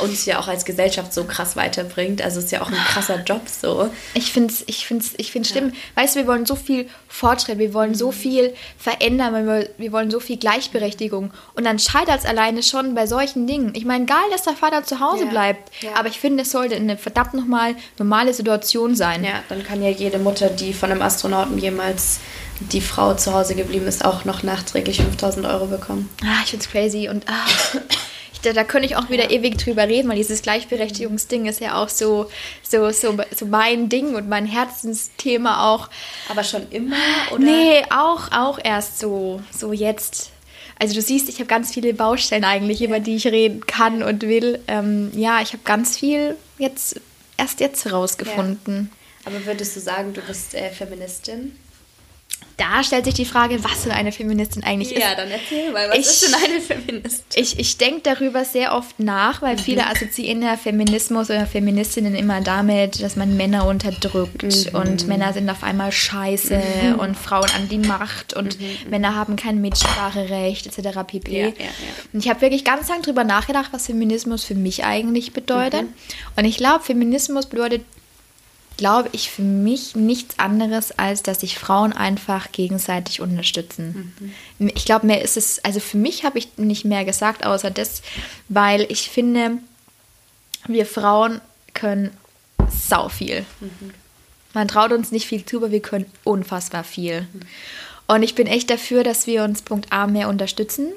uns, 0.00 0.24
ja 0.24 0.38
auch 0.38 0.48
als 0.48 0.64
Gesellschaft 0.64 1.12
so 1.12 1.24
krass 1.24 1.56
weiterbringt. 1.56 2.22
Also 2.22 2.38
ist 2.38 2.52
ja 2.52 2.62
auch 2.62 2.68
ein 2.68 2.74
krasser 2.88 3.22
Job 3.22 3.42
so. 3.48 3.90
Ich 4.14 4.32
finde 4.32 4.54
es 4.54 4.64
ich 4.66 4.86
find's, 4.86 5.14
ich 5.16 5.32
find's 5.32 5.50
schlimm. 5.50 5.72
Weißt 5.94 6.14
du, 6.14 6.20
wir 6.20 6.26
wollen 6.26 6.46
so 6.46 6.56
viel 6.56 6.88
Fortschritt, 7.08 7.58
wir 7.58 7.74
wollen 7.74 7.94
so 7.94 8.12
viel 8.12 8.54
verändern, 8.76 9.46
wir, 9.46 9.68
wir 9.78 9.92
wollen 9.92 10.10
so 10.10 10.20
viel 10.20 10.36
Gleichberechtigung. 10.36 11.32
Und 11.54 11.64
dann 11.64 11.78
scheitert 11.78 12.20
es 12.20 12.26
alleine 12.26 12.62
schon 12.62 12.94
bei 12.94 13.06
solchen 13.06 13.46
Dingen. 13.46 13.72
Ich 13.74 13.84
meine, 13.84 14.04
geil, 14.04 14.16
dass 14.30 14.42
der 14.42 14.52
Vater 14.54 14.84
zu 14.84 15.00
Hause 15.00 15.26
bleibt. 15.26 15.70
Aber 15.96 16.08
ich 16.08 16.20
finde, 16.20 16.42
es 16.42 16.50
sollte 16.50 16.76
eine 16.76 16.96
verdammt 16.96 17.34
nochmal 17.34 17.74
normale 17.98 18.34
Situation 18.34 18.94
sein. 18.94 19.24
Ja, 19.24 19.42
dann 19.48 19.64
kann 19.64 19.82
ja 19.82 19.88
jede 19.88 20.18
Mutter, 20.18 20.50
die 20.50 20.72
von 20.72 20.90
einem 20.90 21.02
Astronauten 21.02 21.58
jemals 21.58 22.20
die 22.60 22.80
Frau 22.80 23.14
zu 23.14 23.32
Hause 23.32 23.54
geblieben 23.54 23.86
ist, 23.86 24.04
auch 24.04 24.24
noch 24.24 24.42
nachträglich 24.42 24.98
5000 24.98 25.46
Euro 25.46 25.66
bekommen. 25.66 26.08
Ah, 26.22 26.42
ich 26.44 26.50
find's 26.50 26.68
crazy 26.68 27.08
und 27.08 27.24
ah, 27.28 27.46
da, 28.42 28.52
da 28.52 28.64
könnte 28.64 28.86
ich 28.86 28.96
auch 28.96 29.10
wieder 29.10 29.30
ja. 29.30 29.38
ewig 29.38 29.58
drüber 29.58 29.88
reden, 29.88 30.08
weil 30.08 30.16
dieses 30.16 30.42
Gleichberechtigungsding 30.42 31.46
ist 31.46 31.60
ja 31.60 31.82
auch 31.82 31.88
so, 31.88 32.30
so, 32.62 32.90
so, 32.90 33.16
so 33.34 33.46
mein 33.46 33.88
Ding 33.88 34.14
und 34.14 34.28
mein 34.28 34.46
Herzensthema 34.46 35.72
auch. 35.72 35.88
Aber 36.28 36.44
schon 36.44 36.70
immer, 36.70 36.96
oder? 37.30 37.42
Nee, 37.42 37.82
auch, 37.90 38.30
auch 38.32 38.58
erst 38.62 38.98
so, 38.98 39.40
so 39.56 39.72
jetzt. 39.72 40.30
Also 40.78 40.94
du 40.94 41.02
siehst, 41.02 41.28
ich 41.28 41.36
habe 41.36 41.46
ganz 41.46 41.74
viele 41.74 41.92
Baustellen 41.92 42.44
eigentlich, 42.44 42.82
über 42.82 43.00
die 43.00 43.16
ich 43.16 43.26
reden 43.26 43.66
kann 43.66 44.02
und 44.02 44.22
will. 44.22 44.60
Ähm, 44.68 45.10
ja, 45.14 45.40
ich 45.42 45.52
habe 45.52 45.62
ganz 45.64 45.98
viel 45.98 46.36
jetzt 46.58 47.00
erst 47.36 47.60
jetzt 47.60 47.84
herausgefunden. 47.84 48.90
Ja. 48.92 49.32
Aber 49.32 49.44
würdest 49.44 49.74
du 49.76 49.80
sagen, 49.80 50.14
du 50.14 50.20
bist 50.20 50.54
äh, 50.54 50.70
Feministin? 50.70 51.56
Da 52.58 52.82
stellt 52.82 53.04
sich 53.04 53.14
die 53.14 53.24
Frage, 53.24 53.62
was 53.62 53.84
denn 53.84 53.92
eine 53.92 54.10
Feministin 54.10 54.64
eigentlich 54.64 54.92
ist. 54.92 55.00
Ja, 55.00 55.14
dann 55.14 55.30
erzähl 55.30 55.70
mal, 55.70 55.88
was 55.90 55.96
ich, 55.96 56.06
ist 56.06 56.22
denn 56.24 56.34
eine 56.34 56.60
Feministin? 56.60 57.24
Ich, 57.36 57.56
ich 57.56 57.78
denke 57.78 58.00
darüber 58.02 58.44
sehr 58.44 58.74
oft 58.74 58.98
nach, 58.98 59.42
weil 59.42 59.54
mhm. 59.54 59.60
viele 59.60 59.86
assoziieren 59.86 60.42
ja 60.42 60.56
Feminismus 60.56 61.30
oder 61.30 61.46
Feministinnen 61.46 62.16
immer 62.16 62.40
damit, 62.40 63.00
dass 63.00 63.14
man 63.14 63.36
Männer 63.36 63.64
unterdrückt 63.64 64.42
mhm. 64.42 64.76
und 64.76 65.06
Männer 65.06 65.32
sind 65.32 65.48
auf 65.48 65.62
einmal 65.62 65.92
scheiße 65.92 66.60
mhm. 66.82 66.98
und 66.98 67.16
Frauen 67.16 67.48
an 67.54 67.68
die 67.68 67.78
Macht 67.78 68.34
und 68.34 68.58
mhm. 68.58 68.90
Männer 68.90 69.14
haben 69.14 69.36
kein 69.36 69.60
Mitspracherecht 69.60 70.66
etc. 70.66 70.98
pp. 71.06 71.40
Ja, 71.40 71.46
ja. 71.46 71.52
Und 72.12 72.24
ich 72.24 72.28
habe 72.28 72.40
wirklich 72.40 72.64
ganz 72.64 72.88
lange 72.88 73.02
darüber 73.02 73.22
nachgedacht, 73.22 73.68
was 73.70 73.86
Feminismus 73.86 74.42
für 74.42 74.56
mich 74.56 74.84
eigentlich 74.84 75.32
bedeutet. 75.32 75.82
Mhm. 75.82 75.94
Und 76.34 76.44
ich 76.44 76.56
glaube, 76.56 76.82
Feminismus 76.82 77.46
bedeutet 77.46 77.82
glaube 78.78 79.10
ich, 79.12 79.30
für 79.30 79.42
mich 79.42 79.94
nichts 79.94 80.38
anderes, 80.38 80.98
als 80.98 81.22
dass 81.22 81.40
sich 81.40 81.58
Frauen 81.58 81.92
einfach 81.92 82.52
gegenseitig 82.52 83.20
unterstützen. 83.20 84.14
Mhm. 84.58 84.70
Ich 84.74 84.86
glaube, 84.86 85.06
mehr 85.06 85.20
ist 85.20 85.36
es, 85.36 85.62
also 85.64 85.80
für 85.80 85.98
mich 85.98 86.24
habe 86.24 86.38
ich 86.38 86.56
nicht 86.56 86.86
mehr 86.86 87.04
gesagt, 87.04 87.44
außer 87.44 87.70
das, 87.70 88.02
weil 88.48 88.86
ich 88.88 89.10
finde, 89.10 89.58
wir 90.66 90.86
Frauen 90.86 91.40
können 91.74 92.16
sau 92.70 93.08
viel. 93.08 93.44
Mhm. 93.60 93.92
Man 94.54 94.68
traut 94.68 94.92
uns 94.92 95.10
nicht 95.10 95.26
viel 95.26 95.44
zu, 95.44 95.58
aber 95.58 95.72
wir 95.72 95.82
können 95.82 96.06
unfassbar 96.24 96.84
viel. 96.84 97.26
Und 98.06 98.22
ich 98.22 98.34
bin 98.34 98.46
echt 98.46 98.70
dafür, 98.70 99.02
dass 99.02 99.26
wir 99.26 99.42
uns 99.44 99.60
Punkt 99.60 99.92
A 99.92 100.06
mehr 100.06 100.28
unterstützen, 100.28 100.88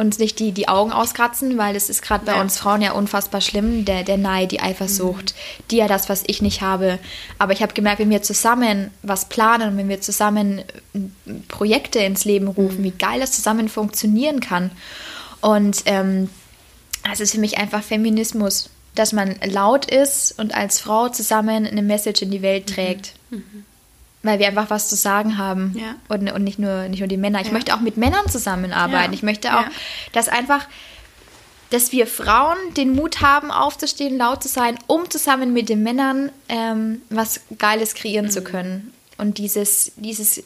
uns 0.00 0.18
nicht 0.18 0.38
die, 0.38 0.50
die 0.52 0.66
Augen 0.68 0.90
auskratzen, 0.92 1.56
weil 1.58 1.76
es 1.76 1.88
ist 1.90 2.02
gerade 2.02 2.24
bei 2.24 2.32
Ja. 2.34 2.40
uns 2.40 2.58
Frauen 2.58 2.82
ja 2.82 2.92
unfassbar 2.92 3.40
schlimm, 3.40 3.84
der, 3.84 4.02
der 4.02 4.16
Neid, 4.16 4.50
die 4.50 4.60
Eifersucht, 4.60 5.34
die 5.70 5.76
ja 5.76 5.86
das, 5.88 6.08
was 6.08 6.24
ich 6.26 6.42
nicht 6.42 6.62
habe. 6.62 6.98
Aber 7.38 7.52
ich 7.52 7.62
habe 7.62 7.74
gemerkt, 7.74 8.00
wenn 8.00 8.10
wir 8.10 8.22
zusammen 8.22 8.90
was 9.02 9.26
planen, 9.28 9.76
wenn 9.76 9.88
wir 9.88 10.00
zusammen 10.00 10.62
Projekte 11.48 12.00
ins 12.00 12.24
Leben 12.24 12.48
rufen, 12.48 12.82
wie 12.82 12.90
geil 12.92 13.20
das 13.20 13.32
zusammen 13.32 13.68
funktionieren 13.68 14.40
kann. 14.40 14.70
Und 15.40 15.82
ähm, 15.86 16.28
das 17.08 17.20
ist 17.20 17.32
für 17.32 17.40
mich 17.40 17.58
einfach 17.58 17.82
Feminismus, 17.82 18.70
dass 18.94 19.12
man 19.12 19.36
laut 19.44 19.84
ist 19.90 20.36
und 20.38 20.54
als 20.54 20.80
Frau 20.80 21.08
zusammen 21.08 21.66
eine 21.66 21.82
Message 21.82 22.22
in 22.22 22.30
die 22.30 22.42
Welt 22.42 22.66
trägt. 22.66 23.12
Weil 24.22 24.38
wir 24.38 24.48
einfach 24.48 24.68
was 24.68 24.88
zu 24.88 24.96
sagen 24.96 25.38
haben. 25.38 25.74
Ja. 25.78 25.94
Und, 26.08 26.30
und 26.30 26.44
nicht, 26.44 26.58
nur, 26.58 26.88
nicht 26.88 26.98
nur 27.00 27.08
die 27.08 27.16
Männer. 27.16 27.40
Ich 27.40 27.46
Ja. 27.46 27.52
möchte 27.54 27.74
auch 27.74 27.80
mit 27.80 27.96
Männern 27.96 28.28
zusammenarbeiten. 28.28 29.12
Ja. 29.12 29.16
Ich 29.16 29.22
möchte 29.22 29.56
auch, 29.58 29.64
dass 30.12 30.28
einfach, 30.28 30.66
dass 31.70 31.90
wir 31.92 32.06
Frauen 32.06 32.56
den 32.76 32.94
Mut 32.94 33.22
haben, 33.22 33.50
aufzustehen, 33.50 34.18
laut 34.18 34.42
zu 34.42 34.48
sein, 34.48 34.78
um 34.86 35.08
zusammen 35.08 35.52
mit 35.54 35.68
den 35.68 35.82
Männern 35.82 36.30
ähm, 36.48 37.00
was 37.08 37.40
Geiles 37.58 37.94
kreieren 37.94 38.26
Mhm. 38.26 38.30
zu 38.30 38.42
können. 38.42 38.92
Und 39.16 39.38
dieses, 39.38 39.92
dieses 39.96 40.42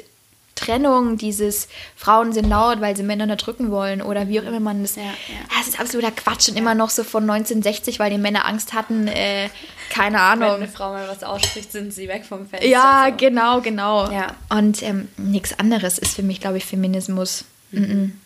Trennung, 0.54 1.18
dieses 1.18 1.68
Frauen 1.96 2.32
sind 2.32 2.48
laut, 2.48 2.80
weil 2.80 2.96
sie 2.96 3.02
Männer 3.02 3.24
unterdrücken 3.24 3.70
wollen 3.70 4.02
oder 4.02 4.28
wie 4.28 4.40
auch 4.40 4.44
immer 4.44 4.60
man 4.60 4.82
das. 4.82 4.96
Ja, 4.96 5.02
ja. 5.02 5.10
Das 5.58 5.68
ist 5.68 5.80
absoluter 5.80 6.12
Quatsch 6.12 6.48
und 6.48 6.56
immer 6.56 6.74
noch 6.74 6.90
so 6.90 7.04
von 7.04 7.22
1960, 7.28 7.98
weil 7.98 8.10
die 8.10 8.18
Männer 8.18 8.46
Angst 8.46 8.72
hatten, 8.72 9.08
äh, 9.08 9.48
keine 9.90 10.16
Wenn 10.16 10.22
Ahnung. 10.22 10.50
eine 10.56 10.68
Frau 10.68 10.92
mal 10.92 11.08
was 11.08 11.22
ausspricht, 11.22 11.72
sind 11.72 11.92
sie 11.92 12.08
weg 12.08 12.24
vom 12.24 12.46
Fenster. 12.46 12.68
Ja, 12.68 13.08
so. 13.10 13.16
genau, 13.16 13.60
genau. 13.60 14.10
Ja. 14.10 14.34
Und 14.48 14.82
ähm, 14.82 15.08
nichts 15.16 15.58
anderes 15.58 15.98
ist 15.98 16.14
für 16.14 16.22
mich, 16.22 16.40
glaube 16.40 16.58
ich, 16.58 16.64
Feminismus. 16.64 17.44
Mhm. 17.70 18.20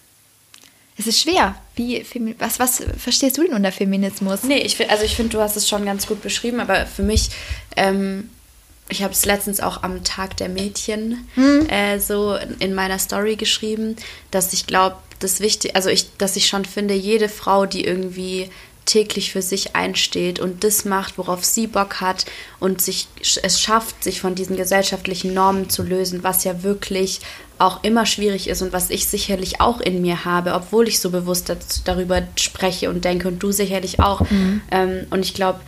Es 0.99 1.07
ist 1.07 1.21
schwer. 1.21 1.55
Wie, 1.77 2.05
was, 2.39 2.59
was 2.59 2.83
verstehst 2.99 3.39
du 3.39 3.45
denn 3.45 3.55
unter 3.55 3.71
Feminismus? 3.71 4.43
Nee, 4.43 4.59
ich, 4.59 4.91
also 4.91 5.05
ich 5.05 5.15
finde, 5.15 5.37
du 5.37 5.41
hast 5.41 5.57
es 5.57 5.69
schon 5.69 5.85
ganz 5.85 6.09
gut 6.09 6.23
beschrieben, 6.23 6.59
aber 6.59 6.87
für 6.87 7.05
mich, 7.05 7.31
ähm, 7.77 8.31
ich 8.89 9.03
habe 9.03 9.13
es 9.13 9.25
letztens 9.25 9.61
auch 9.61 9.83
am 9.83 10.03
Tag 10.05 10.37
der 10.37 10.49
Mädchen 10.49 11.29
äh, 11.69 11.99
so 11.99 12.37
in 12.59 12.75
meiner 12.75 12.99
Story 12.99 13.37
geschrieben, 13.37 13.97
dass 14.31 14.53
ich 14.53 14.67
glaube, 14.67 14.97
das 15.19 15.41
wichtig, 15.41 15.75
also 15.77 15.91
ich, 15.91 16.17
dass 16.17 16.37
ich 16.37 16.47
schon 16.47 16.65
finde, 16.65 16.95
jede 16.95 17.29
Frau, 17.29 17.67
die 17.67 17.85
irgendwie 17.85 18.51
täglich 18.89 19.33
für 19.33 19.43
sich 19.43 19.77
einsteht 19.77 20.41
und 20.41 20.65
das 20.65 20.87
macht, 20.87 21.19
worauf 21.19 21.45
sie 21.45 21.67
Bock 21.67 22.01
hat 22.01 22.25
und 22.59 22.81
sich 22.81 23.07
es 23.43 23.61
schafft, 23.61 24.03
sich 24.03 24.23
von 24.23 24.35
diesen 24.35 24.57
gesellschaftlichen 24.57 25.35
Normen 25.35 25.69
zu 25.69 25.83
lösen, 25.83 26.23
was 26.23 26.45
ja 26.45 26.63
wirklich 26.63 27.21
auch 27.59 27.85
immer 27.85 28.07
schwierig 28.07 28.49
ist 28.49 28.63
und 28.63 28.73
was 28.73 28.89
ich 28.89 29.07
sicherlich 29.07 29.61
auch 29.61 29.81
in 29.81 30.01
mir 30.01 30.25
habe, 30.25 30.55
obwohl 30.55 30.89
ich 30.89 31.01
so 31.01 31.11
bewusst 31.11 31.55
darüber 31.85 32.23
spreche 32.37 32.89
und 32.89 33.05
denke 33.05 33.29
und 33.29 33.43
du 33.43 33.53
sicherlich 33.53 34.01
auch. 34.01 34.23
Ähm, 34.71 35.07
und 35.11 35.21
ich 35.21 35.35
glaube, 35.35 35.61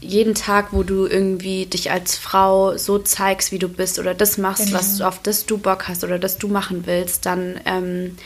jeden 0.00 0.34
Tag, 0.34 0.72
wo 0.72 0.82
du 0.82 1.06
irgendwie 1.06 1.66
dich 1.66 1.90
als 1.90 2.16
Frau 2.16 2.76
so 2.76 2.98
zeigst, 2.98 3.50
wie 3.52 3.58
du 3.58 3.68
bist 3.68 3.98
oder 3.98 4.14
das 4.14 4.38
machst, 4.38 4.66
Genau. 4.66 4.78
was 4.78 5.00
auf 5.00 5.20
das 5.22 5.46
du 5.46 5.58
Bock 5.58 5.88
hast 5.88 6.04
oder 6.04 6.18
das 6.18 6.38
du 6.38 6.48
machen 6.48 6.86
willst, 6.86 7.26
dann 7.26 7.60
ähm, 7.64 8.16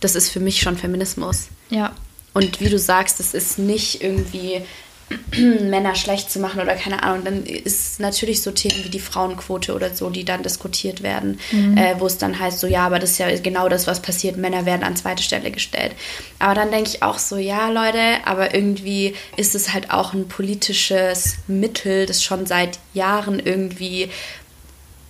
das 0.00 0.14
ist 0.14 0.30
für 0.30 0.40
mich 0.40 0.60
schon 0.60 0.76
Feminismus. 0.76 1.48
Ja. 1.70 1.92
Und 2.34 2.60
wie 2.60 2.68
du 2.68 2.78
sagst, 2.78 3.18
es 3.18 3.32
ist 3.34 3.58
nicht 3.58 4.02
irgendwie 4.02 4.60
Männer 5.36 5.94
schlecht 5.94 6.30
zu 6.30 6.40
machen 6.40 6.60
oder 6.60 6.74
keine 6.74 7.02
Ahnung, 7.02 7.24
dann 7.24 7.46
ist 7.46 8.00
natürlich 8.00 8.42
so 8.42 8.50
Themen 8.50 8.84
wie 8.84 8.88
die 8.88 8.98
Frauenquote 8.98 9.74
oder 9.74 9.94
so, 9.94 10.10
die 10.10 10.24
dann 10.24 10.42
diskutiert 10.42 11.02
werden, 11.02 11.38
äh, 11.76 11.94
wo 11.98 12.06
es 12.06 12.18
dann 12.18 12.38
heißt, 12.38 12.58
so 12.58 12.66
ja, 12.66 12.86
aber 12.86 12.98
das 12.98 13.12
ist 13.12 13.18
ja 13.18 13.38
genau 13.38 13.68
das, 13.68 13.86
was 13.86 14.02
passiert, 14.02 14.36
Männer 14.36 14.66
werden 14.66 14.82
an 14.82 14.96
zweite 14.96 15.22
Stelle 15.22 15.50
gestellt. 15.50 15.92
Aber 16.38 16.54
dann 16.54 16.70
denke 16.70 16.90
ich 16.90 17.02
auch 17.02 17.18
so, 17.18 17.36
ja 17.36 17.68
Leute, 17.68 17.98
aber 18.24 18.54
irgendwie 18.54 19.14
ist 19.36 19.54
es 19.54 19.72
halt 19.72 19.90
auch 19.90 20.12
ein 20.12 20.26
politisches 20.26 21.36
Mittel, 21.46 22.06
das 22.06 22.22
schon 22.22 22.46
seit 22.46 22.78
Jahren 22.92 23.38
irgendwie 23.38 24.10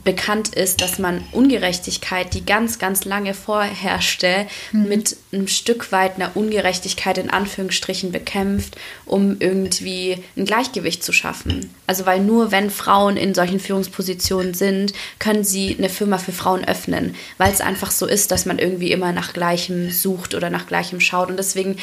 bekannt 0.06 0.54
ist, 0.54 0.80
dass 0.80 0.98
man 0.98 1.22
Ungerechtigkeit, 1.32 2.32
die 2.32 2.46
ganz, 2.46 2.78
ganz 2.78 3.04
lange 3.04 3.34
vorherrschte, 3.34 4.46
mit 4.72 5.16
einem 5.32 5.48
Stück 5.48 5.92
weit 5.92 6.14
einer 6.14 6.34
Ungerechtigkeit 6.36 7.18
in 7.18 7.28
Anführungsstrichen 7.28 8.12
bekämpft, 8.12 8.76
um 9.04 9.36
irgendwie 9.40 10.22
ein 10.36 10.46
Gleichgewicht 10.46 11.02
zu 11.02 11.12
schaffen. 11.12 11.70
Also 11.88 12.06
weil 12.06 12.20
nur 12.20 12.52
wenn 12.52 12.70
Frauen 12.70 13.16
in 13.16 13.34
solchen 13.34 13.58
Führungspositionen 13.58 14.54
sind, 14.54 14.92
können 15.18 15.42
sie 15.42 15.76
eine 15.76 15.88
Firma 15.88 16.18
für 16.18 16.32
Frauen 16.32 16.64
öffnen, 16.64 17.16
weil 17.36 17.52
es 17.52 17.60
einfach 17.60 17.90
so 17.90 18.06
ist, 18.06 18.30
dass 18.30 18.46
man 18.46 18.60
irgendwie 18.60 18.92
immer 18.92 19.12
nach 19.12 19.32
Gleichem 19.32 19.90
sucht 19.90 20.36
oder 20.36 20.50
nach 20.50 20.68
Gleichem 20.68 21.00
schaut. 21.00 21.28
Und 21.30 21.36
deswegen 21.36 21.76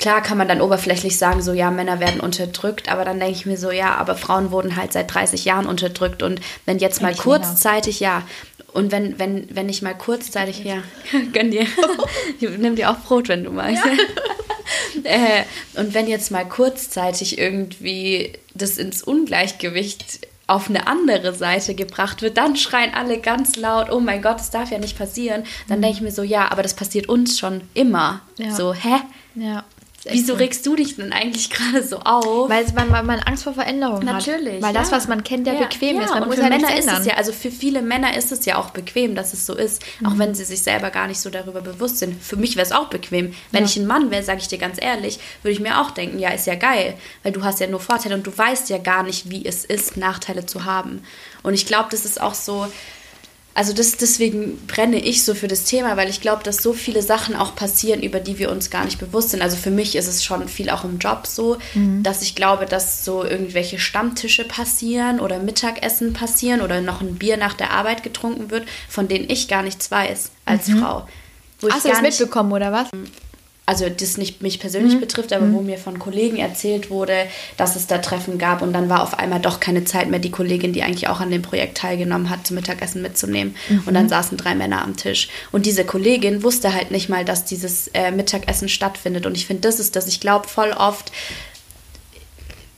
Klar 0.00 0.22
kann 0.22 0.36
man 0.36 0.48
dann 0.48 0.60
oberflächlich 0.60 1.18
sagen, 1.18 1.40
so 1.40 1.52
ja, 1.52 1.70
Männer 1.70 2.00
werden 2.00 2.20
unterdrückt, 2.20 2.90
aber 2.90 3.04
dann 3.04 3.20
denke 3.20 3.34
ich 3.34 3.46
mir 3.46 3.56
so, 3.56 3.70
ja, 3.70 3.94
aber 3.94 4.16
Frauen 4.16 4.50
wurden 4.50 4.76
halt 4.76 4.92
seit 4.92 5.12
30 5.12 5.44
Jahren 5.44 5.66
unterdrückt 5.66 6.22
und 6.22 6.40
wenn 6.66 6.78
jetzt 6.78 7.00
mal 7.00 7.14
kurzzeitig, 7.14 8.00
ja, 8.00 8.22
und 8.72 8.90
wenn, 8.90 9.18
wenn, 9.20 9.46
wenn 9.54 9.68
ich 9.68 9.82
mal 9.82 9.94
kurzzeitig, 9.94 10.64
ja, 10.64 10.82
gönn 11.32 11.52
dir, 11.52 11.66
nimm 12.58 12.74
dir 12.74 12.90
auch 12.90 12.98
Brot, 12.98 13.28
wenn 13.28 13.44
du 13.44 13.52
magst. 13.52 13.84
äh, 15.04 15.44
und 15.78 15.94
wenn 15.94 16.08
jetzt 16.08 16.32
mal 16.32 16.44
kurzzeitig 16.44 17.38
irgendwie 17.38 18.32
das 18.52 18.78
ins 18.78 19.02
Ungleichgewicht 19.02 20.26
auf 20.46 20.68
eine 20.68 20.86
andere 20.86 21.34
Seite 21.34 21.74
gebracht 21.74 22.20
wird, 22.20 22.36
dann 22.36 22.56
schreien 22.56 22.92
alle 22.94 23.18
ganz 23.18 23.56
laut, 23.56 23.90
oh 23.90 24.00
mein 24.00 24.20
Gott, 24.20 24.40
das 24.40 24.50
darf 24.50 24.70
ja 24.70 24.78
nicht 24.78 24.98
passieren. 24.98 25.44
Dann 25.68 25.80
denke 25.80 25.96
ich 25.96 26.02
mir 26.02 26.12
so, 26.12 26.22
ja, 26.22 26.50
aber 26.50 26.62
das 26.62 26.74
passiert 26.74 27.08
uns 27.08 27.38
schon 27.38 27.62
immer. 27.72 28.20
Ja. 28.36 28.54
So, 28.54 28.74
hä? 28.74 28.96
Ja. 29.36 29.64
Wieso 30.12 30.34
so. 30.34 30.34
regst 30.34 30.64
du 30.66 30.76
dich 30.76 30.96
denn 30.96 31.12
eigentlich 31.12 31.50
gerade 31.50 31.82
so 31.82 31.98
auf? 31.98 32.48
Weil, 32.48 32.64
weil, 32.74 32.90
weil 32.90 33.02
man 33.04 33.20
Angst 33.20 33.44
vor 33.44 33.54
Veränderung 33.54 34.04
Natürlich. 34.04 34.56
hat. 34.56 34.62
Weil 34.62 34.74
das, 34.74 34.90
ja. 34.90 34.96
was 34.96 35.08
man 35.08 35.24
kennt, 35.24 35.46
ja, 35.46 35.54
bequem 35.54 36.00
ist. 36.00 36.10
Man 36.10 36.22
und 36.22 36.28
muss 36.28 36.36
für 36.36 36.42
ja 36.42 36.48
Männer 36.48 36.76
ist 36.76 36.90
es 36.90 37.06
ja, 37.06 37.14
also 37.14 37.32
für 37.32 37.50
viele 37.50 37.82
Männer 37.82 38.16
ist 38.16 38.32
es 38.32 38.44
ja 38.44 38.56
auch 38.56 38.70
bequem, 38.70 39.14
dass 39.14 39.32
es 39.32 39.46
so 39.46 39.54
ist, 39.54 39.82
Mhm. 40.00 40.06
auch 40.06 40.18
wenn 40.18 40.34
sie 40.34 40.44
sich 40.44 40.62
selber 40.62 40.90
gar 40.90 41.06
nicht 41.06 41.20
so 41.20 41.30
darüber 41.30 41.60
bewusst 41.60 41.98
sind. 41.98 42.22
Für 42.22 42.36
mich 42.36 42.56
wäre 42.56 42.66
es 42.66 42.72
auch 42.72 42.88
bequem. 42.88 43.34
Wenn 43.50 43.64
Ja. 43.64 43.68
ich 43.70 43.76
ein 43.76 43.86
Mann 43.86 44.10
wäre, 44.10 44.22
sage 44.22 44.40
ich 44.40 44.48
dir 44.48 44.58
ganz 44.58 44.76
ehrlich, 44.80 45.18
würde 45.42 45.52
ich 45.52 45.60
mir 45.60 45.80
auch 45.80 45.90
denken, 45.90 46.18
ja, 46.18 46.30
ist 46.30 46.46
ja 46.46 46.54
geil, 46.54 46.94
weil 47.22 47.32
du 47.32 47.42
hast 47.44 47.60
ja 47.60 47.66
nur 47.66 47.80
Vorteile 47.80 48.14
und 48.14 48.26
du 48.26 48.36
weißt 48.36 48.68
ja 48.70 48.78
gar 48.78 49.02
nicht, 49.02 49.30
wie 49.30 49.44
es 49.46 49.64
ist, 49.64 49.96
Nachteile 49.96 50.46
zu 50.46 50.64
haben. 50.64 51.02
Und 51.42 51.54
ich 51.54 51.66
glaube, 51.66 51.88
das 51.90 52.04
ist 52.04 52.20
auch 52.20 52.34
so, 52.34 52.66
also 53.54 53.72
das, 53.72 53.96
deswegen 53.96 54.58
brenne 54.66 54.98
ich 54.98 55.24
so 55.24 55.32
für 55.34 55.46
das 55.46 55.62
Thema, 55.62 55.96
weil 55.96 56.10
ich 56.10 56.20
glaube, 56.20 56.42
dass 56.42 56.56
so 56.56 56.72
viele 56.72 57.02
Sachen 57.02 57.36
auch 57.36 57.54
passieren, 57.54 58.02
über 58.02 58.18
die 58.18 58.40
wir 58.40 58.50
uns 58.50 58.68
gar 58.68 58.84
nicht 58.84 58.98
bewusst 58.98 59.30
sind. 59.30 59.42
Also 59.42 59.56
für 59.56 59.70
mich 59.70 59.94
ist 59.94 60.08
es 60.08 60.24
schon 60.24 60.48
viel 60.48 60.70
auch 60.70 60.82
im 60.82 60.98
Job 60.98 61.28
so, 61.28 61.58
dass 62.02 62.22
ich 62.22 62.34
glaube, 62.34 62.66
dass 62.66 63.04
so 63.04 63.24
irgendwelche 63.24 63.78
Stammtische 63.78 64.44
passieren 64.44 65.20
oder 65.20 65.38
Mittagessen 65.38 66.12
passieren 66.12 66.62
oder 66.62 66.80
noch 66.80 67.00
ein 67.00 67.14
Bier 67.14 67.36
nach 67.36 67.54
der 67.54 67.70
Arbeit 67.70 68.02
getrunken 68.02 68.50
wird, 68.50 68.66
von 68.88 69.06
denen 69.06 69.30
ich 69.30 69.46
gar 69.46 69.62
nichts 69.62 69.88
weiß 69.88 70.30
als 70.44 70.68
Frau. 70.68 71.06
Wo 71.60 71.68
ich 71.68 71.74
Hast 71.74 71.84
du 71.84 71.90
das 71.90 72.02
mitbekommen, 72.02 72.50
oder 72.52 72.72
was? 72.72 72.88
Also 73.66 73.88
das 73.88 74.18
nicht 74.18 74.42
mich 74.42 74.60
persönlich 74.60 75.00
betrifft, 75.00 75.32
aber 75.32 75.50
wo 75.52 75.62
mir 75.62 75.78
von 75.78 75.98
Kollegen 75.98 76.36
erzählt 76.36 76.90
wurde, 76.90 77.26
dass 77.56 77.76
es 77.76 77.86
da 77.86 77.98
Treffen 77.98 78.36
gab 78.36 78.60
und 78.60 78.74
dann 78.74 78.90
war 78.90 79.02
auf 79.02 79.18
einmal 79.18 79.40
doch 79.40 79.58
keine 79.58 79.84
Zeit 79.84 80.10
mehr, 80.10 80.20
die 80.20 80.30
Kollegin, 80.30 80.74
die 80.74 80.82
eigentlich 80.82 81.08
auch 81.08 81.20
an 81.20 81.30
dem 81.30 81.40
Projekt 81.40 81.78
teilgenommen 81.78 82.28
hat, 82.28 82.46
zum 82.46 82.56
Mittagessen 82.56 83.00
mitzunehmen. 83.00 83.56
Und 83.86 83.94
dann 83.94 84.08
saßen 84.08 84.36
drei 84.36 84.54
Männer 84.54 84.82
am 84.82 84.96
Tisch. 84.96 85.28
Und 85.50 85.64
diese 85.64 85.84
Kollegin 85.84 86.42
wusste 86.42 86.74
halt 86.74 86.90
nicht 86.90 87.08
mal, 87.08 87.24
dass 87.24 87.46
dieses 87.46 87.88
äh, 87.88 88.10
Mittagessen 88.10 88.68
stattfindet. 88.68 89.24
Und 89.24 89.36
ich 89.36 89.46
finde, 89.46 89.62
das 89.62 89.80
ist 89.80 89.96
das. 89.96 90.06
Ich 90.08 90.20
glaube, 90.20 90.46
voll 90.48 90.70
oft 90.72 91.10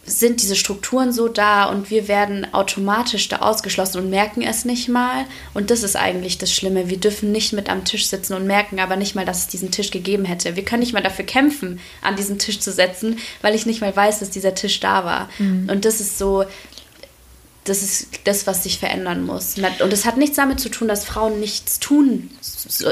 sind 0.06 0.40
diese 0.40 0.56
Strukturen 0.56 1.12
so 1.12 1.28
da 1.28 1.64
und 1.64 1.90
wir 1.90 2.06
werden 2.08 2.46
automatisch 2.54 3.28
da 3.28 3.38
ausgeschlossen 3.38 3.98
und 3.98 4.10
merken 4.10 4.42
es 4.42 4.64
nicht 4.64 4.88
mal. 4.88 5.24
Und 5.52 5.70
das 5.70 5.82
ist 5.82 5.96
eigentlich 5.96 6.38
das 6.38 6.52
Schlimme. 6.52 6.88
Wir 6.88 6.98
dürfen 6.98 7.32
nicht 7.32 7.52
mit 7.52 7.68
am 7.68 7.84
Tisch 7.84 8.06
sitzen 8.06 8.34
und 8.34 8.46
merken 8.46 8.78
aber 8.78 8.96
nicht 8.96 9.14
mal, 9.14 9.24
dass 9.24 9.40
es 9.40 9.46
diesen 9.48 9.72
Tisch 9.72 9.90
gegeben 9.90 10.24
hätte. 10.24 10.54
Wir 10.54 10.64
können 10.64 10.80
nicht 10.80 10.92
mal 10.92 11.02
dafür 11.02 11.24
kämpfen, 11.24 11.80
an 12.02 12.16
diesen 12.16 12.38
Tisch 12.38 12.60
zu 12.60 12.72
setzen, 12.72 13.18
weil 13.42 13.54
ich 13.54 13.66
nicht 13.66 13.80
mal 13.80 13.94
weiß, 13.94 14.20
dass 14.20 14.30
dieser 14.30 14.54
Tisch 14.54 14.80
da 14.80 15.04
war. 15.04 15.28
Und 15.68 15.84
das 15.84 16.00
ist 16.00 16.18
so, 16.18 16.44
das 17.64 17.82
ist 17.82 18.20
das, 18.24 18.46
was 18.46 18.62
sich 18.62 18.78
verändern 18.78 19.24
muss. 19.24 19.56
Und 19.58 19.92
es 19.92 20.04
hat 20.04 20.16
nichts 20.16 20.36
damit 20.36 20.60
zu 20.60 20.68
tun, 20.68 20.86
dass 20.86 21.04
Frauen 21.04 21.40
nichts 21.40 21.80
tun 21.80 22.30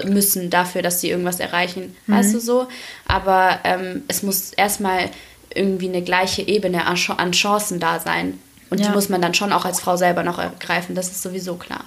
müssen 0.06 0.50
dafür, 0.50 0.82
dass 0.82 1.00
sie 1.00 1.10
irgendwas 1.10 1.38
erreichen. 1.38 1.94
Weißt 2.08 2.34
du 2.34 2.40
so? 2.40 2.66
Aber 3.06 3.60
ähm, 3.64 4.02
es 4.08 4.22
muss 4.24 4.52
erstmal 4.52 5.10
irgendwie 5.54 5.88
eine 5.88 6.02
gleiche 6.02 6.42
Ebene 6.42 6.86
an 6.86 6.96
Ch- 6.96 7.16
an 7.16 7.32
Chancen 7.32 7.80
da 7.80 8.00
sein. 8.00 8.38
Und 8.70 8.80
Ja. 8.80 8.88
die 8.88 8.92
muss 8.92 9.08
man 9.08 9.22
dann 9.22 9.34
schon 9.34 9.52
auch 9.52 9.64
als 9.64 9.80
Frau 9.80 9.96
selber 9.96 10.22
noch 10.22 10.38
ergreifen. 10.38 10.94
Das 10.94 11.08
ist 11.10 11.22
sowieso 11.22 11.54
klar. 11.56 11.84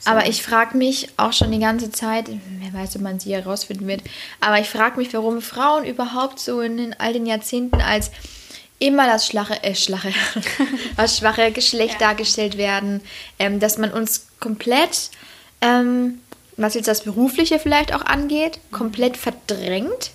So. 0.00 0.10
Aber 0.10 0.26
ich 0.26 0.42
frage 0.42 0.76
mich 0.76 1.08
auch 1.16 1.32
schon 1.32 1.50
die 1.52 1.58
ganze 1.60 1.90
Zeit, 1.90 2.26
wer 2.28 2.72
weiß, 2.78 2.96
ob 2.96 3.02
man 3.02 3.20
sie 3.20 3.32
herausfinden 3.34 3.86
wird, 3.86 4.02
aber 4.40 4.58
ich 4.60 4.68
frage 4.68 4.98
mich, 4.98 5.14
warum 5.14 5.40
Frauen 5.40 5.84
überhaupt 5.84 6.38
so 6.40 6.60
in 6.60 6.76
den, 6.76 6.98
all 7.00 7.12
den 7.14 7.24
Jahrzehnten 7.26 7.80
als 7.80 8.10
immer 8.78 9.06
das 9.06 9.26
schwache, 9.28 9.62
äh, 9.62 9.74
schwache, 9.74 10.12
das 10.96 11.18
schwache 11.18 11.52
Geschlecht 11.52 12.00
Ja. 12.00 12.08
dargestellt 12.08 12.58
werden, 12.58 13.00
ähm, 13.38 13.60
dass 13.60 13.78
man 13.78 13.92
uns 13.92 14.26
komplett, 14.40 15.10
ähm, 15.62 16.20
was 16.56 16.74
jetzt 16.74 16.88
das 16.88 17.04
Berufliche 17.04 17.58
vielleicht 17.58 17.94
auch 17.94 18.02
angeht, 18.02 18.58
komplett 18.72 19.16
verdrängt 19.16 20.10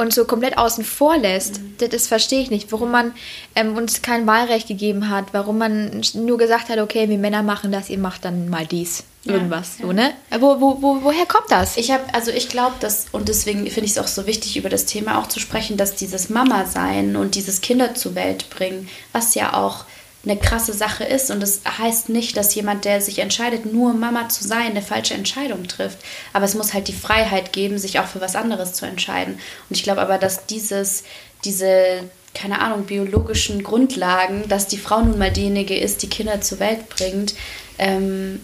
und 0.00 0.14
so 0.14 0.24
komplett 0.24 0.56
außen 0.56 0.82
vor 0.84 1.18
lässt. 1.18 1.60
Das, 1.78 1.90
das 1.90 2.06
verstehe 2.06 2.40
ich 2.40 2.50
nicht, 2.50 2.72
warum 2.72 2.90
man 2.90 3.12
ähm, 3.54 3.76
uns 3.76 4.02
kein 4.02 4.26
Wahlrecht 4.26 4.66
gegeben 4.66 5.10
hat, 5.10 5.26
warum 5.32 5.58
man 5.58 6.02
nur 6.14 6.38
gesagt 6.38 6.70
hat, 6.70 6.78
okay, 6.78 7.08
wir 7.08 7.18
Männer 7.18 7.42
machen 7.42 7.70
das, 7.70 7.90
ihr 7.90 7.98
macht 7.98 8.24
dann 8.24 8.48
mal 8.48 8.66
dies. 8.66 9.04
Ja, 9.24 9.34
Irgendwas, 9.34 9.78
ja. 9.78 9.86
so, 9.86 9.92
ne? 9.92 10.12
Wo, 10.38 10.60
wo, 10.60 10.80
wo, 10.80 11.02
woher 11.02 11.26
kommt 11.26 11.50
das? 11.50 11.76
Ich 11.76 11.90
habe, 11.90 12.02
also 12.14 12.30
ich 12.30 12.48
glaube, 12.48 12.76
dass, 12.80 13.08
und 13.12 13.28
deswegen 13.28 13.66
finde 13.66 13.84
ich 13.84 13.92
es 13.92 13.98
auch 13.98 14.06
so 14.06 14.26
wichtig, 14.26 14.56
über 14.56 14.70
das 14.70 14.86
Thema 14.86 15.18
auch 15.18 15.26
zu 15.26 15.38
sprechen, 15.38 15.76
dass 15.76 15.94
dieses 15.94 16.30
Mama-Sein 16.30 17.16
und 17.16 17.34
dieses 17.34 17.60
Kinder 17.60 17.94
zur 17.94 18.14
Welt 18.14 18.48
bringen, 18.48 18.88
was 19.12 19.34
ja 19.34 19.52
auch 19.52 19.84
eine 20.24 20.36
krasse 20.36 20.72
Sache 20.72 21.04
ist. 21.04 21.30
Und 21.30 21.40
das 21.40 21.60
heißt 21.66 22.08
nicht, 22.08 22.36
dass 22.36 22.54
jemand, 22.54 22.84
der 22.84 23.00
sich 23.00 23.20
entscheidet, 23.20 23.72
nur 23.72 23.94
Mama 23.94 24.28
zu 24.28 24.46
sein, 24.46 24.70
eine 24.70 24.82
falsche 24.82 25.14
Entscheidung 25.14 25.66
trifft. 25.66 25.98
Aber 26.32 26.44
es 26.44 26.54
muss 26.54 26.74
halt 26.74 26.88
die 26.88 26.92
Freiheit 26.92 27.52
geben, 27.52 27.78
sich 27.78 27.98
auch 27.98 28.06
für 28.06 28.20
was 28.20 28.36
anderes 28.36 28.74
zu 28.74 28.84
entscheiden. 28.84 29.34
Und 29.34 29.76
ich 29.76 29.82
glaube 29.82 30.02
aber, 30.02 30.18
dass 30.18 30.46
dieses, 30.46 31.04
diese, 31.44 32.04
keine 32.34 32.60
Ahnung, 32.60 32.84
biologischen 32.84 33.62
Grundlagen, 33.62 34.46
dass 34.48 34.66
die 34.66 34.78
Frau 34.78 35.00
nun 35.00 35.18
mal 35.18 35.32
diejenige 35.32 35.78
ist, 35.78 36.02
die 36.02 36.10
Kinder 36.10 36.40
zur 36.40 36.60
Welt 36.60 36.88
bringt, 36.90 37.34
ähm, 37.78 38.40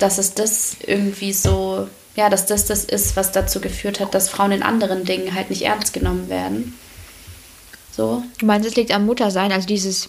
dass 0.00 0.18
es 0.18 0.34
das 0.34 0.76
irgendwie 0.84 1.32
so, 1.32 1.86
ja, 2.16 2.28
dass 2.28 2.46
das 2.46 2.64
das 2.64 2.84
ist, 2.84 3.16
was 3.16 3.30
dazu 3.30 3.60
geführt 3.60 4.00
hat, 4.00 4.14
dass 4.14 4.28
Frauen 4.28 4.50
in 4.50 4.62
anderen 4.64 5.04
Dingen 5.04 5.34
halt 5.34 5.50
nicht 5.50 5.62
ernst 5.62 5.92
genommen 5.92 6.28
werden. 6.28 6.74
So. 7.92 8.24
Du 8.38 8.46
meinst, 8.46 8.68
es 8.68 8.76
liegt 8.76 8.92
am 8.92 9.06
Muttersein, 9.06 9.52
also 9.52 9.66
dieses 9.66 10.08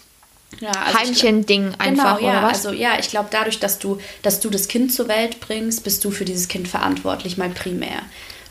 Ja, 0.60 0.72
also 0.72 1.00
Heimchen-Ding 1.00 1.76
einfach, 1.78 2.18
genau, 2.18 2.28
ja, 2.32 2.40
oder 2.40 2.48
was? 2.48 2.66
Also 2.66 2.72
ja, 2.78 3.00
ich 3.00 3.10
glaube, 3.10 3.30
dadurch, 3.32 3.60
dass 3.60 3.80
du, 3.80 3.98
dass 4.22 4.40
du 4.40 4.50
das 4.50 4.68
Kind 4.68 4.94
zur 4.94 5.08
Welt 5.08 5.40
bringst, 5.40 5.84
bist 5.84 6.04
du 6.04 6.12
für 6.12 6.26
dieses 6.26 6.48
Kind 6.48 6.68
verantwortlich, 6.68 7.38
mal 7.38 7.50
primär. 7.50 8.02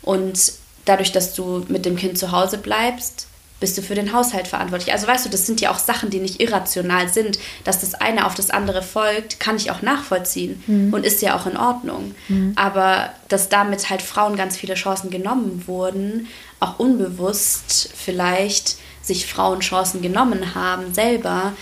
Und 0.03 0.53
dadurch, 0.86 1.12
dass 1.12 1.34
du 1.34 1.64
mit 1.68 1.84
dem 1.84 1.96
Kind 1.96 2.18
zu 2.18 2.32
Hause 2.32 2.59
bleibst, 2.59 3.26
bist 3.61 3.76
du 3.76 3.82
für 3.82 3.94
den 3.94 4.14
Haushalt 4.14 4.48
verantwortlich. 4.48 4.90
Also 4.92 5.07
weißt 5.07 5.26
du, 5.26 5.28
das 5.28 5.46
sind 5.46 5.61
ja 5.61 5.70
auch 5.70 5.78
Sachen, 5.78 6.09
die 6.09 6.18
nicht 6.18 6.40
irrational 6.40 7.11
sind. 7.11 7.38
Dass 7.64 7.80
das 7.80 7.92
eine 7.94 8.24
auf 8.24 8.34
das 8.34 8.48
andere 8.48 8.80
folgt, 8.82 9.38
kann 9.38 9.57
ich 9.57 9.70
auch 9.70 9.82
nachvollziehen 9.82 10.64
Mhm. 10.66 10.94
und 10.94 11.05
ist 11.05 11.20
ja 11.20 11.36
auch 11.38 11.44
in 11.44 11.59
Ordnung. 11.59 12.14
Aber 12.57 13.11
dass 13.28 13.51
damit 13.51 13.90
halt 13.90 14.01
Frauen 14.01 14.36
ganz 14.36 14.57
viele 14.57 14.74
Chancen 14.74 15.11
genommen 15.11 15.64
wurden, 15.66 16.28
auch 16.59 16.78
unbewusst 16.78 17.90
vielleicht 17.94 18.76
sich 19.03 19.26
Frauen 19.26 19.61
Chancen 19.61 20.01
genommen 20.01 20.55
haben 20.55 20.94
selber, 20.94 21.53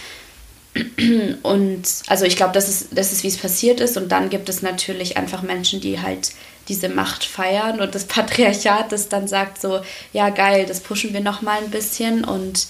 und 1.43 1.83
also 2.07 2.25
ich 2.25 2.37
glaube, 2.37 2.53
das 2.53 2.69
ist, 2.69 2.89
das 2.91 3.13
ist, 3.13 3.23
wie 3.23 3.29
es 3.29 3.37
passiert 3.37 3.81
ist. 3.81 3.97
Und 3.97 4.11
dann 4.11 4.31
gibt 4.31 4.49
es 4.49 4.63
natürlich 4.63 5.17
einfach 5.17 5.43
Menschen, 5.43 5.81
die 5.81 6.01
halt 6.01 6.33
diese 6.69 6.89
Macht 6.89 7.25
feiern 7.25 7.81
und 7.81 7.95
das 7.95 8.05
Patriarchat, 8.05 8.93
das 8.93 9.09
dann 9.09 9.27
sagt 9.27 9.61
so, 9.61 9.81
ja 10.13 10.29
geil, 10.31 10.67
das 10.67 10.81
pushen 10.81 11.13
wir 11.13 11.21
noch 11.21 11.43
mal 11.43 11.59
ein 11.63 11.71
bisschen. 11.71 12.25
Und 12.25 12.69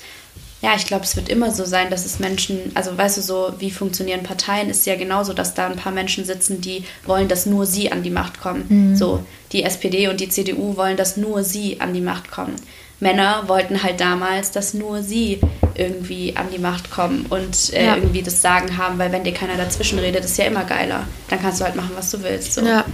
ja, 0.63 0.75
ich 0.77 0.87
glaube, 0.87 1.05
es 1.05 1.17
wird 1.17 1.29
immer 1.29 1.53
so 1.53 1.65
sein, 1.65 1.91
dass 1.91 2.05
es 2.05 2.19
Menschen, 2.19 2.73
also 2.75 2.97
weißt 2.97 3.19
du 3.19 3.23
so, 3.23 3.55
wie 3.59 3.71
funktionieren 3.71 4.23
Parteien, 4.23 4.71
ist 4.71 4.87
ja 4.87 4.97
genauso, 4.97 5.33
dass 5.33 5.55
da 5.55 5.67
ein 5.67 5.77
paar 5.77 5.93
Menschen 5.93 6.25
sitzen, 6.25 6.61
die 6.61 6.85
wollen, 7.05 7.29
dass 7.29 7.47
nur 7.47 7.67
sie 7.67 7.93
an 7.93 8.03
die 8.03 8.11
Macht 8.11 8.41
kommen. 8.41 8.67
So, 8.97 9.25
die 9.53 9.63
SPD 9.63 10.09
und 10.09 10.21
die 10.21 10.29
CDU 10.29 10.77
wollen, 10.77 10.97
dass 10.97 11.17
nur 11.17 11.45
sie 11.45 11.81
an 11.81 11.95
die 11.95 12.01
Macht 12.01 12.31
kommen. 12.31 12.57
Männer 13.01 13.45
wollten 13.47 13.83
halt 13.83 14.01
damals, 14.01 14.51
dass 14.51 14.75
nur 14.75 15.03
sie 15.03 15.41
irgendwie 15.75 16.35
an 16.37 16.49
die 16.53 16.59
Macht 16.59 16.91
kommen 16.91 17.27
und 17.31 17.73
äh, 17.73 17.87
Ja. 17.87 17.97
irgendwie 17.97 18.23
das 18.23 18.43
Sagen 18.43 18.77
haben, 18.77 18.99
weil 18.99 19.13
wenn 19.13 19.23
dir 19.25 19.33
keiner 19.35 19.57
dazwischen 19.57 19.99
redet, 20.01 20.25
ist 20.25 20.37
ja 20.37 20.47
immer 20.47 20.65
geiler. 20.65 21.07
Dann 21.29 21.41
kannst 21.41 21.61
du 21.61 21.65
halt 21.65 21.77
machen, 21.77 21.93
was 21.95 22.11
du 22.11 22.23
willst. 22.23 22.55
So. 22.55 22.63
Ja. 22.63 22.85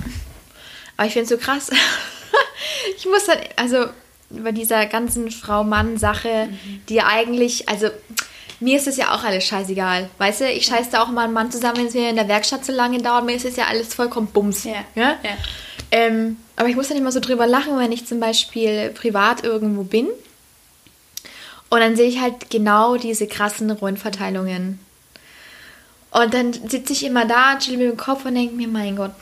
Aber 0.96 1.07
ich 1.07 1.14
finde 1.14 1.24
es 1.24 1.30
so 1.30 1.38
krass. 1.38 1.70
ich 2.98 3.07
muss 3.07 3.24
dann, 3.24 3.38
also 3.57 3.86
bei 4.30 4.52
dieser 4.52 4.86
ganzen 4.86 5.30
Frau-Mann-Sache, 5.30 6.48
die 6.88 7.00
eigentlich, 7.02 7.68
also 7.68 7.88
mir 8.61 8.76
ist 8.76 8.86
es 8.86 8.96
ja 8.96 9.14
auch 9.14 9.24
alles 9.24 9.44
scheißegal. 9.46 10.11
Weißt 10.18 10.42
du, 10.42 10.48
ich 10.50 10.66
scheiße 10.66 10.90
da 10.92 11.02
auch 11.02 11.09
mal 11.09 11.24
einen 11.24 11.32
Mann 11.32 11.50
zusammen, 11.50 11.78
wenn 11.78 11.86
es 11.86 11.94
mir 11.94 12.11
in 12.11 12.16
der 12.16 12.28
Werkstatt 12.28 12.64
zu 12.64 12.72
lange 12.72 12.98
dauert. 12.98 13.24
Mir 13.24 13.36
ist 13.36 13.44
es 13.44 13.57
ja 13.57 13.64
alles 13.66 13.94
vollkommen 13.94 14.26
Bums. 14.28 14.64
Ja. 14.64 14.84
Ja? 14.94 15.16
Ja. 15.22 15.36
Ähm, 15.95 16.38
aber 16.57 16.68
ich 16.68 16.74
muss 16.74 16.88
dann 16.88 16.97
immer 16.97 17.12
so 17.12 17.20
drüber 17.20 17.47
lachen, 17.47 17.78
wenn 17.78 17.92
ich 17.92 18.05
zum 18.05 18.18
Beispiel 18.18 18.90
privat 18.90 19.45
irgendwo 19.45 19.84
bin. 19.84 20.09
Und 21.70 21.78
dann 21.78 21.95
sehe 21.95 22.09
ich 22.09 22.20
halt 22.20 22.51
genau 22.51 22.97
diese 22.97 23.28
krassen 23.28 23.70
Rollenverteilungen. 23.70 24.80
Und 26.11 26.34
dann 26.34 26.53
sitze 26.53 26.92
ich 26.92 27.05
immer 27.05 27.26
da, 27.26 27.61
chill 27.61 27.76
mit 27.76 27.88
dem 27.88 27.97
Kopf 27.97 28.24
und 28.24 28.34
denke 28.34 28.57
mir, 28.57 28.66
mein 28.66 28.97
Gott, 28.97 29.12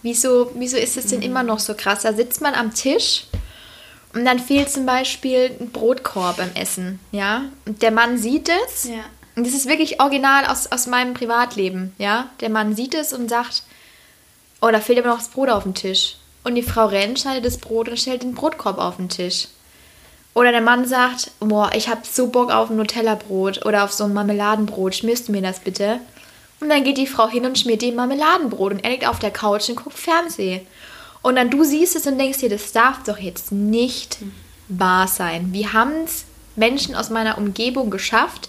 wieso, 0.00 0.50
wieso 0.54 0.78
ist 0.78 0.96
es 0.96 1.08
denn 1.08 1.20
immer 1.20 1.42
noch 1.42 1.58
so 1.58 1.74
krass? 1.74 2.00
Da 2.00 2.14
sitzt 2.14 2.40
man 2.40 2.54
am 2.54 2.72
Tisch 2.72 3.24
und 4.14 4.24
dann 4.24 4.38
fehlt 4.38 4.70
zum 4.70 4.86
Beispiel 4.86 5.54
ein 5.60 5.70
Brotkorb 5.70 6.38
beim 6.38 6.52
Essen, 6.54 6.98
ja? 7.12 7.44
Und 7.66 7.82
der 7.82 7.90
Mann 7.90 8.16
sieht 8.16 8.48
es. 8.64 8.84
Ja. 8.84 9.04
Und 9.36 9.46
das 9.46 9.52
ist 9.52 9.68
wirklich 9.68 10.00
original 10.00 10.46
aus, 10.46 10.72
aus 10.72 10.86
meinem 10.86 11.12
Privatleben, 11.12 11.92
ja? 11.98 12.30
Der 12.40 12.48
Mann 12.48 12.74
sieht 12.74 12.94
es 12.94 13.12
und 13.12 13.28
sagt, 13.28 13.64
oh, 14.60 14.70
da 14.70 14.80
fehlt 14.80 14.98
aber 14.98 15.08
noch 15.08 15.18
das 15.18 15.28
Brot 15.28 15.48
auf 15.48 15.62
dem 15.62 15.74
Tisch. 15.74 16.16
Und 16.44 16.54
die 16.54 16.62
Frau 16.62 16.86
rennt, 16.86 17.20
schneidet 17.20 17.44
das 17.44 17.58
Brot 17.58 17.88
und 17.88 17.98
stellt 17.98 18.22
den 18.22 18.34
Brotkorb 18.34 18.78
auf 18.78 18.96
den 18.96 19.08
Tisch. 19.08 19.48
Oder 20.32 20.52
der 20.52 20.60
Mann 20.60 20.86
sagt, 20.86 21.32
boah, 21.40 21.70
ich 21.74 21.88
habe 21.88 22.02
so 22.10 22.28
Bock 22.28 22.50
auf 22.50 22.70
ein 22.70 22.76
Nutella-Brot 22.76 23.66
oder 23.66 23.84
auf 23.84 23.92
so 23.92 24.04
ein 24.04 24.14
Marmeladenbrot, 24.14 24.94
schmierst 24.94 25.28
du 25.28 25.32
mir 25.32 25.42
das 25.42 25.60
bitte? 25.60 26.00
Und 26.60 26.68
dann 26.68 26.84
geht 26.84 26.98
die 26.98 27.06
Frau 27.06 27.28
hin 27.28 27.46
und 27.46 27.58
schmiert 27.58 27.82
dem 27.82 27.96
Marmeladenbrot 27.96 28.72
und 28.72 28.84
er 28.84 28.90
liegt 28.90 29.06
auf 29.06 29.18
der 29.18 29.30
Couch 29.30 29.68
und 29.68 29.76
guckt 29.76 29.98
Fernsehen. 29.98 30.66
Und 31.22 31.36
dann 31.36 31.50
du 31.50 31.64
siehst 31.64 31.96
es 31.96 32.06
und 32.06 32.18
denkst 32.18 32.38
dir, 32.38 32.48
das 32.48 32.72
darf 32.72 33.02
doch 33.04 33.18
jetzt 33.18 33.50
nicht 33.50 34.18
wahr 34.68 35.08
sein. 35.08 35.52
Wie 35.52 35.66
haben 35.66 36.04
es 36.04 36.24
Menschen 36.56 36.94
aus 36.94 37.10
meiner 37.10 37.38
Umgebung 37.38 37.90
geschafft, 37.90 38.48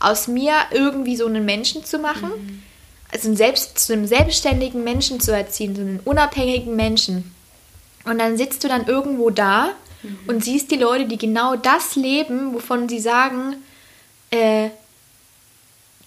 aus 0.00 0.28
mir 0.28 0.54
irgendwie 0.70 1.16
so 1.16 1.26
einen 1.26 1.44
Menschen 1.44 1.84
zu 1.84 1.98
machen? 1.98 2.62
Also 3.12 3.34
selbst, 3.34 3.78
zu 3.78 3.92
einem 3.92 4.06
selbstständigen 4.06 4.82
Menschen 4.84 5.20
zu 5.20 5.32
erziehen, 5.32 5.74
zu 5.74 5.80
einem 5.82 6.00
unabhängigen 6.04 6.74
Menschen. 6.74 7.34
Und 8.04 8.18
dann 8.18 8.36
sitzt 8.36 8.64
du 8.64 8.68
dann 8.68 8.86
irgendwo 8.86 9.30
da 9.30 9.70
und 10.26 10.44
siehst 10.44 10.70
die 10.70 10.76
Leute, 10.76 11.06
die 11.06 11.18
genau 11.18 11.56
das 11.56 11.96
leben, 11.96 12.54
wovon 12.54 12.88
sie 12.88 13.00
sagen, 13.00 13.56
äh, 14.30 14.70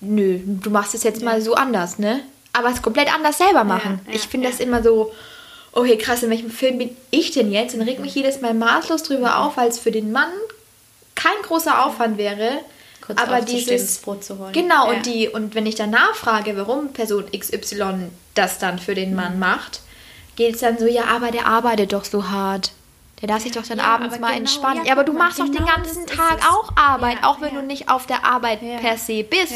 nö, 0.01 0.39
du 0.45 0.69
machst 0.69 0.93
es 0.93 1.03
jetzt 1.03 1.21
mal 1.21 1.41
so 1.41 1.55
anders, 1.55 1.99
ne? 1.99 2.21
Aber 2.53 2.69
es 2.69 2.81
komplett 2.81 3.13
anders 3.13 3.37
selber 3.37 3.63
machen. 3.63 3.99
ja, 4.07 4.13
ich 4.13 4.21
finde 4.21 4.47
ja. 4.47 4.51
das 4.51 4.59
immer 4.59 4.81
so, 4.81 5.11
okay, 5.71 5.97
krass, 5.97 6.23
in 6.23 6.29
welchem 6.29 6.49
Film 6.49 6.77
bin 6.77 6.95
ich 7.11 7.31
denn 7.31 7.51
jetzt? 7.51 7.75
Und 7.75 7.81
regt 7.81 7.99
mich 7.99 8.15
jedes 8.15 8.41
Mal 8.41 8.53
maßlos 8.53 9.03
drüber 9.03 9.39
auf, 9.39 9.57
weil 9.57 9.69
es 9.69 9.79
für 9.79 9.91
den 9.91 10.11
Mann 10.11 10.31
kein 11.15 11.41
großer 11.43 11.85
Aufwand 11.85 12.17
wäre. 12.17 12.59
Kurz 13.15 13.21
aber 13.27 13.41
dieses 13.41 13.97
Brot 13.99 14.23
zu 14.23 14.37
holen. 14.37 14.53
Genau, 14.53 14.91
Ja. 14.91 14.97
und 14.97 15.05
die, 15.05 15.27
und 15.29 15.55
wenn 15.55 15.65
ich 15.65 15.75
dann 15.75 15.89
nachfrage, 15.89 16.55
warum 16.57 16.93
Person 16.93 17.25
XY 17.31 18.09
das 18.35 18.59
dann 18.59 18.77
für 18.79 18.93
den 18.95 19.11
Mhm. 19.11 19.15
Mann 19.15 19.39
macht, 19.39 19.81
geht 20.35 20.55
es 20.55 20.61
dann 20.61 20.77
so, 20.77 20.85
ja, 20.85 21.05
aber 21.05 21.31
der 21.31 21.45
arbeitet 21.47 21.91
doch 21.93 22.05
so 22.05 22.29
hart. 22.29 22.71
Der 23.21 23.27
darf 23.27 23.41
sich 23.43 23.51
doch 23.51 23.63
dann 23.67 23.79
Ja, 23.79 23.83
abends 23.95 24.17
mal 24.19 24.27
genau, 24.27 24.37
entspannen. 24.39 24.85
ja, 24.85 24.93
aber 24.93 25.03
du 25.03 25.11
machst 25.11 25.39
doch 25.39 25.45
den 25.45 25.55
genau 25.55 25.67
ganzen 25.75 26.05
Tag 26.05 26.39
auch 26.49 26.71
Arbeit, 26.77 27.17
auch 27.23 27.41
wenn 27.41 27.53
du 27.53 27.61
nicht 27.61 27.89
auf 27.89 28.05
der 28.05 28.23
Arbeit 28.25 28.59
per 28.79 28.97
se 28.97 29.23
bist. 29.23 29.53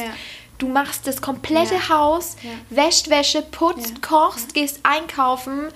Du 0.57 0.67
machst 0.67 1.07
das 1.07 1.21
komplette. 1.21 1.87
Haus, 1.89 2.35
wäscht 2.69 3.09
Wäsche, 3.09 3.41
putzt, 3.41 4.01
kochst, 4.01 4.53
gehst 4.53 4.79
einkaufen, 4.83 5.69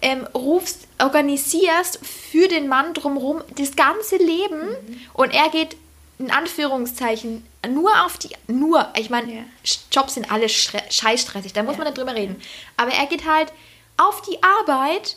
ähm, 0.00 0.26
rufst, 0.34 0.86
organisierst 1.00 1.98
für 2.04 2.48
den 2.48 2.68
Mann 2.68 2.94
drumherum 2.94 3.40
das 3.56 3.74
ganze 3.76 4.16
Leben 4.16 4.60
Mhm. 4.60 5.00
und 5.14 5.30
er 5.34 5.48
geht 5.50 5.76
in 6.18 6.30
Anführungszeichen 6.30 7.44
nur 7.68 8.04
auf 8.04 8.18
die, 8.18 8.30
nur, 8.46 8.92
ich 8.96 9.10
meine, 9.10 9.32
Ja. 9.32 9.42
Jobs 9.90 10.14
sind 10.14 10.30
alle 10.30 10.48
scheißstressig, 10.48 11.52
da 11.52 11.62
muss 11.62 11.72
Ja. 11.74 11.78
man 11.78 11.88
nicht 11.88 11.98
drüber 11.98 12.14
reden. 12.14 12.40
Aber 12.76 12.92
er 12.92 13.06
geht 13.06 13.24
halt 13.26 13.52
auf 13.96 14.22
die 14.22 14.38
Arbeit, 14.42 15.16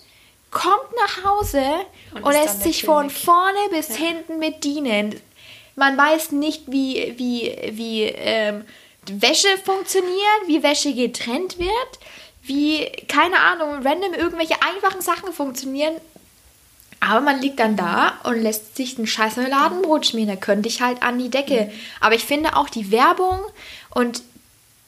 kommt 0.52 0.89
nach 0.96 1.24
Hause 1.24 1.64
Und 2.14 2.24
und, 2.24 2.32
lässt 2.32 2.64
sich 2.64 2.84
von 2.86 3.10
vorne 3.10 3.58
bis 3.72 3.96
hinten 3.96 4.39
mit 4.39 4.64
dienen. 4.64 5.20
Man 5.76 5.98
weiß 5.98 6.32
nicht, 6.32 6.64
wie, 6.68 7.14
wie, 7.18 7.54
wie 7.72 8.04
ähm, 8.04 8.64
Wäsche 9.08 9.50
funktioniert, 9.64 10.48
wie 10.48 10.64
Wäsche 10.64 10.93
getrennt 10.93 11.60
wird, 11.60 12.00
wie, 12.43 12.86
keine 13.08 13.39
Ahnung, 13.39 13.86
random 13.86 14.14
irgendwelche 14.14 14.56
einfachen 14.62 15.02
Sachen 15.02 15.34
funktionieren. 15.34 15.96
Aber 17.08 17.22
man 17.22 17.39
liegt 17.41 17.60
dann 17.60 17.76
da 17.76 18.14
und 18.24 18.41
lässt 18.41 18.76
sich 18.76 18.97
ein 18.97 19.06
scheiß 19.06 19.36
Ladenbrot 19.36 20.08
schmieren. 20.08 20.30
Da 20.30 20.36
könnte 20.36 20.68
ich 20.68 20.82
halt 20.82 21.03
an 21.03 21.20
die 21.20 21.30
Decke. 21.30 21.72
Aber 21.99 22.16
ich 22.16 22.26
finde 22.26 22.56
auch 22.56 22.70
die 22.70 22.91
Werbung 22.91 23.39
und 23.91 24.24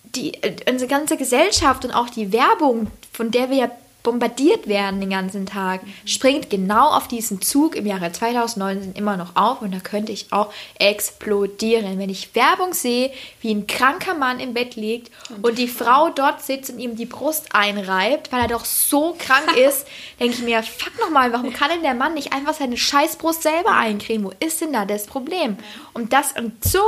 die, 0.03 0.34
äh, 0.41 0.55
unsere 0.70 0.89
ganze 0.89 1.18
Gesellschaft 1.18 1.86
und 1.86 1.91
auch 1.91 2.09
die 2.09 2.32
Werbung, 2.32 2.88
von 3.11 3.30
der 3.30 3.49
wir 3.49 3.57
ja 3.57 3.72
bombardiert 4.08 4.68
werden 4.68 5.01
den 5.01 5.10
ganzen 5.10 5.45
Tag, 5.45 5.82
springt 6.05 6.49
genau 6.49 6.91
auf 6.91 7.10
diesen 7.10 7.41
Zug. 7.41 7.76
Im 7.76 7.86
Jahre 7.86 8.10
2019 8.10 8.93
immer 8.93 9.18
noch 9.18 9.36
auf 9.36 9.62
und 9.62 9.74
da 9.74 9.80
könnte 9.80 10.14
ich 10.14 10.32
auch 10.32 10.53
explodieren, 10.80 11.99
wenn 11.99 12.10
ich 12.10 12.34
Werbung 12.34 12.74
sehe, 12.74 13.12
wie 13.41 13.51
ein 13.51 13.68
kranker 13.68 14.14
Mann 14.14 14.39
im 14.39 14.53
Bett 14.53 14.78
liegt 14.78 15.12
und 15.41 15.58
die 15.58 15.68
Frau 15.68 16.08
dort 16.08 16.41
sitzt 16.41 16.70
und 16.70 16.80
ihm 16.80 16.95
die 16.95 17.05
Brust 17.05 17.49
einreibt, 17.51 18.32
weil 18.32 18.43
er 18.43 18.47
doch 18.47 18.64
so 18.64 19.14
krank 19.20 19.58
ist, 19.68 19.86
denke 20.22 20.36
ich 20.36 20.41
mir, 20.41 20.64
fuck 20.64 20.97
nochmal, 21.01 21.34
warum 21.34 21.51
kann 21.51 21.70
denn 21.70 21.82
der 21.82 21.93
Mann 21.93 22.14
nicht 22.14 22.32
einfach 22.32 22.53
seine 22.53 22.78
Scheißbrust 22.78 23.43
selber 23.43 23.76
eincremen? 23.76 24.28
Wo 24.28 24.32
ist 24.39 24.62
denn 24.62 24.72
da 24.72 24.86
das 24.86 25.05
Problem? 25.05 25.58
Und 25.91 26.14
das 26.14 26.32
und 26.32 26.64
so 26.64 26.80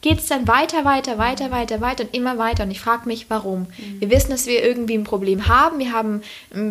geht 0.00 0.18
es 0.18 0.26
dann 0.26 0.48
weiter, 0.48 0.84
weiter, 0.84 1.18
weiter, 1.18 1.52
weiter, 1.52 1.80
weiter 1.80 2.02
und 2.02 2.14
immer 2.14 2.36
weiter. 2.36 2.64
Und 2.64 2.72
ich 2.72 2.80
frage 2.80 3.06
mich, 3.06 3.26
warum. 3.28 3.68
Wir 4.00 4.10
wissen, 4.10 4.30
dass 4.30 4.46
wir 4.46 4.64
irgendwie 4.64 4.94
ein 4.94 5.04
Problem 5.04 5.46
haben, 5.46 5.78
wir 5.78 5.92
haben 5.92 6.22
ein 6.52 6.63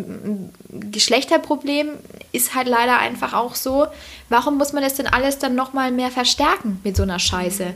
Geschlechterproblem, 0.70 1.90
ist 2.32 2.54
halt 2.54 2.68
leider 2.68 2.98
einfach 2.98 3.32
auch 3.32 3.54
so. 3.54 3.86
Warum 4.28 4.58
muss 4.58 4.72
man 4.72 4.82
das 4.82 4.94
denn 4.94 5.06
alles 5.06 5.38
dann 5.38 5.54
nochmal 5.54 5.90
mehr 5.90 6.10
verstärken 6.10 6.80
mit 6.84 6.96
so 6.96 7.02
einer 7.02 7.18
Scheiße? 7.18 7.74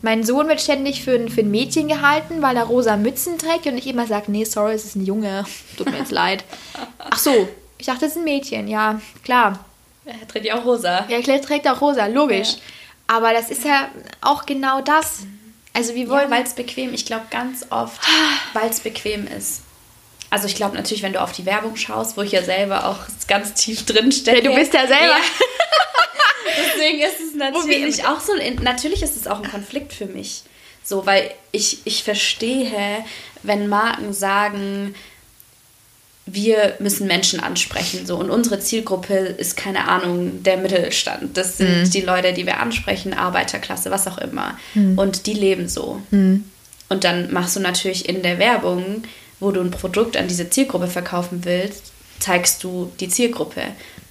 Mein 0.00 0.22
Sohn 0.22 0.46
wird 0.48 0.60
ständig 0.60 1.02
für 1.02 1.14
ein, 1.14 1.28
für 1.28 1.40
ein 1.40 1.50
Mädchen 1.50 1.88
gehalten, 1.88 2.40
weil 2.40 2.56
er 2.56 2.64
rosa 2.64 2.96
Mützen 2.96 3.36
trägt 3.36 3.66
und 3.66 3.76
ich 3.76 3.88
immer 3.88 4.06
sage, 4.06 4.30
nee, 4.30 4.44
sorry, 4.44 4.74
es 4.74 4.84
ist 4.84 4.94
ein 4.94 5.04
Junge. 5.04 5.44
Tut 5.76 5.90
mir 5.90 5.98
jetzt 5.98 6.12
leid. 6.12 6.44
Ach 6.98 7.18
so, 7.18 7.48
ich 7.78 7.86
dachte, 7.86 8.06
es 8.06 8.12
ist 8.12 8.18
ein 8.18 8.24
Mädchen. 8.24 8.68
Ja, 8.68 9.00
klar. 9.24 9.64
Er 10.04 10.26
trägt 10.26 10.46
ja 10.46 10.58
auch 10.58 10.64
rosa. 10.64 11.04
Ja, 11.08 11.18
er 11.18 11.42
trägt 11.42 11.68
auch 11.68 11.80
rosa, 11.80 12.06
logisch. 12.06 12.52
Ja. 12.52 13.16
Aber 13.16 13.32
das 13.32 13.50
ist 13.50 13.64
ja 13.64 13.88
auch 14.20 14.46
genau 14.46 14.80
das. 14.80 15.20
Also 15.72 15.94
wir 15.94 16.08
wollen... 16.08 16.30
Ja, 16.30 16.36
weil 16.36 16.42
es 16.44 16.54
bequem, 16.54 16.94
ich 16.94 17.06
glaube 17.06 17.26
ganz 17.30 17.66
oft, 17.70 18.00
weil 18.52 18.68
es 18.68 18.80
bequem 18.80 19.26
ist. 19.26 19.62
Also 20.30 20.46
ich 20.46 20.54
glaube 20.54 20.76
natürlich, 20.76 21.02
wenn 21.02 21.12
du 21.12 21.20
auf 21.20 21.32
die 21.32 21.46
Werbung 21.46 21.76
schaust, 21.76 22.16
wo 22.16 22.22
ich 22.22 22.32
ja 22.32 22.42
selber 22.42 22.86
auch 22.86 22.98
ganz 23.28 23.54
tief 23.54 23.86
drin 23.86 24.12
stecke. 24.12 24.44
Ja, 24.44 24.50
du 24.50 24.54
bist 24.54 24.74
ja 24.74 24.86
selber. 24.86 25.04
Ja. 25.04 25.20
Deswegen 26.74 27.00
ist 27.00 27.20
es 27.20 27.34
natürlich 27.34 28.04
auch 28.04 28.20
so, 28.20 28.32
natürlich 28.62 29.02
ist 29.02 29.16
es 29.16 29.26
auch 29.26 29.42
ein 29.42 29.50
Konflikt 29.50 29.92
für 29.92 30.06
mich. 30.06 30.42
So, 30.84 31.06
weil 31.06 31.30
ich, 31.52 31.80
ich 31.84 32.02
verstehe, 32.02 33.04
wenn 33.42 33.68
Marken 33.68 34.12
sagen, 34.12 34.94
wir 36.32 36.76
müssen 36.78 37.06
Menschen 37.06 37.40
ansprechen. 37.40 38.06
So. 38.06 38.16
Und 38.16 38.30
unsere 38.30 38.60
Zielgruppe 38.60 39.14
ist, 39.14 39.56
keine 39.56 39.88
Ahnung, 39.88 40.42
der 40.42 40.56
Mittelstand. 40.56 41.36
Das 41.36 41.58
sind 41.58 41.84
mhm. 41.84 41.90
die 41.90 42.00
Leute, 42.00 42.32
die 42.32 42.46
wir 42.46 42.60
ansprechen, 42.60 43.14
Arbeiterklasse, 43.14 43.90
was 43.90 44.06
auch 44.06 44.18
immer. 44.18 44.58
Mhm. 44.74 44.98
Und 44.98 45.26
die 45.26 45.34
leben 45.34 45.68
so. 45.68 46.02
Mhm. 46.10 46.44
Und 46.88 47.04
dann 47.04 47.32
machst 47.32 47.56
du 47.56 47.60
natürlich 47.60 48.08
in 48.08 48.22
der 48.22 48.38
Werbung, 48.38 49.02
wo 49.40 49.50
du 49.50 49.60
ein 49.60 49.70
Produkt 49.70 50.16
an 50.16 50.28
diese 50.28 50.50
Zielgruppe 50.50 50.88
verkaufen 50.88 51.44
willst, 51.44 51.92
zeigst 52.18 52.64
du 52.64 52.90
die 53.00 53.08
Zielgruppe 53.08 53.62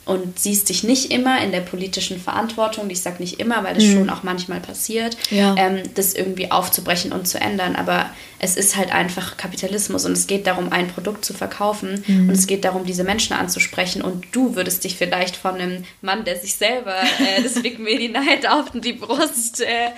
und 0.07 0.39
siehst 0.39 0.69
dich 0.69 0.83
nicht 0.83 1.11
immer 1.11 1.41
in 1.41 1.51
der 1.51 1.59
politischen 1.59 2.19
Verantwortung, 2.19 2.89
ich 2.89 3.01
sage 3.01 3.17
nicht 3.19 3.39
immer, 3.39 3.63
weil 3.63 3.75
das 3.75 3.83
mhm. 3.83 3.93
schon 3.93 4.09
auch 4.09 4.23
manchmal 4.23 4.61
passiert, 4.61 5.17
ja. 5.29 5.55
ähm, 5.57 5.83
das 5.95 6.13
irgendwie 6.13 6.49
aufzubrechen 6.49 7.11
und 7.11 7.27
zu 7.27 7.39
ändern. 7.39 7.75
Aber 7.75 8.09
es 8.39 8.55
ist 8.55 8.77
halt 8.77 8.93
einfach 8.93 9.35
Kapitalismus 9.35 10.05
und 10.05 10.13
es 10.13 10.27
geht 10.27 10.47
darum, 10.47 10.71
ein 10.71 10.87
Produkt 10.87 11.25
zu 11.25 11.33
verkaufen 11.33 12.03
mhm. 12.07 12.29
und 12.29 12.35
es 12.35 12.47
geht 12.47 12.63
darum, 12.63 12.85
diese 12.85 13.03
Menschen 13.03 13.35
anzusprechen. 13.35 14.01
Und 14.01 14.25
du 14.31 14.55
würdest 14.55 14.83
dich 14.85 14.95
vielleicht 14.95 15.35
von 15.35 15.55
einem 15.55 15.83
Mann, 16.01 16.23
der 16.23 16.39
sich 16.39 16.55
selber 16.55 16.95
äh, 17.19 17.43
das 17.43 17.61
Big 17.61 17.77
Medi 17.79 18.07
Night 18.07 18.47
auf 18.47 18.71
die 18.73 18.93
Brust 18.93 19.61
äh, 19.61 19.89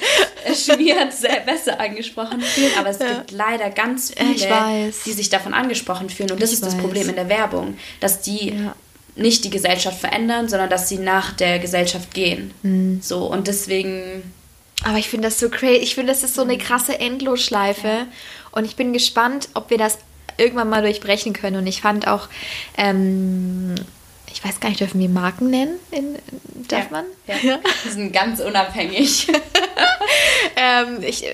schmiert, 0.56 1.14
sehr 1.14 1.42
besser 1.42 1.80
angesprochen 1.80 2.42
fühlen. 2.42 2.72
Aber 2.80 2.90
es 2.90 3.00
ja. 3.00 3.14
gibt 3.14 3.32
leider 3.32 3.70
ganz 3.70 4.12
viele, 4.12 4.92
die 5.06 5.12
sich 5.12 5.30
davon 5.30 5.54
angesprochen 5.54 6.10
fühlen. 6.10 6.32
Und 6.32 6.42
das 6.42 6.50
ich 6.50 6.56
ist 6.56 6.66
weiß. 6.66 6.74
das 6.74 6.82
Problem 6.82 7.10
in 7.10 7.16
der 7.16 7.30
Werbung, 7.30 7.78
dass 8.00 8.22
die 8.22 8.50
ja 8.50 8.76
nicht 9.20 9.44
die 9.44 9.50
Gesellschaft 9.50 10.00
verändern, 10.00 10.50
sondern 10.50 10.70
dass 10.70 10.90
sie 10.90 10.98
nach 10.98 11.32
der 11.34 11.60
Gesellschaft 11.60 12.14
gehen. 12.14 12.52
Mhm. 12.64 13.00
So 13.02 13.26
und 13.26 13.48
deswegen. 13.48 14.24
Aber 14.84 14.98
ich 14.98 15.10
finde 15.10 15.28
das 15.28 15.40
so 15.40 15.50
crazy. 15.50 15.82
Ich 15.82 15.96
finde, 15.96 16.14
das 16.14 16.24
ist 16.24 16.36
so 16.36 16.42
eine 16.42 16.54
mhm. 16.54 16.60
krasse 16.60 17.00
Endlosschleife. 17.00 17.88
Ja. 17.88 18.08
Und 18.52 18.66
ich 18.66 18.76
bin 18.76 18.94
gespannt, 18.94 19.50
ob 19.54 19.70
wir 19.70 19.78
das 19.78 19.98
irgendwann 20.38 20.70
mal 20.70 20.82
durchbrechen 20.82 21.34
können. 21.34 21.58
Und 21.58 21.68
ich 21.68 21.82
fand 21.82 22.08
auch, 22.08 22.28
ähm, 22.78 23.76
ich 24.40 24.46
weiß 24.46 24.60
gar 24.62 24.70
nicht, 24.70 24.80
dürfen 24.80 25.02
wir 25.02 25.10
Marken 25.10 25.50
nennen? 25.50 25.76
In, 25.92 26.16
darf 26.68 26.86
ja, 26.86 26.88
man? 26.92 27.06
Ja. 27.28 27.36
ja. 27.42 27.60
Die 27.84 27.90
sind 27.90 28.14
ganz 28.14 28.40
unabhängig. 28.40 29.28
ähm, 30.56 31.00
ich, 31.02 31.26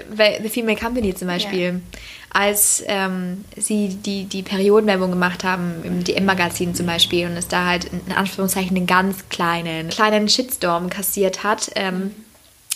The 0.42 0.50
Female 0.50 0.78
Company 0.78 1.14
zum 1.14 1.28
Beispiel. 1.28 1.66
Ja 1.66 2.00
als 2.36 2.84
ähm, 2.88 3.46
sie 3.56 3.96
die, 3.96 4.26
die 4.26 4.44
Periodenwerbung 4.44 5.10
gemacht 5.10 5.46
haben, 5.46 5.76
im 5.86 6.04
DM-Magazin 6.04 6.76
zum 6.76 6.86
Beispiel, 6.86 7.28
und 7.28 7.38
es 7.38 7.48
da 7.48 7.66
halt 7.66 7.86
in 7.86 8.12
Anführungszeichen 8.12 8.76
einen 8.76 8.88
ganz 8.88 9.30
kleinen, 9.30 9.88
kleinen 9.88 10.28
Shitstorm 10.28 10.90
kassiert 10.90 11.46
hat. 11.46 11.72
Ähm, 11.76 12.12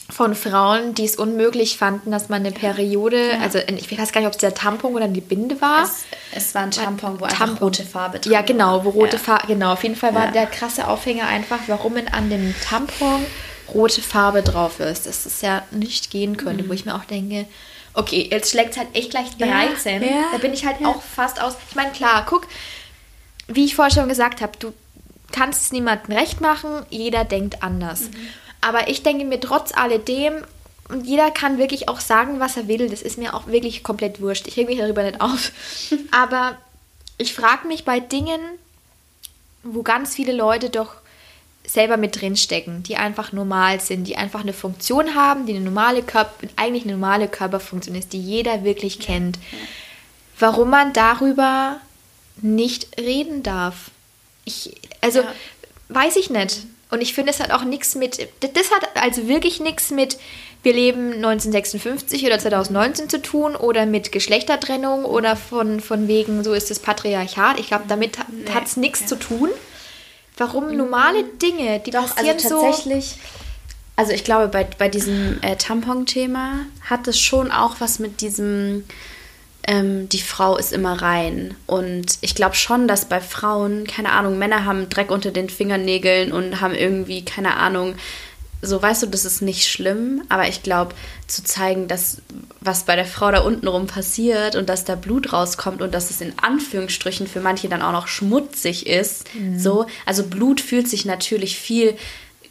von 0.09 0.33
Frauen, 0.33 0.95
die 0.95 1.05
es 1.05 1.15
unmöglich 1.15 1.77
fanden, 1.77 2.11
dass 2.11 2.29
man 2.29 2.45
eine 2.45 2.51
Periode, 2.51 3.33
ja. 3.33 3.39
also 3.41 3.59
ich 3.59 3.97
weiß 3.97 4.11
gar 4.11 4.21
nicht, 4.21 4.27
ob 4.27 4.33
es 4.33 4.39
der 4.39 4.53
Tampon 4.53 4.95
oder 4.95 5.07
die 5.07 5.21
Binde 5.21 5.61
war. 5.61 5.83
Es, 5.83 6.05
es 6.33 6.55
war 6.55 6.63
ein 6.63 6.71
Tampon, 6.71 7.19
wo 7.19 7.27
Tampon. 7.27 7.49
einfach 7.49 7.61
rote 7.61 7.83
Farbe 7.83 8.19
drin 8.19 8.31
Ja, 8.31 8.41
genau, 8.41 8.83
wo 8.85 8.89
rote 8.89 9.17
ja. 9.17 9.23
Farbe, 9.23 9.47
genau, 9.47 9.73
auf 9.73 9.83
jeden 9.83 9.95
Fall 9.95 10.15
war 10.15 10.25
ja. 10.25 10.31
der 10.31 10.47
krasse 10.47 10.87
Aufhänger 10.87 11.27
einfach, 11.27 11.59
warum 11.67 11.95
an 12.11 12.29
dem 12.29 12.55
Tampon 12.63 13.25
rote 13.73 14.01
Farbe 14.01 14.41
drauf 14.41 14.79
ist. 14.79 15.05
Dass 15.05 15.25
es 15.25 15.41
ja 15.41 15.63
nicht 15.71 16.09
gehen 16.09 16.37
könnte, 16.37 16.63
mhm. 16.63 16.69
wo 16.69 16.73
ich 16.73 16.85
mir 16.85 16.95
auch 16.95 17.05
denke, 17.05 17.45
okay, 17.93 18.27
jetzt 18.31 18.51
schlägt 18.51 18.71
es 18.71 18.77
halt 18.77 18.89
echt 18.93 19.11
gleich 19.11 19.37
13. 19.37 20.01
Ja, 20.01 20.07
ja, 20.07 20.25
da 20.31 20.37
bin 20.39 20.53
ich 20.53 20.65
halt 20.65 20.83
auch 20.85 21.01
fast 21.01 21.41
aus. 21.41 21.55
Ich 21.69 21.75
meine, 21.75 21.91
klar, 21.91 22.25
guck, 22.27 22.47
wie 23.47 23.65
ich 23.65 23.75
vorher 23.75 23.93
schon 23.93 24.09
gesagt 24.09 24.41
habe, 24.41 24.53
du 24.57 24.73
kannst 25.31 25.61
es 25.61 25.71
niemandem 25.71 26.17
recht 26.17 26.41
machen, 26.41 26.85
jeder 26.89 27.25
denkt 27.25 27.61
anders. 27.61 28.09
Mhm. 28.09 28.29
Aber 28.61 28.87
ich 28.89 29.03
denke 29.03 29.25
mir 29.25 29.39
trotz 29.39 29.75
alledem, 29.75 30.43
und 30.89 31.05
jeder 31.05 31.29
kann 31.29 31.59
wirklich 31.59 31.87
auch 31.87 31.99
sagen, 31.99 32.39
was 32.39 32.57
er 32.57 32.67
will, 32.67 32.89
das 32.89 33.03
ist 33.03 33.19
mir 33.19 33.35
auch 33.35 33.45
wirklich 33.45 33.83
komplett 33.83 34.21
wurscht. 34.21 34.47
Ich 34.47 34.57
reg 34.57 34.67
mich 34.67 34.79
darüber 34.79 35.03
nicht 35.03 35.21
auf. 35.21 35.51
Aber 36.11 36.57
ich 37.19 37.33
frage 37.33 37.67
mich 37.67 37.85
bei 37.85 37.99
Dingen, 37.99 38.41
wo 39.63 39.83
ganz 39.83 40.15
viele 40.15 40.33
Leute 40.33 40.71
doch 40.71 40.95
selber 41.63 41.97
mit 41.97 42.19
drinstecken, 42.19 42.81
die 42.81 42.95
einfach 42.95 43.31
normal 43.31 43.79
sind, 43.79 44.05
die 44.05 44.17
einfach 44.17 44.41
eine 44.41 44.53
Funktion 44.53 45.13
haben, 45.13 45.45
die 45.45 45.53
eine 45.53 45.63
normale 45.63 46.01
Körper, 46.01 46.47
eigentlich 46.55 46.83
eine 46.83 46.93
normale 46.93 47.27
Körperfunktion 47.27 47.95
ist, 47.95 48.13
die 48.13 48.21
jeder 48.21 48.63
wirklich 48.63 48.99
kennt. 48.99 49.37
Warum 50.39 50.71
man 50.71 50.93
darüber 50.93 51.79
nicht 52.41 52.97
reden 52.97 53.43
darf. 53.43 53.91
Ich, 54.45 54.75
also 55.01 55.19
ja. 55.21 55.33
weiß 55.89 56.15
ich 56.15 56.29
nicht. 56.29 56.65
Und 56.91 57.01
ich 57.01 57.13
finde, 57.13 57.31
es 57.31 57.39
hat 57.39 57.51
auch 57.51 57.63
nichts 57.63 57.95
mit, 57.95 58.17
das 58.39 58.71
hat 58.71 58.89
also 58.95 59.27
wirklich 59.27 59.59
nichts 59.59 59.91
mit, 59.91 60.17
wir 60.63 60.73
leben 60.73 61.13
1956 61.13 62.25
oder 62.25 62.39
2019 62.39 63.09
zu 63.09 63.21
tun 63.21 63.55
oder 63.55 63.85
mit 63.85 64.11
Geschlechtertrennung 64.11 65.05
oder 65.05 65.35
von, 65.35 65.79
von 65.79 66.07
wegen, 66.07 66.43
so 66.43 66.53
ist 66.53 66.71
das 66.71 66.79
Patriarchat. 66.79 67.59
Ich 67.59 67.67
glaube, 67.67 67.85
damit 67.87 68.17
nee. 68.31 68.51
hat 68.51 68.65
es 68.65 68.75
nichts 68.75 69.01
ja. 69.01 69.07
zu 69.07 69.15
tun. 69.19 69.49
Warum 70.37 70.75
normale 70.75 71.23
Dinge, 71.23 71.79
die 71.79 71.91
Doch, 71.91 72.15
passieren 72.15 72.37
also 72.37 72.61
tatsächlich, 72.61 73.11
so 73.11 73.17
also 73.99 74.13
ich 74.13 74.23
glaube, 74.23 74.47
bei, 74.47 74.63
bei 74.63 74.87
diesem 74.87 75.39
äh, 75.41 75.57
Tampon-Thema 75.57 76.65
hat 76.89 77.07
es 77.09 77.19
schon 77.19 77.51
auch 77.51 77.75
was 77.79 77.99
mit 77.99 78.21
diesem, 78.21 78.85
ähm, 79.69 80.09
die 80.09 80.21
Frau 80.21 80.57
ist 80.57 80.73
immer 80.73 80.99
rein. 80.99 81.55
Und 81.67 82.17
ich 82.21 82.33
glaube 82.33 82.55
schon, 82.55 82.87
dass 82.87 83.05
bei 83.05 83.21
Frauen, 83.21 83.85
keine 83.85 84.11
Ahnung, 84.13 84.39
Männer 84.39 84.65
haben 84.65 84.89
Dreck 84.89 85.11
unter 85.11 85.29
den 85.29 85.47
Fingernägeln 85.47 86.31
und 86.31 86.59
haben 86.59 86.73
irgendwie, 86.73 87.23
keine 87.23 87.55
Ahnung, 87.55 87.93
so 88.63 88.81
weißt 88.81 89.03
du, 89.03 89.07
das 89.07 89.25
ist 89.25 89.41
nicht 89.41 89.69
schlimm, 89.69 90.23
aber 90.27 90.47
ich 90.47 90.63
glaube, 90.63 90.95
zu 91.27 91.43
zeigen, 91.43 91.87
dass 91.87 92.21
was 92.61 92.83
bei 92.83 92.95
der 92.95 93.05
Frau 93.05 93.31
da 93.31 93.41
unten 93.41 93.67
rum 93.67 93.85
passiert 93.85 94.55
und 94.55 94.67
dass 94.69 94.85
da 94.85 94.95
Blut 94.95 95.31
rauskommt 95.31 95.83
und 95.83 95.93
dass 95.93 96.09
es 96.09 96.19
in 96.19 96.33
Anführungsstrichen 96.41 97.27
für 97.27 97.39
manche 97.39 97.69
dann 97.69 97.83
auch 97.83 97.93
noch 97.93 98.07
schmutzig 98.07 98.87
ist, 98.87 99.33
mhm. 99.35 99.59
so, 99.59 99.85
also 100.05 100.25
Blut 100.25 100.61
fühlt 100.61 100.89
sich 100.89 101.05
natürlich 101.05 101.57
viel 101.57 101.95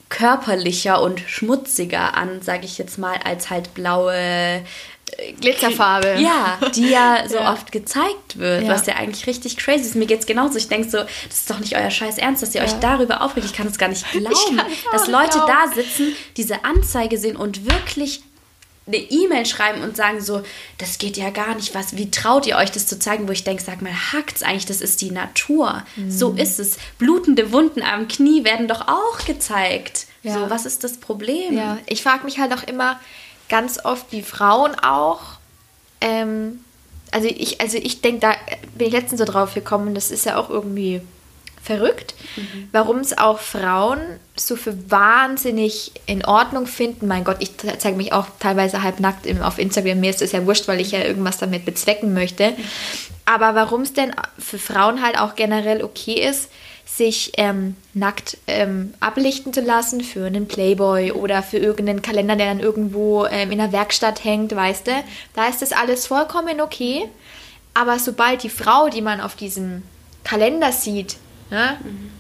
körperlicher 0.09 1.03
und 1.03 1.21
schmutziger 1.27 2.17
an, 2.17 2.41
sage 2.43 2.65
ich 2.65 2.79
jetzt 2.79 2.97
mal, 2.97 3.19
als 3.25 3.51
halt 3.51 3.75
blaue 3.75 4.63
Glitzerfarbe. 5.41 6.17
Ja, 6.21 6.59
die 6.75 6.89
ja 6.89 7.29
so 7.29 7.37
ja. 7.37 7.53
oft 7.53 7.73
gezeigt 7.73 8.39
wird, 8.39 8.65
ja. 8.65 8.69
was 8.69 8.87
ja 8.87 8.95
eigentlich 8.95 9.27
richtig 9.27 9.57
crazy 9.57 9.83
ist. 9.83 9.95
Mir 9.95 10.07
geht 10.07 10.21
es 10.21 10.27
genauso. 10.27 10.59
Ich 10.59 10.69
denke 10.69 10.89
so, 10.89 10.99
das 10.99 11.39
ist 11.39 11.51
doch 11.51 11.59
nicht 11.59 11.77
euer 11.77 11.91
scheiß 11.91 12.19
Ernst, 12.19 12.43
dass 12.43 12.55
ihr 12.55 12.63
ja. 12.63 12.67
euch 12.67 12.75
darüber 12.81 13.23
aufregt. 13.23 13.47
Ich 13.47 13.53
kann 13.53 13.67
es 13.67 13.79
gar 13.79 13.89
nicht 13.89 14.05
glauben, 14.13 14.61
dass 14.93 15.09
Leute 15.09 15.39
glauben. 15.39 15.53
da 15.53 15.75
sitzen, 15.75 16.15
diese 16.37 16.65
Anzeige 16.65 17.19
sehen 17.19 17.37
und 17.37 17.65
wirklich 17.65 18.23
eine 18.87 18.97
E-Mail 18.97 19.45
schreiben 19.45 19.83
und 19.83 19.97
sagen 19.97 20.21
so, 20.21 20.43
das 20.79 20.99
geht 20.99 21.19
ja 21.19 21.31
gar 21.31 21.55
nicht, 21.55 21.75
was, 21.75 21.97
wie 21.97 22.11
traut 22.11 22.47
ihr 22.47 22.57
euch 22.57 22.73
das 22.73 22.87
zu 22.87 22.99
zeigen, 22.99 23.29
wo 23.29 23.33
ich 23.33 23.45
denke, 23.45 23.63
sag 23.63 23.83
mal, 23.83 23.93
hackt's 23.93 24.43
eigentlich, 24.43 24.65
das 24.65 24.81
ist 24.81 25.03
die 25.03 25.11
Natur. 25.11 25.85
Mhm. 25.97 26.11
So 26.11 26.33
ist 26.33 26.59
es. 26.59 26.79
Blutende 26.97 27.53
Wunden 27.53 27.83
am 27.83 28.09
Knie 28.09 28.45
werden 28.45 28.67
doch 28.67 28.89
auch 28.89 29.25
gezeigt. 29.27 30.07
So, 30.25 30.51
was 30.51 30.67
ist 30.67 30.85
das 30.85 30.99
Problem? 30.99 31.57
Ja, 31.57 31.79
ich 31.87 32.03
frage 32.03 32.25
mich 32.25 32.39
halt 32.39 32.53
auch 32.53 32.63
immer, 32.65 33.01
ganz 33.49 33.85
oft 33.85 34.13
wie 34.13 34.23
Frauen 34.23 34.75
auch, 34.77 35.21
ähm, 36.01 36.61
also 37.11 37.29
ich, 37.29 37.61
also 37.61 37.79
ich 37.79 38.01
denke, 38.01 38.21
da 38.21 38.35
bin 38.75 38.89
ich 38.89 38.93
letztens 38.93 39.21
so 39.21 39.25
drauf 39.25 39.55
gekommen, 39.55 39.95
das 39.95 40.11
ist 40.11 40.27
ja 40.27 40.37
auch 40.37 40.51
irgendwie 40.51 41.01
verrückt, 41.63 42.15
mhm. 42.37 42.69
warum 42.73 42.99
es 42.99 43.17
auch 43.19 43.41
Frauen 43.41 43.99
so 44.37 44.57
für 44.57 44.91
wahnsinnig 44.91 45.93
in 46.07 46.25
Ordnung 46.25 46.67
finden. 46.67 47.07
Mein 47.07 47.25
Gott, 47.25 47.37
ich 47.41 47.53
zeige 47.79 47.97
mich 47.97 48.13
auch 48.13 48.27
teilweise 48.39 48.83
halbnackt 48.83 49.27
auf 49.43 49.59
Instagram. 49.59 50.01
Mir 50.01 50.11
ist 50.11 50.23
das 50.23 50.33
ja 50.33 50.47
wurscht, 50.47 50.69
weil 50.69 50.81
ich 50.81 50.93
ja 50.93 51.01
irgendwas 51.01 51.39
damit 51.39 51.65
bezwecken 51.65 52.15
möchte. 52.15 52.55
Aber 53.27 53.55
warum 53.55 53.83
es 53.83 53.93
denn 53.93 54.13
für 54.39 54.59
Frauen 54.59 55.03
halt 55.03 55.19
auch 55.19 55.35
generell 55.35 55.83
okay 55.83 56.27
ist, 56.27 56.49
sich 56.99 57.33
ähm, 57.39 57.77
nackt 57.95 58.37
ähm, 58.47 58.93
ablichten 59.01 59.53
zu 59.53 59.63
lassen 59.63 60.03
für 60.03 60.27
einen 60.27 60.47
Playboy 60.47 61.13
oder 61.13 61.43
für 61.43 61.57
irgendeinen 61.57 62.03
Kalender, 62.03 62.37
der 62.37 62.49
dann 62.49 62.61
irgendwo 62.61 63.25
ähm, 63.25 63.51
in 63.51 63.59
der 63.59 63.73
Werkstatt 63.73 64.23
hängt, 64.23 64.55
weißt 64.55 64.87
du, 64.89 64.93
da 65.35 65.49
ist 65.49 65.63
das 65.63 65.73
alles 65.73 66.07
vollkommen 66.07 66.61
okay. 66.61 67.09
Aber 67.73 67.99
sobald 67.99 68.43
die 68.43 68.51
Frau, 68.51 68.89
die 68.89 69.03
man 69.03 69.21
auf 69.21 69.37
diesem 69.37 69.83
Kalender 70.25 70.73
sieht, 70.73 71.17
Ne? 71.51 71.79
Mhm. 71.83 72.11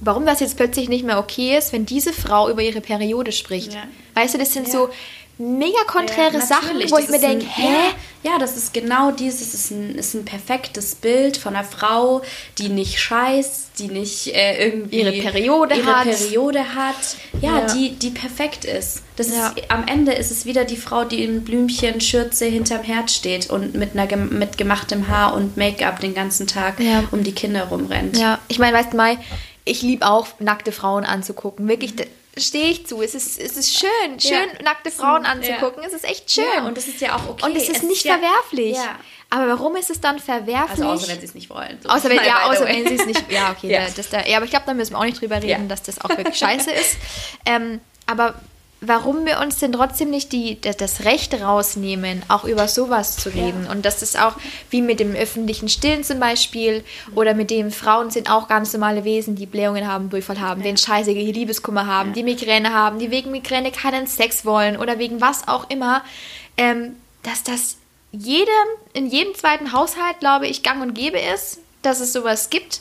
Warum 0.00 0.26
das 0.26 0.40
jetzt 0.40 0.56
plötzlich 0.56 0.88
nicht 0.88 1.04
mehr 1.04 1.18
okay 1.18 1.56
ist, 1.56 1.72
wenn 1.72 1.86
diese 1.86 2.12
Frau 2.12 2.50
über 2.50 2.62
ihre 2.62 2.80
Periode 2.80 3.32
spricht. 3.32 3.72
Ja. 3.72 3.84
Weißt 4.14 4.34
du, 4.34 4.38
das 4.38 4.52
sind 4.52 4.66
ja. 4.66 4.72
so 4.72 4.90
mega 5.38 5.82
konträre 5.86 6.34
ja, 6.34 6.40
Sachen, 6.40 6.76
wo 6.90 6.98
ich 6.98 7.08
mir 7.08 7.18
denke, 7.18 7.46
hä? 7.46 7.92
Ja, 8.22 8.38
das 8.38 8.56
ist 8.56 8.72
genau 8.72 9.10
dieses, 9.10 9.52
ist 9.52 9.70
ein, 9.70 9.96
ist 9.96 10.14
ein 10.14 10.24
perfektes 10.24 10.94
Bild 10.94 11.36
von 11.36 11.54
einer 11.54 11.64
Frau, 11.64 12.22
die 12.56 12.70
nicht 12.70 12.98
scheißt, 12.98 13.78
die 13.78 13.88
nicht 13.88 14.28
äh, 14.28 14.66
irgendwie 14.66 15.00
ihre 15.00 15.12
Periode 15.12 15.74
ihre 15.74 15.94
hat. 15.94 16.04
Periode 16.04 16.74
hat. 16.74 17.16
Ja, 17.42 17.58
ja, 17.58 17.74
Die, 17.74 17.90
die 17.90 18.10
perfekt 18.10 18.64
ist. 18.64 19.02
Das 19.16 19.28
ja. 19.28 19.48
ist. 19.48 19.70
Am 19.70 19.86
Ende 19.86 20.12
ist 20.12 20.30
es 20.30 20.46
wieder 20.46 20.64
die 20.64 20.76
Frau, 20.76 21.04
die 21.04 21.22
in 21.22 21.44
Blümchen, 21.44 22.00
Schürze 22.00 22.46
hinterm 22.46 22.82
Herd 22.82 23.10
steht 23.10 23.50
und 23.50 23.74
mit, 23.74 23.96
einer, 23.96 24.16
mit 24.16 24.56
gemachtem 24.56 25.08
Haar 25.08 25.34
und 25.34 25.56
Make-up 25.56 26.00
den 26.00 26.14
ganzen 26.14 26.46
Tag 26.46 26.76
um 27.10 27.24
die 27.24 27.32
Kinder 27.32 27.64
rumrennt. 27.64 28.16
Ja, 28.16 28.38
ich 28.48 28.58
meine, 28.58 28.76
weißt 28.76 28.92
du, 28.92 28.96
Mai, 28.96 29.18
ich 29.64 29.82
liebe 29.82 30.06
auch 30.06 30.28
nackte 30.38 30.72
Frauen 30.72 31.04
anzugucken. 31.04 31.68
Wirklich, 31.68 31.94
stehe 32.36 32.70
ich 32.70 32.86
zu. 32.86 33.02
Es 33.02 33.14
ist, 33.14 33.38
es 33.40 33.56
ist 33.56 33.78
schön, 33.78 34.20
schön 34.20 34.32
ja. 34.32 34.62
nackte 34.64 34.90
Frauen 34.90 35.24
anzugucken. 35.24 35.82
Ja. 35.82 35.88
Es 35.88 35.94
ist 35.94 36.04
echt 36.04 36.30
schön. 36.30 36.44
Ja, 36.56 36.66
und 36.66 36.76
es 36.76 36.88
ist 36.88 37.00
ja 37.00 37.16
auch 37.16 37.28
okay. 37.28 37.44
Und 37.44 37.56
es 37.56 37.68
ist 37.68 37.78
es 37.78 37.82
nicht 37.82 38.04
ist 38.04 38.12
verwerflich. 38.12 38.76
Aber 39.30 39.48
warum 39.48 39.74
ist 39.76 39.90
es 39.90 40.00
dann 40.00 40.18
verwerflich? 40.18 40.70
Also 40.70 40.84
außer 40.84 41.08
wenn 41.08 41.20
sie 41.20 41.26
es 41.26 41.34
nicht 41.34 41.50
wollen. 41.50 41.78
So. 41.82 41.88
Außer 41.88 42.08
wenn, 42.08 42.24
ja, 42.24 42.44
außer 42.44 42.66
wenn 42.66 42.86
sie 42.86 42.94
es 42.94 43.06
nicht. 43.06 43.30
Ja, 43.30 43.50
okay. 43.50 43.68
ja. 43.72 43.86
Da, 43.86 43.92
das 43.96 44.08
da, 44.08 44.24
ja, 44.26 44.36
aber 44.36 44.44
ich 44.44 44.50
glaube, 44.50 44.66
da 44.66 44.74
müssen 44.74 44.92
wir 44.92 44.98
auch 44.98 45.04
nicht 45.04 45.20
drüber 45.20 45.42
reden, 45.42 45.68
dass 45.68 45.82
das 45.82 46.00
auch 46.00 46.10
wirklich 46.10 46.36
scheiße 46.36 46.70
ist. 46.72 46.96
Ähm, 47.44 47.80
aber 48.06 48.34
warum 48.86 49.26
wir 49.26 49.40
uns 49.40 49.58
denn 49.58 49.72
trotzdem 49.72 50.10
nicht 50.10 50.32
die, 50.32 50.60
das 50.60 51.04
Recht 51.04 51.34
rausnehmen, 51.40 52.22
auch 52.28 52.44
über 52.44 52.68
sowas 52.68 53.16
zu 53.16 53.28
reden. 53.28 53.64
Ja. 53.64 53.72
Und 53.72 53.84
das 53.84 54.02
ist 54.02 54.20
auch 54.20 54.34
wie 54.70 54.82
mit 54.82 55.00
dem 55.00 55.14
öffentlichen 55.14 55.68
Stillen 55.68 56.04
zum 56.04 56.20
Beispiel 56.20 56.84
oder 57.14 57.34
mit 57.34 57.50
dem 57.50 57.70
Frauen 57.70 58.10
sind 58.10 58.30
auch 58.30 58.48
ganz 58.48 58.72
normale 58.72 59.04
Wesen, 59.04 59.36
die 59.36 59.46
Blähungen 59.46 59.86
haben, 59.86 60.10
Durchfall 60.10 60.40
haben, 60.40 60.60
ja. 60.60 60.68
den 60.68 60.76
scheißige 60.76 61.32
Liebeskummer 61.32 61.86
haben, 61.86 62.10
ja. 62.10 62.14
die 62.14 62.22
Migräne 62.22 62.72
haben, 62.72 62.98
die 62.98 63.10
wegen 63.10 63.30
Migräne 63.30 63.70
keinen 63.72 64.06
Sex 64.06 64.44
wollen 64.44 64.76
oder 64.76 64.98
wegen 64.98 65.20
was 65.20 65.48
auch 65.48 65.68
immer. 65.70 66.02
Ähm, 66.56 66.96
dass 67.22 67.42
das 67.42 67.76
jedem, 68.12 68.48
in 68.92 69.06
jedem 69.06 69.34
zweiten 69.34 69.72
Haushalt, 69.72 70.20
glaube 70.20 70.46
ich, 70.46 70.62
gang 70.62 70.82
und 70.82 70.94
gäbe 70.94 71.18
ist, 71.18 71.58
dass 71.82 72.00
es 72.00 72.12
sowas 72.12 72.50
gibt 72.50 72.80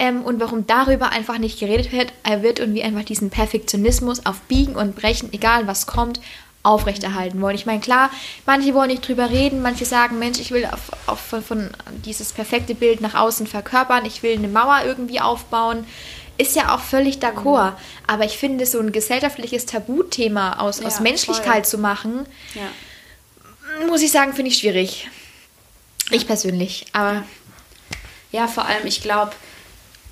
ähm, 0.00 0.24
und 0.24 0.40
warum 0.40 0.66
darüber 0.66 1.10
einfach 1.10 1.36
nicht 1.36 1.60
geredet 1.60 1.92
wird, 1.92 2.12
er 2.22 2.42
wird 2.42 2.58
und 2.58 2.74
wie 2.74 2.82
einfach 2.82 3.04
diesen 3.04 3.28
Perfektionismus 3.28 4.24
auf 4.24 4.40
Biegen 4.48 4.74
und 4.74 4.96
Brechen, 4.96 5.30
egal 5.32 5.66
was 5.66 5.86
kommt, 5.86 6.20
aufrechterhalten 6.62 7.40
wollen. 7.42 7.54
Ich 7.54 7.66
meine, 7.66 7.80
klar, 7.80 8.10
manche 8.46 8.72
wollen 8.72 8.88
nicht 8.88 9.06
drüber 9.06 9.28
reden, 9.28 9.60
manche 9.60 9.84
sagen, 9.84 10.18
Mensch, 10.18 10.40
ich 10.40 10.52
will 10.52 10.64
auf, 10.64 10.90
auf, 11.06 11.20
von, 11.20 11.42
von 11.42 11.70
dieses 12.04 12.32
perfekte 12.32 12.74
Bild 12.74 13.02
nach 13.02 13.14
außen 13.14 13.46
verkörpern, 13.46 14.06
ich 14.06 14.22
will 14.22 14.38
eine 14.38 14.48
Mauer 14.48 14.80
irgendwie 14.86 15.20
aufbauen. 15.20 15.86
Ist 16.38 16.56
ja 16.56 16.74
auch 16.74 16.80
völlig 16.80 17.18
d'accord. 17.18 17.74
Aber 18.06 18.24
ich 18.24 18.38
finde, 18.38 18.64
so 18.64 18.80
ein 18.80 18.92
gesellschaftliches 18.92 19.66
Tabuthema 19.66 20.60
aus, 20.60 20.80
ja, 20.80 20.86
aus 20.86 21.00
Menschlichkeit 21.00 21.66
voll. 21.66 21.72
zu 21.72 21.78
machen, 21.78 22.24
ja. 22.54 23.86
muss 23.86 24.00
ich 24.00 24.10
sagen, 24.10 24.32
finde 24.32 24.50
ich 24.50 24.56
schwierig. 24.56 25.10
Ich 26.10 26.26
persönlich. 26.26 26.86
Aber 26.94 27.24
ja, 28.32 28.48
vor 28.48 28.64
allem, 28.64 28.86
ich 28.86 29.02
glaube, 29.02 29.32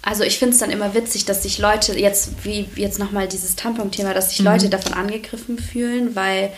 also 0.02 0.22
ich 0.22 0.38
finde 0.38 0.54
es 0.54 0.60
dann 0.60 0.70
immer 0.70 0.94
witzig, 0.94 1.24
dass 1.24 1.42
sich 1.42 1.58
Leute, 1.58 1.98
jetzt 1.98 2.44
wie 2.44 2.68
jetzt 2.76 2.98
nochmal 2.98 3.28
dieses 3.28 3.56
Tampon-Thema, 3.56 4.14
dass 4.14 4.30
sich 4.30 4.40
mhm. 4.40 4.46
Leute 4.46 4.68
davon 4.68 4.94
angegriffen 4.94 5.58
fühlen, 5.58 6.14
weil 6.14 6.52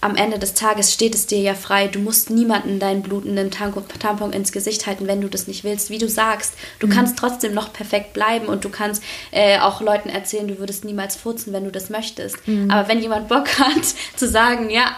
am 0.00 0.14
Ende 0.14 0.38
des 0.38 0.54
Tages 0.54 0.92
steht 0.92 1.14
es 1.14 1.26
dir 1.26 1.40
ja 1.40 1.54
frei, 1.54 1.88
du 1.88 1.98
musst 1.98 2.30
niemanden 2.30 2.78
deinen 2.78 3.02
blutenden 3.02 3.50
Tampon 3.50 4.32
ins 4.32 4.52
Gesicht 4.52 4.86
halten, 4.86 5.08
wenn 5.08 5.20
du 5.20 5.28
das 5.28 5.48
nicht 5.48 5.64
willst. 5.64 5.90
Wie 5.90 5.98
du 5.98 6.08
sagst, 6.08 6.54
du 6.78 6.86
mhm. 6.86 6.90
kannst 6.92 7.18
trotzdem 7.18 7.52
noch 7.52 7.72
perfekt 7.72 8.12
bleiben 8.12 8.46
und 8.46 8.64
du 8.64 8.68
kannst 8.68 9.02
äh, 9.32 9.58
auch 9.58 9.80
Leuten 9.80 10.08
erzählen, 10.08 10.46
du 10.46 10.58
würdest 10.58 10.84
niemals 10.84 11.16
furzen, 11.16 11.52
wenn 11.52 11.64
du 11.64 11.72
das 11.72 11.90
möchtest. 11.90 12.46
Mhm. 12.46 12.70
Aber 12.70 12.88
wenn 12.88 13.00
jemand 13.00 13.26
Bock 13.26 13.48
hat 13.58 13.84
zu 14.14 14.28
sagen, 14.28 14.70
ja, 14.70 14.96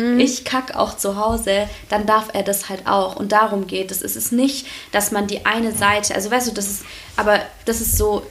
mhm. 0.00 0.20
ich 0.20 0.44
kack 0.44 0.74
auch 0.74 0.96
zu 0.96 1.16
Hause, 1.16 1.68
dann 1.88 2.06
darf 2.06 2.28
er 2.32 2.42
das 2.42 2.68
halt 2.68 2.86
auch. 2.86 3.16
Und 3.16 3.32
darum 3.32 3.66
geht 3.66 3.90
es. 3.90 4.02
Es 4.02 4.16
ist 4.16 4.32
nicht, 4.32 4.66
dass 4.92 5.12
man 5.12 5.26
die 5.26 5.46
eine 5.46 5.72
Seite, 5.72 6.14
also 6.14 6.30
weißt 6.30 6.48
du, 6.48 6.52
das 6.52 6.66
ist, 6.66 6.82
aber 7.16 7.40
das 7.64 7.80
ist 7.80 7.96
so, 7.96 8.22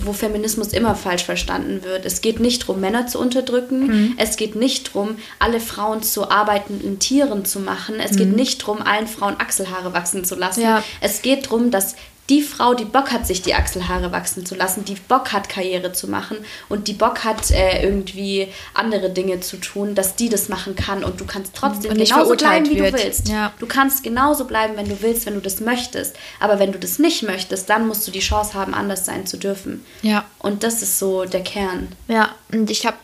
wo 0.00 0.12
Feminismus 0.12 0.72
immer 0.74 0.94
falsch 0.94 1.24
verstanden 1.24 1.84
wird. 1.84 2.04
Es 2.04 2.20
geht 2.20 2.38
nicht 2.38 2.62
darum, 2.62 2.80
Männer 2.80 3.06
zu 3.06 3.18
unterdrücken. 3.18 3.86
Mhm. 3.86 4.14
Es 4.18 4.36
geht 4.36 4.56
nicht 4.56 4.88
darum, 4.88 5.16
alle 5.38 5.58
Frauen 5.58 6.02
zu 6.02 6.30
arbeitenden 6.30 6.98
Tieren 6.98 7.44
zu 7.44 7.60
machen. 7.60 7.96
Es 7.98 8.12
mhm. 8.12 8.16
geht 8.16 8.36
nicht 8.36 8.62
darum, 8.62 8.82
allen 8.82 9.06
Frauen 9.06 9.36
Achselhaare 9.38 9.94
wachsen 9.94 10.24
zu 10.24 10.34
lassen. 10.34 10.62
Ja. 10.62 10.84
Es 11.00 11.22
geht 11.22 11.46
darum, 11.46 11.70
dass 11.70 11.96
die 12.30 12.40
Frau, 12.40 12.72
die 12.72 12.86
Bock 12.86 13.10
hat, 13.12 13.26
sich 13.26 13.42
die 13.42 13.54
Achselhaare 13.54 14.10
wachsen 14.10 14.46
zu 14.46 14.54
lassen, 14.54 14.84
die 14.84 14.94
Bock 14.94 15.32
hat, 15.32 15.48
Karriere 15.48 15.92
zu 15.92 16.08
machen 16.08 16.38
und 16.70 16.88
die 16.88 16.94
Bock 16.94 17.22
hat, 17.22 17.50
äh, 17.50 17.82
irgendwie 17.82 18.48
andere 18.72 19.10
Dinge 19.10 19.40
zu 19.40 19.58
tun, 19.58 19.94
dass 19.94 20.16
die 20.16 20.30
das 20.30 20.48
machen 20.48 20.74
kann 20.74 21.04
und 21.04 21.20
du 21.20 21.26
kannst 21.26 21.54
trotzdem 21.54 21.92
und 21.92 21.98
genauso 21.98 22.34
bleiben, 22.34 22.70
wie 22.70 22.78
wird. 22.78 22.94
du 22.94 23.02
willst. 23.02 23.28
Ja. 23.28 23.52
Du 23.58 23.66
kannst 23.66 24.02
genauso 24.02 24.46
bleiben, 24.46 24.76
wenn 24.76 24.88
du 24.88 25.02
willst, 25.02 25.26
wenn 25.26 25.34
du 25.34 25.40
das 25.40 25.60
möchtest. 25.60 26.16
Aber 26.40 26.58
wenn 26.58 26.72
du 26.72 26.78
das 26.78 26.98
nicht 26.98 27.22
möchtest, 27.22 27.68
dann 27.68 27.86
musst 27.86 28.06
du 28.06 28.10
die 28.10 28.20
Chance 28.20 28.54
haben, 28.54 28.72
anders 28.72 29.04
sein 29.04 29.26
zu 29.26 29.36
dürfen. 29.36 29.84
Ja. 30.00 30.24
Und 30.38 30.62
das 30.62 30.82
ist 30.82 30.98
so 30.98 31.26
der 31.26 31.42
Kern. 31.42 31.88
Ja, 32.08 32.30
und 32.50 32.70
ich 32.70 32.86
habe 32.86 32.96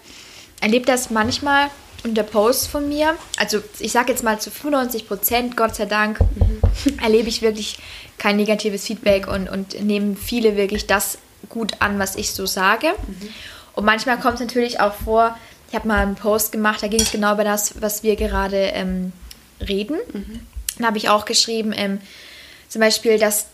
erlebt 0.62 0.88
das 0.88 1.10
manchmal 1.10 1.70
unter 2.05 2.22
Posts 2.22 2.66
von 2.66 2.88
mir. 2.88 3.16
Also 3.38 3.60
ich 3.78 3.92
sage 3.92 4.12
jetzt 4.12 4.22
mal 4.22 4.40
zu 4.40 4.51
95 4.51 5.06
Prozent, 5.06 5.56
Gott 5.56 5.76
sei 5.76 5.86
Dank, 5.86 6.20
mhm. 6.20 6.98
erlebe 7.02 7.28
ich 7.28 7.42
wirklich 7.42 7.78
kein 8.20 8.36
negatives 8.36 8.86
Feedback 8.86 9.26
und, 9.26 9.48
und 9.48 9.82
nehmen 9.82 10.16
viele 10.16 10.56
wirklich 10.56 10.86
das 10.86 11.18
gut 11.48 11.72
an, 11.80 11.98
was 11.98 12.16
ich 12.16 12.32
so 12.32 12.44
sage. 12.44 12.88
Mhm. 12.88 13.28
Und 13.74 13.84
manchmal 13.84 14.20
kommt 14.20 14.34
es 14.34 14.40
natürlich 14.40 14.78
auch 14.78 14.92
vor, 14.92 15.36
ich 15.70 15.74
habe 15.74 15.88
mal 15.88 16.01
einen 16.01 16.16
Post 16.16 16.52
gemacht, 16.52 16.82
da 16.82 16.88
ging 16.88 17.01
es 17.01 17.10
genau 17.10 17.32
über 17.32 17.44
das, 17.44 17.80
was 17.80 18.02
wir 18.02 18.16
gerade 18.16 18.56
ähm, 18.74 19.12
reden. 19.66 19.97
Mhm. 20.12 20.40
Da 20.78 20.88
habe 20.88 20.98
ich 20.98 21.09
auch 21.09 21.24
geschrieben, 21.24 21.72
ähm, 21.74 21.98
zum 22.68 22.80
Beispiel, 22.80 23.18
dass 23.18 23.47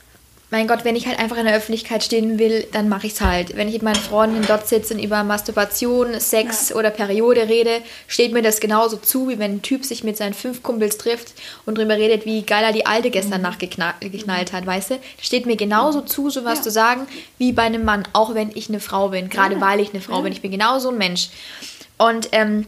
mein 0.57 0.69
Gott, 0.69 0.87
wenn 0.87 0.97
ich 0.97 1.07
halt 1.07 1.19
einfach 1.19 1.37
in 1.37 1.45
der 1.45 1.55
Öffentlichkeit 1.55 2.03
stehen 2.03 2.39
will, 2.39 2.67
dann 2.73 2.89
mache 2.89 3.07
ich 3.07 3.13
es 3.13 3.21
halt. 3.21 3.59
Wenn 3.59 3.69
ich 3.69 3.75
mit 3.75 3.83
meinen 3.83 3.97
Freunden 3.97 4.41
dort 4.49 4.67
sitze 4.67 4.95
und 4.95 5.01
über 5.01 5.23
Masturbation, 5.23 6.19
Sex 6.19 6.71
ja. 6.71 6.77
oder 6.77 6.89
Periode 6.89 7.47
rede, 7.47 7.83
steht 8.09 8.33
mir 8.33 8.41
das 8.41 8.59
genauso 8.59 8.97
zu, 8.97 9.29
wie 9.29 9.39
wenn 9.39 9.57
ein 9.57 9.63
Typ 9.63 9.85
sich 9.85 10.03
mit 10.03 10.17
seinen 10.17 10.33
fünf 10.33 10.63
Kumpels 10.63 10.97
trifft 10.97 11.35
und 11.67 11.77
darüber 11.77 11.97
redet, 11.97 12.25
wie 12.25 12.41
geil 12.41 12.65
er 12.65 12.73
die 12.73 12.87
Alte 12.87 13.11
gestern 13.11 13.43
mhm. 13.43 13.49
Nacht 13.49 13.59
geknallt 13.59 14.55
hat, 14.55 14.65
weißt 14.65 14.93
du? 14.93 14.99
Steht 15.21 15.45
mir 15.45 15.57
genauso 15.57 16.01
zu, 16.01 16.31
sowas 16.31 16.61
ja. 16.61 16.63
zu 16.63 16.71
sagen, 16.71 17.07
wie 17.37 17.53
bei 17.53 17.65
einem 17.65 17.85
Mann, 17.85 18.09
auch 18.15 18.35
wenn 18.35 18.51
ich 18.55 18.71
eine 18.71 18.81
Frau 18.81 19.09
bin, 19.09 19.29
gerade 19.29 19.57
ja. 19.57 19.61
weil 19.61 19.81
ich 19.81 19.91
eine 19.91 20.01
Frau 20.01 20.23
bin. 20.23 20.33
Ich 20.33 20.41
bin 20.41 20.53
genauso 20.53 20.89
ein 20.89 20.97
Mensch. 20.97 21.29
Und 21.99 22.31
ähm, 22.33 22.67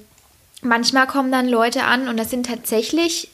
manchmal 0.60 1.06
kommen 1.06 1.32
dann 1.32 1.48
Leute 1.48 1.84
an 1.84 2.06
und 2.06 2.18
das 2.18 2.28
sind 2.28 2.44
tatsächlich 2.44 3.30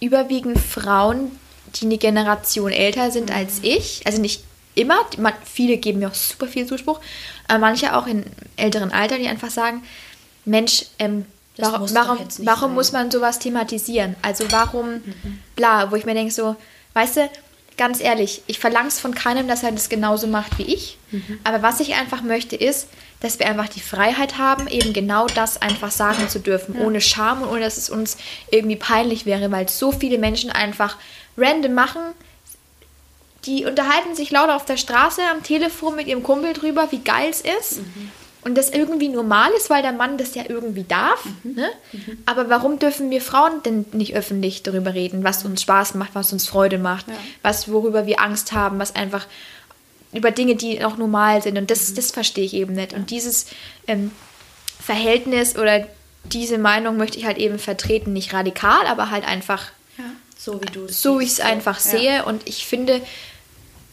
überwiegend 0.00 0.58
Frauen, 0.58 1.32
die 1.76 1.86
eine 1.86 1.98
Generation 1.98 2.72
älter 2.72 3.10
sind 3.10 3.30
mhm. 3.30 3.36
als 3.36 3.60
ich. 3.62 4.02
Also 4.04 4.20
nicht 4.20 4.42
immer, 4.74 4.96
man, 5.18 5.32
viele 5.44 5.76
geben 5.76 6.00
mir 6.00 6.08
auch 6.08 6.14
super 6.14 6.46
viel 6.46 6.66
Zuspruch, 6.66 7.00
aber 7.48 7.58
manche 7.58 7.96
auch 7.96 8.06
in 8.06 8.24
älteren 8.56 8.92
Alter, 8.92 9.18
die 9.18 9.28
einfach 9.28 9.50
sagen, 9.50 9.82
Mensch, 10.44 10.86
ähm, 10.98 11.24
warum, 11.56 11.94
warum, 11.94 12.18
warum 12.38 12.74
muss 12.74 12.92
man 12.92 13.10
sowas 13.10 13.38
thematisieren? 13.38 14.16
Also 14.22 14.44
warum, 14.50 14.94
mhm. 14.94 15.38
bla, 15.56 15.90
wo 15.90 15.96
ich 15.96 16.04
mir 16.04 16.14
denke 16.14 16.32
so, 16.32 16.56
weißt 16.94 17.16
du, 17.16 17.30
ganz 17.76 18.00
ehrlich, 18.00 18.42
ich 18.46 18.58
verlange 18.58 18.88
es 18.88 19.00
von 19.00 19.14
keinem, 19.14 19.48
dass 19.48 19.62
er 19.62 19.72
das 19.72 19.88
genauso 19.88 20.26
macht 20.26 20.58
wie 20.58 20.62
ich. 20.64 20.98
Mhm. 21.10 21.40
Aber 21.44 21.62
was 21.62 21.80
ich 21.80 21.94
einfach 21.94 22.22
möchte, 22.22 22.56
ist, 22.56 22.88
dass 23.20 23.38
wir 23.38 23.46
einfach 23.46 23.68
die 23.68 23.80
Freiheit 23.80 24.38
haben, 24.38 24.68
eben 24.68 24.92
genau 24.92 25.26
das 25.26 25.60
einfach 25.60 25.90
sagen 25.90 26.28
zu 26.28 26.40
dürfen, 26.40 26.76
ja. 26.78 26.84
ohne 26.84 27.00
Scham 27.00 27.42
und 27.42 27.48
ohne 27.48 27.60
dass 27.60 27.78
es 27.78 27.90
uns 27.90 28.16
irgendwie 28.50 28.76
peinlich 28.76 29.24
wäre, 29.24 29.50
weil 29.50 29.68
so 29.68 29.92
viele 29.92 30.18
Menschen 30.18 30.50
einfach 30.50 30.98
random 31.36 31.74
machen. 31.74 32.02
Die 33.46 33.66
unterhalten 33.66 34.14
sich 34.14 34.30
lauter 34.30 34.56
auf 34.56 34.64
der 34.64 34.76
Straße 34.76 35.20
am 35.30 35.42
Telefon 35.42 35.96
mit 35.96 36.06
ihrem 36.06 36.22
Kumpel 36.22 36.54
drüber, 36.54 36.88
wie 36.90 37.00
geil 37.00 37.28
es 37.30 37.42
ist. 37.42 37.78
Mhm. 37.78 38.10
und 38.44 38.56
das 38.56 38.70
irgendwie 38.70 39.08
normal 39.08 39.50
ist, 39.56 39.70
weil 39.70 39.82
der 39.82 39.92
Mann 39.92 40.18
das 40.18 40.34
ja 40.34 40.44
irgendwie 40.48 40.84
darf. 40.84 41.24
Ne? 41.44 41.66
Aber 42.26 42.50
warum 42.50 42.78
dürfen 42.78 43.10
wir 43.10 43.22
Frauen 43.22 43.62
denn 43.64 43.86
nicht 43.92 44.14
öffentlich 44.14 44.62
darüber 44.62 44.92
reden, 44.92 45.24
was 45.24 45.44
uns 45.44 45.62
Spaß 45.62 45.94
macht, 45.94 46.14
was 46.14 46.32
uns 46.32 46.46
Freude 46.46 46.78
macht, 46.78 47.06
was 47.42 47.70
worüber 47.70 48.06
wir 48.06 48.20
Angst 48.20 48.52
haben, 48.52 48.78
was 48.78 48.94
einfach 48.94 49.26
über 50.12 50.30
Dinge, 50.30 50.56
die 50.56 50.84
auch 50.84 50.96
normal 50.96 51.42
sind. 51.42 51.58
Und 51.58 51.70
das, 51.70 51.92
das 51.94 52.10
verstehe 52.10 52.44
ich 52.44 52.54
eben 52.54 52.74
nicht. 52.74 52.92
Und 52.92 53.10
dieses 53.10 53.46
ähm, 53.86 54.12
Verhältnis 54.80 55.56
oder 55.56 55.86
diese 56.24 56.58
Meinung 56.58 56.96
möchte 56.96 57.18
ich 57.18 57.24
halt 57.24 57.38
eben 57.38 57.58
vertreten, 57.58 58.12
nicht 58.12 58.32
radikal, 58.32 58.86
aber 58.86 59.10
halt 59.10 59.26
einfach 59.26 59.72
Ja, 59.72 59.83
so 60.36 60.60
wie 60.60 60.66
du 60.66 60.84
es 60.84 61.02
so, 61.02 61.20
wie 61.20 61.24
ich 61.24 61.30
es 61.30 61.40
einfach 61.40 61.82
ja. 61.84 61.90
sehe. 61.90 62.24
Und 62.24 62.46
ich 62.48 62.66
finde, 62.66 63.00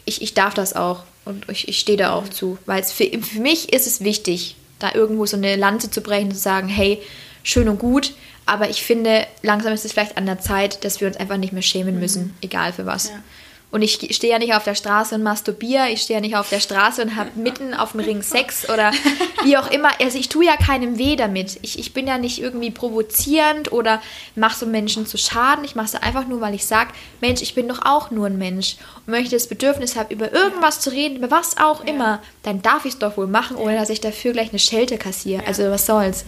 ich, 0.06 0.22
ich 0.22 0.34
darf 0.34 0.54
das 0.54 0.76
auch. 0.76 1.04
Und 1.24 1.50
ich, 1.50 1.68
ich 1.68 1.80
stehe 1.80 1.98
da 1.98 2.14
auch 2.14 2.28
zu. 2.28 2.58
Weil 2.66 2.84
für, 2.84 3.06
für 3.06 3.40
mich 3.40 3.72
ist 3.74 3.88
es 3.88 4.02
wichtig, 4.02 4.56
da 4.80 4.94
irgendwo 4.94 5.26
so 5.26 5.38
eine 5.38 5.56
Lanze 5.56 5.92
zu 5.92 6.02
brechen 6.02 6.26
und 6.26 6.34
zu 6.34 6.40
sagen, 6.40 6.68
hey, 6.68 7.02
schön 7.44 7.70
und 7.70 7.80
gut, 7.80 8.14
aber 8.46 8.70
ich 8.70 8.84
finde, 8.84 9.28
langsam 9.44 9.74
ist 9.74 9.86
es 9.86 9.94
vielleicht 9.94 10.18
an 10.18 10.26
der 10.26 10.40
Zeit, 10.40 10.84
dass 10.84 11.00
wir 11.00 11.08
uns 11.08 11.18
einfach 11.18 11.38
nicht 11.38 11.54
mehr 11.54 11.62
schämen 11.62 12.00
müssen, 12.00 12.36
egal 12.42 12.74
für 12.74 12.86
was. 12.86 13.10
Ja. 13.10 13.24
Und 13.72 13.84
ich 13.84 14.14
stehe 14.14 14.34
ja 14.34 14.38
nicht 14.38 14.53
auf 14.53 14.65
der 14.65 14.76
Straße 14.76 15.15
und 15.15 15.23
masturbiere, 15.23 15.89
ich 15.89 16.02
stehe 16.02 16.18
ja 16.18 16.22
nicht 16.22 16.35
auf 16.35 16.49
der 16.49 16.60
Straße 16.60 17.02
und 17.02 17.15
habe 17.15 17.30
mitten 17.35 17.73
auf 17.73 17.93
dem 17.93 18.02
Ring 18.02 18.22
Sex 18.22 18.69
oder 18.69 18.91
wie 19.43 19.56
auch 19.56 19.72
immer. 19.72 19.89
Also 20.02 20.18
ich 20.18 20.27
tue 20.27 20.45
ja 20.45 20.57
keinem 20.57 20.98
weh 20.98 21.15
damit. 21.15 21.57
Ich, 21.61 21.80
ich 21.80 21.93
bin 21.93 22.06
ja 22.06 22.18
nicht 22.18 22.41
irgendwie 22.41 22.69
provozierend 22.69 23.72
oder 23.72 24.02
mache 24.35 24.60
so 24.60 24.65
Menschen 24.65 25.06
zu 25.06 25.18
Schaden. 25.18 25.64
Ich 25.64 25.76
mache 25.76 25.85
es 25.85 25.95
einfach 25.95 26.27
nur, 26.27 26.41
weil 26.41 26.53
ich 26.53 26.65
sage, 26.65 26.91
Mensch, 27.22 27.41
ich 27.41 27.56
bin 27.56 27.69
doch 27.69 27.85
auch 27.85 28.11
nur 28.11 28.27
ein 28.27 28.38
Mensch 28.38 28.76
und 29.06 29.11
möchte 29.11 29.38
das 29.38 29.48
Bedürfnis 29.48 29.95
haben, 29.95 30.14
über 30.14 30.34
irgendwas 30.34 30.81
zu 30.81 30.91
reden, 30.91 31.15
über 31.15 31.31
was 31.31 31.57
auch 31.57 31.85
immer, 31.85 32.22
dann 32.43 32.61
darf 32.61 32.84
ich 32.84 32.93
es 32.93 32.99
doch 32.99 33.15
wohl 33.15 33.27
machen, 33.27 33.56
ohne 33.56 33.77
dass 33.77 33.89
ich 33.89 34.02
dafür 34.02 34.34
gleich 34.34 34.49
eine 34.49 34.60
Schelte 34.60 34.98
kassiere. 34.98 35.48
Also 35.48 35.72
was 35.72 35.85
soll's. 35.85 36.26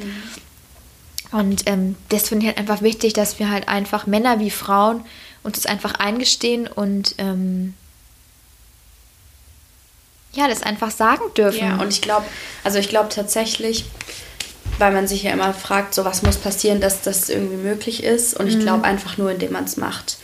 Und 1.33 1.63
ähm, 1.65 1.97
das 2.09 2.29
finde 2.29 2.45
ich 2.45 2.47
halt 2.47 2.59
einfach 2.59 2.81
wichtig, 2.81 3.13
dass 3.13 3.39
wir 3.39 3.49
halt 3.49 3.67
einfach 3.67 4.07
Männer 4.07 4.39
wie 4.39 4.51
Frauen 4.51 5.03
uns 5.43 5.57
das 5.57 5.65
einfach 5.65 5.95
eingestehen 5.95 6.67
und 6.67 7.15
ähm, 7.17 7.73
ja, 10.33 10.47
das 10.47 10.63
einfach 10.63 10.91
sagen 10.91 11.21
dürfen. 11.37 11.59
Ja, 11.59 11.77
und 11.77 11.89
ich 11.89 12.01
glaube, 12.01 12.25
also 12.63 12.79
ich 12.79 12.89
glaube 12.89 13.09
tatsächlich, 13.09 13.85
weil 14.79 14.91
man 14.91 15.07
sich 15.07 15.23
ja 15.23 15.31
immer 15.31 15.53
fragt, 15.53 15.93
so 15.93 16.05
was 16.05 16.23
muss 16.23 16.37
passieren, 16.37 16.81
dass 16.81 17.01
das 17.01 17.29
irgendwie 17.29 17.57
möglich 17.57 18.03
ist. 18.03 18.33
Und 18.33 18.47
ich 18.47 18.59
glaube 18.59 18.83
einfach 18.83 19.17
nur, 19.17 19.31
indem 19.31 19.51
man 19.51 19.65
es 19.65 19.77
macht. 19.77 20.17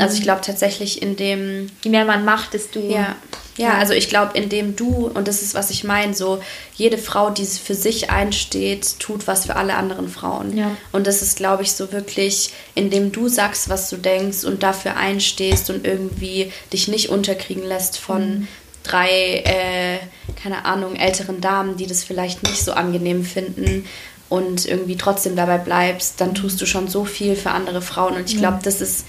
Also 0.00 0.16
ich 0.16 0.22
glaube 0.22 0.40
tatsächlich, 0.40 1.02
indem 1.02 1.70
Je 1.82 1.90
mehr 1.90 2.04
man 2.04 2.24
macht, 2.24 2.54
desto 2.54 2.80
Ja, 2.80 3.16
ja, 3.56 3.78
also 3.78 3.92
ich 3.92 4.08
glaube, 4.08 4.36
indem 4.36 4.74
du, 4.74 5.06
und 5.06 5.28
das 5.28 5.42
ist, 5.42 5.54
was 5.54 5.70
ich 5.70 5.84
meine, 5.84 6.14
so 6.14 6.42
jede 6.74 6.98
Frau, 6.98 7.30
die 7.30 7.44
für 7.44 7.74
sich 7.74 8.10
einsteht, 8.10 8.98
tut 8.98 9.26
was 9.26 9.46
für 9.46 9.56
alle 9.56 9.74
anderen 9.74 10.08
Frauen. 10.08 10.56
Ja. 10.56 10.76
Und 10.92 11.06
das 11.06 11.22
ist, 11.22 11.36
glaube 11.36 11.62
ich, 11.62 11.72
so 11.72 11.92
wirklich, 11.92 12.50
indem 12.74 13.12
du 13.12 13.28
sagst, 13.28 13.68
was 13.68 13.90
du 13.90 13.96
denkst 13.96 14.44
und 14.44 14.62
dafür 14.62 14.96
einstehst 14.96 15.70
und 15.70 15.86
irgendwie 15.86 16.52
dich 16.72 16.88
nicht 16.88 17.10
unterkriegen 17.10 17.64
lässt 17.64 17.98
von 17.98 18.48
drei, 18.82 19.42
äh, 19.44 19.98
keine 20.42 20.64
Ahnung, 20.64 20.96
älteren 20.96 21.40
Damen, 21.40 21.76
die 21.76 21.86
das 21.86 22.02
vielleicht 22.02 22.42
nicht 22.42 22.62
so 22.62 22.72
angenehm 22.72 23.24
finden 23.24 23.86
und 24.28 24.66
irgendwie 24.66 24.96
trotzdem 24.96 25.36
dabei 25.36 25.58
bleibst, 25.58 26.20
dann 26.20 26.34
tust 26.34 26.60
du 26.60 26.66
schon 26.66 26.88
so 26.88 27.04
viel 27.04 27.36
für 27.36 27.52
andere 27.52 27.82
Frauen. 27.82 28.16
Und 28.16 28.30
ich 28.30 28.36
glaube, 28.36 28.58
das 28.62 28.80
ist 28.80 29.06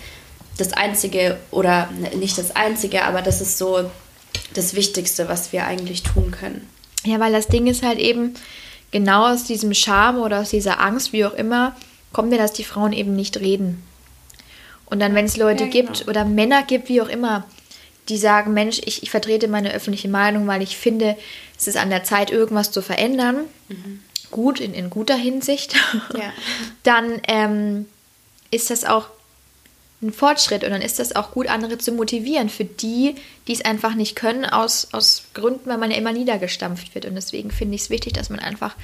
das 0.57 0.73
Einzige, 0.73 1.38
oder 1.52 1.90
nicht 2.15 2.38
das 2.38 2.56
Einzige, 2.56 3.03
aber 3.03 3.22
das 3.22 3.41
ist 3.41 3.57
so 3.57 3.90
das 4.53 4.76
Wichtigste, 4.76 5.27
was 5.27 5.52
wir 5.52 5.65
eigentlich 5.65 6.03
tun 6.03 6.32
können. 6.32 6.68
Ja, 7.03 7.19
weil 7.19 7.32
das 7.32 7.48
Ding 7.48 7.68
ist 7.68 7.84
halt 7.84 7.99
eben, 7.99 8.36
genau 8.91 9.27
aus 9.27 9.44
diesem 9.44 9.73
Scham 9.73 10.19
oder 10.19 10.41
aus 10.41 10.49
dieser 10.49 10.80
Angst, 10.80 11.14
wie 11.14 11.26
auch 11.26 11.34
immer, 11.34 11.76
kommt 12.14 12.32
ja, 12.32 12.38
dass 12.38 12.53
die 12.53 12.64
Frauen 12.64 12.94
eben 12.94 13.15
nicht 13.15 13.38
reden. 13.38 13.84
Und 14.86 14.99
dann, 14.99 15.15
wenn 15.15 15.26
es 15.26 15.38
Leute 15.38 15.65
Ja, 15.65 15.69
gibt 15.69 15.99
genau. 15.99 16.10
oder 16.10 16.26
Männer 16.26 16.64
gibt, 16.64 16.90
wie 16.90 17.02
auch 17.02 17.10
immer, 17.10 17.45
die 18.07 18.18
sagen, 18.18 18.53
Mensch, 18.53 18.80
ich, 18.86 19.03
ich 19.03 19.10
vertrete 19.10 19.48
meine 19.48 19.73
öffentliche 19.73 20.07
Meinung, 20.07 20.48
weil 20.48 20.61
ich 20.61 20.77
finde, 20.77 21.18
es 21.57 21.68
ist 21.68 21.77
an 21.77 21.90
der 21.90 22.03
Zeit, 22.03 22.32
irgendwas 22.32 22.72
zu 22.72 22.82
verändern. 22.82 23.45
Gut, 24.32 24.60
in, 24.60 24.73
in 24.73 24.90
guter 24.90 25.15
Hinsicht. 25.15 25.76
Ja. 26.14 26.32
Dann 26.84 27.19
ähm, 27.27 27.88
ist 28.52 28.69
das 28.69 28.86
auch 28.86 29.07
ein 30.06 30.14
Fortschritt 30.14 30.64
und 30.64 30.72
dann 30.72 30.82
ist 30.82 30.99
das 30.99 31.15
auch 31.15 31.32
gut, 31.32 31.48
andere 31.48 31.77
zu 31.77 31.91
motivieren 31.91 32.49
für 32.49 32.65
die, 32.65 33.15
die 33.48 33.53
es 33.53 33.65
einfach 33.65 33.95
nicht 33.95 34.15
können, 34.15 34.45
aus, 34.45 34.90
aus 34.91 35.23
Gründen, 35.34 35.69
weil 35.69 35.77
man 35.77 35.91
ja 35.91 35.98
immer 35.98 36.14
niedergestampft 36.14 36.95
wird. 36.95 37.06
Und 37.06 37.15
deswegen 37.15 37.52
finde 37.52 37.76
ich 37.76 37.82
es 37.82 37.90
wichtig, 37.90 38.14
dass 38.14 38.30
man 38.30 38.40
einfach 38.40 38.76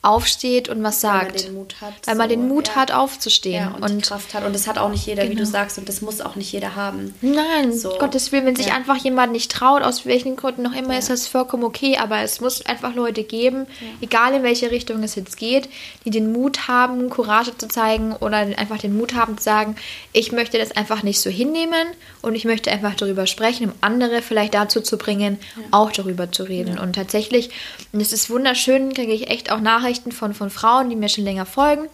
aufsteht 0.00 0.68
und 0.68 0.82
was 0.82 1.02
Weil 1.02 1.10
man 1.12 1.20
sagt. 1.26 1.44
den 1.44 1.54
Mut 1.54 1.74
hat, 1.80 1.92
Weil 2.06 2.14
man 2.14 2.28
so, 2.30 2.36
den 2.36 2.48
Mut 2.48 2.68
ja. 2.68 2.74
hat, 2.76 2.92
aufzustehen. 2.92 3.54
Ja, 3.54 3.76
und, 3.84 3.96
die 3.96 4.00
Kraft 4.02 4.32
hat. 4.32 4.44
Und 4.44 4.54
das 4.54 4.68
hat 4.68 4.78
auch 4.78 4.90
nicht 4.90 5.04
jeder, 5.06 5.24
wie 5.24 5.30
du 5.30 5.34
Genau. 5.36 5.50
sagst, 5.50 5.76
und 5.78 5.88
das 5.88 6.00
muss 6.02 6.20
auch 6.20 6.36
nicht 6.36 6.52
jeder 6.52 6.76
haben. 6.76 7.14
Nein, 7.20 7.72
So. 7.76 7.90
Gottes 7.98 8.30
Willen, 8.30 8.46
wenn 8.46 8.54
sich 8.56 8.68
Ja. 8.68 8.74
einfach 8.74 8.96
jemand 8.96 9.32
nicht 9.32 9.50
traut, 9.50 9.82
aus 9.82 10.06
welchen 10.06 10.36
Gründen 10.36 10.62
noch 10.62 10.72
immer, 10.74 10.96
ist 10.98 11.10
das 11.10 11.26
vollkommen 11.26 11.64
okay. 11.64 11.96
Aber 11.98 12.20
es 12.20 12.40
muss 12.40 12.64
einfach 12.66 12.94
Leute 12.94 13.24
geben, 13.24 13.66
egal 14.00 14.34
in 14.34 14.42
welche 14.44 14.70
Richtung 14.70 15.02
es 15.02 15.16
jetzt 15.16 15.36
geht, 15.36 15.68
die 16.04 16.10
den 16.10 16.32
Mut 16.32 16.68
haben, 16.68 17.10
Courage 17.10 17.56
zu 17.58 17.66
zeigen 17.66 18.12
oder 18.16 18.36
einfach 18.38 18.78
den 18.78 18.96
Mut 18.96 19.14
haben 19.14 19.36
zu 19.36 19.44
sagen, 19.44 19.74
ich 20.12 20.30
möchte 20.32 20.58
das 20.58 20.72
einfach 20.76 21.02
nicht 21.02 21.20
so 21.20 21.28
hinnehmen 21.28 21.88
und 22.22 22.34
ich 22.36 22.44
möchte 22.44 22.70
einfach 22.70 22.94
darüber 22.94 23.26
sprechen, 23.26 23.66
um 23.70 23.72
andere 23.80 24.22
vielleicht 24.22 24.54
dazu 24.54 24.80
zu 24.80 24.96
bringen, 24.96 25.38
auch 25.72 25.90
darüber 25.90 26.30
zu 26.30 26.44
reden. 26.44 26.78
Und 26.78 26.94
tatsächlich, 26.94 27.50
und 27.92 28.00
es 28.00 28.12
ist 28.12 28.30
wunderschön, 28.30 28.92
kriege 28.94 29.12
ich 29.12 29.28
echt 29.28 29.50
auch 29.50 29.60
Nachrichten 29.88 30.12
von, 30.12 30.34
von 30.34 30.50
Frauen, 30.50 30.90
die 30.90 30.96
mir 30.96 31.08
schon 31.08 31.24
länger 31.24 31.46
folgen 31.46 31.88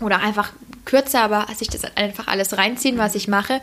oder 0.00 0.18
einfach 0.18 0.52
kürzer, 0.84 1.20
aber 1.20 1.46
sich 1.56 1.68
das 1.68 1.84
einfach 1.96 2.26
alles 2.26 2.58
reinziehen, 2.58 2.98
was 2.98 3.14
ich 3.14 3.28
mache. 3.28 3.60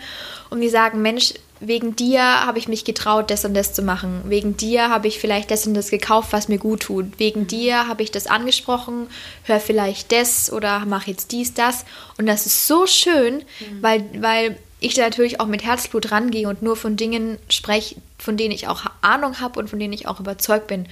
Und 0.49 0.61
die 0.61 0.69
sagen, 0.69 1.01
Mensch, 1.01 1.33
wegen 1.59 1.93
dir 1.97 2.21
habe 2.21 2.57
ich 2.57 2.69
mich 2.69 2.85
getraut, 2.85 3.29
das 3.29 3.43
und 3.43 3.53
das 3.53 3.73
zu 3.73 3.81
machen. 3.81 4.21
Wegen 4.27 4.55
dir 4.55 4.89
habe 4.89 5.09
ich 5.09 5.19
vielleicht 5.19 5.51
das 5.51 5.67
und 5.67 5.73
das 5.73 5.89
gekauft, 5.89 6.31
was 6.31 6.47
mir 6.47 6.57
gut 6.57 6.83
tut. 6.83 7.19
Wegen 7.19 7.47
dir 7.47 7.89
habe 7.89 8.01
ich 8.01 8.11
das 8.11 8.27
angesprochen, 8.27 9.07
hör 9.43 9.59
vielleicht 9.59 10.13
das 10.13 10.49
oder 10.53 10.83
mach 10.85 11.05
jetzt 11.05 11.33
dies, 11.33 11.53
das. 11.53 11.83
Und 12.17 12.27
das 12.27 12.45
ist 12.45 12.65
so 12.65 12.87
schön, 12.87 13.43
weil, 13.81 14.05
weil 14.21 14.57
ich 14.79 14.93
da 14.93 15.01
natürlich 15.01 15.41
auch 15.41 15.47
mit 15.47 15.65
Herzblut 15.65 16.11
rangehe 16.13 16.47
und 16.47 16.61
nur 16.61 16.77
von 16.77 16.95
Dingen 16.95 17.37
spreche, 17.49 17.95
von 18.17 18.37
denen 18.37 18.53
ich 18.53 18.69
auch 18.69 18.83
Ahnung 19.01 19.41
habe 19.41 19.59
und 19.59 19.69
von 19.69 19.79
denen 19.79 19.91
ich 19.91 20.07
auch 20.07 20.21
überzeugt 20.21 20.67
bin. 20.67 20.87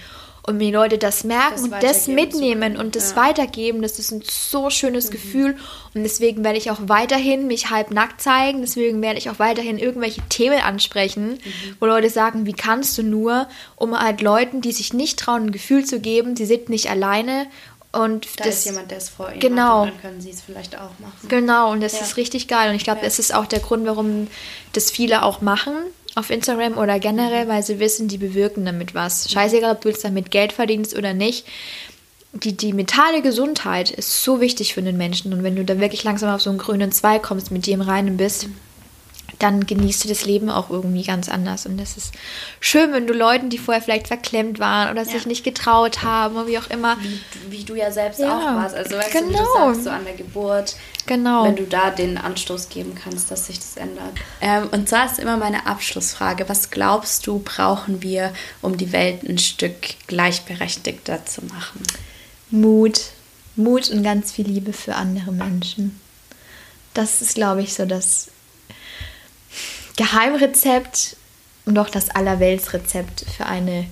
Und 0.47 0.57
mir 0.57 0.67
die 0.67 0.71
Leute 0.71 0.97
das 0.97 1.25
merken 1.25 1.55
Das 1.55 1.61
und 1.63 1.83
das 1.83 2.07
mitnehmen 2.07 2.77
und 2.77 2.95
das 2.95 3.11
ja. 3.11 3.17
weitergeben, 3.17 3.81
das 3.81 3.99
ist 3.99 4.11
ein 4.11 4.23
so 4.25 4.69
schönes 4.69 5.11
Gefühl. 5.11 5.57
Und 5.93 6.03
deswegen 6.03 6.41
werde 6.45 6.57
ich 6.57 6.71
auch 6.71 6.79
weiterhin 6.83 7.47
mich 7.47 7.69
halb 7.69 7.91
nackt 7.91 8.21
zeigen. 8.21 8.61
Deswegen 8.61 9.01
werde 9.01 9.19
ich 9.19 9.29
auch 9.29 9.39
weiterhin 9.39 9.77
irgendwelche 9.77 10.21
Themen 10.29 10.61
ansprechen, 10.61 11.37
wo 11.81 11.85
Leute 11.85 12.09
sagen, 12.09 12.45
wie 12.45 12.53
kannst 12.53 12.97
du 12.97 13.03
nur, 13.03 13.49
um 13.75 13.93
halt 13.99 14.21
Leuten, 14.21 14.61
die 14.61 14.71
sich 14.71 14.93
nicht 14.93 15.19
trauen, 15.19 15.47
ein 15.47 15.51
Gefühl 15.51 15.83
zu 15.83 15.99
geben, 15.99 16.37
sie 16.37 16.45
sind 16.45 16.69
nicht 16.69 16.89
alleine. 16.89 17.47
Und 17.91 18.27
Da 18.39 18.45
das, 18.45 18.59
ist 18.59 18.65
jemand, 18.67 18.89
der 18.91 18.99
es 18.99 19.09
vor 19.09 19.29
ihnen 19.31 19.39
Genau. 19.41 19.85
macht 19.85 19.95
dann 19.95 20.01
können 20.01 20.21
sie 20.21 20.29
es 20.29 20.39
vielleicht 20.41 20.75
auch 20.75 20.91
machen. 20.99 21.27
Genau, 21.27 21.71
und 21.71 21.81
das 21.81 21.93
Ja. 21.93 21.99
ist 22.01 22.15
richtig 22.15 22.47
geil. 22.47 22.69
Und 22.69 22.75
ich 22.77 22.83
glaube, 22.85 22.99
Ja. 22.99 23.05
das 23.05 23.19
ist 23.19 23.33
auch 23.33 23.47
der 23.47 23.59
Grund, 23.59 23.85
warum 23.85 24.27
das 24.73 24.91
viele 24.91 25.23
auch 25.23 25.41
machen 25.41 25.73
auf 26.17 26.31
Instagram 26.31 26.77
oder 26.77 26.99
generell, 26.99 27.47
weil 27.47 27.61
sie 27.61 27.79
wissen, 27.79 28.07
die 28.07 28.17
bewirken 28.17 28.65
damit 28.65 28.95
was. 28.95 29.29
Scheißegal, 29.31 29.73
ob 29.73 29.81
du 29.81 29.89
jetzt 29.89 30.03
damit 30.03 30.31
Geld 30.31 30.51
verdienst 30.51 30.97
oder 30.97 31.13
nicht. 31.13 31.45
Die, 32.33 32.57
die 32.57 32.73
mentale 32.73 33.21
Gesundheit 33.21 33.91
ist 33.91 34.23
so 34.23 34.41
wichtig 34.41 34.73
für 34.73 34.81
den 34.81 34.97
Menschen. 34.97 35.31
Und 35.31 35.43
wenn 35.43 35.55
du 35.55 35.63
da 35.63 35.79
wirklich 35.79 36.03
langsam 36.03 36.33
auf 36.33 36.41
so 36.41 36.49
einen 36.49 36.59
grünen 36.59 36.91
Zweig 36.91 37.21
kommst, 37.21 37.51
mit 37.51 37.67
im 37.67 37.81
Reinen 37.81 38.17
bist, 38.17 38.47
dann 39.39 39.65
genießt 39.65 40.03
du 40.03 40.07
das 40.07 40.25
Leben 40.25 40.49
auch 40.49 40.69
irgendwie 40.69 41.03
ganz 41.03 41.29
anders. 41.29 41.65
Und 41.65 41.77
das 41.77 41.95
ist 41.95 42.13
schön, 42.59 42.91
wenn 42.93 43.05
du 43.05 43.13
Leuten, 43.13 43.49
die 43.49 43.57
vorher 43.57 43.83
vielleicht 43.83 44.07
verklemmt 44.07 44.59
waren 44.59 44.89
oder 44.89 45.05
sich 45.05 45.25
nicht 45.25 45.43
getraut 45.43 46.03
haben 46.03 46.35
oder 46.35 46.47
wie 46.47 46.57
auch 46.57 46.69
immer. 46.69 46.97
Wie, 47.01 47.19
wie 47.51 47.63
du 47.63 47.75
ja 47.75 47.91
selbst 47.91 48.19
Ja, 48.19 48.37
auch 48.37 48.55
warst. 48.55 48.75
Also 48.75 48.97
weißt 48.97 49.13
du, 49.13 49.19
genau. 49.19 49.37
du 49.37 49.45
sagst, 49.53 49.83
so 49.83 49.89
an 49.89 50.05
der 50.05 50.15
Geburt. 50.15 50.75
Genau. 51.05 51.45
Wenn 51.45 51.55
du 51.55 51.65
da 51.65 51.91
den 51.91 52.17
Anstoß 52.17 52.69
geben 52.69 52.95
kannst, 52.95 53.29
dass 53.29 53.47
sich 53.47 53.59
das 53.59 53.77
ändert. 53.77 54.13
Ähm, 54.41 54.69
und 54.71 54.89
zwar 54.89 55.05
ist 55.05 55.19
immer 55.19 55.37
meine 55.37 55.67
Abschlussfrage. 55.67 56.49
Was 56.49 56.71
glaubst 56.71 57.27
du, 57.27 57.39
brauchen 57.39 58.01
wir, 58.01 58.33
um 58.61 58.77
die 58.77 58.91
Welt 58.91 59.23
ein 59.23 59.37
Stück 59.37 59.95
gleichberechtigter 60.07 61.25
zu 61.25 61.45
machen? 61.45 61.83
Mut. 62.49 63.01
Mut 63.55 63.89
und 63.89 64.03
ganz 64.03 64.31
viel 64.31 64.47
Liebe 64.47 64.73
für 64.73 64.95
andere 64.95 65.31
Menschen. 65.31 65.99
Das 66.93 67.21
ist, 67.21 67.35
glaube 67.35 67.61
ich, 67.61 67.73
so 67.73 67.85
das 67.85 68.29
Geheimrezept 69.97 71.17
und 71.65 71.77
auch 71.77 71.89
das 71.89 72.09
Allerweltsrezept 72.09 73.25
für 73.35 73.45
eine 73.45 73.85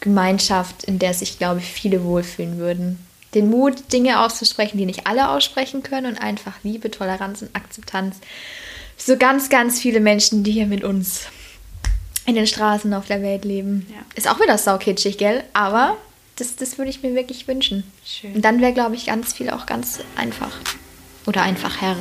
Gemeinschaft, 0.00 0.84
in 0.84 0.98
der 0.98 1.14
sich, 1.14 1.38
glaube 1.38 1.60
ich, 1.60 1.66
viele 1.66 2.04
wohlfühlen 2.04 2.58
würden. 2.58 2.98
Den 3.32 3.48
Mut, 3.48 3.92
Dinge 3.92 4.20
auszusprechen, 4.20 4.76
die 4.76 4.86
nicht 4.86 5.06
alle 5.06 5.30
aussprechen 5.30 5.82
können 5.82 6.06
und 6.06 6.18
einfach 6.18 6.52
Liebe, 6.62 6.90
Toleranz 6.90 7.42
und 7.42 7.56
Akzeptanz. 7.56 8.16
So 8.96 9.16
ganz, 9.16 9.48
ganz 9.48 9.80
viele 9.80 10.00
Menschen, 10.00 10.44
die 10.44 10.52
hier 10.52 10.66
mit 10.66 10.84
uns 10.84 11.22
in 12.26 12.34
den 12.34 12.46
Straßen 12.46 12.92
auf 12.94 13.06
der 13.06 13.22
Welt 13.22 13.44
leben. 13.44 13.86
Ja. 13.90 14.02
Ist 14.14 14.28
auch 14.28 14.40
wieder 14.40 14.56
saukitschig, 14.56 15.18
gell? 15.18 15.42
Aber 15.52 15.96
das, 16.36 16.56
das 16.56 16.78
würde 16.78 16.90
ich 16.90 17.02
mir 17.02 17.14
wirklich 17.14 17.48
wünschen. 17.48 17.84
Schön. 18.04 18.34
Und 18.34 18.44
dann 18.44 18.60
wäre, 18.60 18.72
glaube 18.72 18.94
ich, 18.94 19.06
ganz 19.06 19.32
viel 19.32 19.50
auch 19.50 19.66
ganz 19.66 20.00
einfach. 20.16 20.52
Oder 21.26 21.42
einfach 21.42 21.80
Herr. 21.80 21.96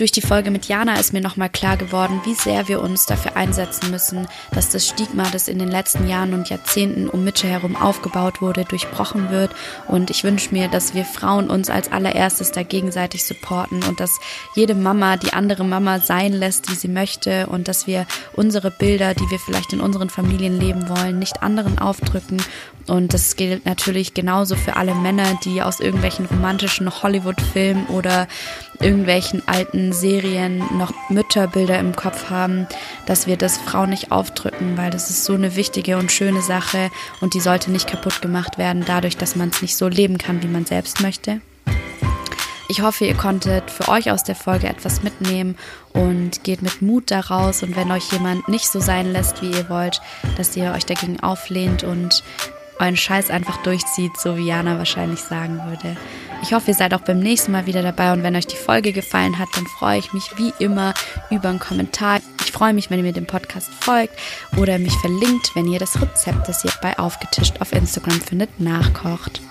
Durch 0.00 0.12
die 0.12 0.22
Folge 0.22 0.50
mit 0.50 0.64
Jana 0.64 0.98
ist 0.98 1.12
mir 1.12 1.20
nochmal 1.20 1.50
klar 1.50 1.76
geworden, 1.76 2.22
wie 2.24 2.32
sehr 2.32 2.68
wir 2.68 2.80
uns 2.80 3.04
dafür 3.04 3.36
einsetzen 3.36 3.90
müssen, 3.90 4.26
dass 4.50 4.70
das 4.70 4.88
Stigma, 4.88 5.24
das 5.30 5.46
in 5.46 5.58
den 5.58 5.68
letzten 5.68 6.08
Jahren 6.08 6.32
und 6.32 6.48
Jahrzehnten 6.48 7.06
um 7.06 7.22
Mütter 7.22 7.48
herum 7.48 7.76
aufgebaut 7.76 8.40
wurde, 8.40 8.64
durchbrochen 8.64 9.28
wird. 9.28 9.50
Und 9.88 10.08
ich 10.08 10.24
wünsche 10.24 10.54
mir, 10.54 10.68
dass 10.68 10.94
wir 10.94 11.04
Frauen 11.04 11.50
uns 11.50 11.68
als 11.68 11.92
allererstes 11.92 12.50
da 12.50 12.62
gegenseitig 12.62 13.26
supporten 13.26 13.82
und 13.82 14.00
dass 14.00 14.18
jede 14.56 14.74
Mama 14.74 15.18
die 15.18 15.34
andere 15.34 15.66
Mama 15.66 15.98
sein 15.98 16.32
lässt, 16.32 16.70
wie 16.70 16.76
sie 16.76 16.88
möchte 16.88 17.48
und 17.48 17.68
dass 17.68 17.86
wir 17.86 18.06
unsere 18.32 18.70
Bilder, 18.70 19.12
die 19.12 19.28
wir 19.28 19.38
vielleicht 19.38 19.74
in 19.74 19.82
unseren 19.82 20.08
Familien 20.08 20.58
leben 20.58 20.88
wollen, 20.88 21.18
nicht 21.18 21.42
anderen 21.42 21.78
aufdrücken 21.78 22.38
und 22.90 23.14
das 23.14 23.36
gilt 23.36 23.66
natürlich 23.66 24.14
genauso 24.14 24.56
für 24.56 24.74
alle 24.74 24.96
Männer, 24.96 25.38
die 25.44 25.62
aus 25.62 25.78
irgendwelchen 25.78 26.26
romantischen 26.26 26.90
Hollywood-Filmen 26.90 27.86
oder 27.86 28.26
irgendwelchen 28.80 29.46
alten 29.46 29.92
Serien 29.92 30.58
noch 30.76 30.92
Mütterbilder 31.08 31.78
im 31.78 31.94
Kopf 31.94 32.30
haben, 32.30 32.66
dass 33.06 33.28
wir 33.28 33.36
das 33.36 33.58
Frauen 33.58 33.90
nicht 33.90 34.10
aufdrücken, 34.10 34.76
weil 34.76 34.90
das 34.90 35.08
ist 35.08 35.24
so 35.24 35.34
eine 35.34 35.54
wichtige 35.54 35.98
und 35.98 36.10
schöne 36.10 36.42
Sache 36.42 36.90
und 37.20 37.34
die 37.34 37.40
sollte 37.40 37.70
nicht 37.70 37.86
kaputt 37.86 38.20
gemacht 38.22 38.58
werden, 38.58 38.82
dadurch, 38.84 39.16
dass 39.16 39.36
man 39.36 39.50
es 39.50 39.62
nicht 39.62 39.76
so 39.76 39.86
leben 39.86 40.18
kann, 40.18 40.42
wie 40.42 40.48
man 40.48 40.66
selbst 40.66 41.00
möchte. 41.00 41.40
Ich 42.68 42.82
hoffe, 42.82 43.04
ihr 43.04 43.14
konntet 43.14 43.70
für 43.70 43.88
euch 43.88 44.10
aus 44.10 44.24
der 44.24 44.34
Folge 44.36 44.68
etwas 44.68 45.04
mitnehmen 45.04 45.56
und 45.92 46.42
geht 46.42 46.62
mit 46.62 46.82
Mut 46.82 47.10
daraus. 47.10 47.64
Und 47.64 47.74
wenn 47.74 47.90
euch 47.90 48.12
jemand 48.12 48.48
nicht 48.48 48.66
so 48.66 48.78
sein 48.78 49.10
lässt, 49.10 49.42
wie 49.42 49.50
ihr 49.50 49.68
wollt, 49.68 50.00
dass 50.36 50.56
ihr 50.56 50.72
euch 50.72 50.86
dagegen 50.86 51.18
auflehnt 51.18 51.82
und 51.82 52.22
euren 52.80 52.96
Scheiß 52.96 53.30
einfach 53.30 53.62
durchzieht, 53.62 54.18
so 54.18 54.36
wie 54.36 54.46
Jana 54.46 54.78
wahrscheinlich 54.78 55.20
sagen 55.20 55.60
würde. 55.66 55.96
Ich 56.42 56.54
hoffe, 56.54 56.70
ihr 56.70 56.74
seid 56.74 56.94
auch 56.94 57.02
beim 57.02 57.18
nächsten 57.18 57.52
Mal 57.52 57.66
wieder 57.66 57.82
dabei 57.82 58.12
und 58.12 58.22
wenn 58.22 58.34
euch 58.34 58.46
die 58.46 58.56
Folge 58.56 58.92
gefallen 58.92 59.38
hat, 59.38 59.48
dann 59.54 59.66
freue 59.66 59.98
ich 59.98 60.12
mich 60.12 60.30
wie 60.38 60.52
immer 60.58 60.94
über 61.30 61.50
einen 61.50 61.58
Kommentar. 61.58 62.20
Ich 62.44 62.52
freue 62.52 62.72
mich, 62.72 62.90
wenn 62.90 62.98
ihr 62.98 63.04
mir 63.04 63.12
dem 63.12 63.26
Podcast 63.26 63.68
folgt 63.80 64.14
oder 64.56 64.78
mich 64.78 64.96
verlinkt, 64.98 65.54
wenn 65.54 65.70
ihr 65.70 65.78
das 65.78 66.00
Rezept, 66.00 66.48
das 66.48 66.64
ihr 66.64 66.72
bei 66.80 66.98
Aufgetischt 66.98 67.60
auf 67.60 67.72
Instagram 67.72 68.20
findet, 68.20 68.58
nachkocht. 68.58 69.42